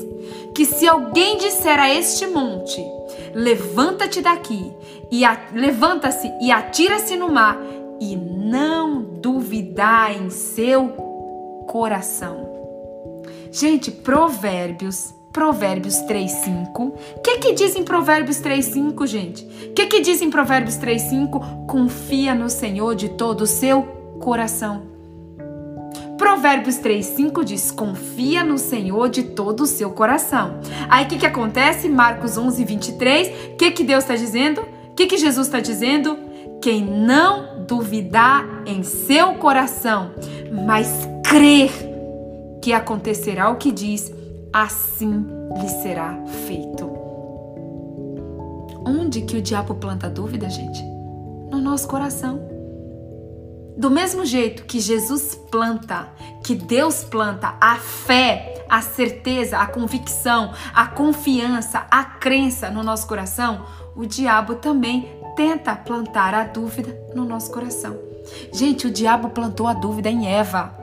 que 0.54 0.64
se 0.64 0.86
alguém 0.86 1.36
disser 1.36 1.78
a 1.80 1.92
este 1.92 2.26
monte, 2.28 2.80
levanta-te 3.34 4.20
daqui 4.20 4.72
e 5.10 5.22
levanta-se 5.52 6.32
e 6.40 6.52
atira-se 6.52 7.16
no 7.16 7.28
mar 7.28 7.58
e 8.00 8.14
não 8.14 9.02
duvidar 9.02 10.16
em 10.16 10.30
seu 10.30 10.88
coração. 11.66 12.51
Gente, 13.52 13.90
Provérbios, 13.90 15.12
Provérbios 15.30 15.96
3:5. 16.06 16.94
O 17.16 17.20
que 17.22 17.36
que 17.36 17.52
diz 17.52 17.76
em 17.76 17.82
Provérbios 17.82 18.38
3:5, 18.38 19.06
gente? 19.06 19.44
O 19.44 19.74
que 19.74 19.84
que 19.84 20.00
diz 20.00 20.22
em 20.22 20.30
Provérbios 20.30 20.76
3:5? 20.76 21.66
Confia 21.66 22.34
no 22.34 22.48
Senhor 22.48 22.94
de 22.94 23.10
todo 23.10 23.42
o 23.42 23.46
seu 23.46 23.82
coração. 24.18 24.84
Provérbios 26.16 26.78
3:5 26.78 27.44
diz: 27.44 27.70
"Confia 27.70 28.42
no 28.42 28.56
Senhor 28.56 29.10
de 29.10 29.22
todo 29.22 29.64
o 29.64 29.66
seu 29.66 29.90
coração". 29.90 30.58
Aí 30.88 31.04
o 31.04 31.08
que 31.08 31.18
que 31.18 31.26
acontece? 31.26 31.90
Marcos 31.90 32.38
11:23, 32.38 33.28
o 33.52 33.56
que 33.56 33.70
que 33.70 33.84
Deus 33.84 34.04
está 34.04 34.16
dizendo? 34.16 34.62
O 34.62 34.94
que 34.94 35.06
que 35.06 35.18
Jesus 35.18 35.46
está 35.46 35.60
dizendo? 35.60 36.16
Quem 36.62 36.82
não 36.82 37.66
duvidar 37.66 38.46
em 38.64 38.82
seu 38.82 39.34
coração, 39.34 40.12
mas 40.50 40.88
crer 41.22 41.91
que 42.62 42.72
acontecerá 42.72 43.50
o 43.50 43.56
que 43.56 43.72
diz, 43.72 44.10
assim 44.52 45.26
lhe 45.60 45.68
será 45.68 46.16
feito. 46.46 46.90
Onde 48.86 49.22
que 49.22 49.36
o 49.36 49.42
diabo 49.42 49.74
planta 49.74 50.08
dúvida, 50.08 50.48
gente? 50.48 50.80
No 51.50 51.60
nosso 51.60 51.88
coração. 51.88 52.40
Do 53.76 53.90
mesmo 53.90 54.24
jeito 54.24 54.64
que 54.64 54.80
Jesus 54.80 55.34
planta, 55.50 56.08
que 56.44 56.54
Deus 56.54 57.02
planta 57.02 57.54
a 57.60 57.76
fé, 57.76 58.64
a 58.68 58.80
certeza, 58.80 59.58
a 59.58 59.66
convicção, 59.66 60.52
a 60.74 60.86
confiança, 60.86 61.86
a 61.90 62.04
crença 62.04 62.70
no 62.70 62.82
nosso 62.82 63.06
coração, 63.08 63.64
o 63.96 64.06
diabo 64.06 64.54
também 64.56 65.08
tenta 65.34 65.74
plantar 65.74 66.34
a 66.34 66.44
dúvida 66.44 66.96
no 67.14 67.24
nosso 67.24 67.50
coração. 67.50 67.98
Gente, 68.52 68.86
o 68.86 68.90
diabo 68.90 69.30
plantou 69.30 69.66
a 69.66 69.72
dúvida 69.72 70.10
em 70.10 70.28
Eva. 70.28 70.81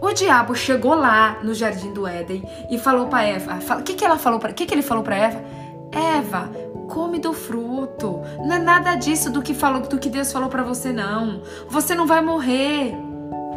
O 0.00 0.12
diabo 0.12 0.54
chegou 0.54 0.94
lá 0.94 1.38
no 1.42 1.54
jardim 1.54 1.92
do 1.92 2.06
Éden 2.06 2.42
e 2.70 2.78
falou 2.78 3.06
para 3.06 3.24
Eva, 3.24 3.58
o 3.78 3.82
que 3.82 3.94
que 3.94 4.04
ela 4.04 4.18
falou 4.18 4.38
para, 4.38 4.52
que 4.52 4.66
que 4.66 4.74
ele 4.74 4.82
falou 4.82 5.02
para 5.02 5.16
Eva? 5.16 5.44
Eva, 5.92 6.50
come 6.88 7.18
do 7.18 7.32
fruto. 7.32 8.20
Não 8.38 8.56
é 8.56 8.58
nada 8.58 8.94
disso 8.94 9.30
do 9.30 9.42
que 9.42 9.54
falou, 9.54 9.82
do 9.82 9.98
que 9.98 10.08
Deus 10.08 10.32
falou 10.32 10.48
para 10.48 10.62
você 10.62 10.92
não. 10.92 11.42
Você 11.68 11.94
não 11.94 12.06
vai 12.06 12.20
morrer. 12.20 12.94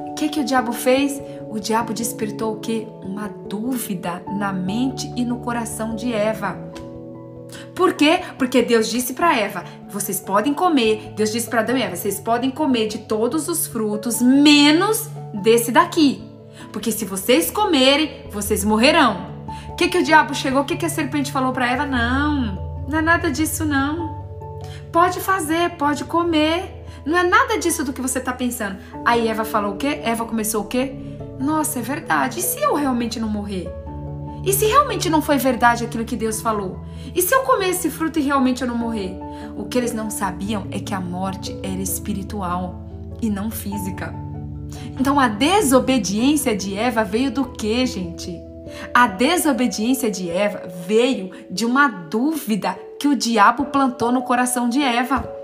O 0.10 0.14
que 0.16 0.30
que 0.30 0.40
o 0.40 0.46
diabo 0.46 0.72
fez? 0.72 1.22
O 1.50 1.60
diabo 1.60 1.94
despertou 1.94 2.54
o 2.54 2.60
que? 2.60 2.88
Uma 3.04 3.28
dúvida 3.28 4.22
na 4.38 4.54
mente 4.54 5.12
e 5.16 5.26
no 5.26 5.40
coração 5.40 5.96
de 5.96 6.14
Eva. 6.14 6.58
Por 7.76 7.94
quê? 7.94 8.22
Porque 8.38 8.62
Deus 8.62 8.90
disse 8.90 9.14
para 9.14 9.38
Eva: 9.38 9.64
vocês 9.90 10.20
podem 10.20 10.54
comer. 10.54 11.14
Deus 11.16 11.32
disse 11.32 11.50
para 11.50 11.62
Adão 11.62 11.78
e 11.78 11.82
Eva: 11.82 11.96
vocês 11.96 12.20
podem 12.20 12.52
comer 12.52 12.88
de 12.88 13.00
todos 13.00 13.48
os 13.48 13.68
frutos, 13.68 14.22
menos 14.22 15.10
desse 15.42 15.72
daqui. 15.72 16.24
Porque 16.72 16.92
se 16.92 17.06
vocês 17.06 17.50
comerem, 17.50 18.26
vocês 18.30 18.64
morrerão. 18.64 19.32
O 19.70 19.76
que, 19.76 19.88
que 19.88 19.98
o 19.98 20.04
diabo 20.04 20.34
chegou? 20.34 20.62
O 20.62 20.66
que, 20.66 20.78
que 20.78 20.86
a 20.86 20.90
serpente 20.90 21.32
falou 21.32 21.52
para 21.52 21.70
Eva? 21.72 21.86
Não, 21.86 22.84
não 22.88 23.00
é 23.00 23.02
nada 23.02 23.32
disso, 23.32 23.66
não. 23.66 24.22
Pode 24.92 25.20
fazer, 25.20 25.72
pode 25.72 26.04
comer. 26.06 26.86
Não 27.06 27.18
é 27.18 27.24
nada 27.24 27.58
disso 27.58 27.84
do 27.84 27.92
que 27.92 28.02
você 28.02 28.20
está 28.20 28.32
pensando. 28.32 28.78
Aí 29.04 29.28
Eva 29.28 29.44
falou 29.44 29.74
o 29.74 29.78
quê? 29.78 30.02
Eva 30.04 30.26
começou 30.26 30.62
o 30.62 30.68
quê? 30.68 30.96
Nossa, 31.40 31.80
é 31.80 31.82
verdade. 31.82 32.40
E 32.40 32.44
se 32.44 32.62
eu 32.62 32.76
realmente 32.76 33.20
não 33.20 33.28
morrer? 33.28 33.68
E 34.44 34.54
se 34.54 34.66
realmente 34.66 35.10
não 35.10 35.22
foi 35.22 35.38
verdade 35.38 35.86
aquilo 35.86 36.06
que 36.06 36.16
Deus 36.16 36.42
falou? 36.42 36.80
E 37.14 37.22
se 37.22 37.34
eu 37.34 37.44
comer 37.44 37.70
esse 37.70 37.90
fruto 37.90 38.20
e 38.20 38.24
realmente 38.24 38.62
eu 38.62 38.68
não 38.68 38.78
morrer? 38.78 39.16
O 39.56 39.66
que 39.66 39.78
eles 39.78 39.94
não 39.94 40.10
sabiam 40.10 40.68
é 40.72 40.80
que 40.80 40.94
a 40.94 41.00
morte 41.00 41.56
era 41.62 41.82
espiritual 41.82 42.82
e 43.22 43.30
não 43.30 43.52
física. 43.52 44.14
Então 45.00 45.20
a 45.20 45.28
desobediência 45.28 46.56
de 46.56 46.76
Eva 46.76 47.04
veio 47.04 47.32
do 47.32 47.46
que, 47.46 47.86
gente? 47.86 48.40
A 48.94 49.08
desobediência 49.08 50.10
de 50.10 50.30
Eva 50.30 50.64
veio 50.88 51.32
de 51.50 51.66
uma 51.66 51.88
dúvida 51.88 52.78
que 53.00 53.08
o 53.08 53.16
diabo 53.16 53.66
plantou 53.66 54.12
no 54.12 54.22
coração 54.22 54.70
de 54.70 54.82
Eva. 54.82 55.41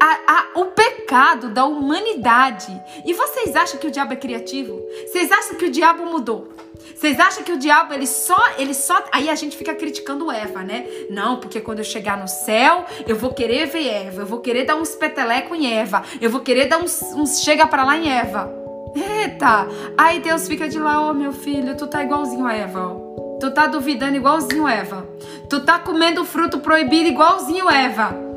A, 0.00 0.18
a, 0.26 0.60
o 0.60 0.66
pecado 0.66 1.50
da 1.50 1.66
humanidade. 1.66 2.72
E 3.04 3.12
vocês 3.12 3.54
acham 3.54 3.78
que 3.78 3.86
o 3.86 3.90
diabo 3.90 4.14
é 4.14 4.16
criativo? 4.16 4.80
Vocês 5.06 5.30
acham 5.30 5.56
que 5.56 5.66
o 5.66 5.70
diabo 5.70 6.06
mudou? 6.06 6.48
Vocês 6.94 7.20
acham 7.20 7.44
que 7.44 7.52
o 7.52 7.58
diabo 7.58 7.92
ele 7.92 8.06
só, 8.06 8.38
ele 8.58 8.74
só, 8.74 9.02
aí 9.12 9.28
a 9.28 9.34
gente 9.34 9.56
fica 9.56 9.74
criticando 9.74 10.30
Eva, 10.30 10.62
né? 10.62 10.86
Não, 11.10 11.38
porque 11.38 11.60
quando 11.60 11.78
eu 11.78 11.84
chegar 11.84 12.16
no 12.16 12.28
céu, 12.28 12.84
eu 13.06 13.16
vou 13.16 13.32
querer 13.32 13.66
ver 13.66 13.86
Eva, 13.86 14.22
eu 14.22 14.26
vou 14.26 14.40
querer 14.40 14.64
dar 14.64 14.76
uns 14.76 14.94
peteleco 14.94 15.54
em 15.54 15.72
Eva, 15.72 16.02
eu 16.20 16.30
vou 16.30 16.40
querer 16.40 16.66
dar 16.66 16.78
uns, 16.78 17.00
uns 17.14 17.42
chega 17.42 17.66
para 17.66 17.84
lá 17.84 17.96
em 17.96 18.10
Eva. 18.10 18.52
Eita! 18.94 19.68
Aí 19.96 20.20
Deus 20.20 20.48
fica 20.48 20.68
de 20.68 20.78
lá, 20.78 21.06
ô 21.06 21.10
oh, 21.10 21.14
meu 21.14 21.32
filho, 21.32 21.76
tu 21.76 21.86
tá 21.86 22.02
igualzinho 22.02 22.46
a 22.46 22.54
Eva, 22.54 22.80
ó. 22.80 23.38
Tu 23.38 23.50
tá 23.52 23.66
duvidando 23.66 24.16
igualzinho 24.16 24.68
Eva. 24.68 25.08
Tu 25.48 25.60
tá 25.60 25.78
comendo 25.78 26.24
fruto 26.24 26.58
proibido 26.58 27.08
igualzinho 27.08 27.70
Eva. 27.70 28.29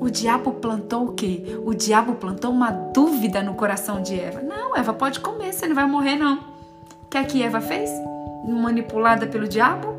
O 0.00 0.08
diabo 0.08 0.52
plantou 0.52 1.04
o 1.04 1.12
quê? 1.12 1.60
O 1.62 1.74
diabo 1.74 2.14
plantou 2.14 2.50
uma 2.50 2.70
dúvida 2.70 3.42
no 3.42 3.52
coração 3.52 4.00
de 4.00 4.18
Eva. 4.18 4.40
Não, 4.40 4.74
Eva, 4.74 4.94
pode 4.94 5.20
comer, 5.20 5.52
você 5.52 5.68
não 5.68 5.74
vai 5.74 5.86
morrer 5.86 6.16
não. 6.16 6.36
O 7.04 7.08
que 7.10 7.18
é 7.18 7.24
que 7.24 7.42
Eva 7.42 7.60
fez? 7.60 7.90
Manipulada 8.48 9.26
pelo 9.26 9.46
diabo? 9.46 9.94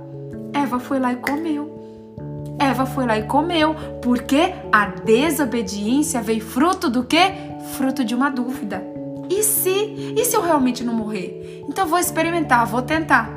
Eva 0.53 0.79
foi 0.79 0.99
lá 0.99 1.13
e 1.13 1.17
comeu. 1.17 1.69
Eva 2.57 2.85
foi 2.87 3.05
lá 3.05 3.17
e 3.17 3.23
comeu, 3.23 3.75
porque 4.01 4.53
a 4.71 4.87
desobediência 4.87 6.19
veio 6.19 6.41
fruto 6.41 6.89
do 6.89 7.03
quê? 7.03 7.33
Fruto 7.73 8.03
de 8.03 8.15
uma 8.15 8.31
dúvida. 8.31 8.83
E 9.29 9.43
se? 9.43 10.13
E 10.17 10.25
se 10.25 10.35
eu 10.35 10.41
realmente 10.41 10.83
não 10.83 10.93
morrer? 10.93 11.63
Então 11.69 11.85
vou 11.85 11.99
experimentar, 11.99 12.65
vou 12.65 12.81
tentar. 12.81 13.29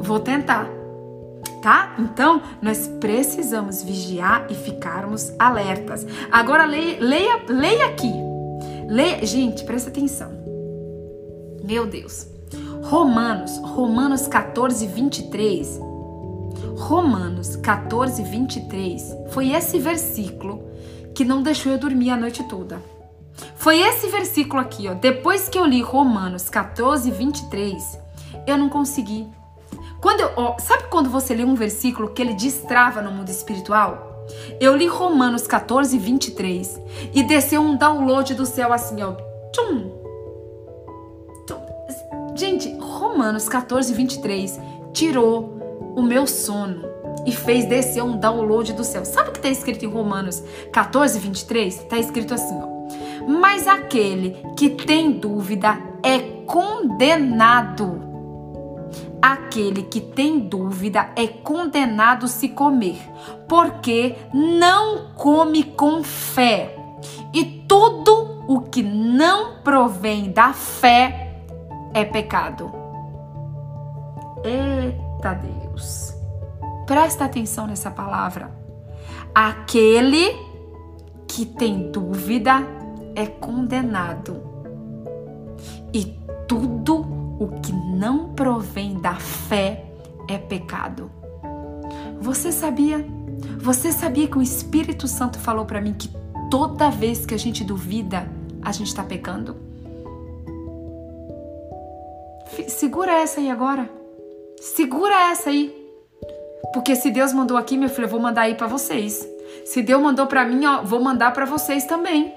Vou 0.00 0.18
tentar. 0.18 0.79
Tá? 1.62 1.94
Então, 1.98 2.42
nós 2.62 2.88
precisamos 3.00 3.82
vigiar 3.82 4.46
e 4.50 4.54
ficarmos 4.54 5.32
alertas. 5.38 6.06
Agora 6.30 6.64
leia, 6.64 6.98
leia, 7.00 7.42
leia 7.48 7.86
aqui. 7.86 8.12
Leia, 8.88 9.24
gente, 9.26 9.64
presta 9.64 9.90
atenção. 9.90 10.30
Meu 11.62 11.86
Deus. 11.86 12.26
Romanos, 12.82 13.58
Romanos 13.58 14.26
14, 14.26 14.86
23. 14.86 15.80
Romanos 16.76 17.56
14, 17.56 18.22
23. 18.22 19.16
Foi 19.30 19.52
esse 19.52 19.78
versículo 19.78 20.64
que 21.14 21.24
não 21.24 21.42
deixou 21.42 21.72
eu 21.72 21.78
dormir 21.78 22.10
a 22.10 22.16
noite 22.16 22.42
toda. 22.44 22.82
Foi 23.56 23.78
esse 23.78 24.08
versículo 24.08 24.60
aqui, 24.60 24.88
ó. 24.88 24.94
Depois 24.94 25.48
que 25.48 25.58
eu 25.58 25.66
li 25.66 25.82
Romanos 25.82 26.48
14, 26.48 27.10
23, 27.10 27.98
eu 28.46 28.56
não 28.56 28.68
consegui. 28.68 29.28
Quando 30.00 30.20
eu, 30.20 30.30
ó, 30.36 30.58
sabe 30.58 30.84
quando 30.84 31.10
você 31.10 31.34
lê 31.34 31.44
um 31.44 31.54
versículo 31.54 32.10
que 32.10 32.22
ele 32.22 32.34
destrava 32.34 33.02
no 33.02 33.10
mundo 33.10 33.28
espiritual? 33.28 34.26
Eu 34.60 34.76
li 34.76 34.86
Romanos 34.86 35.46
14, 35.46 35.98
23 35.98 36.80
e 37.12 37.22
desceu 37.22 37.60
um 37.60 37.76
download 37.76 38.34
do 38.34 38.46
céu 38.46 38.72
assim, 38.72 39.02
ó. 39.02 39.12
Tchum. 39.52 39.90
Tchum. 41.46 42.36
Gente, 42.36 42.72
Romanos 42.78 43.48
14, 43.48 43.92
23 43.92 44.58
tirou 44.92 45.58
o 45.94 46.02
meu 46.02 46.26
sono 46.26 46.88
e 47.26 47.32
fez 47.32 47.66
descer 47.66 48.02
um 48.02 48.16
download 48.16 48.72
do 48.72 48.84
céu. 48.84 49.04
Sabe 49.04 49.28
o 49.28 49.32
que 49.32 49.38
está 49.38 49.50
escrito 49.50 49.84
em 49.84 49.88
Romanos 49.88 50.42
14, 50.72 51.18
23? 51.18 51.74
Está 51.74 51.98
escrito 51.98 52.32
assim, 52.32 52.58
ó. 52.58 53.28
Mas 53.28 53.68
aquele 53.68 54.36
que 54.56 54.70
tem 54.70 55.12
dúvida 55.12 55.78
é 56.02 56.18
condenado. 56.46 58.09
Aquele 59.22 59.82
que 59.82 60.00
tem 60.00 60.38
dúvida 60.38 61.10
é 61.14 61.26
condenado 61.26 62.26
se 62.26 62.48
comer, 62.48 62.98
porque 63.46 64.16
não 64.32 65.12
come 65.14 65.62
com 65.64 66.02
fé. 66.02 66.74
E 67.34 67.44
tudo 67.68 68.44
o 68.48 68.62
que 68.62 68.82
não 68.82 69.58
provém 69.62 70.32
da 70.32 70.52
fé 70.52 71.42
é 71.92 72.04
pecado. 72.04 72.72
Eita 74.42 75.34
Deus! 75.34 76.14
Presta 76.86 77.26
atenção 77.26 77.66
nessa 77.66 77.90
palavra. 77.90 78.50
Aquele 79.34 80.34
que 81.28 81.44
tem 81.44 81.90
dúvida 81.90 82.66
é 83.14 83.26
condenado. 83.26 84.42
E 85.92 86.18
tudo 86.48 87.19
o 87.40 87.48
que 87.62 87.72
não 87.72 88.34
provém 88.34 89.00
da 89.00 89.14
fé 89.14 89.86
é 90.28 90.36
pecado. 90.36 91.10
Você 92.20 92.52
sabia? 92.52 93.02
Você 93.58 93.90
sabia 93.90 94.28
que 94.28 94.36
o 94.36 94.42
Espírito 94.42 95.08
Santo 95.08 95.38
falou 95.38 95.64
para 95.64 95.80
mim 95.80 95.94
que 95.94 96.10
toda 96.50 96.90
vez 96.90 97.24
que 97.24 97.34
a 97.34 97.38
gente 97.38 97.64
duvida, 97.64 98.30
a 98.60 98.70
gente 98.72 98.88
está 98.88 99.02
pecando? 99.02 99.56
Segura 102.68 103.12
essa 103.12 103.40
aí 103.40 103.50
agora. 103.50 103.90
Segura 104.60 105.30
essa 105.30 105.48
aí. 105.48 105.74
Porque 106.74 106.94
se 106.94 107.10
Deus 107.10 107.32
mandou 107.32 107.56
aqui, 107.56 107.74
meu 107.74 107.88
filho, 107.88 108.04
eu 108.04 108.10
vou 108.10 108.20
mandar 108.20 108.42
aí 108.42 108.54
para 108.54 108.66
vocês. 108.66 109.26
Se 109.64 109.80
Deus 109.80 110.02
mandou 110.02 110.26
para 110.26 110.44
mim, 110.44 110.66
ó, 110.66 110.82
vou 110.82 111.00
mandar 111.00 111.32
para 111.32 111.46
vocês 111.46 111.86
também. 111.86 112.34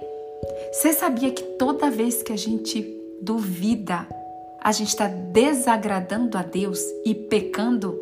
Você 0.71 0.93
sabia 0.93 1.29
que 1.31 1.43
toda 1.43 1.91
vez 1.91 2.23
que 2.23 2.31
a 2.31 2.37
gente 2.37 2.87
duvida, 3.21 4.07
a 4.63 4.71
gente 4.71 4.89
está 4.89 5.07
desagradando 5.07 6.37
a 6.37 6.41
Deus 6.41 6.79
e 7.05 7.13
pecando? 7.13 7.99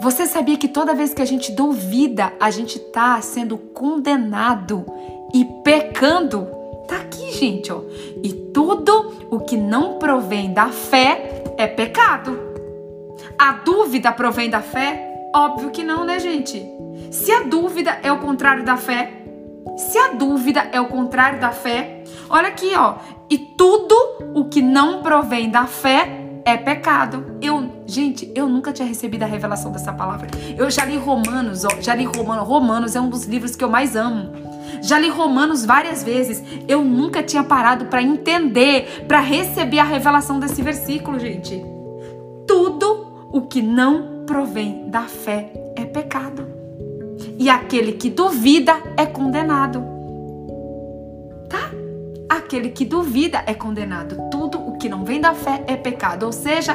Você 0.00 0.26
sabia 0.26 0.56
que 0.56 0.68
toda 0.68 0.94
vez 0.94 1.12
que 1.12 1.22
a 1.22 1.26
gente 1.26 1.52
duvida, 1.52 2.32
a 2.40 2.50
gente 2.50 2.78
está 2.78 3.20
sendo 3.20 3.56
condenado 3.56 4.84
e 5.34 5.44
pecando? 5.62 6.48
Tá 6.88 6.96
aqui, 6.96 7.32
gente, 7.32 7.72
ó. 7.72 7.82
E 8.22 8.32
tudo 8.52 9.14
o 9.30 9.40
que 9.40 9.56
não 9.56 9.98
provém 9.98 10.52
da 10.52 10.68
fé 10.68 11.44
é 11.56 11.66
pecado. 11.66 12.38
A 13.38 13.52
dúvida 13.52 14.12
provém 14.12 14.50
da 14.50 14.60
fé? 14.60 15.08
Óbvio 15.34 15.70
que 15.70 15.82
não, 15.82 16.04
né, 16.04 16.18
gente? 16.18 16.62
Se 17.10 17.32
a 17.32 17.42
dúvida 17.42 17.98
é 18.02 18.12
o 18.12 18.18
contrário 18.18 18.64
da 18.64 18.76
fé, 18.76 19.22
se 19.76 19.96
a 19.98 20.08
dúvida 20.08 20.68
é 20.72 20.80
o 20.80 20.88
contrário 20.88 21.40
da 21.40 21.50
fé, 21.50 22.01
olha 22.32 22.48
aqui, 22.48 22.74
ó. 22.74 22.96
E 23.30 23.38
tudo 23.38 23.94
o 24.34 24.46
que 24.46 24.60
não 24.60 25.02
provém 25.02 25.50
da 25.50 25.66
fé 25.66 26.20
é 26.44 26.56
pecado. 26.56 27.36
Eu, 27.40 27.84
gente, 27.86 28.32
eu 28.34 28.48
nunca 28.48 28.72
tinha 28.72 28.88
recebido 28.88 29.22
a 29.22 29.26
revelação 29.26 29.70
dessa 29.70 29.92
palavra. 29.92 30.28
Eu 30.58 30.68
já 30.70 30.84
li 30.84 30.96
Romanos, 30.96 31.64
ó, 31.64 31.80
já 31.80 31.94
li 31.94 32.04
Romanos. 32.04 32.48
Romanos 32.48 32.96
é 32.96 33.00
um 33.00 33.08
dos 33.08 33.24
livros 33.24 33.54
que 33.54 33.62
eu 33.62 33.70
mais 33.70 33.94
amo. 33.94 34.32
Já 34.82 34.98
li 34.98 35.08
Romanos 35.08 35.64
várias 35.64 36.02
vezes. 36.02 36.42
Eu 36.66 36.82
nunca 36.82 37.22
tinha 37.22 37.44
parado 37.44 37.84
para 37.84 38.02
entender, 38.02 39.04
para 39.06 39.20
receber 39.20 39.78
a 39.78 39.84
revelação 39.84 40.40
desse 40.40 40.60
versículo, 40.62 41.20
gente. 41.20 41.64
Tudo 42.48 43.28
o 43.30 43.42
que 43.42 43.62
não 43.62 44.24
provém 44.26 44.88
da 44.88 45.02
fé 45.02 45.52
é 45.76 45.84
pecado 45.84 46.62
e 47.38 47.50
aquele 47.50 47.92
que 47.92 48.10
duvida 48.10 48.72
é 48.96 49.04
condenado. 49.04 49.82
Tá? 51.48 51.70
Aquele 52.32 52.70
que 52.70 52.86
duvida 52.86 53.42
é 53.46 53.52
condenado. 53.52 54.30
Tudo 54.30 54.58
o 54.58 54.78
que 54.78 54.88
não 54.88 55.04
vem 55.04 55.20
da 55.20 55.34
fé 55.34 55.62
é 55.66 55.76
pecado. 55.76 56.24
Ou 56.24 56.32
seja, 56.32 56.74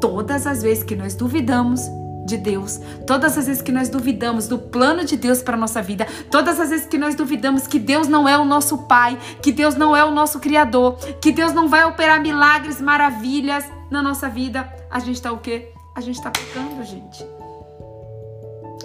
todas 0.00 0.44
as 0.44 0.60
vezes 0.60 0.82
que 0.82 0.96
nós 0.96 1.14
duvidamos 1.14 1.82
de 2.26 2.36
Deus, 2.36 2.80
todas 3.06 3.38
as 3.38 3.46
vezes 3.46 3.62
que 3.62 3.70
nós 3.70 3.88
duvidamos 3.88 4.48
do 4.48 4.58
plano 4.58 5.04
de 5.04 5.16
Deus 5.16 5.40
para 5.40 5.56
nossa 5.56 5.80
vida, 5.80 6.04
todas 6.32 6.58
as 6.58 6.70
vezes 6.70 6.84
que 6.84 6.98
nós 6.98 7.14
duvidamos 7.14 7.68
que 7.68 7.78
Deus 7.78 8.08
não 8.08 8.28
é 8.28 8.36
o 8.36 8.44
nosso 8.44 8.88
pai, 8.88 9.16
que 9.40 9.52
Deus 9.52 9.76
não 9.76 9.94
é 9.94 10.04
o 10.04 10.10
nosso 10.10 10.40
criador, 10.40 10.96
que 11.22 11.30
Deus 11.30 11.52
não 11.52 11.68
vai 11.68 11.84
operar 11.84 12.20
milagres, 12.20 12.80
maravilhas 12.80 13.64
na 13.88 14.02
nossa 14.02 14.28
vida, 14.28 14.68
a 14.90 14.98
gente 14.98 15.14
está 15.14 15.30
o 15.30 15.38
quê? 15.38 15.72
A 15.94 16.00
gente 16.00 16.16
está 16.16 16.32
pecando, 16.32 16.82
gente 16.82 17.24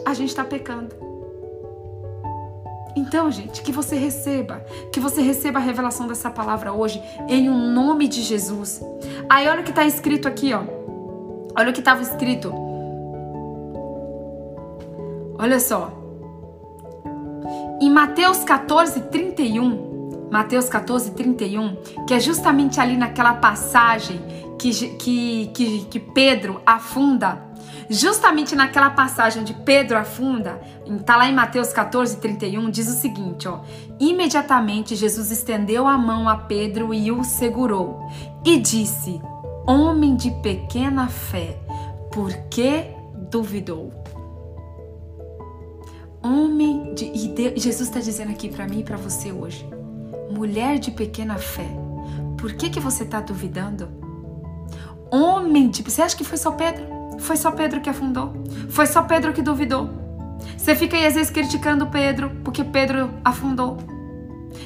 a 0.06 0.14
gente 0.14 0.30
está 0.30 0.44
pecando. 0.44 1.13
Então, 2.96 3.32
gente, 3.32 3.62
que 3.62 3.72
você 3.72 3.96
receba, 3.96 4.64
que 4.92 5.00
você 5.00 5.22
receba 5.22 5.60
a 5.60 5.62
revelação 5.62 6.08
dessa 6.08 6.30
palavra 6.30 6.74
hoje, 6.74 7.02
em 7.28 7.50
um 7.50 7.74
nome 7.74 8.08
de 8.08 8.22
Jesus. 8.22 8.82
Aí, 9.28 9.48
olha 9.48 9.62
o 9.62 9.64
que 9.64 9.72
está 9.72 9.86
escrito 9.86 10.28
aqui, 10.28 10.54
ó. 10.54 10.62
Olha 11.58 11.70
o 11.70 11.74
que 11.74 11.80
estava 11.80 12.02
escrito. 12.02 12.54
Olha 15.38 15.60
só. 15.60 15.92
Em 17.82 17.90
Mateus 17.90 18.44
14, 18.44 19.02
31, 19.02 20.30
Mateus 20.32 20.70
14, 20.70 21.12
31, 21.12 21.76
que 22.08 22.14
é 22.14 22.20
justamente 22.20 22.80
ali 22.80 22.96
naquela 22.96 23.34
passagem 23.34 24.22
que, 24.58 24.72
que, 24.98 25.48
que, 25.54 25.86
que 25.86 26.00
Pedro 26.00 26.62
afunda 26.66 27.53
Justamente 27.90 28.56
naquela 28.56 28.90
passagem 28.90 29.44
de 29.44 29.54
Pedro 29.54 29.98
afunda, 29.98 30.62
está 30.86 31.18
lá 31.18 31.28
em 31.28 31.34
Mateus 31.34 31.74
14, 31.74 32.18
31, 32.18 32.70
diz 32.70 32.88
o 32.88 33.00
seguinte: 33.00 33.48
ó, 33.48 33.60
imediatamente 34.00 34.96
Jesus 34.96 35.32
estendeu 35.32 35.88
a 35.88 35.98
mão 35.98 36.28
a 36.30 36.38
Pedro 36.38 36.94
e 36.94 37.12
o 37.12 37.24
segurou, 37.24 38.00
e 38.46 38.58
disse: 38.58 39.22
Homem 39.66 40.16
de 40.16 40.32
pequena 40.42 41.08
fé, 41.08 41.58
por 42.12 42.32
que 42.50 42.86
duvidou? 43.30 43.92
Homem 46.22 46.94
de, 46.94 47.06
e 47.06 47.60
Jesus 47.60 47.90
está 47.90 48.00
dizendo 48.00 48.32
aqui 48.32 48.48
para 48.50 48.66
mim 48.66 48.80
e 48.80 48.84
para 48.84 48.96
você 48.96 49.32
hoje, 49.32 49.68
mulher 50.32 50.80
de 50.80 50.90
pequena 50.90 51.38
fé, 51.38 51.68
por 52.38 52.54
que 52.54 52.70
que 52.70 52.80
você 52.80 53.04
está 53.04 53.20
duvidando? 53.20 53.90
Homem 55.12 55.70
de, 55.70 55.84
você 55.84 56.02
acha 56.02 56.16
que 56.16 56.24
foi 56.24 56.38
só 56.38 56.52
Pedro? 56.52 56.93
Foi 57.20 57.36
só 57.38 57.52
Pedro 57.52 57.82
que 57.82 57.90
afundou? 57.90 58.34
Foi 58.70 58.86
só 58.86 59.04
Pedro 59.04 59.34
que 59.34 59.42
duvidou? 59.42 59.90
Você 60.58 60.76
fica 60.76 60.98
aí 60.98 61.06
às 61.06 61.16
vezes 61.16 61.32
criticando 61.32 61.88
Pedro 61.88 62.32
porque 62.44 62.64
Pedro 62.64 63.10
afundou. 63.24 63.78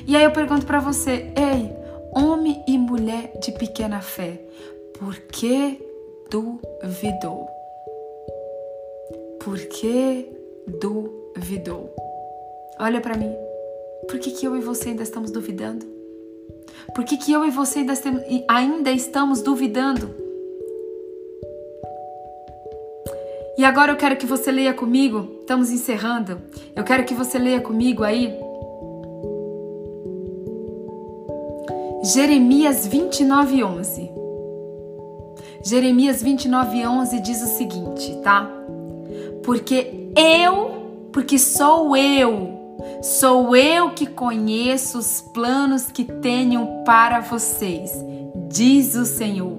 E 0.05 0.15
aí 0.15 0.23
eu 0.23 0.31
pergunto 0.31 0.65
para 0.65 0.79
você, 0.79 1.31
ei, 1.35 1.71
homem 2.13 2.63
e 2.67 2.77
mulher 2.77 3.33
de 3.41 3.51
pequena 3.51 4.01
fé, 4.01 4.41
por 4.97 5.15
que 5.15 5.81
duvidou? 6.29 7.47
Por 9.43 9.57
que 9.59 10.29
duvidou? 10.79 11.93
Olha 12.79 13.01
para 13.01 13.17
mim. 13.17 13.33
Por 14.07 14.19
que, 14.19 14.31
que 14.31 14.45
eu 14.45 14.55
e 14.55 14.61
você 14.61 14.89
ainda 14.89 15.03
estamos 15.03 15.31
duvidando? 15.31 15.85
Por 16.93 17.03
que, 17.03 17.17
que 17.17 17.31
eu 17.31 17.45
e 17.45 17.49
você 17.49 17.79
ainda, 17.79 17.93
ainda 18.47 18.91
estamos 18.91 19.41
duvidando? 19.41 20.26
E 23.57 23.65
agora 23.65 23.91
eu 23.91 23.95
quero 23.95 24.15
que 24.15 24.25
você 24.25 24.51
leia 24.51 24.73
comigo, 24.73 25.39
estamos 25.41 25.71
encerrando. 25.71 26.41
Eu 26.75 26.83
quero 26.83 27.03
que 27.05 27.13
você 27.13 27.39
leia 27.39 27.59
comigo 27.59 28.03
aí 28.03 28.33
Jeremias 32.03 32.85
29, 32.85 33.63
11. 33.63 34.11
Jeremias 35.65 36.21
29, 36.21 36.87
11 36.87 37.19
diz 37.21 37.41
o 37.41 37.47
seguinte, 37.47 38.15
tá? 38.23 38.49
Porque 39.43 40.11
eu, 40.15 41.09
porque 41.11 41.37
sou 41.37 41.97
eu, 41.97 42.57
Sou 43.01 43.55
eu 43.55 43.91
que 43.91 44.05
conheço 44.05 44.97
os 44.97 45.21
planos 45.21 45.87
que 45.91 46.03
tenho 46.03 46.83
para 46.83 47.19
vocês, 47.19 47.91
diz 48.49 48.95
o 48.95 49.05
Senhor. 49.05 49.57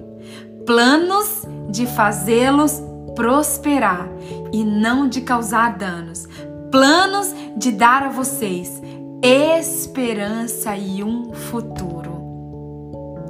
Planos 0.65 1.43
de 1.69 1.85
fazê-los 1.85 2.81
prosperar 3.15 4.09
e 4.51 4.63
não 4.63 5.07
de 5.07 5.21
causar 5.21 5.77
danos. 5.77 6.27
Planos 6.71 7.33
de 7.57 7.71
dar 7.71 8.03
a 8.03 8.09
vocês 8.09 8.81
esperança 9.21 10.75
e 10.77 11.03
um 11.03 11.33
futuro. 11.33 12.19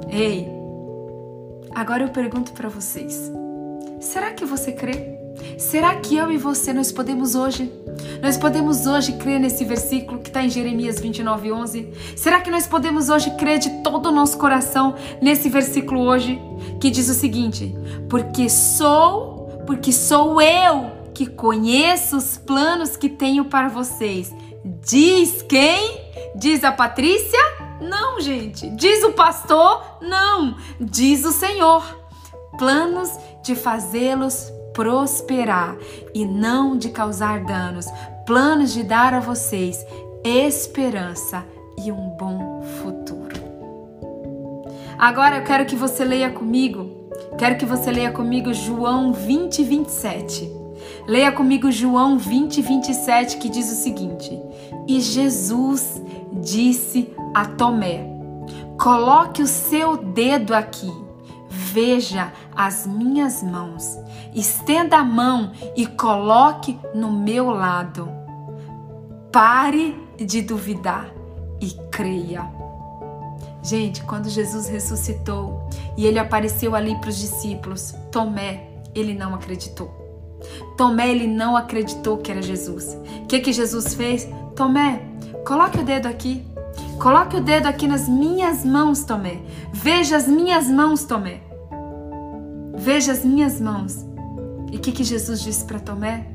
Ei, 0.08 0.48
agora 1.74 2.04
eu 2.04 2.08
pergunto 2.10 2.52
para 2.52 2.68
vocês: 2.68 3.30
será 4.00 4.30
que 4.32 4.44
você 4.44 4.72
crê? 4.72 5.18
Será 5.58 5.94
que 5.96 6.16
eu 6.16 6.30
e 6.30 6.36
você 6.36 6.72
nós 6.72 6.92
podemos 6.92 7.34
hoje? 7.34 7.72
Nós 8.22 8.36
podemos 8.36 8.86
hoje 8.86 9.12
crer 9.14 9.40
nesse 9.40 9.64
versículo 9.64 10.20
que 10.20 10.28
está 10.28 10.42
em 10.42 10.50
Jeremias 10.50 11.00
29, 11.00 11.52
11? 11.52 11.92
Será 12.16 12.40
que 12.40 12.50
nós 12.50 12.66
podemos 12.66 13.08
hoje 13.08 13.30
crer 13.36 13.58
de 13.58 13.70
todo 13.82 14.10
o 14.10 14.12
nosso 14.12 14.36
coração 14.36 14.94
nesse 15.22 15.48
versículo 15.48 16.00
hoje 16.02 16.40
que 16.80 16.90
diz 16.90 17.08
o 17.08 17.14
seguinte: 17.14 17.74
Porque 18.08 18.48
sou, 18.48 19.39
porque 19.70 19.92
sou 19.92 20.42
eu 20.42 20.90
que 21.14 21.26
conheço 21.26 22.16
os 22.16 22.36
planos 22.36 22.96
que 22.96 23.08
tenho 23.08 23.44
para 23.44 23.68
vocês. 23.68 24.34
Diz 24.64 25.42
quem? 25.42 26.10
Diz 26.34 26.64
a 26.64 26.72
Patrícia? 26.72 27.38
Não, 27.80 28.20
gente. 28.20 28.68
Diz 28.70 29.04
o 29.04 29.12
pastor? 29.12 29.98
Não. 30.00 30.56
Diz 30.80 31.24
o 31.24 31.30
Senhor. 31.30 31.84
Planos 32.58 33.16
de 33.44 33.54
fazê-los 33.54 34.52
prosperar 34.74 35.76
e 36.12 36.24
não 36.24 36.76
de 36.76 36.88
causar 36.88 37.44
danos, 37.44 37.86
planos 38.26 38.72
de 38.72 38.82
dar 38.82 39.14
a 39.14 39.20
vocês 39.20 39.86
esperança 40.24 41.46
e 41.78 41.92
um 41.92 42.08
bom 42.16 42.60
futuro. 42.82 43.38
Agora 44.98 45.36
eu 45.36 45.44
quero 45.44 45.64
que 45.64 45.76
você 45.76 46.04
leia 46.04 46.30
comigo, 46.30 46.99
quero 47.38 47.56
que 47.56 47.66
você 47.66 47.90
leia 47.90 48.12
comigo 48.12 48.52
João 48.52 49.12
20, 49.12 49.62
27. 49.62 50.50
Leia 51.06 51.32
comigo 51.32 51.70
João 51.70 52.18
20, 52.18 52.62
27, 52.62 53.36
que 53.38 53.48
diz 53.48 53.70
o 53.70 53.82
seguinte: 53.82 54.38
E 54.86 55.00
Jesus 55.00 56.02
disse 56.32 57.12
a 57.34 57.44
Tomé: 57.44 58.06
Coloque 58.78 59.42
o 59.42 59.46
seu 59.46 59.96
dedo 59.96 60.54
aqui, 60.54 60.90
veja 61.48 62.32
as 62.54 62.86
minhas 62.86 63.42
mãos 63.42 63.98
Estenda 64.34 64.98
a 64.98 65.04
mão 65.04 65.50
e 65.76 65.86
coloque 65.86 66.78
no 66.94 67.10
meu 67.10 67.50
lado. 67.50 68.08
Pare 69.32 69.96
de 70.16 70.40
duvidar 70.40 71.12
e 71.60 71.70
creia. 71.90 72.59
Gente, 73.62 74.02
quando 74.04 74.28
Jesus 74.28 74.68
ressuscitou 74.68 75.68
e 75.96 76.06
ele 76.06 76.18
apareceu 76.18 76.74
ali 76.74 76.94
para 76.96 77.10
os 77.10 77.18
discípulos, 77.18 77.94
Tomé, 78.10 78.68
ele 78.94 79.14
não 79.14 79.34
acreditou. 79.34 79.90
Tomé, 80.76 81.10
ele 81.10 81.26
não 81.26 81.56
acreditou 81.56 82.18
que 82.18 82.30
era 82.30 82.40
Jesus. 82.40 82.96
O 83.22 83.26
que, 83.26 83.40
que 83.40 83.52
Jesus 83.52 83.94
fez? 83.94 84.28
Tomé, 84.56 85.02
coloque 85.46 85.78
o 85.78 85.84
dedo 85.84 86.06
aqui. 86.06 86.44
Coloque 86.98 87.36
o 87.36 87.40
dedo 87.40 87.66
aqui 87.66 87.86
nas 87.86 88.08
minhas 88.08 88.64
mãos, 88.64 89.04
Tomé. 89.04 89.40
Veja 89.72 90.16
as 90.16 90.26
minhas 90.26 90.66
mãos, 90.66 91.04
Tomé. 91.04 91.40
Veja 92.76 93.12
as 93.12 93.24
minhas 93.24 93.60
mãos. 93.60 94.06
E 94.72 94.76
o 94.76 94.80
que, 94.80 94.92
que 94.92 95.04
Jesus 95.04 95.42
disse 95.42 95.64
para 95.64 95.78
Tomé? 95.78 96.26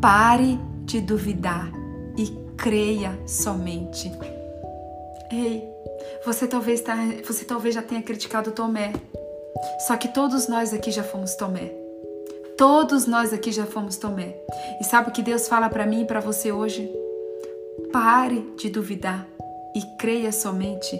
Pare 0.00 0.58
de 0.84 1.00
duvidar 1.00 1.70
e 2.16 2.26
creia 2.56 3.18
somente. 3.26 4.10
Ei, 5.30 5.73
você 6.24 6.46
talvez, 6.46 6.80
tá, 6.80 6.96
você 7.26 7.44
talvez 7.44 7.74
já 7.74 7.82
tenha 7.82 8.02
criticado 8.02 8.52
Tomé. 8.52 8.92
Só 9.86 9.96
que 9.96 10.08
todos 10.08 10.48
nós 10.48 10.72
aqui 10.72 10.90
já 10.90 11.02
fomos 11.02 11.34
Tomé. 11.34 11.72
Todos 12.56 13.06
nós 13.06 13.32
aqui 13.32 13.50
já 13.50 13.66
fomos 13.66 13.96
Tomé. 13.96 14.36
E 14.80 14.84
sabe 14.84 15.10
o 15.10 15.12
que 15.12 15.22
Deus 15.22 15.48
fala 15.48 15.68
para 15.68 15.86
mim 15.86 16.02
e 16.02 16.06
para 16.06 16.20
você 16.20 16.52
hoje? 16.52 16.90
Pare 17.92 18.54
de 18.56 18.68
duvidar 18.70 19.26
e 19.74 19.82
creia 19.98 20.32
somente. 20.32 20.98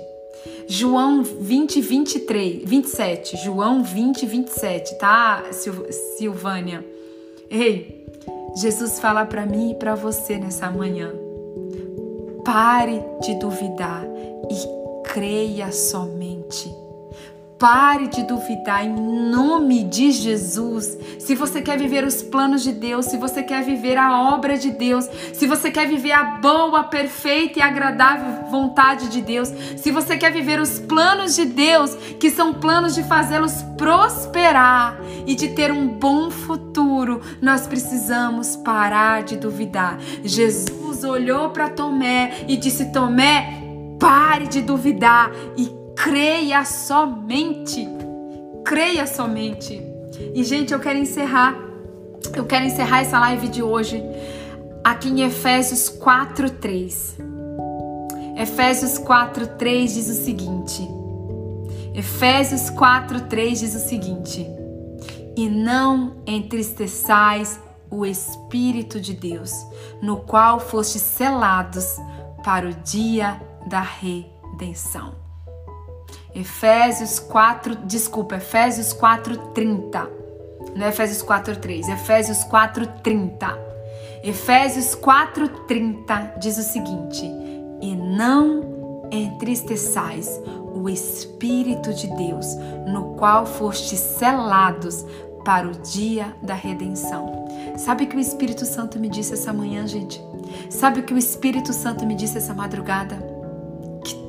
João 0.66 1.22
20, 1.22 1.80
23, 1.80 2.68
27. 2.68 3.36
João 3.38 3.82
20, 3.82 4.26
27, 4.26 4.98
tá, 4.98 5.44
Silvânia? 6.18 6.84
Ei, 7.50 8.04
Jesus 8.56 8.98
fala 8.98 9.24
para 9.24 9.46
mim 9.46 9.72
e 9.72 9.74
para 9.74 9.94
você 9.94 10.38
nessa 10.38 10.70
manhã. 10.70 11.12
Pare 12.44 13.02
de 13.22 13.34
duvidar 13.38 14.04
e 14.50 14.83
creia 15.14 15.70
somente. 15.70 16.74
Pare 17.56 18.08
de 18.08 18.24
duvidar 18.24 18.84
em 18.84 18.92
nome 19.30 19.84
de 19.84 20.10
Jesus. 20.10 20.98
Se 21.20 21.36
você 21.36 21.62
quer 21.62 21.78
viver 21.78 22.04
os 22.04 22.20
planos 22.20 22.64
de 22.64 22.72
Deus, 22.72 23.06
se 23.06 23.16
você 23.16 23.40
quer 23.40 23.62
viver 23.64 23.96
a 23.96 24.34
obra 24.34 24.58
de 24.58 24.72
Deus, 24.72 25.08
se 25.32 25.46
você 25.46 25.70
quer 25.70 25.86
viver 25.86 26.10
a 26.10 26.24
boa, 26.24 26.82
perfeita 26.82 27.60
e 27.60 27.62
agradável 27.62 28.50
vontade 28.50 29.08
de 29.08 29.22
Deus, 29.22 29.52
se 29.76 29.92
você 29.92 30.16
quer 30.16 30.32
viver 30.32 30.58
os 30.58 30.80
planos 30.80 31.36
de 31.36 31.44
Deus, 31.44 31.94
que 32.18 32.28
são 32.28 32.52
planos 32.52 32.92
de 32.96 33.04
fazê-los 33.04 33.62
prosperar 33.78 34.98
e 35.24 35.36
de 35.36 35.50
ter 35.50 35.70
um 35.70 35.86
bom 35.86 36.28
futuro, 36.28 37.20
nós 37.40 37.68
precisamos 37.68 38.56
parar 38.56 39.22
de 39.22 39.36
duvidar. 39.36 39.96
Jesus 40.24 41.04
olhou 41.04 41.50
para 41.50 41.70
Tomé 41.70 42.44
e 42.48 42.56
disse: 42.56 42.86
Tomé, 42.86 43.63
pare 44.04 44.46
de 44.46 44.60
duvidar 44.60 45.30
e 45.56 45.72
creia 45.96 46.62
somente. 46.66 47.88
Creia 48.62 49.06
somente. 49.06 49.82
E 50.34 50.44
gente, 50.44 50.74
eu 50.74 50.78
quero 50.78 50.98
encerrar. 50.98 51.56
Eu 52.34 52.44
quero 52.44 52.66
encerrar 52.66 53.00
essa 53.00 53.18
live 53.18 53.48
de 53.48 53.62
hoje 53.62 54.02
aqui 54.84 55.08
em 55.08 55.22
Efésios 55.22 55.88
4:3. 55.88 57.16
Efésios 58.36 58.98
4:3 58.98 59.94
diz 59.94 60.10
o 60.10 60.22
seguinte: 60.22 60.86
Efésios 61.94 62.68
4:3 62.70 63.60
diz 63.60 63.74
o 63.74 63.88
seguinte: 63.88 64.46
E 65.34 65.48
não 65.48 66.16
entristeçais 66.26 67.58
o 67.90 68.04
Espírito 68.04 69.00
de 69.00 69.14
Deus, 69.14 69.50
no 70.02 70.18
qual 70.18 70.60
fostes 70.60 71.00
selados 71.00 71.96
para 72.44 72.68
o 72.68 72.74
dia 72.74 73.40
da 73.74 73.80
redenção. 73.80 75.14
Efésios 76.32 77.18
4, 77.18 77.74
desculpa, 77.84 78.36
Efésios 78.36 78.92
4:30. 78.92 80.08
Não 80.76 80.86
é 80.86 80.90
Efésios 80.90 81.20
4:3, 81.22 81.88
Efésios 81.88 82.44
4:30. 82.44 83.58
Efésios 84.22 84.94
4:30 84.94 86.38
diz 86.38 86.56
o 86.56 86.62
seguinte: 86.62 87.28
"E 87.80 87.96
não 87.96 89.08
entristeçais 89.10 90.40
o 90.72 90.88
espírito 90.88 91.92
de 91.92 92.06
Deus, 92.14 92.46
no 92.86 93.16
qual 93.16 93.44
fostes 93.44 93.98
selados 93.98 95.04
para 95.44 95.66
o 95.66 95.72
dia 95.72 96.32
da 96.40 96.54
redenção." 96.54 97.44
Sabe 97.76 98.04
o 98.04 98.06
que 98.06 98.16
o 98.16 98.20
Espírito 98.20 98.64
Santo 98.64 99.00
me 99.00 99.08
disse 99.08 99.32
essa 99.32 99.52
manhã, 99.52 99.84
gente? 99.84 100.22
Sabe 100.70 101.00
o 101.00 101.02
que 101.02 101.12
o 101.12 101.18
Espírito 101.18 101.72
Santo 101.72 102.06
me 102.06 102.14
disse 102.14 102.38
essa 102.38 102.54
madrugada? 102.54 103.33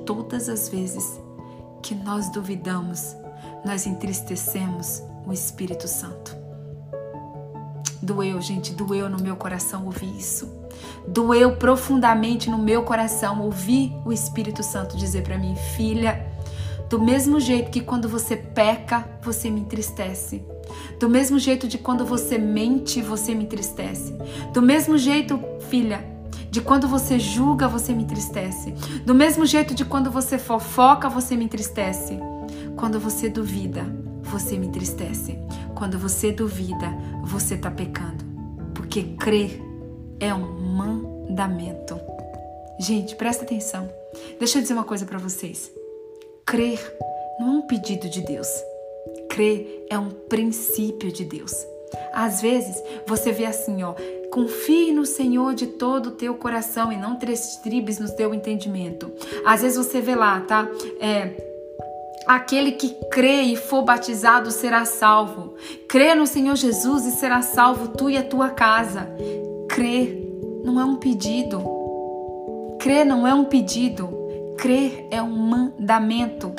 Todas 0.06 0.50
as 0.50 0.70
vezes 0.70 1.20
que 1.82 1.96
nós 1.96 2.30
duvidamos, 2.30 3.16
nós 3.66 3.88
entristecemos 3.88 5.02
o 5.26 5.34
Espírito 5.34 5.88
Santo. 5.88 6.36
Doeu, 8.02 8.40
gente, 8.40 8.74
doeu 8.74 9.10
no 9.10 9.20
meu 9.20 9.36
coração 9.36 9.86
ouvir 9.86 10.16
isso. 10.16 10.48
Doeu 11.08 11.56
profundamente 11.56 12.50
no 12.50 12.58
meu 12.58 12.84
coração 12.84 13.42
ouvir 13.42 13.92
o 14.06 14.14
Espírito 14.14 14.62
Santo 14.62 14.96
dizer 14.96 15.24
para 15.24 15.38
mim, 15.38 15.56
filha, 15.76 16.32
do 16.90 17.02
mesmo 17.02 17.40
jeito 17.40 17.72
que 17.72 17.82
quando 17.82 18.08
você 18.08 18.36
peca, 18.36 19.08
você 19.22 19.50
me 19.50 19.62
entristece. 19.62 20.44
Do 21.00 21.10
mesmo 21.10 21.40
jeito 21.40 21.68
de 21.68 21.78
quando 21.78 22.06
você 22.06 22.38
mente, 22.38 23.02
você 23.02 23.34
me 23.34 23.44
entristece. 23.44 24.14
Do 24.54 24.62
mesmo 24.62 24.98
jeito, 24.98 25.40
filha, 25.70 26.15
de 26.50 26.62
quando 26.62 26.88
você 26.88 27.20
julga, 27.20 27.68
você 27.68 27.94
me 27.94 28.04
entristece. 28.04 28.72
Do 29.06 29.14
mesmo 29.14 29.46
jeito 29.46 29.74
de 29.74 29.86
quando 29.86 30.12
você 30.12 30.38
fofoca, 30.38 31.10
você 31.10 31.36
me 31.36 31.46
entristece. 31.46 32.18
Quando 32.76 33.00
você 33.00 33.30
duvida, 33.30 33.86
você 34.22 34.58
me 34.58 34.68
entristece. 34.68 35.38
Quando 35.76 35.98
você 35.98 36.32
duvida, 36.32 36.88
você 37.24 37.56
está 37.56 37.70
pecando. 37.72 38.24
Porque 38.74 39.04
crer 39.20 39.62
é 40.20 40.34
um 40.34 40.76
mandamento. 40.76 42.00
Gente, 42.80 43.16
presta 43.16 43.44
atenção. 43.44 43.90
Deixa 44.40 44.58
eu 44.58 44.62
dizer 44.62 44.74
uma 44.74 44.84
coisa 44.84 45.06
para 45.06 45.18
vocês. 45.18 45.72
Crer 46.46 46.80
não 47.40 47.48
é 47.48 47.52
um 47.58 47.62
pedido 47.62 48.10
de 48.10 48.22
Deus. 48.22 48.48
Crer 49.30 49.86
é 49.90 49.98
um 49.98 50.10
princípio 50.10 51.12
de 51.12 51.26
Deus. 51.26 51.54
Às 52.14 52.42
vezes 52.42 52.76
você 53.08 53.32
vê 53.32 53.46
assim, 53.46 53.84
ó, 53.84 53.94
confie 54.36 54.92
no 54.92 55.06
Senhor 55.06 55.54
de 55.54 55.66
todo 55.66 56.08
o 56.08 56.12
teu 56.12 56.36
coração 56.36 56.92
e 56.92 56.98
não 56.98 57.18
tribes 57.64 58.00
no 58.00 58.14
teu 58.18 58.34
entendimento. 58.34 59.10
Às 59.46 59.62
vezes 59.62 59.78
você 59.78 60.02
vê 60.02 60.14
lá, 60.14 60.42
tá? 60.42 60.68
É, 61.00 61.32
Aquele 62.28 62.72
que 62.72 62.90
crê 63.12 63.44
e 63.44 63.56
for 63.56 63.84
batizado 63.84 64.50
será 64.50 64.84
salvo. 64.84 65.54
Crê 65.88 66.16
no 66.16 66.26
Senhor 66.26 66.56
Jesus 66.56 67.06
e 67.06 67.12
será 67.12 67.44
salvo 67.44 67.90
tu 67.90 68.10
e 68.10 68.18
a 68.18 68.24
tua 68.24 68.50
casa. 68.50 69.08
Crer 69.70 70.20
não 70.66 70.82
é 70.82 70.84
um 70.84 70.96
pedido. 70.96 71.64
Crer 72.80 73.06
não 73.06 73.28
é 73.28 73.34
um 73.34 73.46
pedido. 73.46 74.10
Crer 74.58 75.08
é 75.12 75.22
um 75.22 75.30
mandamento. 75.30 76.52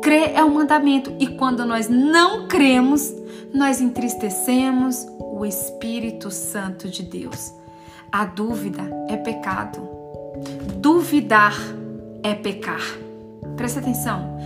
Crer 0.00 0.32
é 0.36 0.44
um 0.44 0.54
mandamento. 0.54 1.12
E 1.18 1.26
quando 1.26 1.66
nós 1.66 1.88
não 1.88 2.46
cremos, 2.46 3.12
nós 3.52 3.80
entristecemos 3.80 5.04
o 5.40 5.46
Espírito 5.46 6.30
Santo 6.30 6.86
de 6.86 7.02
Deus. 7.02 7.54
A 8.12 8.26
dúvida 8.26 8.82
é 9.08 9.16
pecado. 9.16 9.88
Duvidar 10.76 11.54
é 12.22 12.34
pecar. 12.34 12.82
Presta 13.56 13.80
atenção. 13.80 14.36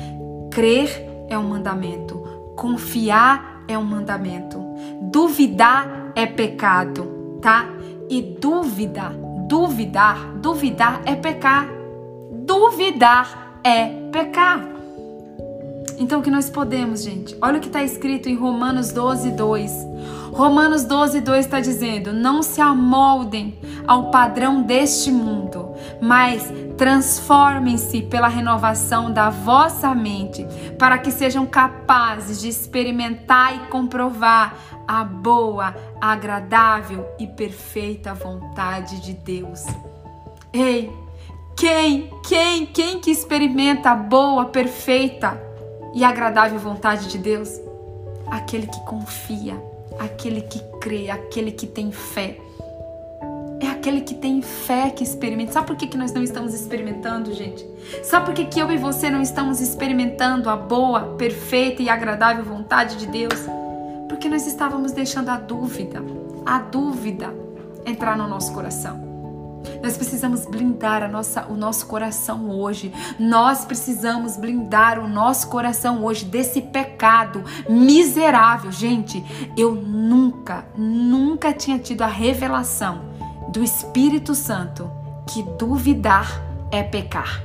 Crer 0.53 0.88
é 1.28 1.36
um 1.36 1.49
mandamento. 1.49 2.22
Confiar 2.55 3.64
é 3.66 3.76
um 3.76 3.82
mandamento. 3.82 4.64
Duvidar 5.11 6.12
é 6.14 6.26
pecado, 6.26 7.40
tá? 7.42 7.66
E 8.09 8.22
dúvida, 8.22 9.09
duvidar, 9.49 10.36
duvidar 10.36 11.03
é 11.05 11.16
pecar. 11.16 11.66
Duvidar 12.30 13.59
é 13.64 13.88
pecar. 14.12 14.74
Então, 15.99 16.20
o 16.20 16.22
que 16.22 16.30
nós 16.30 16.51
podemos, 16.51 17.03
gente? 17.03 17.36
Olha 17.40 17.59
o 17.59 17.61
que 17.61 17.68
está 17.68 17.82
escrito 17.82 18.28
em 18.28 18.34
Romanos 18.34 18.90
12, 18.92 19.30
2. 19.32 19.72
Romanos 20.32 20.84
12, 20.84 21.20
2 21.20 21.45
está 21.45 21.61
dizendo: 21.61 22.12
Não 22.12 22.42
se 22.42 22.61
amoldem 22.61 23.59
ao 23.86 24.11
padrão 24.11 24.62
deste 24.62 25.12
mundo, 25.12 25.74
mas 26.03 26.53
transformem-se 26.76 28.03
pela 28.03 28.26
renovação 28.26 29.12
da 29.12 29.30
vossa 29.30 29.95
mente, 29.95 30.45
para 30.78 30.99
que 30.99 31.12
sejam 31.12 31.47
capazes 31.47 32.40
de 32.40 32.49
experimentar 32.49 33.55
e 33.55 33.59
comprovar 33.68 34.57
a 34.88 35.05
boa, 35.05 35.74
agradável 36.01 37.07
e 37.18 37.26
perfeita 37.26 38.12
vontade 38.12 39.01
de 39.01 39.12
Deus. 39.14 39.64
Ei, 40.53 40.92
quem, 41.57 42.11
quem, 42.26 42.66
quem 42.66 43.01
que 43.01 43.11
experimenta 43.11 43.90
a 43.90 43.97
boa, 43.97 44.47
perfeita 44.47 45.53
e 45.95 46.03
agradável 46.03 46.59
vontade 46.59 47.09
de 47.09 47.18
Deus? 47.18 47.61
Aquele 48.26 48.66
que 48.66 48.80
confia, 48.84 49.55
aquele 49.99 50.40
que 50.40 50.59
crê, 50.80 51.11
aquele 51.11 51.53
que 51.53 51.66
tem 51.66 51.92
fé. 51.92 52.36
É 53.61 53.68
aquele 53.68 54.01
que 54.01 54.14
tem 54.14 54.42
fé 54.42 54.90
que 54.90 55.05
experimenta. 55.05 55.53
Sabe 55.53 55.68
por 55.68 55.76
que, 55.76 55.86
que 55.86 55.97
nós 55.97 56.12
não 56.12 56.22
estamos 56.22 56.53
experimentando, 56.53 57.32
gente? 57.32 57.64
Sabe 58.03 58.26
por 58.26 58.34
que, 58.34 58.45
que 58.47 58.61
eu 58.61 58.70
e 58.72 58.76
você 58.76 59.09
não 59.09 59.22
estamos 59.22 59.61
experimentando 59.61 60.51
a 60.51 60.57
boa, 60.57 61.14
perfeita 61.16 61.82
e 61.82 61.88
agradável 61.88 62.45
vontade 62.45 62.97
de 62.97 63.07
Deus? 63.07 63.40
Porque 64.09 64.28
nós 64.28 64.47
estávamos 64.47 64.92
deixando 64.92 65.28
a 65.28 65.36
dúvida, 65.36 66.03
a 66.45 66.59
dúvida 66.59 67.32
entrar 67.86 68.16
no 68.16 68.26
nosso 68.26 68.53
coração. 68.53 69.03
Nós 69.83 69.97
precisamos 69.97 70.47
blindar 70.47 71.11
nossa, 71.11 71.47
o 71.47 71.55
nosso 71.55 71.87
coração 71.87 72.51
hoje. 72.51 72.93
Nós 73.19 73.65
precisamos 73.65 74.37
blindar 74.37 74.99
o 74.99 75.09
nosso 75.09 75.49
coração 75.49 76.05
hoje 76.05 76.25
desse 76.25 76.62
pecado 76.62 77.45
miserável. 77.69 78.73
Gente, 78.73 79.25
eu 79.57 79.75
nunca, 79.75 80.67
nunca 80.77 81.53
tinha 81.53 81.79
tido 81.79 82.03
a 82.03 82.07
revelação 82.07 83.03
do 83.49 83.62
Espírito 83.62 84.35
Santo 84.35 84.91
que 85.27 85.43
duvidar 85.43 86.43
é 86.71 86.83
pecar. 86.83 87.43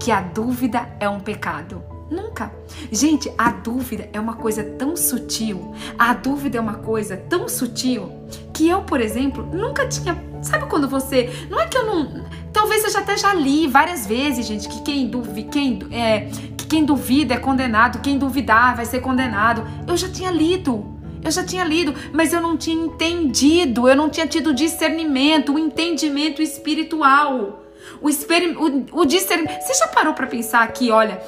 Que 0.00 0.10
a 0.10 0.20
dúvida 0.20 0.88
é 1.00 1.08
um 1.08 1.20
pecado. 1.20 1.95
Nunca. 2.10 2.52
Gente, 2.90 3.32
a 3.36 3.50
dúvida 3.50 4.08
é 4.12 4.20
uma 4.20 4.34
coisa 4.34 4.62
tão 4.62 4.96
sutil, 4.96 5.74
a 5.98 6.14
dúvida 6.14 6.58
é 6.58 6.60
uma 6.60 6.74
coisa 6.74 7.16
tão 7.16 7.48
sutil 7.48 8.12
que 8.54 8.68
eu, 8.68 8.82
por 8.82 9.00
exemplo, 9.00 9.44
nunca 9.52 9.86
tinha. 9.86 10.16
Sabe 10.42 10.66
quando 10.66 10.88
você. 10.88 11.30
Não 11.50 11.60
é 11.60 11.66
que 11.66 11.76
eu 11.76 11.84
não. 11.84 12.24
Talvez 12.52 12.84
eu 12.84 12.90
já 12.90 13.00
até 13.00 13.16
já 13.16 13.34
li 13.34 13.66
várias 13.66 14.06
vezes, 14.06 14.46
gente, 14.46 14.68
que 14.68 14.82
quem, 14.82 15.08
duvi, 15.08 15.44
quem, 15.44 15.80
é, 15.90 16.28
que 16.56 16.66
quem 16.66 16.84
duvida 16.84 17.34
é 17.34 17.38
condenado, 17.38 18.00
quem 18.00 18.16
duvidar 18.16 18.76
vai 18.76 18.86
ser 18.86 19.00
condenado. 19.00 19.66
Eu 19.86 19.96
já 19.96 20.08
tinha 20.08 20.30
lido. 20.30 20.94
Eu 21.24 21.30
já 21.32 21.42
tinha 21.42 21.64
lido, 21.64 21.92
mas 22.12 22.32
eu 22.32 22.40
não 22.40 22.56
tinha 22.56 22.86
entendido, 22.86 23.88
eu 23.88 23.96
não 23.96 24.08
tinha 24.08 24.28
tido 24.28 24.54
discernimento, 24.54 25.54
o 25.54 25.58
entendimento 25.58 26.40
espiritual. 26.40 27.64
O, 28.00 28.08
o, 28.08 29.00
o 29.00 29.04
discernimento. 29.04 29.60
Você 29.62 29.74
já 29.74 29.88
parou 29.88 30.14
para 30.14 30.26
pensar 30.28 30.62
aqui, 30.62 30.90
olha, 30.90 31.20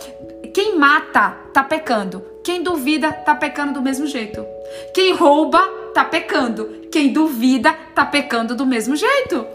quem 0.52 0.76
mata 0.76 1.30
tá 1.52 1.62
pecando. 1.62 2.22
Quem 2.42 2.62
duvida 2.62 3.12
tá 3.12 3.34
pecando 3.34 3.74
do 3.74 3.82
mesmo 3.82 4.06
jeito. 4.06 4.44
Quem 4.94 5.14
rouba 5.14 5.60
tá 5.94 6.04
pecando. 6.04 6.66
Quem 6.90 7.12
duvida 7.12 7.72
tá 7.94 8.04
pecando 8.04 8.54
do 8.54 8.66
mesmo 8.66 8.96
jeito. 8.96 9.46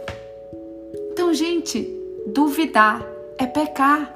Então, 1.11 1.33
gente, 1.33 1.87
duvidar 2.27 3.05
é 3.37 3.45
pecar. 3.45 4.15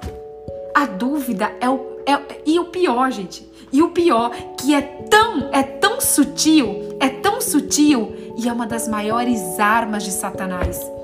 A 0.76 0.86
dúvida 0.86 1.52
é 1.60 1.70
o 1.70 1.98
é, 2.06 2.42
e 2.46 2.60
o 2.60 2.66
pior, 2.66 3.12
gente. 3.12 3.46
E 3.72 3.82
o 3.82 3.90
pior 3.90 4.32
que 4.58 4.74
é 4.74 4.82
tão 4.82 5.50
é 5.52 5.62
tão 5.62 6.00
sutil, 6.00 6.98
é 7.02 7.10
tão 7.10 7.42
sutil 7.42 8.16
e 8.38 8.48
é 8.48 8.54
uma 8.54 8.66
das 8.66 8.88
maiores 8.88 9.60
armas 9.60 10.04
de 10.04 10.12
Satanás 10.12 10.97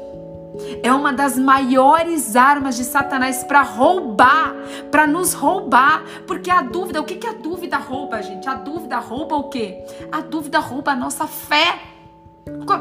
é 0.81 0.91
uma 0.93 1.11
das 1.11 1.37
maiores 1.37 2.35
armas 2.35 2.75
de 2.75 2.83
Satanás 2.83 3.43
para 3.43 3.61
roubar, 3.61 4.55
para 4.91 5.07
nos 5.07 5.33
roubar. 5.33 6.03
Porque 6.27 6.49
a 6.49 6.61
dúvida, 6.61 7.01
o 7.01 7.03
que, 7.03 7.15
que 7.15 7.27
a 7.27 7.33
dúvida 7.33 7.77
rouba, 7.77 8.21
gente? 8.21 8.47
A 8.47 8.55
dúvida 8.55 8.97
rouba 8.97 9.35
o 9.35 9.49
quê? 9.49 9.83
A 10.11 10.21
dúvida 10.21 10.59
rouba 10.59 10.91
a 10.91 10.95
nossa 10.95 11.27
fé. 11.27 11.79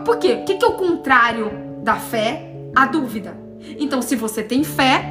Por 0.05 0.19
quê? 0.19 0.41
O 0.43 0.45
que, 0.45 0.57
que 0.57 0.65
é 0.65 0.69
o 0.69 0.73
contrário 0.73 1.51
da 1.83 1.97
fé? 1.97 2.55
A 2.75 2.87
dúvida. 2.87 3.37
Então, 3.79 4.03
se 4.03 4.17
você 4.17 4.43
tem 4.43 4.65
fé, 4.65 5.05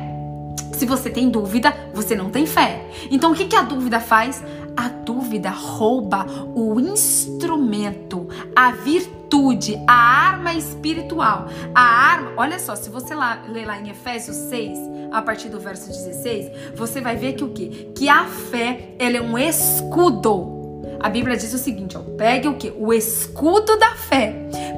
se 0.74 0.86
você 0.86 1.10
tem 1.10 1.30
dúvida, 1.30 1.74
você 1.94 2.16
não 2.16 2.30
tem 2.30 2.46
fé. 2.46 2.86
Então, 3.10 3.32
o 3.32 3.36
que, 3.36 3.46
que 3.46 3.56
a 3.56 3.62
dúvida 3.62 4.00
faz? 4.00 4.44
A 4.76 4.88
dúvida 4.90 5.50
rouba 5.50 6.26
o 6.56 6.80
instrumento, 6.80 8.28
a 8.56 8.72
virtude, 8.72 9.82
a 9.88 9.94
arma 9.94 10.54
espiritual. 10.54 11.48
A 11.74 11.82
arma, 11.82 12.32
olha 12.38 12.60
só, 12.60 12.76
se 12.76 12.90
você 12.90 13.14
lá, 13.14 13.44
ler 13.48 13.66
lá 13.66 13.80
em 13.80 13.90
Efésios 13.90 14.36
6, 14.36 14.78
a 15.12 15.22
partir 15.22 15.50
do 15.50 15.60
verso 15.60 15.88
16, 15.88 16.74
você 16.76 17.02
vai 17.02 17.16
ver 17.16 17.34
que 17.34 17.44
o 17.44 17.50
quê? 17.50 17.92
Que 17.96 18.08
a 18.10 18.26
fé, 18.26 18.96
ela 18.98 19.18
é 19.18 19.22
um 19.22 19.38
escudo. 19.38 20.60
A 21.00 21.10
Bíblia 21.10 21.36
diz 21.36 21.54
o 21.54 21.58
seguinte, 21.58 21.98
ó, 21.98 22.02
pegue 22.16 22.48
o 22.48 22.56
que? 22.56 22.72
O 22.78 22.94
escudo 22.94 23.78
da 23.78 23.96
fé. 23.96 24.36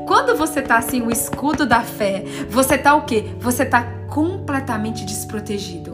Quando 0.07 0.35
você 0.37 0.61
tá 0.61 0.77
assim, 0.77 1.01
o 1.01 1.11
escudo 1.11 1.65
da 1.65 1.81
fé, 1.81 2.23
você 2.49 2.77
tá 2.77 2.95
o 2.95 3.03
quê? 3.03 3.25
Você 3.39 3.65
tá 3.65 3.83
completamente 4.09 5.05
desprotegido. 5.05 5.92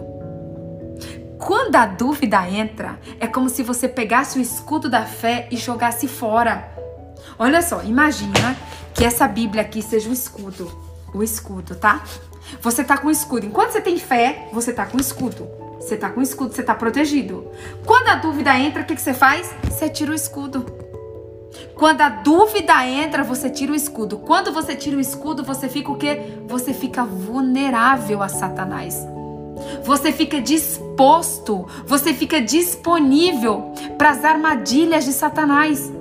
Quando 1.50 1.78
a 1.78 1.88
dúvida 1.88 2.48
entra, 2.48 3.00
é 3.20 3.26
como 3.26 3.50
se 3.50 3.64
você 3.64 3.88
pegasse 3.88 4.38
o 4.38 4.42
escudo 4.42 4.88
da 4.88 5.02
fé 5.02 5.48
e 5.50 5.58
jogasse 5.58 6.08
fora. 6.08 6.72
Olha 7.40 7.64
só, 7.64 7.82
imagina 7.82 8.56
que 8.94 9.04
essa 9.04 9.28
Bíblia 9.28 9.64
aqui 9.64 9.82
seja 9.82 10.12
um 10.12 10.14
escudo. 10.14 10.72
o 11.12 11.24
escudo, 11.24 11.76
tá? 11.76 12.04
Você 12.62 12.84
tá 12.84 13.00
com 13.00 13.08
o 13.08 13.12
escudo. 13.12 13.48
Enquanto 13.48 13.72
você 13.72 13.82
tem 13.82 13.98
fé, 13.98 14.48
você 14.54 14.72
tá 14.72 14.86
com 14.86 14.98
o 14.98 15.02
escudo. 15.02 15.50
Você 15.80 15.98
tá 15.98 16.12
com 16.12 16.20
o 16.20 16.24
escudo, 16.24 16.54
você 16.54 16.62
tá 16.62 16.76
protegido. 16.76 17.48
Quando 17.84 18.10
a 18.10 18.16
dúvida 18.18 18.56
entra, 18.56 18.84
o 18.84 18.86
que, 18.86 18.94
que 18.94 19.02
você 19.02 19.16
faz? 19.16 19.52
Você 19.64 19.90
tira 19.90 20.12
o 20.12 20.14
escudo. 20.14 20.64
Quando 21.74 22.02
a 22.02 22.10
dúvida 22.10 22.86
entra, 22.86 23.24
você 23.24 23.50
tira 23.50 23.72
o 23.72 23.76
escudo. 23.76 24.20
Quando 24.20 24.54
você 24.54 24.76
tira 24.76 24.98
o 24.98 25.00
escudo, 25.00 25.44
você 25.44 25.68
fica 25.68 25.92
o 25.92 25.98
quê? 25.98 26.32
Você 26.46 26.76
fica 26.76 27.04
vulnerável 27.04 28.22
a 28.22 28.30
Satanás. 28.30 29.04
Você 29.84 30.12
fica 30.12 30.42
disposto, 30.42 31.68
você 31.86 32.14
fica 32.14 32.42
disponível 32.42 33.74
para 33.98 34.12
as 34.12 34.24
armadilhas 34.24 35.06
de 35.06 35.14
Satanás. 35.14 35.92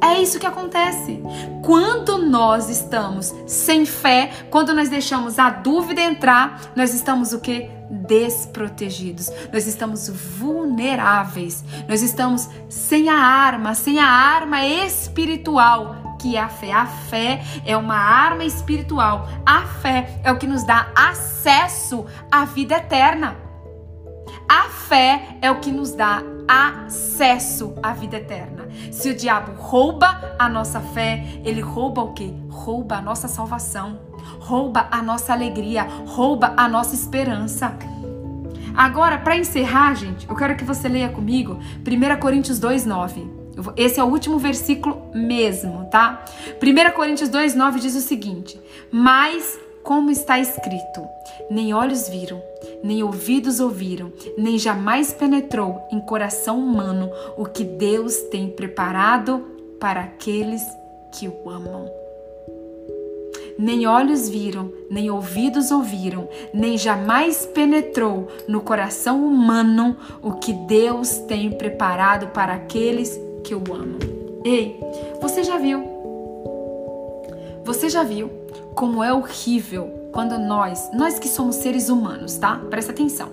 É 0.00 0.20
isso 0.20 0.38
que 0.38 0.46
acontece. 0.46 1.22
Quando 1.62 2.18
nós 2.18 2.68
estamos 2.68 3.34
sem 3.46 3.86
fé, 3.86 4.30
quando 4.50 4.74
nós 4.74 4.90
deixamos 4.90 5.38
a 5.38 5.48
dúvida 5.48 6.02
entrar, 6.02 6.72
nós 6.76 6.92
estamos 6.92 7.32
o 7.32 7.40
que? 7.40 7.70
Desprotegidos. 7.88 9.30
Nós 9.50 9.66
estamos 9.66 10.10
vulneráveis. 10.10 11.64
Nós 11.88 12.02
estamos 12.02 12.50
sem 12.68 13.08
a 13.08 13.16
arma, 13.16 13.74
sem 13.74 13.98
a 13.98 14.06
arma 14.06 14.66
espiritual 14.66 16.13
que 16.24 16.36
é 16.36 16.40
a 16.40 16.48
fé. 16.48 16.72
A 16.72 16.86
fé 16.86 17.44
é 17.66 17.76
uma 17.76 17.96
arma 17.96 18.46
espiritual. 18.46 19.28
A 19.44 19.60
fé 19.60 20.20
é 20.24 20.32
o 20.32 20.38
que 20.38 20.46
nos 20.46 20.64
dá 20.64 20.88
acesso 20.96 22.06
à 22.32 22.46
vida 22.46 22.76
eterna. 22.76 23.36
A 24.48 24.70
fé 24.70 25.36
é 25.42 25.50
o 25.50 25.60
que 25.60 25.70
nos 25.70 25.92
dá 25.92 26.22
acesso 26.48 27.74
à 27.82 27.92
vida 27.92 28.16
eterna. 28.16 28.66
Se 28.90 29.10
o 29.10 29.14
diabo 29.14 29.52
rouba 29.60 30.34
a 30.38 30.48
nossa 30.48 30.80
fé, 30.80 31.26
ele 31.44 31.60
rouba 31.60 32.00
o 32.00 32.14
quê? 32.14 32.32
Rouba 32.48 32.96
a 32.96 33.02
nossa 33.02 33.28
salvação, 33.28 34.00
rouba 34.40 34.88
a 34.90 35.02
nossa 35.02 35.34
alegria, 35.34 35.86
rouba 36.06 36.54
a 36.56 36.66
nossa 36.66 36.94
esperança. 36.94 37.76
Agora, 38.74 39.18
para 39.18 39.36
encerrar, 39.36 39.94
gente, 39.94 40.26
eu 40.26 40.34
quero 40.34 40.56
que 40.56 40.64
você 40.64 40.88
leia 40.88 41.10
comigo 41.10 41.58
1 41.84 42.18
Coríntios 42.18 42.58
2:9. 42.58 43.33
Esse 43.76 44.00
é 44.00 44.04
o 44.04 44.08
último 44.08 44.38
versículo 44.38 45.10
mesmo, 45.14 45.84
tá? 45.86 46.24
1 46.60 46.92
Coríntios 46.92 47.28
2:9 47.28 47.78
diz 47.78 47.94
o 47.94 48.00
seguinte: 48.00 48.60
"Mas 48.90 49.58
como 49.84 50.10
está 50.10 50.40
escrito: 50.40 51.06
Nem 51.50 51.74
olhos 51.74 52.08
viram, 52.08 52.42
nem 52.82 53.02
ouvidos 53.02 53.60
ouviram, 53.60 54.10
nem 54.36 54.58
jamais 54.58 55.12
penetrou 55.12 55.86
em 55.92 56.00
coração 56.00 56.58
humano 56.58 57.10
o 57.36 57.44
que 57.44 57.62
Deus 57.62 58.16
tem 58.30 58.48
preparado 58.48 59.44
para 59.78 60.00
aqueles 60.00 60.62
que 61.12 61.28
o 61.28 61.50
amam. 61.50 61.88
Nem 63.56 63.86
olhos 63.86 64.28
viram, 64.28 64.72
nem 64.90 65.10
ouvidos 65.10 65.70
ouviram, 65.70 66.28
nem 66.52 66.76
jamais 66.76 67.46
penetrou 67.46 68.26
no 68.48 68.60
coração 68.62 69.24
humano 69.24 69.96
o 70.20 70.32
que 70.32 70.52
Deus 70.52 71.18
tem 71.18 71.52
preparado 71.52 72.28
para 72.28 72.54
aqueles 72.54 73.16
que 73.44 73.54
o 73.54 73.62
amam. 73.72 73.98
Ei, 74.44 74.80
você 75.20 75.44
já 75.44 75.58
viu? 75.58 75.84
Você 77.64 77.88
já 77.88 78.02
viu 78.02 78.30
como 78.74 79.04
é 79.04 79.12
horrível 79.12 80.10
quando 80.12 80.38
nós, 80.38 80.90
nós 80.92 81.18
que 81.18 81.28
somos 81.28 81.56
seres 81.56 81.88
humanos, 81.88 82.36
tá? 82.36 82.60
Presta 82.70 82.92
atenção. 82.92 83.28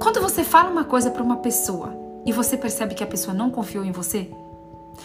Quando 0.00 0.20
você 0.20 0.44
fala 0.44 0.70
uma 0.70 0.84
coisa 0.84 1.10
para 1.10 1.22
uma 1.22 1.36
pessoa 1.36 1.94
e 2.26 2.32
você 2.32 2.56
percebe 2.56 2.94
que 2.94 3.04
a 3.04 3.06
pessoa 3.06 3.34
não 3.34 3.50
confiou 3.50 3.84
em 3.84 3.92
você, 3.92 4.28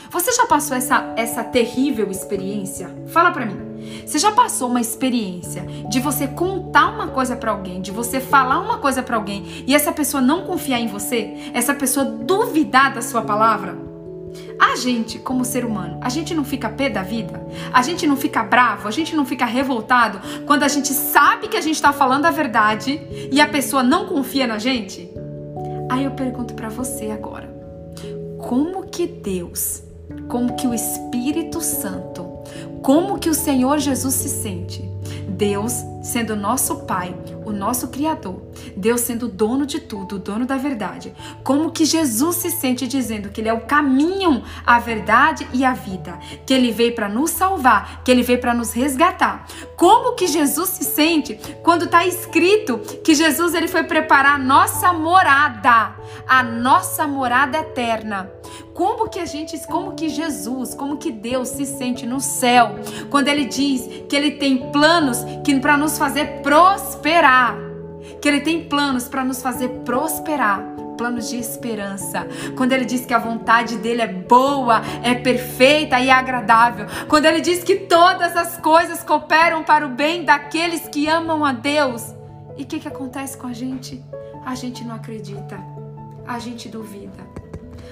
você 0.09 0.31
já 0.31 0.45
passou 0.47 0.75
essa, 0.75 1.13
essa 1.15 1.43
terrível 1.43 2.09
experiência? 2.09 2.89
Fala 3.07 3.31
para 3.31 3.45
mim. 3.45 4.03
Você 4.05 4.17
já 4.17 4.31
passou 4.31 4.69
uma 4.69 4.81
experiência 4.81 5.63
de 5.89 5.99
você 5.99 6.27
contar 6.27 6.89
uma 6.89 7.07
coisa 7.07 7.35
para 7.35 7.51
alguém, 7.51 7.81
de 7.81 7.91
você 7.91 8.19
falar 8.19 8.59
uma 8.59 8.77
coisa 8.77 9.03
para 9.03 9.17
alguém 9.17 9.63
e 9.67 9.75
essa 9.75 9.91
pessoa 9.91 10.21
não 10.21 10.45
confiar 10.45 10.79
em 10.79 10.87
você? 10.87 11.51
Essa 11.53 11.73
pessoa 11.73 12.05
duvidar 12.05 12.93
da 12.93 13.01
sua 13.01 13.21
palavra? 13.21 13.92
A 14.59 14.75
gente, 14.75 15.19
como 15.19 15.45
ser 15.45 15.65
humano, 15.65 15.99
a 16.01 16.09
gente 16.09 16.33
não 16.33 16.43
fica 16.43 16.69
pé 16.69 16.89
da 16.89 17.03
vida? 17.03 17.45
A 17.71 17.81
gente 17.81 18.07
não 18.07 18.15
fica 18.15 18.43
bravo? 18.43 18.87
A 18.87 18.91
gente 18.91 19.15
não 19.15 19.25
fica 19.25 19.45
revoltado 19.45 20.19
quando 20.45 20.63
a 20.63 20.67
gente 20.67 20.93
sabe 20.93 21.47
que 21.47 21.57
a 21.57 21.61
gente 21.61 21.75
está 21.75 21.93
falando 21.93 22.25
a 22.25 22.31
verdade 22.31 23.01
e 23.31 23.39
a 23.39 23.47
pessoa 23.47 23.83
não 23.83 24.05
confia 24.05 24.47
na 24.47 24.57
gente? 24.57 25.09
Aí 25.89 26.05
eu 26.05 26.11
pergunto 26.11 26.53
para 26.53 26.69
você 26.69 27.11
agora: 27.11 27.53
como 28.39 28.83
que 28.87 29.05
Deus, 29.05 29.83
como 30.27 30.55
que 30.55 30.67
o 30.67 30.73
Espírito 30.73 31.61
Santo, 31.61 32.27
como 32.81 33.19
que 33.19 33.29
o 33.29 33.33
Senhor 33.33 33.79
Jesus 33.79 34.13
se 34.15 34.29
sente? 34.29 34.83
Deus 35.27 35.83
sendo 36.03 36.35
nosso 36.35 36.81
Pai, 36.81 37.15
o 37.45 37.51
nosso 37.51 37.87
Criador, 37.87 38.41
Deus 38.75 39.01
sendo 39.01 39.27
dono 39.27 39.65
de 39.65 39.79
tudo, 39.79 40.19
dono 40.19 40.45
da 40.45 40.57
verdade. 40.57 41.13
Como 41.43 41.71
que 41.71 41.85
Jesus 41.85 42.35
se 42.35 42.51
sente 42.51 42.85
dizendo 42.85 43.29
que 43.29 43.41
Ele 43.41 43.49
é 43.49 43.53
o 43.53 43.61
caminho, 43.61 44.43
a 44.65 44.77
verdade 44.79 45.47
e 45.53 45.63
a 45.63 45.73
vida, 45.73 46.19
que 46.45 46.53
Ele 46.53 46.71
veio 46.71 46.93
para 46.93 47.07
nos 47.07 47.31
salvar, 47.31 48.03
que 48.03 48.11
Ele 48.11 48.21
veio 48.21 48.39
para 48.39 48.53
nos 48.53 48.73
resgatar. 48.73 49.47
Como 49.77 50.13
que 50.15 50.27
Jesus 50.27 50.69
se 50.69 50.83
sente 50.83 51.39
quando 51.63 51.85
está 51.85 52.05
escrito 52.05 52.79
que 53.03 53.15
Jesus 53.15 53.53
ele 53.53 53.67
foi 53.67 53.83
preparar 53.83 54.35
a 54.35 54.37
nossa 54.37 54.91
morada, 54.91 55.95
a 56.27 56.43
nossa 56.43 57.07
morada 57.07 57.57
eterna. 57.59 58.29
Como 58.73 59.07
que 59.07 59.19
a 59.19 59.25
gente, 59.25 59.57
como 59.67 59.93
que 59.93 60.09
Jesus, 60.09 60.73
como 60.73 60.97
que 60.97 61.11
Deus 61.11 61.49
se 61.49 61.65
sente 61.65 62.07
no 62.07 62.19
céu 62.19 62.75
quando 63.09 63.27
ele 63.27 63.45
diz 63.45 63.87
que 64.09 64.15
ele 64.15 64.31
tem 64.31 64.71
planos 64.71 65.19
que 65.43 65.53
para 65.59 65.77
nos 65.77 65.92
fazer 65.97 66.41
prosperar, 66.41 67.55
que 68.21 68.27
ele 68.27 68.41
tem 68.41 68.63
planos 68.67 69.07
para 69.07 69.23
nos 69.23 69.41
fazer 69.41 69.69
prosperar 69.85 70.73
planos 70.97 71.29
de 71.29 71.37
esperança. 71.37 72.27
Quando 72.55 72.71
ele 72.71 72.85
diz 72.85 73.05
que 73.05 73.13
a 73.13 73.19
vontade 73.19 73.77
dele 73.77 74.01
é 74.01 74.07
boa, 74.07 74.81
é 75.03 75.13
perfeita 75.13 75.99
e 75.99 76.09
agradável. 76.09 76.87
Quando 77.07 77.25
ele 77.25 77.41
diz 77.41 77.63
que 77.63 77.75
todas 77.75 78.35
as 78.35 78.57
coisas 78.57 79.03
cooperam 79.03 79.63
para 79.63 79.85
o 79.85 79.89
bem 79.89 80.23
daqueles 80.23 80.87
que 80.87 81.07
amam 81.07 81.43
a 81.43 81.51
Deus. 81.51 82.13
E 82.57 82.63
o 82.63 82.65
que, 82.65 82.79
que 82.79 82.87
acontece 82.87 83.37
com 83.37 83.47
a 83.47 83.53
gente? 83.53 84.03
A 84.45 84.55
gente 84.55 84.83
não 84.83 84.95
acredita. 84.95 85.59
A 86.25 86.39
gente 86.39 86.69
duvida. 86.69 87.33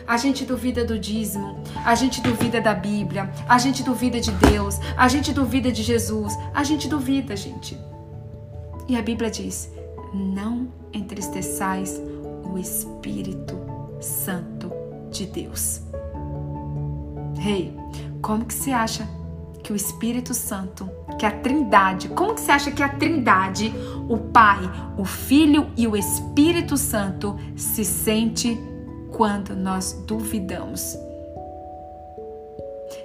A 0.07 0.17
gente 0.17 0.43
duvida 0.45 0.83
do 0.83 0.97
dízimo, 0.97 1.61
a 1.85 1.93
gente 1.95 2.21
duvida 2.21 2.59
da 2.59 2.73
Bíblia, 2.73 3.31
a 3.47 3.57
gente 3.57 3.83
duvida 3.83 4.19
de 4.19 4.31
Deus, 4.31 4.77
a 4.97 5.07
gente 5.07 5.31
duvida 5.31 5.71
de 5.71 5.83
Jesus, 5.83 6.33
a 6.53 6.63
gente 6.63 6.87
duvida, 6.89 7.35
gente. 7.35 7.77
E 8.91 8.97
a 8.97 9.01
Bíblia 9.01 9.31
diz: 9.31 9.71
não 10.13 10.67
entristeçais 10.91 11.97
o 12.43 12.57
Espírito 12.57 13.57
Santo 14.01 14.69
de 15.09 15.25
Deus. 15.27 15.79
Rei, 17.37 17.73
hey, 17.73 17.77
como 18.21 18.43
que 18.43 18.53
você 18.53 18.71
acha 18.71 19.07
que 19.63 19.71
o 19.71 19.77
Espírito 19.77 20.33
Santo, 20.33 20.89
que 21.17 21.25
a 21.25 21.31
Trindade, 21.31 22.09
como 22.09 22.33
que 22.33 22.41
você 22.41 22.51
acha 22.51 22.69
que 22.69 22.83
a 22.83 22.89
Trindade, 22.89 23.73
o 24.09 24.17
Pai, 24.17 24.59
o 24.97 25.05
Filho 25.05 25.71
e 25.77 25.87
o 25.87 25.95
Espírito 25.95 26.75
Santo 26.75 27.39
se 27.55 27.85
sente 27.85 28.59
quando 29.13 29.55
nós 29.55 29.93
duvidamos. 30.05 30.97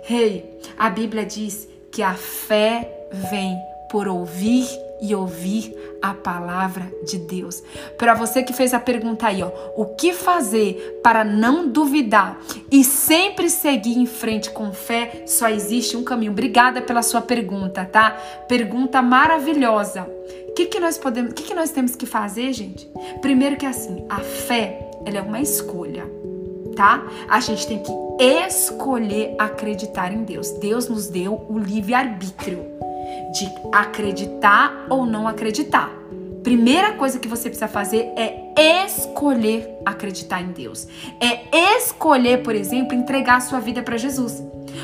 Rei, 0.02 0.34
hey, 0.34 0.60
a 0.76 0.90
Bíblia 0.90 1.24
diz 1.24 1.68
que 1.92 2.02
a 2.02 2.14
fé 2.14 3.06
vem 3.30 3.56
por 3.88 4.08
ouvir 4.08 4.66
e 5.00 5.14
ouvir 5.14 5.74
a 6.00 6.14
palavra 6.14 6.92
de 7.04 7.18
Deus. 7.18 7.62
Para 7.98 8.14
você 8.14 8.42
que 8.42 8.52
fez 8.52 8.72
a 8.74 8.80
pergunta 8.80 9.26
aí, 9.26 9.42
ó, 9.42 9.50
o 9.76 9.86
que 9.86 10.12
fazer 10.12 11.00
para 11.02 11.24
não 11.24 11.68
duvidar 11.68 12.38
e 12.70 12.84
sempre 12.84 13.50
seguir 13.50 13.98
em 13.98 14.06
frente 14.06 14.50
com 14.50 14.72
fé? 14.72 15.24
Só 15.26 15.48
existe 15.48 15.96
um 15.96 16.04
caminho. 16.04 16.32
Obrigada 16.32 16.80
pela 16.80 17.02
sua 17.02 17.20
pergunta, 17.20 17.84
tá? 17.84 18.10
Pergunta 18.48 19.02
maravilhosa. 19.02 20.08
O 20.48 20.54
que, 20.54 20.66
que 20.66 20.80
nós 20.80 20.96
podemos, 20.96 21.32
o 21.32 21.34
que, 21.34 21.42
que 21.42 21.54
nós 21.54 21.70
temos 21.70 21.94
que 21.94 22.06
fazer, 22.06 22.52
gente? 22.52 22.88
Primeiro 23.20 23.56
que 23.56 23.66
é 23.66 23.68
assim, 23.68 24.06
a 24.08 24.20
fé 24.20 24.80
ela 25.04 25.18
é 25.18 25.22
uma 25.22 25.40
escolha, 25.40 26.10
tá? 26.74 27.06
A 27.28 27.38
gente 27.40 27.66
tem 27.66 27.82
que 27.82 27.92
escolher 28.18 29.34
acreditar 29.38 30.12
em 30.12 30.24
Deus. 30.24 30.50
Deus 30.52 30.88
nos 30.88 31.08
deu 31.08 31.46
o 31.48 31.58
livre-arbítrio 31.58 32.76
de 33.32 33.48
acreditar 33.72 34.86
ou 34.88 35.06
não 35.06 35.26
acreditar. 35.26 35.90
Primeira 36.42 36.92
coisa 36.92 37.18
que 37.18 37.26
você 37.26 37.48
precisa 37.48 37.66
fazer 37.66 38.12
é 38.16 38.84
escolher 38.86 39.68
acreditar 39.84 40.40
em 40.40 40.52
Deus. 40.52 40.86
É 41.20 41.76
escolher, 41.76 42.42
por 42.42 42.54
exemplo, 42.54 42.94
entregar 42.94 43.36
a 43.36 43.40
sua 43.40 43.58
vida 43.58 43.82
para 43.82 43.96
Jesus. 43.96 44.40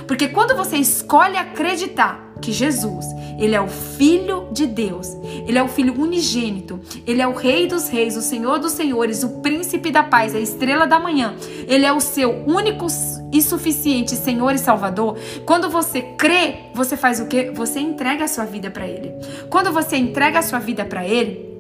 Porque 0.08 0.28
quando 0.28 0.56
você 0.56 0.76
escolhe 0.76 1.36
acreditar 1.36 2.32
que 2.40 2.50
Jesus, 2.50 3.06
ele 3.38 3.54
é 3.54 3.60
o 3.60 3.68
filho 3.68 4.48
de 4.50 4.66
Deus, 4.66 5.06
ele 5.46 5.56
é 5.56 5.62
o 5.62 5.68
filho 5.68 5.94
unigênito, 6.00 6.80
ele 7.06 7.22
é 7.22 7.28
o 7.28 7.32
rei 7.32 7.68
dos 7.68 7.88
reis, 7.88 8.16
o 8.16 8.22
senhor 8.22 8.58
dos 8.58 8.72
senhores, 8.72 9.22
o 9.22 9.40
príncipe 9.40 9.92
da 9.92 10.02
paz, 10.02 10.34
a 10.34 10.40
estrela 10.40 10.86
da 10.86 10.98
manhã. 10.98 11.36
Ele 11.68 11.86
é 11.86 11.92
o 11.92 12.00
seu 12.00 12.44
único 12.44 12.88
e 13.32 13.40
suficiente 13.40 14.14
Senhor 14.14 14.54
e 14.54 14.58
Salvador, 14.58 15.18
quando 15.44 15.70
você 15.70 16.02
crê, 16.02 16.66
você 16.74 16.96
faz 16.96 17.18
o 17.20 17.26
quê? 17.26 17.50
Você 17.54 17.80
entrega 17.80 18.24
a 18.24 18.28
sua 18.28 18.44
vida 18.44 18.70
para 18.70 18.86
Ele. 18.86 19.12
Quando 19.48 19.72
você 19.72 19.96
entrega 19.96 20.38
a 20.38 20.42
sua 20.42 20.58
vida 20.58 20.84
para 20.84 21.06
Ele, 21.06 21.51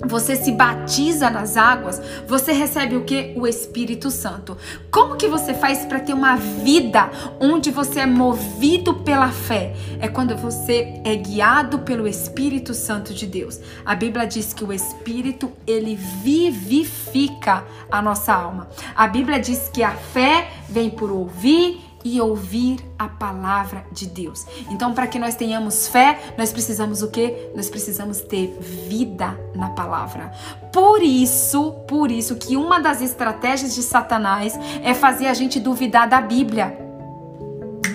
você 0.00 0.36
se 0.36 0.52
batiza 0.52 1.30
nas 1.30 1.56
águas, 1.56 2.00
você 2.26 2.52
recebe 2.52 2.96
o 2.96 3.04
que? 3.04 3.32
O 3.36 3.46
Espírito 3.46 4.10
Santo. 4.10 4.56
Como 4.90 5.16
que 5.16 5.28
você 5.28 5.54
faz 5.54 5.84
para 5.84 6.00
ter 6.00 6.12
uma 6.12 6.36
vida 6.36 7.10
onde 7.40 7.70
você 7.70 8.00
é 8.00 8.06
movido 8.06 8.94
pela 8.94 9.30
fé? 9.30 9.74
É 10.00 10.08
quando 10.08 10.36
você 10.36 11.00
é 11.04 11.14
guiado 11.14 11.80
pelo 11.80 12.06
Espírito 12.06 12.74
Santo 12.74 13.14
de 13.14 13.26
Deus. 13.26 13.60
A 13.84 13.94
Bíblia 13.94 14.26
diz 14.26 14.52
que 14.52 14.64
o 14.64 14.72
Espírito 14.72 15.52
ele 15.66 15.94
vivifica 15.94 17.64
a 17.90 18.02
nossa 18.02 18.32
alma. 18.32 18.68
A 18.94 19.06
Bíblia 19.06 19.38
diz 19.38 19.68
que 19.72 19.82
a 19.82 19.92
fé 19.92 20.50
vem 20.68 20.90
por 20.90 21.10
ouvir 21.10 21.83
e 22.04 22.20
ouvir 22.20 22.78
a 22.98 23.08
palavra 23.08 23.86
de 23.90 24.06
Deus. 24.06 24.46
Então, 24.70 24.92
para 24.92 25.06
que 25.06 25.18
nós 25.18 25.34
tenhamos 25.34 25.88
fé, 25.88 26.20
nós 26.36 26.52
precisamos 26.52 27.02
o 27.02 27.10
quê? 27.10 27.50
Nós 27.56 27.70
precisamos 27.70 28.20
ter 28.20 28.58
vida 28.60 29.38
na 29.54 29.70
palavra. 29.70 30.30
Por 30.72 31.02
isso, 31.02 31.72
por 31.88 32.10
isso 32.10 32.36
que 32.36 32.56
uma 32.56 32.78
das 32.78 33.00
estratégias 33.00 33.74
de 33.74 33.82
Satanás 33.82 34.58
é 34.82 34.92
fazer 34.92 35.26
a 35.26 35.34
gente 35.34 35.58
duvidar 35.58 36.06
da 36.06 36.20
Bíblia. 36.20 36.78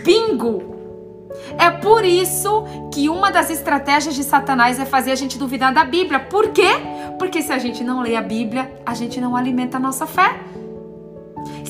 Bingo! 0.04 0.70
É 1.58 1.70
por 1.70 2.04
isso 2.04 2.64
que 2.92 3.10
uma 3.10 3.32
das 3.32 3.50
estratégias 3.50 4.16
de 4.16 4.24
Satanás 4.24 4.80
é 4.80 4.86
fazer 4.86 5.12
a 5.12 5.16
gente 5.16 5.38
duvidar 5.38 5.74
da 5.74 5.84
Bíblia. 5.84 6.20
Por 6.20 6.50
quê? 6.50 6.70
Porque 7.18 7.42
se 7.42 7.52
a 7.52 7.58
gente 7.58 7.84
não 7.84 8.02
lê 8.02 8.16
a 8.16 8.22
Bíblia, 8.22 8.72
a 8.86 8.94
gente 8.94 9.22
não 9.22 9.36
alimenta 9.36 9.78
a 9.78 9.80
nossa 9.80 10.08
fé. 10.08 10.40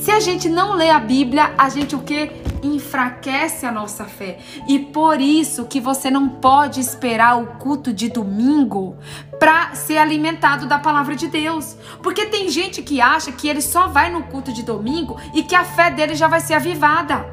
Se 0.02 0.12
a 0.12 0.20
gente 0.22 0.48
não 0.48 0.76
lê 0.76 0.90
a 0.90 1.00
Bíblia, 1.00 1.54
a 1.58 1.68
gente 1.68 1.94
o 1.94 2.00
que? 2.00 2.32
Enfraquece 2.64 3.66
a 3.66 3.72
nossa 3.72 4.06
fé. 4.06 4.40
E 4.66 4.80
por 4.80 5.20
isso 5.20 5.66
que 5.66 5.82
você 5.82 6.10
não 6.10 6.30
pode 6.30 6.80
esperar 6.80 7.38
o 7.38 7.48
culto 7.58 7.92
de 7.92 8.08
domingo 8.08 8.96
para 9.38 9.76
ser 9.76 9.98
alimentado 9.98 10.68
da 10.68 10.80
palavra 10.80 11.16
de 11.18 11.28
Deus. 11.28 11.76
Porque 12.02 12.26
tem 12.28 12.48
gente 12.50 12.82
que 12.82 13.02
acha 13.02 13.32
que 13.34 13.48
ele 13.48 13.62
só 13.62 13.88
vai 13.88 14.10
no 14.10 14.24
culto 14.24 14.54
de 14.54 14.64
domingo 14.64 15.18
e 15.34 15.44
que 15.44 15.54
a 15.56 15.66
fé 15.66 15.92
dele 15.92 16.16
já 16.16 16.30
vai 16.30 16.40
ser 16.40 16.54
avivada. 16.54 17.26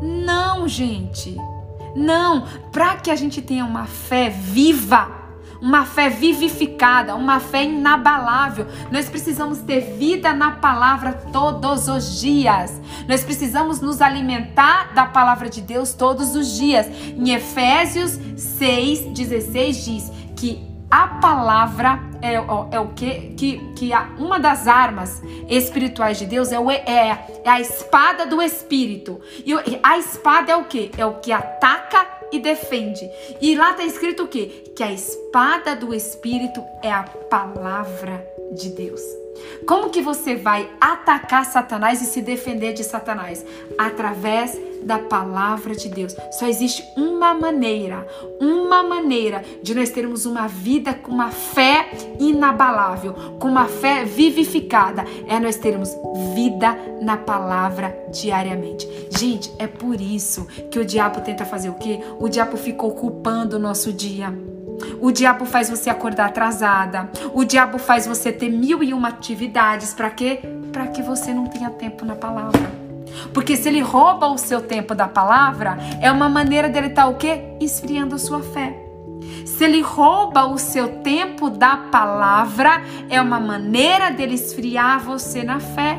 Não, 0.00 0.68
gente. 0.68 1.36
Não, 1.96 2.46
para 2.70 2.94
que 2.94 3.10
a 3.10 3.16
gente 3.16 3.42
tenha 3.42 3.64
uma 3.64 3.86
fé 3.86 4.30
viva, 4.30 5.10
uma 5.60 5.84
fé 5.84 6.08
vivificada, 6.08 7.14
uma 7.14 7.40
fé 7.40 7.64
inabalável. 7.64 8.66
Nós 8.90 9.08
precisamos 9.08 9.58
ter 9.58 9.80
vida 9.96 10.32
na 10.32 10.52
palavra 10.52 11.12
todos 11.32 11.88
os 11.88 12.20
dias. 12.20 12.80
Nós 13.08 13.24
precisamos 13.24 13.80
nos 13.80 14.00
alimentar 14.00 14.92
da 14.94 15.06
palavra 15.06 15.48
de 15.48 15.60
Deus 15.60 15.92
todos 15.92 16.34
os 16.34 16.56
dias. 16.56 16.86
Em 16.86 17.30
Efésios 17.30 18.18
6:16 18.36 19.84
diz 19.84 20.12
que 20.36 20.67
a 20.90 21.06
palavra 21.20 22.00
é, 22.22 22.34
é 22.34 22.80
o 22.80 22.88
que? 22.88 23.34
Que, 23.36 23.72
que 23.74 23.92
a, 23.92 24.08
uma 24.18 24.40
das 24.40 24.66
armas 24.66 25.22
espirituais 25.48 26.18
de 26.18 26.26
Deus 26.26 26.50
é, 26.50 26.58
o, 26.58 26.70
é, 26.70 26.84
é 27.44 27.48
a 27.48 27.60
espada 27.60 28.26
do 28.26 28.40
Espírito. 28.40 29.20
E 29.44 29.52
a 29.82 29.98
espada 29.98 30.52
é 30.52 30.56
o 30.56 30.64
que? 30.64 30.90
É 30.96 31.04
o 31.04 31.14
que 31.14 31.30
ataca 31.30 32.06
e 32.32 32.38
defende. 32.38 33.08
E 33.40 33.54
lá 33.54 33.70
está 33.70 33.84
escrito 33.84 34.24
o 34.24 34.28
quê? 34.28 34.72
Que 34.74 34.82
a 34.82 34.92
espada 34.92 35.76
do 35.76 35.94
Espírito 35.94 36.62
é 36.82 36.90
a 36.90 37.02
palavra 37.02 38.26
de 38.52 38.70
Deus. 38.70 39.02
Como 39.66 39.90
que 39.90 40.00
você 40.00 40.34
vai 40.34 40.68
atacar 40.80 41.44
Satanás 41.44 42.02
e 42.02 42.06
se 42.06 42.20
defender 42.20 42.72
de 42.72 42.82
Satanás? 42.82 43.44
Através 43.78 44.58
da 44.82 44.98
palavra 44.98 45.74
de 45.74 45.88
Deus. 45.88 46.14
Só 46.32 46.46
existe 46.46 46.84
uma 46.96 47.34
maneira, 47.34 48.06
uma 48.40 48.82
maneira 48.82 49.44
de 49.62 49.74
nós 49.74 49.90
termos 49.90 50.26
uma 50.26 50.46
vida 50.46 50.94
com 50.94 51.12
uma 51.12 51.30
fé 51.30 51.90
inabalável, 52.18 53.14
com 53.38 53.48
uma 53.48 53.66
fé 53.66 54.04
vivificada, 54.04 55.04
é 55.26 55.38
nós 55.38 55.56
termos 55.56 55.90
vida 56.34 56.76
na 57.00 57.16
palavra 57.16 57.96
diariamente. 58.12 58.88
Gente, 59.10 59.52
é 59.58 59.66
por 59.66 60.00
isso 60.00 60.46
que 60.70 60.78
o 60.78 60.84
diabo 60.84 61.20
tenta 61.20 61.44
fazer 61.44 61.70
o 61.70 61.74
quê? 61.74 62.00
O 62.18 62.28
diabo 62.28 62.56
fica 62.56 62.84
ocupando 62.84 63.56
o 63.56 63.58
nosso 63.58 63.92
dia. 63.92 64.32
O 65.00 65.10
diabo 65.10 65.44
faz 65.44 65.68
você 65.68 65.90
acordar 65.90 66.26
atrasada. 66.26 67.10
O 67.34 67.44
diabo 67.44 67.78
faz 67.78 68.06
você 68.06 68.32
ter 68.32 68.48
mil 68.48 68.82
e 68.82 68.92
uma 68.92 69.08
atividades. 69.08 69.92
Para 69.92 70.10
quê? 70.10 70.40
Para 70.72 70.86
que 70.88 71.02
você 71.02 71.34
não 71.34 71.46
tenha 71.46 71.70
tempo 71.70 72.04
na 72.04 72.14
palavra. 72.14 72.87
Porque 73.32 73.56
se 73.56 73.68
ele 73.68 73.80
rouba 73.80 74.28
o 74.28 74.38
seu 74.38 74.60
tempo 74.60 74.94
da 74.94 75.08
palavra, 75.08 75.78
é 76.00 76.10
uma 76.10 76.28
maneira 76.28 76.68
dele 76.68 76.88
estar 76.88 77.04
tá, 77.04 77.08
o 77.08 77.16
quê? 77.16 77.42
Esfriando 77.60 78.14
a 78.14 78.18
sua 78.18 78.42
fé. 78.42 78.84
Se 79.44 79.64
ele 79.64 79.80
rouba 79.80 80.46
o 80.46 80.58
seu 80.58 81.00
tempo 81.00 81.50
da 81.50 81.76
palavra, 81.76 82.82
é 83.08 83.20
uma 83.20 83.40
maneira 83.40 84.10
dele 84.10 84.34
esfriar 84.34 85.00
você 85.00 85.42
na 85.42 85.58
fé. 85.58 85.98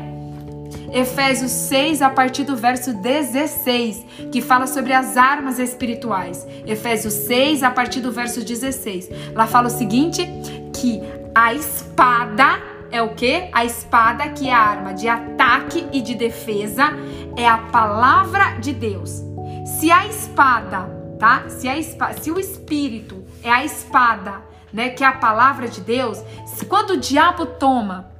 Efésios 0.92 1.52
6, 1.52 2.02
a 2.02 2.10
partir 2.10 2.44
do 2.44 2.56
verso 2.56 2.92
16, 2.92 4.04
que 4.32 4.40
fala 4.40 4.66
sobre 4.66 4.92
as 4.92 5.16
armas 5.16 5.58
espirituais. 5.58 6.46
Efésios 6.66 7.14
6, 7.14 7.62
a 7.62 7.70
partir 7.70 8.00
do 8.00 8.10
verso 8.10 8.44
16. 8.44 9.08
Lá 9.34 9.46
fala 9.46 9.68
o 9.68 9.70
seguinte: 9.70 10.26
que 10.74 11.00
a 11.34 11.54
espada 11.54 12.69
é 12.90 13.02
o 13.02 13.14
que? 13.14 13.48
A 13.52 13.64
espada, 13.64 14.28
que 14.30 14.48
é 14.48 14.52
a 14.52 14.58
arma 14.58 14.94
de 14.94 15.08
ataque 15.08 15.86
e 15.92 16.00
de 16.00 16.14
defesa, 16.14 16.92
é 17.36 17.46
a 17.46 17.58
palavra 17.58 18.58
de 18.58 18.72
Deus. 18.72 19.22
Se 19.64 19.90
a 19.90 20.06
espada, 20.06 20.90
tá? 21.18 21.44
Se, 21.48 21.68
a 21.68 21.78
espada, 21.78 22.20
se 22.20 22.30
o 22.30 22.38
espírito 22.38 23.24
é 23.42 23.50
a 23.50 23.64
espada, 23.64 24.42
né, 24.72 24.90
que 24.90 25.02
é 25.02 25.06
a 25.06 25.12
palavra 25.12 25.68
de 25.68 25.80
Deus, 25.80 26.22
quando 26.68 26.90
o 26.90 26.96
diabo 26.96 27.46
toma 27.46 28.10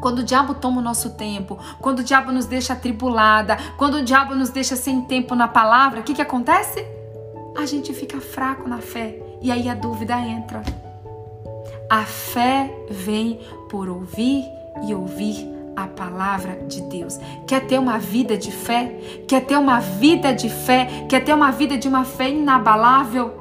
quando 0.00 0.18
o 0.18 0.24
diabo 0.24 0.54
toma 0.54 0.80
o 0.80 0.82
nosso 0.82 1.10
tempo, 1.10 1.56
quando 1.80 2.00
o 2.00 2.02
diabo 2.02 2.32
nos 2.32 2.46
deixa 2.46 2.72
atribulada, 2.72 3.56
quando 3.76 3.98
o 3.98 4.04
diabo 4.04 4.34
nos 4.34 4.50
deixa 4.50 4.74
sem 4.74 5.02
tempo 5.02 5.36
na 5.36 5.46
palavra, 5.46 6.00
o 6.00 6.02
que, 6.02 6.12
que 6.12 6.20
acontece? 6.20 6.84
A 7.56 7.64
gente 7.64 7.94
fica 7.94 8.20
fraco 8.20 8.68
na 8.68 8.78
fé 8.78 9.22
e 9.40 9.52
aí 9.52 9.68
a 9.68 9.74
dúvida 9.74 10.18
entra. 10.18 10.62
A 11.88 12.02
fé 12.04 12.74
vem 12.90 13.40
por 13.72 13.88
ouvir 13.88 14.44
e 14.86 14.94
ouvir 14.94 15.48
a 15.74 15.86
palavra 15.86 16.58
de 16.68 16.82
Deus. 16.82 17.18
Quer 17.46 17.66
ter 17.66 17.78
uma 17.78 17.98
vida 17.98 18.36
de 18.36 18.52
fé? 18.52 19.24
Quer 19.26 19.46
ter 19.46 19.56
uma 19.56 19.80
vida 19.80 20.34
de 20.34 20.50
fé? 20.50 21.06
Quer 21.08 21.24
ter 21.24 21.32
uma 21.32 21.50
vida 21.50 21.78
de 21.78 21.88
uma 21.88 22.04
fé 22.04 22.28
inabalável? 22.28 23.32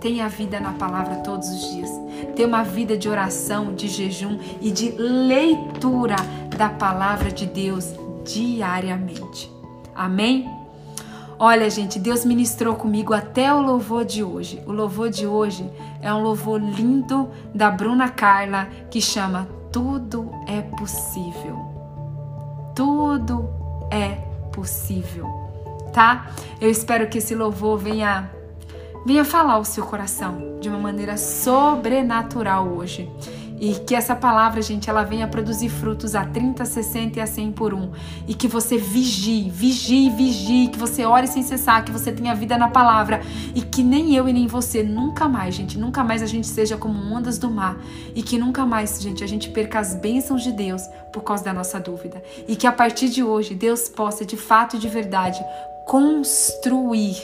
Tenha 0.00 0.28
vida 0.28 0.58
na 0.58 0.72
palavra 0.72 1.16
todos 1.16 1.48
os 1.48 1.70
dias. 1.70 1.90
Tenha 2.34 2.48
uma 2.48 2.64
vida 2.64 2.96
de 2.96 3.08
oração, 3.08 3.72
de 3.72 3.86
jejum 3.86 4.40
e 4.60 4.72
de 4.72 4.90
leitura 4.90 6.16
da 6.56 6.68
palavra 6.68 7.30
de 7.30 7.46
Deus 7.46 7.94
diariamente. 8.24 9.52
Amém? 9.94 10.50
Olha, 11.38 11.70
gente, 11.70 11.98
Deus 11.98 12.24
ministrou 12.24 12.74
comigo 12.74 13.14
até 13.14 13.54
o 13.54 13.62
louvor 13.62 14.04
de 14.04 14.24
hoje. 14.24 14.60
O 14.66 14.72
louvor 14.72 15.10
de 15.10 15.26
hoje 15.26 15.64
é 16.02 16.12
um 16.12 16.22
louvor 16.22 16.60
lindo 16.60 17.30
da 17.54 17.70
Bruna 17.70 18.08
Carla 18.08 18.68
que 18.90 19.00
chama 19.00 19.59
Tudo 19.72 20.30
é 20.46 20.62
Possível. 20.62 21.58
Tudo 22.74 23.48
é 23.90 24.30
possível, 24.52 25.26
tá? 25.92 26.30
Eu 26.60 26.70
espero 26.70 27.08
que 27.08 27.18
esse 27.18 27.34
louvor 27.34 27.78
venha 27.78 28.30
venha 29.04 29.24
falar 29.24 29.58
o 29.58 29.64
seu 29.64 29.84
coração 29.84 30.58
de 30.60 30.68
uma 30.68 30.78
maneira 30.78 31.16
sobrenatural 31.16 32.68
hoje. 32.68 33.10
E 33.60 33.74
que 33.74 33.94
essa 33.94 34.16
palavra, 34.16 34.62
gente, 34.62 34.88
ela 34.88 35.04
venha 35.04 35.28
produzir 35.28 35.68
frutos 35.68 36.14
a 36.14 36.24
30, 36.24 36.64
60 36.64 37.18
e 37.18 37.22
a 37.22 37.26
100 37.26 37.52
por 37.52 37.74
um. 37.74 37.90
E 38.26 38.32
que 38.32 38.48
você 38.48 38.78
vigie, 38.78 39.50
vigie, 39.50 40.08
vigie, 40.08 40.68
que 40.68 40.78
você 40.78 41.04
ore 41.04 41.26
sem 41.26 41.42
cessar, 41.42 41.84
que 41.84 41.92
você 41.92 42.10
tenha 42.10 42.34
vida 42.34 42.56
na 42.56 42.68
palavra. 42.68 43.20
E 43.54 43.60
que 43.60 43.82
nem 43.82 44.16
eu 44.16 44.26
e 44.26 44.32
nem 44.32 44.46
você, 44.46 44.82
nunca 44.82 45.28
mais, 45.28 45.54
gente, 45.54 45.78
nunca 45.78 46.02
mais 46.02 46.22
a 46.22 46.26
gente 46.26 46.46
seja 46.46 46.78
como 46.78 46.98
ondas 47.14 47.36
do 47.36 47.50
mar. 47.50 47.78
E 48.14 48.22
que 48.22 48.38
nunca 48.38 48.64
mais, 48.64 48.98
gente, 48.98 49.22
a 49.22 49.26
gente 49.26 49.50
perca 49.50 49.78
as 49.78 49.94
bênçãos 49.94 50.42
de 50.42 50.52
Deus 50.52 50.82
por 51.12 51.22
causa 51.22 51.44
da 51.44 51.52
nossa 51.52 51.78
dúvida. 51.78 52.22
E 52.48 52.56
que 52.56 52.66
a 52.66 52.72
partir 52.72 53.10
de 53.10 53.22
hoje, 53.22 53.54
Deus 53.54 53.90
possa, 53.90 54.24
de 54.24 54.38
fato 54.38 54.76
e 54.76 54.78
de 54.78 54.88
verdade, 54.88 55.44
construir 55.86 57.16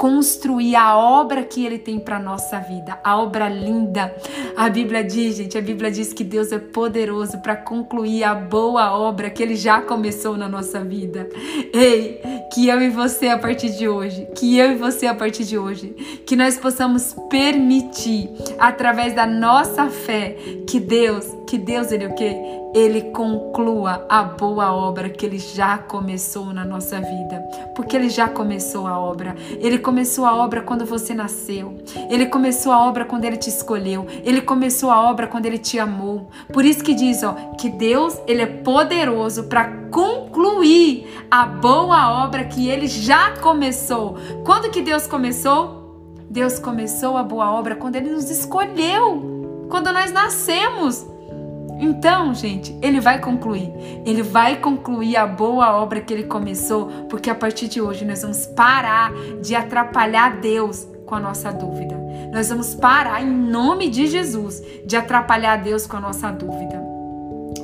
construir 0.00 0.76
a 0.76 0.96
obra 0.96 1.42
que 1.42 1.62
ele 1.62 1.78
tem 1.78 1.98
para 1.98 2.18
nossa 2.18 2.58
vida, 2.58 2.98
a 3.04 3.20
obra 3.20 3.50
linda. 3.50 4.16
A 4.56 4.66
Bíblia 4.70 5.04
diz, 5.04 5.36
gente, 5.36 5.58
a 5.58 5.60
Bíblia 5.60 5.90
diz 5.90 6.14
que 6.14 6.24
Deus 6.24 6.50
é 6.52 6.58
poderoso 6.58 7.36
para 7.40 7.54
concluir 7.54 8.24
a 8.24 8.34
boa 8.34 8.98
obra 8.98 9.28
que 9.28 9.42
ele 9.42 9.54
já 9.54 9.82
começou 9.82 10.38
na 10.38 10.48
nossa 10.48 10.82
vida. 10.82 11.28
Ei, 11.70 12.18
que 12.50 12.66
eu 12.66 12.80
e 12.80 12.88
você 12.88 13.28
a 13.28 13.36
partir 13.36 13.76
de 13.76 13.90
hoje, 13.90 14.26
que 14.34 14.56
eu 14.56 14.72
e 14.72 14.74
você 14.74 15.06
a 15.06 15.14
partir 15.14 15.44
de 15.44 15.58
hoje, 15.58 15.90
que 16.24 16.34
nós 16.34 16.56
possamos 16.56 17.14
permitir 17.28 18.30
através 18.58 19.12
da 19.12 19.26
nossa 19.26 19.90
fé 19.90 20.34
que 20.66 20.80
Deus 20.80 21.40
que 21.50 21.58
Deus 21.58 21.90
ele 21.90 22.06
o 22.06 22.14
quê? 22.14 22.36
Ele 22.72 23.10
conclua 23.10 24.06
a 24.08 24.22
boa 24.22 24.72
obra 24.72 25.10
que 25.10 25.26
ele 25.26 25.38
já 25.38 25.76
começou 25.78 26.52
na 26.52 26.64
nossa 26.64 27.00
vida. 27.00 27.40
Porque 27.74 27.96
ele 27.96 28.08
já 28.08 28.28
começou 28.28 28.86
a 28.86 28.96
obra. 28.96 29.34
Ele 29.58 29.76
começou 29.90 30.24
a 30.24 30.36
obra 30.36 30.62
quando 30.62 30.86
você 30.86 31.12
nasceu. 31.12 31.76
Ele 32.08 32.26
começou 32.26 32.70
a 32.70 32.86
obra 32.86 33.04
quando 33.04 33.24
ele 33.24 33.36
te 33.36 33.48
escolheu. 33.48 34.06
Ele 34.22 34.40
começou 34.40 34.88
a 34.88 35.10
obra 35.10 35.26
quando 35.26 35.46
ele 35.46 35.58
te 35.58 35.80
amou. 35.80 36.30
Por 36.52 36.64
isso 36.64 36.84
que 36.84 36.94
diz, 36.94 37.24
ó, 37.24 37.32
que 37.58 37.68
Deus, 37.68 38.16
ele 38.24 38.40
é 38.40 38.46
poderoso 38.46 39.44
para 39.48 39.66
concluir 39.90 41.24
a 41.28 41.44
boa 41.44 42.24
obra 42.24 42.44
que 42.44 42.68
ele 42.68 42.86
já 42.86 43.36
começou. 43.38 44.16
Quando 44.44 44.70
que 44.70 44.80
Deus 44.80 45.08
começou? 45.08 46.14
Deus 46.30 46.60
começou 46.60 47.16
a 47.16 47.24
boa 47.24 47.50
obra 47.50 47.74
quando 47.74 47.96
ele 47.96 48.10
nos 48.10 48.30
escolheu, 48.30 49.66
quando 49.68 49.92
nós 49.92 50.12
nascemos. 50.12 51.04
Então, 51.80 52.34
gente, 52.34 52.76
ele 52.82 53.00
vai 53.00 53.18
concluir. 53.18 53.72
Ele 54.04 54.22
vai 54.22 54.56
concluir 54.56 55.16
a 55.16 55.26
boa 55.26 55.72
obra 55.80 56.00
que 56.00 56.12
ele 56.12 56.24
começou, 56.24 56.86
porque 57.08 57.30
a 57.30 57.34
partir 57.34 57.68
de 57.68 57.80
hoje 57.80 58.04
nós 58.04 58.20
vamos 58.20 58.46
parar 58.46 59.10
de 59.42 59.54
atrapalhar 59.54 60.40
Deus 60.40 60.86
com 61.06 61.14
a 61.14 61.20
nossa 61.20 61.50
dúvida. 61.50 61.98
Nós 62.32 62.50
vamos 62.50 62.74
parar, 62.74 63.22
em 63.22 63.30
nome 63.30 63.88
de 63.88 64.06
Jesus, 64.06 64.62
de 64.84 64.94
atrapalhar 64.94 65.56
Deus 65.56 65.86
com 65.86 65.96
a 65.96 66.00
nossa 66.00 66.30
dúvida. 66.30 66.80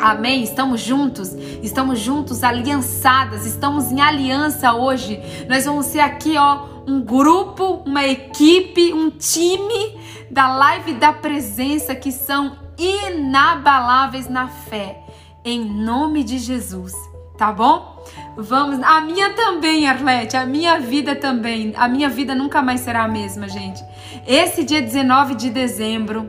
Amém? 0.00 0.42
Estamos 0.42 0.80
juntos, 0.80 1.32
estamos 1.62 1.98
juntos, 1.98 2.42
aliançadas, 2.42 3.46
estamos 3.46 3.92
em 3.92 4.00
aliança 4.00 4.72
hoje. 4.74 5.20
Nós 5.48 5.64
vamos 5.64 5.86
ser 5.86 6.00
aqui, 6.00 6.36
ó, 6.36 6.66
um 6.86 7.00
grupo, 7.00 7.82
uma 7.86 8.06
equipe, 8.06 8.92
um 8.92 9.10
time 9.10 9.98
da 10.30 10.48
live 10.48 10.94
da 10.94 11.12
presença 11.12 11.94
que 11.94 12.12
são 12.12 12.65
inabaláveis 12.78 14.28
na 14.28 14.48
fé. 14.48 15.02
Em 15.44 15.64
nome 15.64 16.24
de 16.24 16.38
Jesus, 16.38 16.92
tá 17.38 17.52
bom? 17.52 18.04
Vamos, 18.36 18.82
a 18.82 19.00
minha 19.00 19.32
também, 19.34 19.88
Arlete, 19.88 20.36
a 20.36 20.44
minha 20.44 20.78
vida 20.78 21.14
também. 21.14 21.72
A 21.76 21.88
minha 21.88 22.08
vida 22.08 22.34
nunca 22.34 22.62
mais 22.62 22.80
será 22.80 23.04
a 23.04 23.08
mesma, 23.08 23.48
gente. 23.48 23.82
Esse 24.26 24.64
dia 24.64 24.82
19 24.82 25.34
de 25.34 25.50
dezembro 25.50 26.28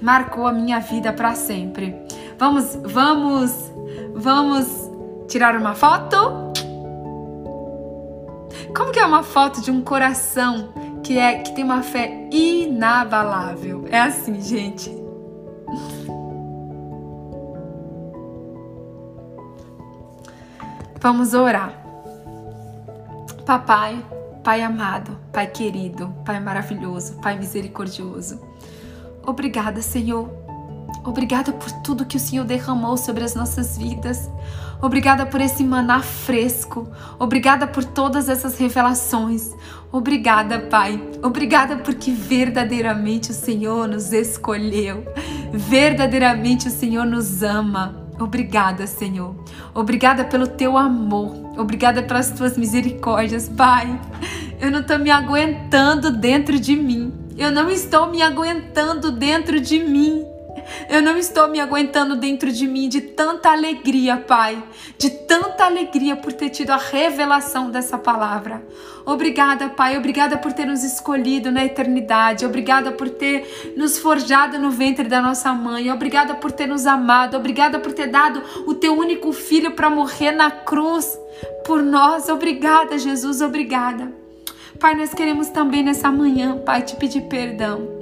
marcou 0.00 0.46
a 0.46 0.52
minha 0.52 0.80
vida 0.80 1.12
para 1.12 1.34
sempre. 1.34 1.94
Vamos, 2.38 2.76
vamos, 2.82 3.72
vamos 4.14 4.90
tirar 5.28 5.56
uma 5.56 5.74
foto? 5.74 6.52
Como 8.74 8.90
que 8.90 8.98
é 8.98 9.04
uma 9.04 9.22
foto 9.22 9.60
de 9.60 9.70
um 9.70 9.82
coração 9.82 10.72
que 11.04 11.18
é 11.18 11.38
que 11.38 11.54
tem 11.54 11.64
uma 11.64 11.82
fé 11.82 12.28
inabalável? 12.32 13.84
É 13.90 14.00
assim, 14.00 14.40
gente. 14.40 15.01
Vamos 21.02 21.34
orar. 21.34 21.74
Papai, 23.44 24.04
Pai 24.44 24.62
amado, 24.62 25.18
Pai 25.32 25.48
querido, 25.48 26.14
Pai 26.24 26.38
maravilhoso, 26.38 27.14
Pai 27.20 27.36
misericordioso. 27.36 28.40
Obrigada, 29.26 29.82
Senhor, 29.82 30.30
Obrigada 31.04 31.52
por 31.52 31.70
tudo 31.82 32.06
que 32.06 32.16
o 32.16 32.20
Senhor 32.20 32.44
derramou 32.44 32.96
sobre 32.96 33.24
as 33.24 33.34
nossas 33.34 33.76
vidas. 33.76 34.30
Obrigada 34.80 35.26
por 35.26 35.40
esse 35.40 35.64
maná 35.64 36.00
fresco. 36.00 36.88
Obrigada 37.18 37.66
por 37.66 37.84
todas 37.84 38.28
essas 38.28 38.56
revelações. 38.56 39.50
Obrigada, 39.90 40.60
Pai. 40.60 41.02
Obrigada 41.20 41.76
porque 41.76 42.12
verdadeiramente 42.12 43.32
o 43.32 43.34
Senhor 43.34 43.88
nos 43.88 44.12
escolheu. 44.12 45.04
Verdadeiramente 45.52 46.68
o 46.68 46.70
Senhor 46.70 47.04
nos 47.04 47.42
ama. 47.42 48.01
Obrigada, 48.22 48.86
Senhor. 48.86 49.34
Obrigada 49.74 50.24
pelo 50.24 50.46
teu 50.46 50.78
amor. 50.78 51.34
Obrigada 51.58 52.02
pelas 52.02 52.30
tuas 52.30 52.56
misericórdias, 52.56 53.48
Pai. 53.48 54.00
Eu 54.60 54.70
não 54.70 54.80
estou 54.80 54.98
me 54.98 55.10
aguentando 55.10 56.10
dentro 56.10 56.58
de 56.58 56.76
mim. 56.76 57.12
Eu 57.36 57.50
não 57.50 57.68
estou 57.70 58.10
me 58.10 58.22
aguentando 58.22 59.10
dentro 59.10 59.60
de 59.60 59.78
mim. 59.80 60.24
Eu 60.88 61.02
não 61.02 61.16
estou 61.16 61.48
me 61.48 61.60
aguentando 61.60 62.16
dentro 62.16 62.50
de 62.52 62.66
mim 62.66 62.88
de 62.88 63.00
tanta 63.00 63.50
alegria, 63.50 64.16
Pai, 64.16 64.62
de 64.98 65.10
tanta 65.10 65.64
alegria 65.64 66.16
por 66.16 66.32
ter 66.32 66.50
tido 66.50 66.70
a 66.70 66.76
revelação 66.76 67.70
dessa 67.70 67.96
palavra. 67.98 68.62
Obrigada, 69.04 69.68
Pai, 69.68 69.96
obrigada 69.96 70.38
por 70.38 70.52
ter 70.52 70.64
nos 70.64 70.84
escolhido 70.84 71.50
na 71.50 71.64
eternidade, 71.64 72.46
obrigada 72.46 72.92
por 72.92 73.08
ter 73.08 73.74
nos 73.76 73.98
forjado 73.98 74.58
no 74.58 74.70
ventre 74.70 75.08
da 75.08 75.20
nossa 75.20 75.52
mãe, 75.52 75.90
obrigada 75.90 76.34
por 76.34 76.52
ter 76.52 76.66
nos 76.66 76.86
amado, 76.86 77.36
obrigada 77.36 77.80
por 77.80 77.92
ter 77.92 78.08
dado 78.08 78.42
o 78.66 78.74
teu 78.74 78.96
único 78.96 79.32
filho 79.32 79.72
para 79.72 79.90
morrer 79.90 80.32
na 80.32 80.50
cruz 80.50 81.18
por 81.64 81.82
nós. 81.82 82.28
Obrigada, 82.28 82.98
Jesus, 82.98 83.40
obrigada. 83.40 84.12
Pai, 84.78 84.94
nós 84.94 85.12
queremos 85.12 85.48
também 85.48 85.82
nessa 85.82 86.10
manhã, 86.10 86.58
Pai, 86.58 86.82
te 86.82 86.96
pedir 86.96 87.22
perdão 87.22 88.01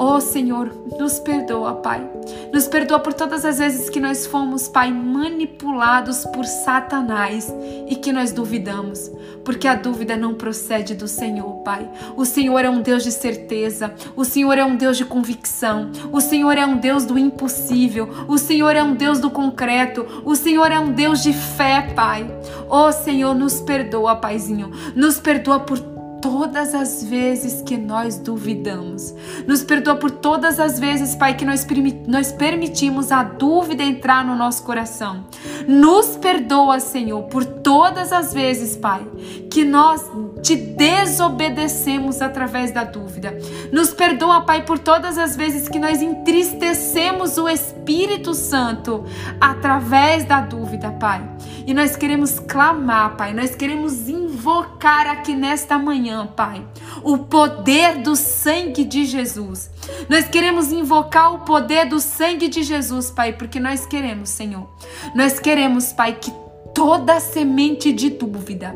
Oh 0.00 0.20
Senhor, 0.20 0.72
nos 0.96 1.18
perdoa, 1.18 1.74
Pai. 1.74 2.08
Nos 2.52 2.68
perdoa 2.68 3.00
por 3.00 3.12
todas 3.12 3.44
as 3.44 3.58
vezes 3.58 3.90
que 3.90 3.98
nós 3.98 4.26
fomos, 4.26 4.68
Pai, 4.68 4.92
manipulados 4.92 6.24
por 6.26 6.44
Satanás 6.44 7.52
e 7.88 7.96
que 7.96 8.12
nós 8.12 8.30
duvidamos, 8.30 9.10
porque 9.44 9.66
a 9.66 9.74
dúvida 9.74 10.16
não 10.16 10.34
procede 10.34 10.94
do 10.94 11.08
Senhor, 11.08 11.52
Pai. 11.64 11.90
O 12.16 12.24
Senhor 12.24 12.64
é 12.64 12.70
um 12.70 12.80
Deus 12.80 13.02
de 13.02 13.10
certeza, 13.10 13.92
o 14.14 14.24
Senhor 14.24 14.56
é 14.56 14.64
um 14.64 14.76
Deus 14.76 14.96
de 14.96 15.04
convicção, 15.04 15.90
o 16.12 16.20
Senhor 16.20 16.56
é 16.56 16.64
um 16.64 16.76
Deus 16.76 17.04
do 17.04 17.18
impossível, 17.18 18.08
o 18.28 18.38
Senhor 18.38 18.76
é 18.76 18.82
um 18.82 18.94
Deus 18.94 19.18
do 19.18 19.30
concreto, 19.30 20.06
o 20.24 20.36
Senhor 20.36 20.70
é 20.70 20.78
um 20.78 20.92
Deus 20.92 21.24
de 21.24 21.32
fé, 21.32 21.92
Pai. 21.96 22.24
Oh 22.70 22.92
Senhor, 22.92 23.34
nos 23.34 23.60
perdoa, 23.60 24.14
Paizinho, 24.14 24.70
nos 24.94 25.18
perdoa 25.18 25.58
por 25.58 25.97
todas 26.20 26.74
as 26.74 27.02
vezes 27.02 27.62
que 27.62 27.76
nós 27.76 28.18
duvidamos. 28.18 29.14
Nos 29.46 29.62
perdoa 29.62 29.96
por 29.96 30.10
todas 30.10 30.60
as 30.60 30.78
vezes, 30.78 31.14
Pai, 31.14 31.36
que 31.36 31.44
nós, 31.44 31.66
nós 32.06 32.32
permitimos 32.32 33.10
a 33.12 33.22
dúvida 33.22 33.82
entrar 33.82 34.24
no 34.24 34.34
nosso 34.34 34.62
coração. 34.62 35.24
Nos 35.66 36.16
perdoa, 36.16 36.80
Senhor, 36.80 37.22
por 37.24 37.44
todas 37.44 38.12
as 38.12 38.32
vezes, 38.32 38.76
Pai, 38.76 39.06
que 39.50 39.64
nós 39.64 40.02
te 40.42 40.56
desobedecemos 40.56 42.22
através 42.22 42.70
da 42.70 42.84
dúvida. 42.84 43.36
Nos 43.72 43.90
perdoa, 43.90 44.42
Pai, 44.42 44.64
por 44.64 44.78
todas 44.78 45.18
as 45.18 45.36
vezes 45.36 45.68
que 45.68 45.78
nós 45.78 46.00
entristecemos 46.00 47.38
o 47.38 47.48
Espírito 47.48 48.34
Santo 48.34 49.04
através 49.40 50.24
da 50.24 50.40
dúvida, 50.40 50.90
Pai. 50.92 51.28
E 51.66 51.74
nós 51.74 51.96
queremos 51.96 52.40
clamar, 52.40 53.16
Pai, 53.16 53.34
nós 53.34 53.54
queremos 53.54 54.08
invocar 54.08 55.06
aqui 55.06 55.34
nesta 55.34 55.78
manhã, 55.78 56.26
Pai, 56.26 56.64
o 57.02 57.18
poder 57.18 57.98
do 57.98 58.16
sangue 58.16 58.84
de 58.84 59.04
Jesus. 59.04 59.70
Nós 60.08 60.28
queremos 60.28 60.72
invocar 60.72 61.34
o 61.34 61.40
poder 61.40 61.86
do 61.86 62.00
sangue 62.00 62.48
de 62.48 62.62
Jesus, 62.62 63.10
Pai, 63.10 63.32
porque 63.32 63.60
nós 63.60 63.86
queremos, 63.86 64.30
Senhor. 64.30 64.68
Nós 65.14 65.38
queremos, 65.38 65.92
Pai, 65.92 66.14
que 66.14 66.32
toda 66.78 67.18
semente 67.18 67.92
de 67.92 68.08
dúvida, 68.08 68.72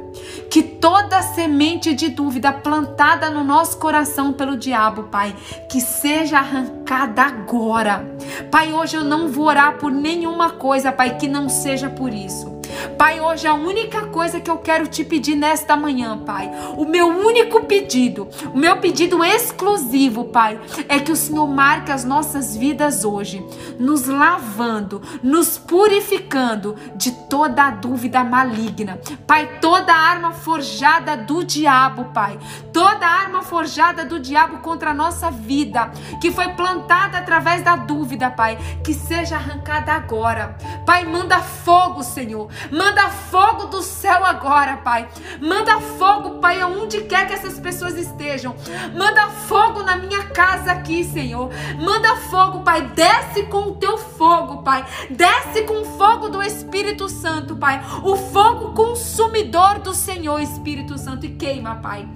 que 0.50 0.60
toda 0.60 1.22
semente 1.22 1.94
de 1.94 2.08
dúvida 2.08 2.52
plantada 2.52 3.30
no 3.30 3.44
nosso 3.44 3.78
coração 3.78 4.32
pelo 4.32 4.56
diabo, 4.56 5.04
Pai, 5.04 5.32
que 5.68 5.80
seja 5.80 6.38
arrancada 6.38 7.22
agora. 7.22 8.04
Pai, 8.50 8.72
hoje 8.72 8.96
eu 8.96 9.04
não 9.04 9.28
vou 9.28 9.44
orar 9.44 9.78
por 9.78 9.92
nenhuma 9.92 10.50
coisa, 10.50 10.90
Pai, 10.90 11.16
que 11.16 11.28
não 11.28 11.48
seja 11.48 11.88
por 11.88 12.12
isso. 12.12 12.51
Pai, 12.96 13.20
hoje 13.20 13.46
a 13.46 13.54
única 13.54 14.06
coisa 14.06 14.40
que 14.40 14.50
eu 14.50 14.58
quero 14.58 14.86
te 14.86 15.04
pedir 15.04 15.34
nesta 15.34 15.76
manhã, 15.76 16.18
Pai, 16.18 16.50
o 16.76 16.84
meu 16.84 17.08
único 17.08 17.64
pedido, 17.64 18.28
o 18.52 18.58
meu 18.58 18.76
pedido 18.78 19.24
exclusivo, 19.24 20.24
Pai, 20.24 20.60
é 20.88 20.98
que 20.98 21.12
o 21.12 21.16
Senhor 21.16 21.46
marque 21.46 21.92
as 21.92 22.04
nossas 22.04 22.56
vidas 22.56 23.04
hoje, 23.04 23.44
nos 23.78 24.06
lavando, 24.06 25.02
nos 25.22 25.58
purificando 25.58 26.76
de 26.94 27.10
toda 27.12 27.64
a 27.64 27.70
dúvida 27.70 28.22
maligna. 28.24 29.00
Pai, 29.26 29.58
toda 29.60 29.92
arma 29.92 30.32
forjada 30.32 31.16
do 31.16 31.44
diabo, 31.44 32.06
Pai, 32.12 32.38
toda 32.72 33.06
arma 33.06 33.42
forjada 33.42 34.04
do 34.04 34.18
diabo 34.18 34.58
contra 34.58 34.90
a 34.90 34.94
nossa 34.94 35.30
vida, 35.30 35.90
que 36.20 36.30
foi 36.30 36.48
plantada 36.50 37.18
através 37.18 37.62
da 37.62 37.76
dúvida, 37.76 38.30
Pai, 38.30 38.58
que 38.84 38.94
seja 38.94 39.36
arrancada 39.36 39.92
agora. 39.92 40.56
Pai, 40.86 41.04
manda 41.04 41.40
fogo, 41.40 42.02
Senhor. 42.02 42.48
Manda 42.70 43.08
fogo 43.08 43.66
do 43.66 43.82
céu 43.82 44.24
agora, 44.24 44.78
Pai. 44.78 45.08
Manda 45.40 45.80
fogo, 45.80 46.38
Pai, 46.38 46.60
aonde 46.60 47.02
quer 47.02 47.26
que 47.26 47.34
essas 47.34 47.58
pessoas 47.58 47.96
estejam. 47.96 48.54
Manda 48.96 49.28
fogo 49.28 49.82
na 49.82 49.96
minha 49.96 50.24
casa 50.24 50.72
aqui, 50.72 51.04
Senhor. 51.04 51.50
Manda 51.78 52.16
fogo, 52.16 52.60
Pai. 52.60 52.82
Desce 52.88 53.44
com 53.44 53.70
o 53.70 53.74
teu 53.76 53.98
fogo, 53.98 54.62
Pai. 54.62 54.84
Desce 55.10 55.62
com 55.62 55.82
o 55.82 55.84
fogo 55.98 56.28
do 56.28 56.42
Espírito 56.42 57.08
Santo, 57.08 57.56
Pai. 57.56 57.82
O 58.02 58.16
fogo 58.16 58.72
consumidor 58.72 59.78
do 59.80 59.94
Senhor, 59.94 60.40
Espírito 60.40 60.98
Santo. 60.98 61.26
E 61.26 61.30
queima, 61.30 61.76
Pai. 61.76 62.08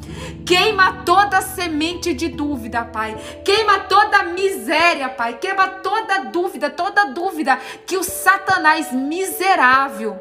Queima 0.44 1.02
toda 1.04 1.40
semente 1.40 2.14
de 2.14 2.28
dúvida, 2.28 2.84
Pai. 2.84 3.16
Queima 3.44 3.80
toda 3.80 4.24
miséria, 4.24 5.08
Pai. 5.08 5.34
Queima 5.38 5.68
toda 5.68 6.24
dúvida, 6.24 6.70
toda 6.70 7.06
dúvida 7.06 7.58
que 7.86 7.96
o 7.96 8.02
Satanás 8.02 8.92
miserável, 8.92 10.18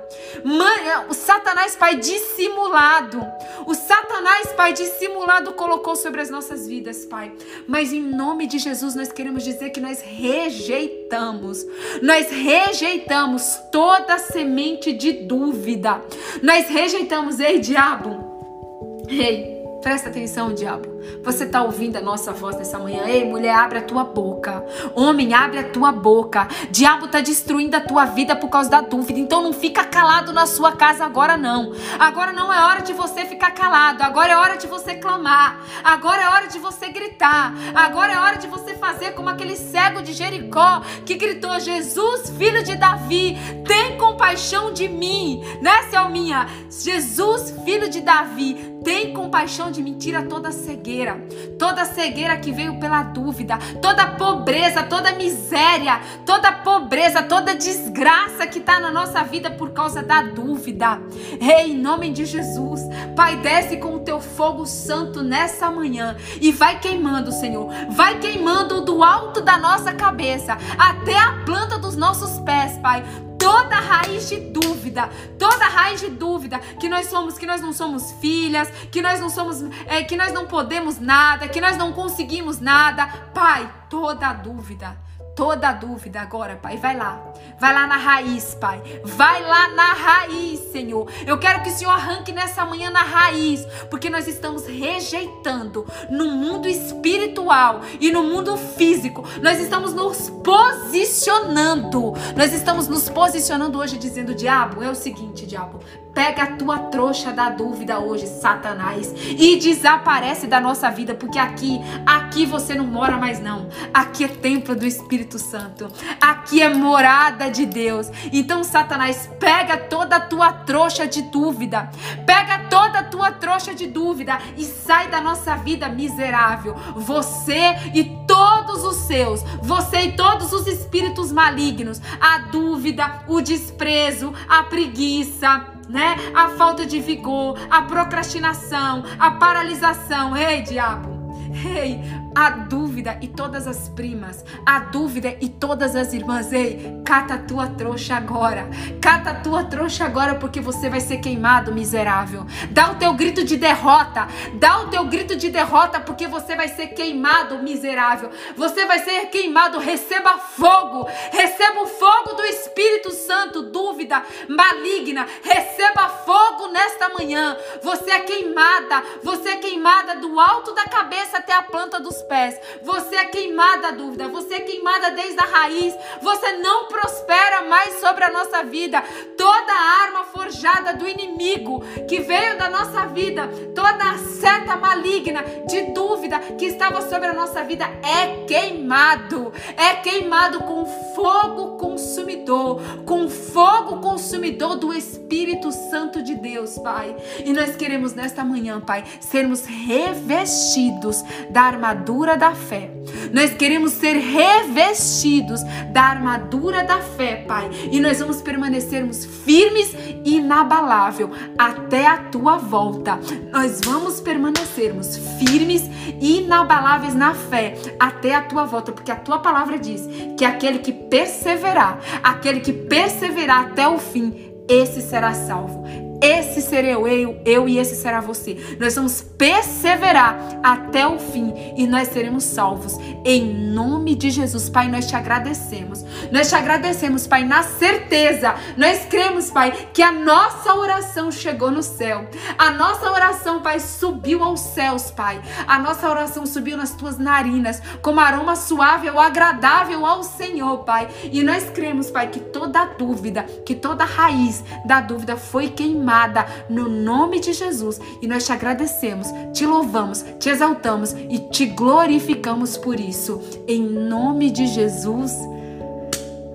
o 1.09 1.13
Satanás, 1.13 1.75
Pai, 1.75 1.95
dissimulado, 1.95 3.25
o 3.65 3.73
Satanás, 3.73 4.53
Pai, 4.53 4.73
dissimulado 4.73 5.53
colocou 5.53 5.95
sobre 5.95 6.21
as 6.21 6.29
nossas 6.29 6.67
vidas, 6.67 7.05
Pai. 7.05 7.31
Mas 7.67 7.93
em 7.93 8.01
nome 8.01 8.47
de 8.47 8.59
Jesus 8.59 8.95
nós 8.95 9.11
queremos 9.11 9.43
dizer 9.43 9.69
que 9.69 9.79
nós 9.79 10.01
rejeitamos, 10.01 11.65
nós 12.01 12.29
rejeitamos 12.29 13.59
toda 13.71 14.17
semente 14.17 14.93
de 14.93 15.11
dúvida, 15.13 16.01
nós 16.41 16.67
rejeitamos, 16.67 17.39
ei, 17.39 17.59
diabo, 17.59 19.03
ei, 19.09 19.63
presta 19.81 20.09
atenção, 20.09 20.53
diabo. 20.53 20.94
Você 21.23 21.45
está 21.45 21.63
ouvindo 21.63 21.97
a 21.97 22.01
nossa 22.01 22.31
voz 22.31 22.55
nessa 22.57 22.77
manhã? 22.77 23.03
Ei, 23.05 23.25
mulher, 23.25 23.55
abre 23.55 23.79
a 23.79 23.81
tua 23.81 24.03
boca. 24.03 24.63
Homem, 24.93 25.33
abre 25.33 25.59
a 25.59 25.63
tua 25.63 25.91
boca. 25.91 26.47
Diabo 26.69 27.05
está 27.05 27.21
destruindo 27.21 27.75
a 27.75 27.81
tua 27.81 28.05
vida 28.05 28.35
por 28.35 28.49
causa 28.49 28.69
da 28.69 28.81
dúvida. 28.81 29.19
Então 29.19 29.41
não 29.41 29.53
fica 29.53 29.83
calado 29.83 30.33
na 30.33 30.45
sua 30.45 30.73
casa 30.73 31.05
agora 31.05 31.37
não. 31.37 31.71
Agora 31.99 32.31
não 32.31 32.53
é 32.53 32.63
hora 32.65 32.81
de 32.81 32.93
você 32.93 33.25
ficar 33.25 33.51
calado. 33.51 34.03
Agora 34.03 34.33
é 34.33 34.37
hora 34.37 34.57
de 34.57 34.67
você 34.67 34.95
clamar. 34.95 35.59
Agora 35.83 36.21
é 36.21 36.27
hora 36.29 36.47
de 36.47 36.59
você 36.59 36.89
gritar. 36.89 37.53
Agora 37.73 38.13
é 38.13 38.19
hora 38.19 38.37
de 38.37 38.47
você 38.47 38.73
fazer 38.75 39.11
como 39.11 39.29
aquele 39.29 39.55
cego 39.55 40.01
de 40.01 40.13
Jericó 40.13 40.81
que 41.05 41.15
gritou: 41.15 41.59
Jesus, 41.59 42.29
filho 42.37 42.63
de 42.63 42.75
Davi, 42.75 43.37
tem 43.67 43.97
compaixão 43.97 44.73
de 44.73 44.87
mim. 44.87 45.43
Né, 45.61 45.83
Selminha? 45.89 46.47
Jesus, 46.69 47.53
filho 47.63 47.89
de 47.89 48.01
Davi, 48.01 48.75
tem 48.83 49.13
compaixão 49.13 49.71
de 49.71 49.81
mim. 49.81 49.97
Tira 49.97 50.23
toda 50.23 50.49
a 50.49 50.51
cegueira 50.51 50.94
cegueira, 50.95 51.27
toda 51.59 51.85
cegueira 51.85 52.37
que 52.37 52.51
veio 52.51 52.79
pela 52.79 53.03
dúvida, 53.03 53.57
toda 53.81 54.07
pobreza, 54.07 54.83
toda 54.83 55.11
miséria, 55.11 55.99
toda 56.25 56.51
pobreza, 56.51 57.21
toda 57.21 57.55
desgraça 57.55 58.47
que 58.47 58.59
está 58.59 58.79
na 58.79 58.91
nossa 58.91 59.23
vida 59.23 59.51
por 59.51 59.71
causa 59.71 60.01
da 60.01 60.21
dúvida. 60.21 61.01
Ei, 61.39 61.71
em 61.71 61.77
nome 61.77 62.11
de 62.11 62.25
Jesus, 62.25 62.81
Pai, 63.15 63.35
desce 63.37 63.77
com 63.77 63.95
o 63.95 63.99
teu 63.99 64.21
fogo 64.21 64.65
santo 64.65 65.21
nessa 65.21 65.69
manhã 65.69 66.15
e 66.39 66.51
vai 66.51 66.79
queimando, 66.79 67.31
Senhor, 67.31 67.69
vai 67.89 68.17
queimando 68.19 68.81
do 68.81 69.03
alto 69.03 69.41
da 69.41 69.57
nossa 69.57 69.93
cabeça 69.93 70.57
até 70.77 71.17
a 71.17 71.43
planta 71.45 71.77
dos 71.77 71.95
nossos 71.95 72.39
pés, 72.39 72.77
Pai 72.77 73.03
toda 73.45 73.75
raiz 73.75 74.27
de 74.27 74.39
dúvida, 74.39 75.07
toda 75.37 75.67
raiz 75.67 76.01
de 76.01 76.09
dúvida 76.09 76.57
que 76.79 76.89
nós 76.89 77.05
somos, 77.05 77.37
que 77.37 77.45
nós 77.45 77.61
não 77.61 77.71
somos 77.71 78.11
filhas, 78.13 78.67
que 78.91 79.03
nós 79.03 79.19
não 79.19 79.29
somos, 79.29 79.63
é, 79.85 80.03
que 80.03 80.15
nós 80.15 80.33
não 80.33 80.47
podemos 80.47 80.99
nada, 80.99 81.47
que 81.47 81.61
nós 81.61 81.77
não 81.77 81.93
conseguimos 81.93 82.59
nada, 82.59 83.05
Pai, 83.35 83.71
toda 83.87 84.33
dúvida 84.33 85.04
toda 85.35 85.73
dúvida 85.73 86.21
agora, 86.21 86.55
Pai. 86.55 86.77
Vai 86.77 86.95
lá. 86.95 87.21
Vai 87.59 87.73
lá 87.73 87.85
na 87.85 87.97
raiz, 87.97 88.55
Pai. 88.55 88.81
Vai 89.03 89.41
lá 89.43 89.67
na 89.69 89.93
raiz, 89.93 90.59
Senhor. 90.71 91.07
Eu 91.25 91.37
quero 91.37 91.61
que 91.61 91.69
o 91.69 91.73
Senhor 91.73 91.91
arranque 91.91 92.31
nessa 92.31 92.65
manhã 92.65 92.89
na 92.89 93.03
raiz, 93.03 93.65
porque 93.89 94.09
nós 94.09 94.27
estamos 94.27 94.65
rejeitando 94.65 95.85
no 96.09 96.31
mundo 96.31 96.67
espiritual 96.67 97.81
e 97.99 98.11
no 98.11 98.23
mundo 98.23 98.57
físico. 98.57 99.23
Nós 99.41 99.59
estamos 99.59 99.93
nos 99.93 100.29
posicionando. 100.29 102.13
Nós 102.35 102.53
estamos 102.53 102.87
nos 102.87 103.09
posicionando 103.09 103.77
hoje 103.77 103.97
dizendo: 103.97 104.33
"Diabo, 104.33 104.81
é 104.81 104.89
o 104.89 104.95
seguinte, 104.95 105.45
diabo, 105.45 105.79
Pega 106.15 106.43
a 106.43 106.47
tua 106.55 106.79
trouxa 106.79 107.33
da 107.33 107.49
dúvida 107.49 107.99
hoje, 107.99 108.25
Satanás, 108.25 109.13
e 109.37 109.57
desaparece 109.57 110.47
da 110.47 110.61
nossa 110.61 110.89
vida, 110.89 111.13
porque 111.13 111.37
aqui, 111.37 111.81
aqui 112.05 112.45
você 112.45 112.73
não 112.73 112.87
mora 112.87 113.17
mais 113.17 113.41
não. 113.41 113.67
Aqui 113.93 114.23
é 114.23 114.29
templo 114.29 114.73
do 114.77 114.85
Espírito 114.85 115.24
Santo. 115.39 115.91
Aqui 116.21 116.61
é 116.61 116.73
morada 116.73 117.49
de 117.49 117.65
Deus. 117.65 118.07
Então, 118.31 118.63
Satanás, 118.63 119.29
pega 119.39 119.77
toda 119.77 120.17
a 120.17 120.19
tua 120.19 120.53
trouxa 120.53 121.07
de 121.07 121.23
dúvida. 121.23 121.89
Pega 122.25 122.59
toda 122.69 122.99
a 122.99 123.03
tua 123.03 123.31
trouxa 123.31 123.73
de 123.73 123.87
dúvida 123.87 124.37
e 124.55 124.63
sai 124.63 125.09
da 125.09 125.19
nossa 125.19 125.55
vida 125.55 125.89
miserável. 125.89 126.75
Você 126.95 127.75
e 127.93 128.03
todos 128.27 128.83
os 128.83 128.97
seus, 128.97 129.41
você 129.61 130.01
e 130.01 130.11
todos 130.13 130.53
os 130.53 130.67
espíritos 130.67 131.31
malignos, 131.31 132.01
a 132.19 132.37
dúvida, 132.37 133.23
o 133.27 133.41
desprezo, 133.41 134.33
a 134.47 134.63
preguiça, 134.63 135.65
né? 135.89 136.15
A 136.33 136.49
falta 136.49 136.85
de 136.85 136.99
vigor, 136.99 137.57
a 137.69 137.81
procrastinação, 137.83 139.03
a 139.19 139.31
paralisação. 139.31 140.35
Ei, 140.35 140.61
diabo! 140.61 141.15
Ei, 141.63 142.01
a 142.35 142.49
dúvida 142.49 143.17
e 143.21 143.29
todas 143.29 143.65
as 143.65 143.87
primas, 143.87 144.43
a 144.65 144.79
dúvida 144.79 145.37
e 145.39 145.47
todas 145.47 145.95
as 145.95 146.11
irmãs, 146.11 146.51
ei, 146.51 147.01
cata 147.05 147.35
a 147.35 147.37
tua 147.37 147.67
trouxa 147.67 148.15
agora, 148.15 148.67
cata 149.01 149.29
a 149.29 149.35
tua 149.35 149.63
trouxa 149.63 150.03
agora 150.03 150.35
porque 150.35 150.59
você 150.59 150.89
vai 150.89 150.99
ser 150.99 151.17
queimado, 151.19 151.73
miserável. 151.73 152.45
Dá 152.71 152.91
o 152.91 152.95
teu 152.95 153.13
grito 153.13 153.45
de 153.45 153.55
derrota, 153.55 154.27
dá 154.55 154.81
o 154.81 154.89
teu 154.89 155.05
grito 155.05 155.35
de 155.35 155.49
derrota 155.49 156.01
porque 156.01 156.27
você 156.27 156.55
vai 156.55 156.67
ser 156.67 156.87
queimado, 156.87 157.63
miserável. 157.63 158.29
Você 158.57 158.85
vai 158.85 158.99
ser 158.99 159.27
queimado, 159.27 159.79
receba 159.79 160.37
fogo, 160.37 161.07
receba 161.31 161.81
o 161.83 161.87
fogo 161.87 162.33
do 162.33 162.43
Espírito 162.43 163.11
Santo, 163.11 163.71
dúvida 163.71 164.21
maligna, 164.49 165.25
receba 165.41 166.09
fogo 166.09 166.67
nesta 166.67 167.09
manhã. 167.09 167.55
Você 167.81 168.11
é 168.11 168.19
queimada, 168.19 169.03
você 169.23 169.49
é 169.49 169.55
queimada 169.55 170.15
do 170.15 170.37
alto 170.37 170.73
da 170.73 170.83
cabeça 170.83 171.37
até 171.37 171.53
a 171.53 171.63
planta 171.63 171.99
dos 171.99 172.24
pés. 172.27 172.59
Você 172.81 173.15
é 173.15 173.25
queimada 173.25 173.89
a 173.89 173.91
dúvida, 173.91 174.27
você 174.27 174.55
é 174.55 174.59
queimada 174.59 175.11
desde 175.11 175.39
a 175.39 175.45
raiz. 175.45 175.95
Você 176.21 176.53
não 176.57 176.87
prospera 176.87 177.63
mais 177.63 177.99
sobre 177.99 178.23
a 178.23 178.31
nossa 178.31 178.63
vida. 178.63 179.03
Toda 179.37 179.73
arma 179.73 180.25
forjada 180.25 180.93
do 180.93 181.07
inimigo 181.07 181.83
que 182.07 182.19
veio 182.19 182.57
da 182.57 182.69
nossa 182.69 183.05
vida, 183.07 183.47
toda 183.73 184.17
seta 184.17 184.75
maligna 184.75 185.43
de 185.67 185.93
dúvida 185.93 186.39
que 186.57 186.65
estava 186.65 187.01
sobre 187.01 187.27
a 187.27 187.33
nossa 187.33 187.63
vida 187.63 187.85
é 188.03 188.45
queimado. 188.45 189.53
É 189.77 189.95
queimado 189.95 190.59
com 190.59 190.85
fogo 191.15 191.77
consumidor, 191.77 192.81
com 193.05 193.29
fogo 193.29 193.99
consumidor 193.99 194.75
do 194.75 194.93
Espírito 194.93 195.71
Santo 195.71 196.21
de 196.21 196.35
Deus, 196.35 196.77
Pai. 196.79 197.15
E 197.43 197.53
nós 197.53 197.75
queremos 197.75 198.13
nesta 198.13 198.43
manhã, 198.43 198.79
Pai, 198.79 199.03
sermos 199.19 199.65
revestidos 199.65 201.23
da 201.49 201.61
armadura 201.61 202.14
armadura 202.15 202.37
da 202.37 202.55
fé. 202.55 202.89
Nós 203.33 203.53
queremos 203.53 203.91
ser 203.91 204.13
revestidos 204.13 205.61
da 205.91 206.01
armadura 206.01 206.83
da 206.83 206.99
fé, 206.99 207.43
Pai. 207.47 207.69
E 207.91 207.99
nós 207.99 208.19
vamos 208.19 208.41
permanecermos 208.41 209.25
firmes 209.25 209.93
e 210.23 210.37
inabalável 210.37 211.29
até 211.57 212.07
a 212.07 212.17
tua 212.17 212.57
volta. 212.57 213.19
Nós 213.51 213.81
vamos 213.83 214.21
permanecermos 214.21 215.17
firmes 215.37 215.83
e 216.21 216.39
inabaláveis 216.39 217.13
na 217.13 217.33
fé 217.33 217.75
até 217.99 218.33
a 218.33 218.41
tua 218.41 218.63
volta, 218.65 218.91
porque 218.91 219.11
a 219.11 219.17
tua 219.17 219.39
palavra 219.39 219.77
diz 219.77 220.07
que 220.37 220.45
aquele 220.45 220.79
que 220.79 220.93
perseverar, 220.93 221.99
aquele 222.23 222.61
que 222.61 222.71
perseverar 222.71 223.65
até 223.65 223.87
o 223.87 223.97
fim, 223.97 224.55
esse 224.67 225.01
será 225.01 225.33
salvo. 225.33 225.84
Esse 226.21 226.61
serei 226.61 226.93
eu, 226.93 227.41
eu, 227.45 227.67
e 227.67 227.77
esse 227.77 227.95
será 227.95 228.21
você. 228.21 228.77
Nós 228.79 228.95
vamos 228.95 229.21
perseverar 229.21 230.59
até 230.63 231.05
o 231.05 231.19
fim 231.19 231.53
e 231.75 231.85
nós 231.85 232.07
seremos 232.07 232.43
salvos. 232.43 232.97
Em 233.25 233.53
nome 233.73 234.15
de 234.15 234.29
Jesus, 234.29 234.69
Pai, 234.69 234.87
nós 234.87 235.07
te 235.07 235.15
agradecemos. 235.15 236.03
Nós 236.31 236.49
te 236.49 236.55
agradecemos, 236.55 237.27
Pai, 237.27 237.43
na 237.43 237.63
certeza. 237.63 238.55
Nós 238.77 239.05
cremos, 239.05 239.51
Pai, 239.51 239.89
que 239.93 240.01
a 240.01 240.11
nossa 240.11 240.73
oração 240.73 241.31
chegou 241.31 241.69
no 241.69 241.83
céu. 241.83 242.27
A 242.57 242.71
nossa 242.71 243.11
oração, 243.11 243.61
Pai, 243.61 243.79
subiu 243.79 244.43
aos 244.43 244.61
céus, 244.61 245.11
Pai. 245.11 245.41
A 245.67 245.77
nossa 245.79 246.09
oração 246.09 246.45
subiu 246.45 246.77
nas 246.77 246.91
tuas 246.91 247.17
narinas, 247.17 247.81
como 248.01 248.19
aroma 248.19 248.55
suave 248.55 249.09
ou 249.09 249.19
agradável 249.19 250.05
ao 250.05 250.23
Senhor, 250.23 250.79
Pai. 250.79 251.09
E 251.31 251.43
nós 251.43 251.69
cremos, 251.69 252.09
Pai, 252.09 252.27
que 252.29 252.39
toda 252.39 252.85
dúvida, 252.85 253.43
que 253.65 253.75
toda 253.75 254.05
raiz 254.05 254.63
da 254.85 255.01
dúvida 255.01 255.35
foi 255.35 255.69
queimada 255.69 256.04
queimada 256.05 256.45
no 256.69 256.87
nome 256.87 257.39
de 257.39 257.51
Jesus. 257.51 257.99
E 258.21 258.27
nós 258.27 258.45
te 258.45 258.53
agradecemos, 258.53 259.27
te 259.51 259.65
louvamos, 259.65 260.23
te 260.39 260.49
exaltamos 260.49 261.13
e 261.13 261.39
te 261.49 261.65
glorificamos 261.65 262.77
por 262.77 262.99
isso. 262.99 263.41
Em 263.67 263.81
nome 263.81 264.51
de 264.51 264.67
Jesus. 264.67 265.33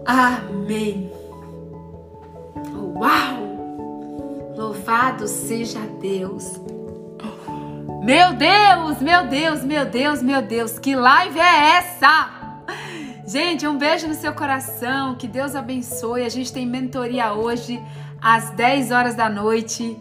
Amém. 0.07 1.11
Uau! 2.95 4.55
Louvado 4.57 5.27
seja 5.27 5.81
Deus. 6.01 6.61
Meu 8.03 8.33
Deus, 8.33 9.01
meu 9.01 9.27
Deus, 9.27 9.65
meu 9.65 9.85
Deus, 9.85 10.23
meu 10.23 10.41
Deus, 10.41 10.79
que 10.79 10.95
live 10.95 11.39
é 11.39 11.77
essa? 11.79 12.41
Gente, 13.27 13.67
um 13.67 13.79
beijo 13.79 14.09
no 14.09 14.15
seu 14.15 14.33
coração, 14.33 15.15
que 15.15 15.29
Deus 15.29 15.55
abençoe. 15.55 16.25
A 16.25 16.29
gente 16.29 16.53
tem 16.53 16.67
mentoria 16.67 17.33
hoje 17.33 17.81
às 18.21 18.51
10 18.51 18.91
horas 18.91 19.15
da 19.15 19.29
noite. 19.29 19.97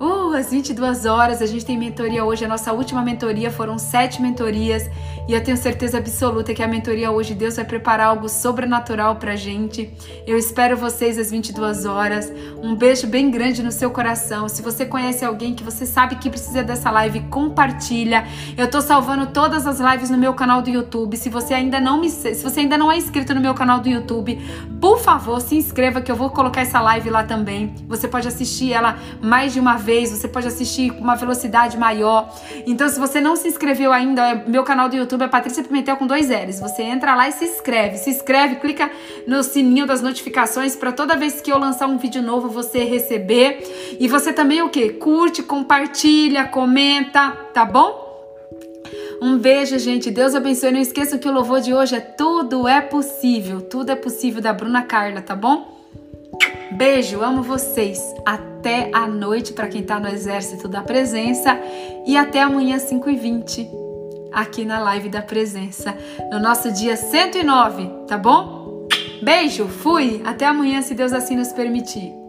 Uh, 0.00 0.34
às 0.34 0.50
22 0.50 1.04
horas, 1.04 1.42
a 1.42 1.46
gente 1.46 1.64
tem 1.64 1.76
mentoria 1.76 2.24
hoje. 2.24 2.44
A 2.44 2.48
nossa 2.48 2.72
última 2.72 3.02
mentoria 3.02 3.50
foram 3.50 3.78
sete 3.78 4.22
mentorias. 4.22 4.88
E 5.28 5.32
eu 5.32 5.42
tenho 5.42 5.56
certeza 5.56 5.98
absoluta 5.98 6.52
que 6.52 6.62
a 6.62 6.68
mentoria 6.68 7.10
hoje, 7.10 7.34
Deus 7.34 7.56
vai 7.56 7.64
preparar 7.64 8.08
algo 8.08 8.28
sobrenatural 8.28 9.16
pra 9.16 9.36
gente. 9.36 9.90
Eu 10.26 10.38
espero 10.38 10.76
vocês 10.76 11.18
às 11.18 11.30
22 11.30 11.86
horas. 11.86 12.32
Um 12.62 12.74
beijo 12.74 13.06
bem 13.06 13.30
grande 13.30 13.62
no 13.62 13.72
seu 13.72 13.90
coração. 13.90 14.48
Se 14.48 14.62
você 14.62 14.84
conhece 14.84 15.24
alguém 15.24 15.54
que 15.54 15.64
você 15.64 15.86
sabe 15.86 16.16
que 16.16 16.28
precisa 16.28 16.62
dessa 16.62 16.90
live, 16.90 17.20
compartilha. 17.30 18.26
Eu 18.56 18.68
tô 18.68 18.80
salvando 18.80 19.26
todas 19.26 19.66
as 19.66 19.80
lives 19.80 20.10
no 20.10 20.18
meu 20.18 20.34
canal 20.34 20.62
do 20.62 20.70
YouTube. 20.70 21.16
Se 21.16 21.28
você 21.28 21.54
ainda 21.54 21.80
não 21.80 22.00
me, 22.00 22.10
se 22.10 22.42
você 22.42 22.60
ainda 22.60 22.76
não 22.76 22.90
é 22.90 22.96
inscrito 22.96 23.34
no 23.34 23.40
meu 23.40 23.54
canal 23.54 23.80
do 23.80 23.88
YouTube, 23.88 24.38
por 24.80 25.00
favor, 25.00 25.40
se 25.40 25.56
inscreva 25.56 26.00
que 26.00 26.10
eu 26.10 26.16
vou 26.16 26.30
colocar 26.30 26.60
essa 26.60 26.80
live 26.80 27.10
lá 27.10 27.24
também. 27.24 27.74
Você 27.88 28.06
pode 28.06 28.28
assistir 28.28 28.72
ela 28.72 28.98
mais 29.20 29.52
de 29.52 29.60
uma 29.60 29.76
vez 29.76 30.10
você 30.10 30.28
pode 30.28 30.46
assistir 30.46 30.90
com 30.90 31.00
uma 31.00 31.16
velocidade 31.16 31.76
maior. 31.76 32.32
Então, 32.66 32.88
se 32.88 32.98
você 32.98 33.20
não 33.20 33.36
se 33.36 33.48
inscreveu 33.48 33.92
ainda, 33.92 34.28
é, 34.28 34.48
meu 34.48 34.62
canal 34.62 34.88
do 34.88 34.96
YouTube 35.10 35.24
é 35.24 35.28
Patrícia 35.28 35.64
Pimentel 35.64 35.96
com 35.96 36.06
dois 36.06 36.28
L's. 36.28 36.60
Você 36.60 36.82
entra 36.82 37.16
lá 37.16 37.28
e 37.28 37.32
se 37.32 37.44
inscreve. 37.44 37.96
Se 37.98 38.10
inscreve, 38.10 38.56
clica 38.56 38.88
no 39.26 39.42
sininho 39.42 39.86
das 39.86 40.00
notificações 40.00 40.76
para 40.76 40.92
toda 40.92 41.16
vez 41.16 41.40
que 41.40 41.50
eu 41.50 41.58
lançar 41.58 41.88
um 41.88 41.98
vídeo 41.98 42.22
novo 42.22 42.48
você 42.48 42.84
receber. 42.84 43.96
E 43.98 44.06
você 44.06 44.32
também 44.32 44.62
o 44.62 44.68
que? 44.68 44.90
Curte, 44.90 45.42
compartilha, 45.42 46.44
comenta, 46.44 47.30
tá 47.52 47.64
bom? 47.64 48.08
Um 49.20 49.36
beijo, 49.36 49.78
gente. 49.80 50.12
Deus 50.12 50.34
abençoe. 50.34 50.70
Não 50.70 50.80
esqueçam 50.80 51.18
que 51.18 51.28
o 51.28 51.32
louvor 51.32 51.60
de 51.60 51.74
hoje 51.74 51.96
é 51.96 52.00
Tudo 52.00 52.68
é 52.68 52.80
Possível. 52.80 53.62
Tudo 53.62 53.90
é 53.90 53.96
possível 53.96 54.40
da 54.40 54.52
Bruna 54.52 54.82
Carla, 54.82 55.20
tá 55.20 55.34
bom? 55.34 55.80
Beijo, 56.70 57.20
amo 57.20 57.42
vocês. 57.42 58.00
Até 58.24 58.90
a 58.94 59.08
noite 59.08 59.52
para 59.52 59.66
quem 59.66 59.80
está 59.80 59.98
no 59.98 60.06
Exército 60.06 60.68
da 60.68 60.82
Presença 60.82 61.58
e 62.06 62.16
até 62.16 62.40
amanhã 62.40 62.76
5h20 62.76 63.89
aqui 64.32 64.64
na 64.64 64.80
Live 64.80 65.08
da 65.08 65.22
Presença, 65.22 65.96
no 66.30 66.38
nosso 66.38 66.72
dia 66.72 66.96
109, 66.96 67.88
tá 68.06 68.16
bom? 68.16 68.88
Beijo, 69.22 69.68
fui. 69.68 70.22
Até 70.24 70.46
amanhã, 70.46 70.80
se 70.82 70.94
Deus 70.94 71.12
assim 71.12 71.36
nos 71.36 71.52
permitir. 71.52 72.19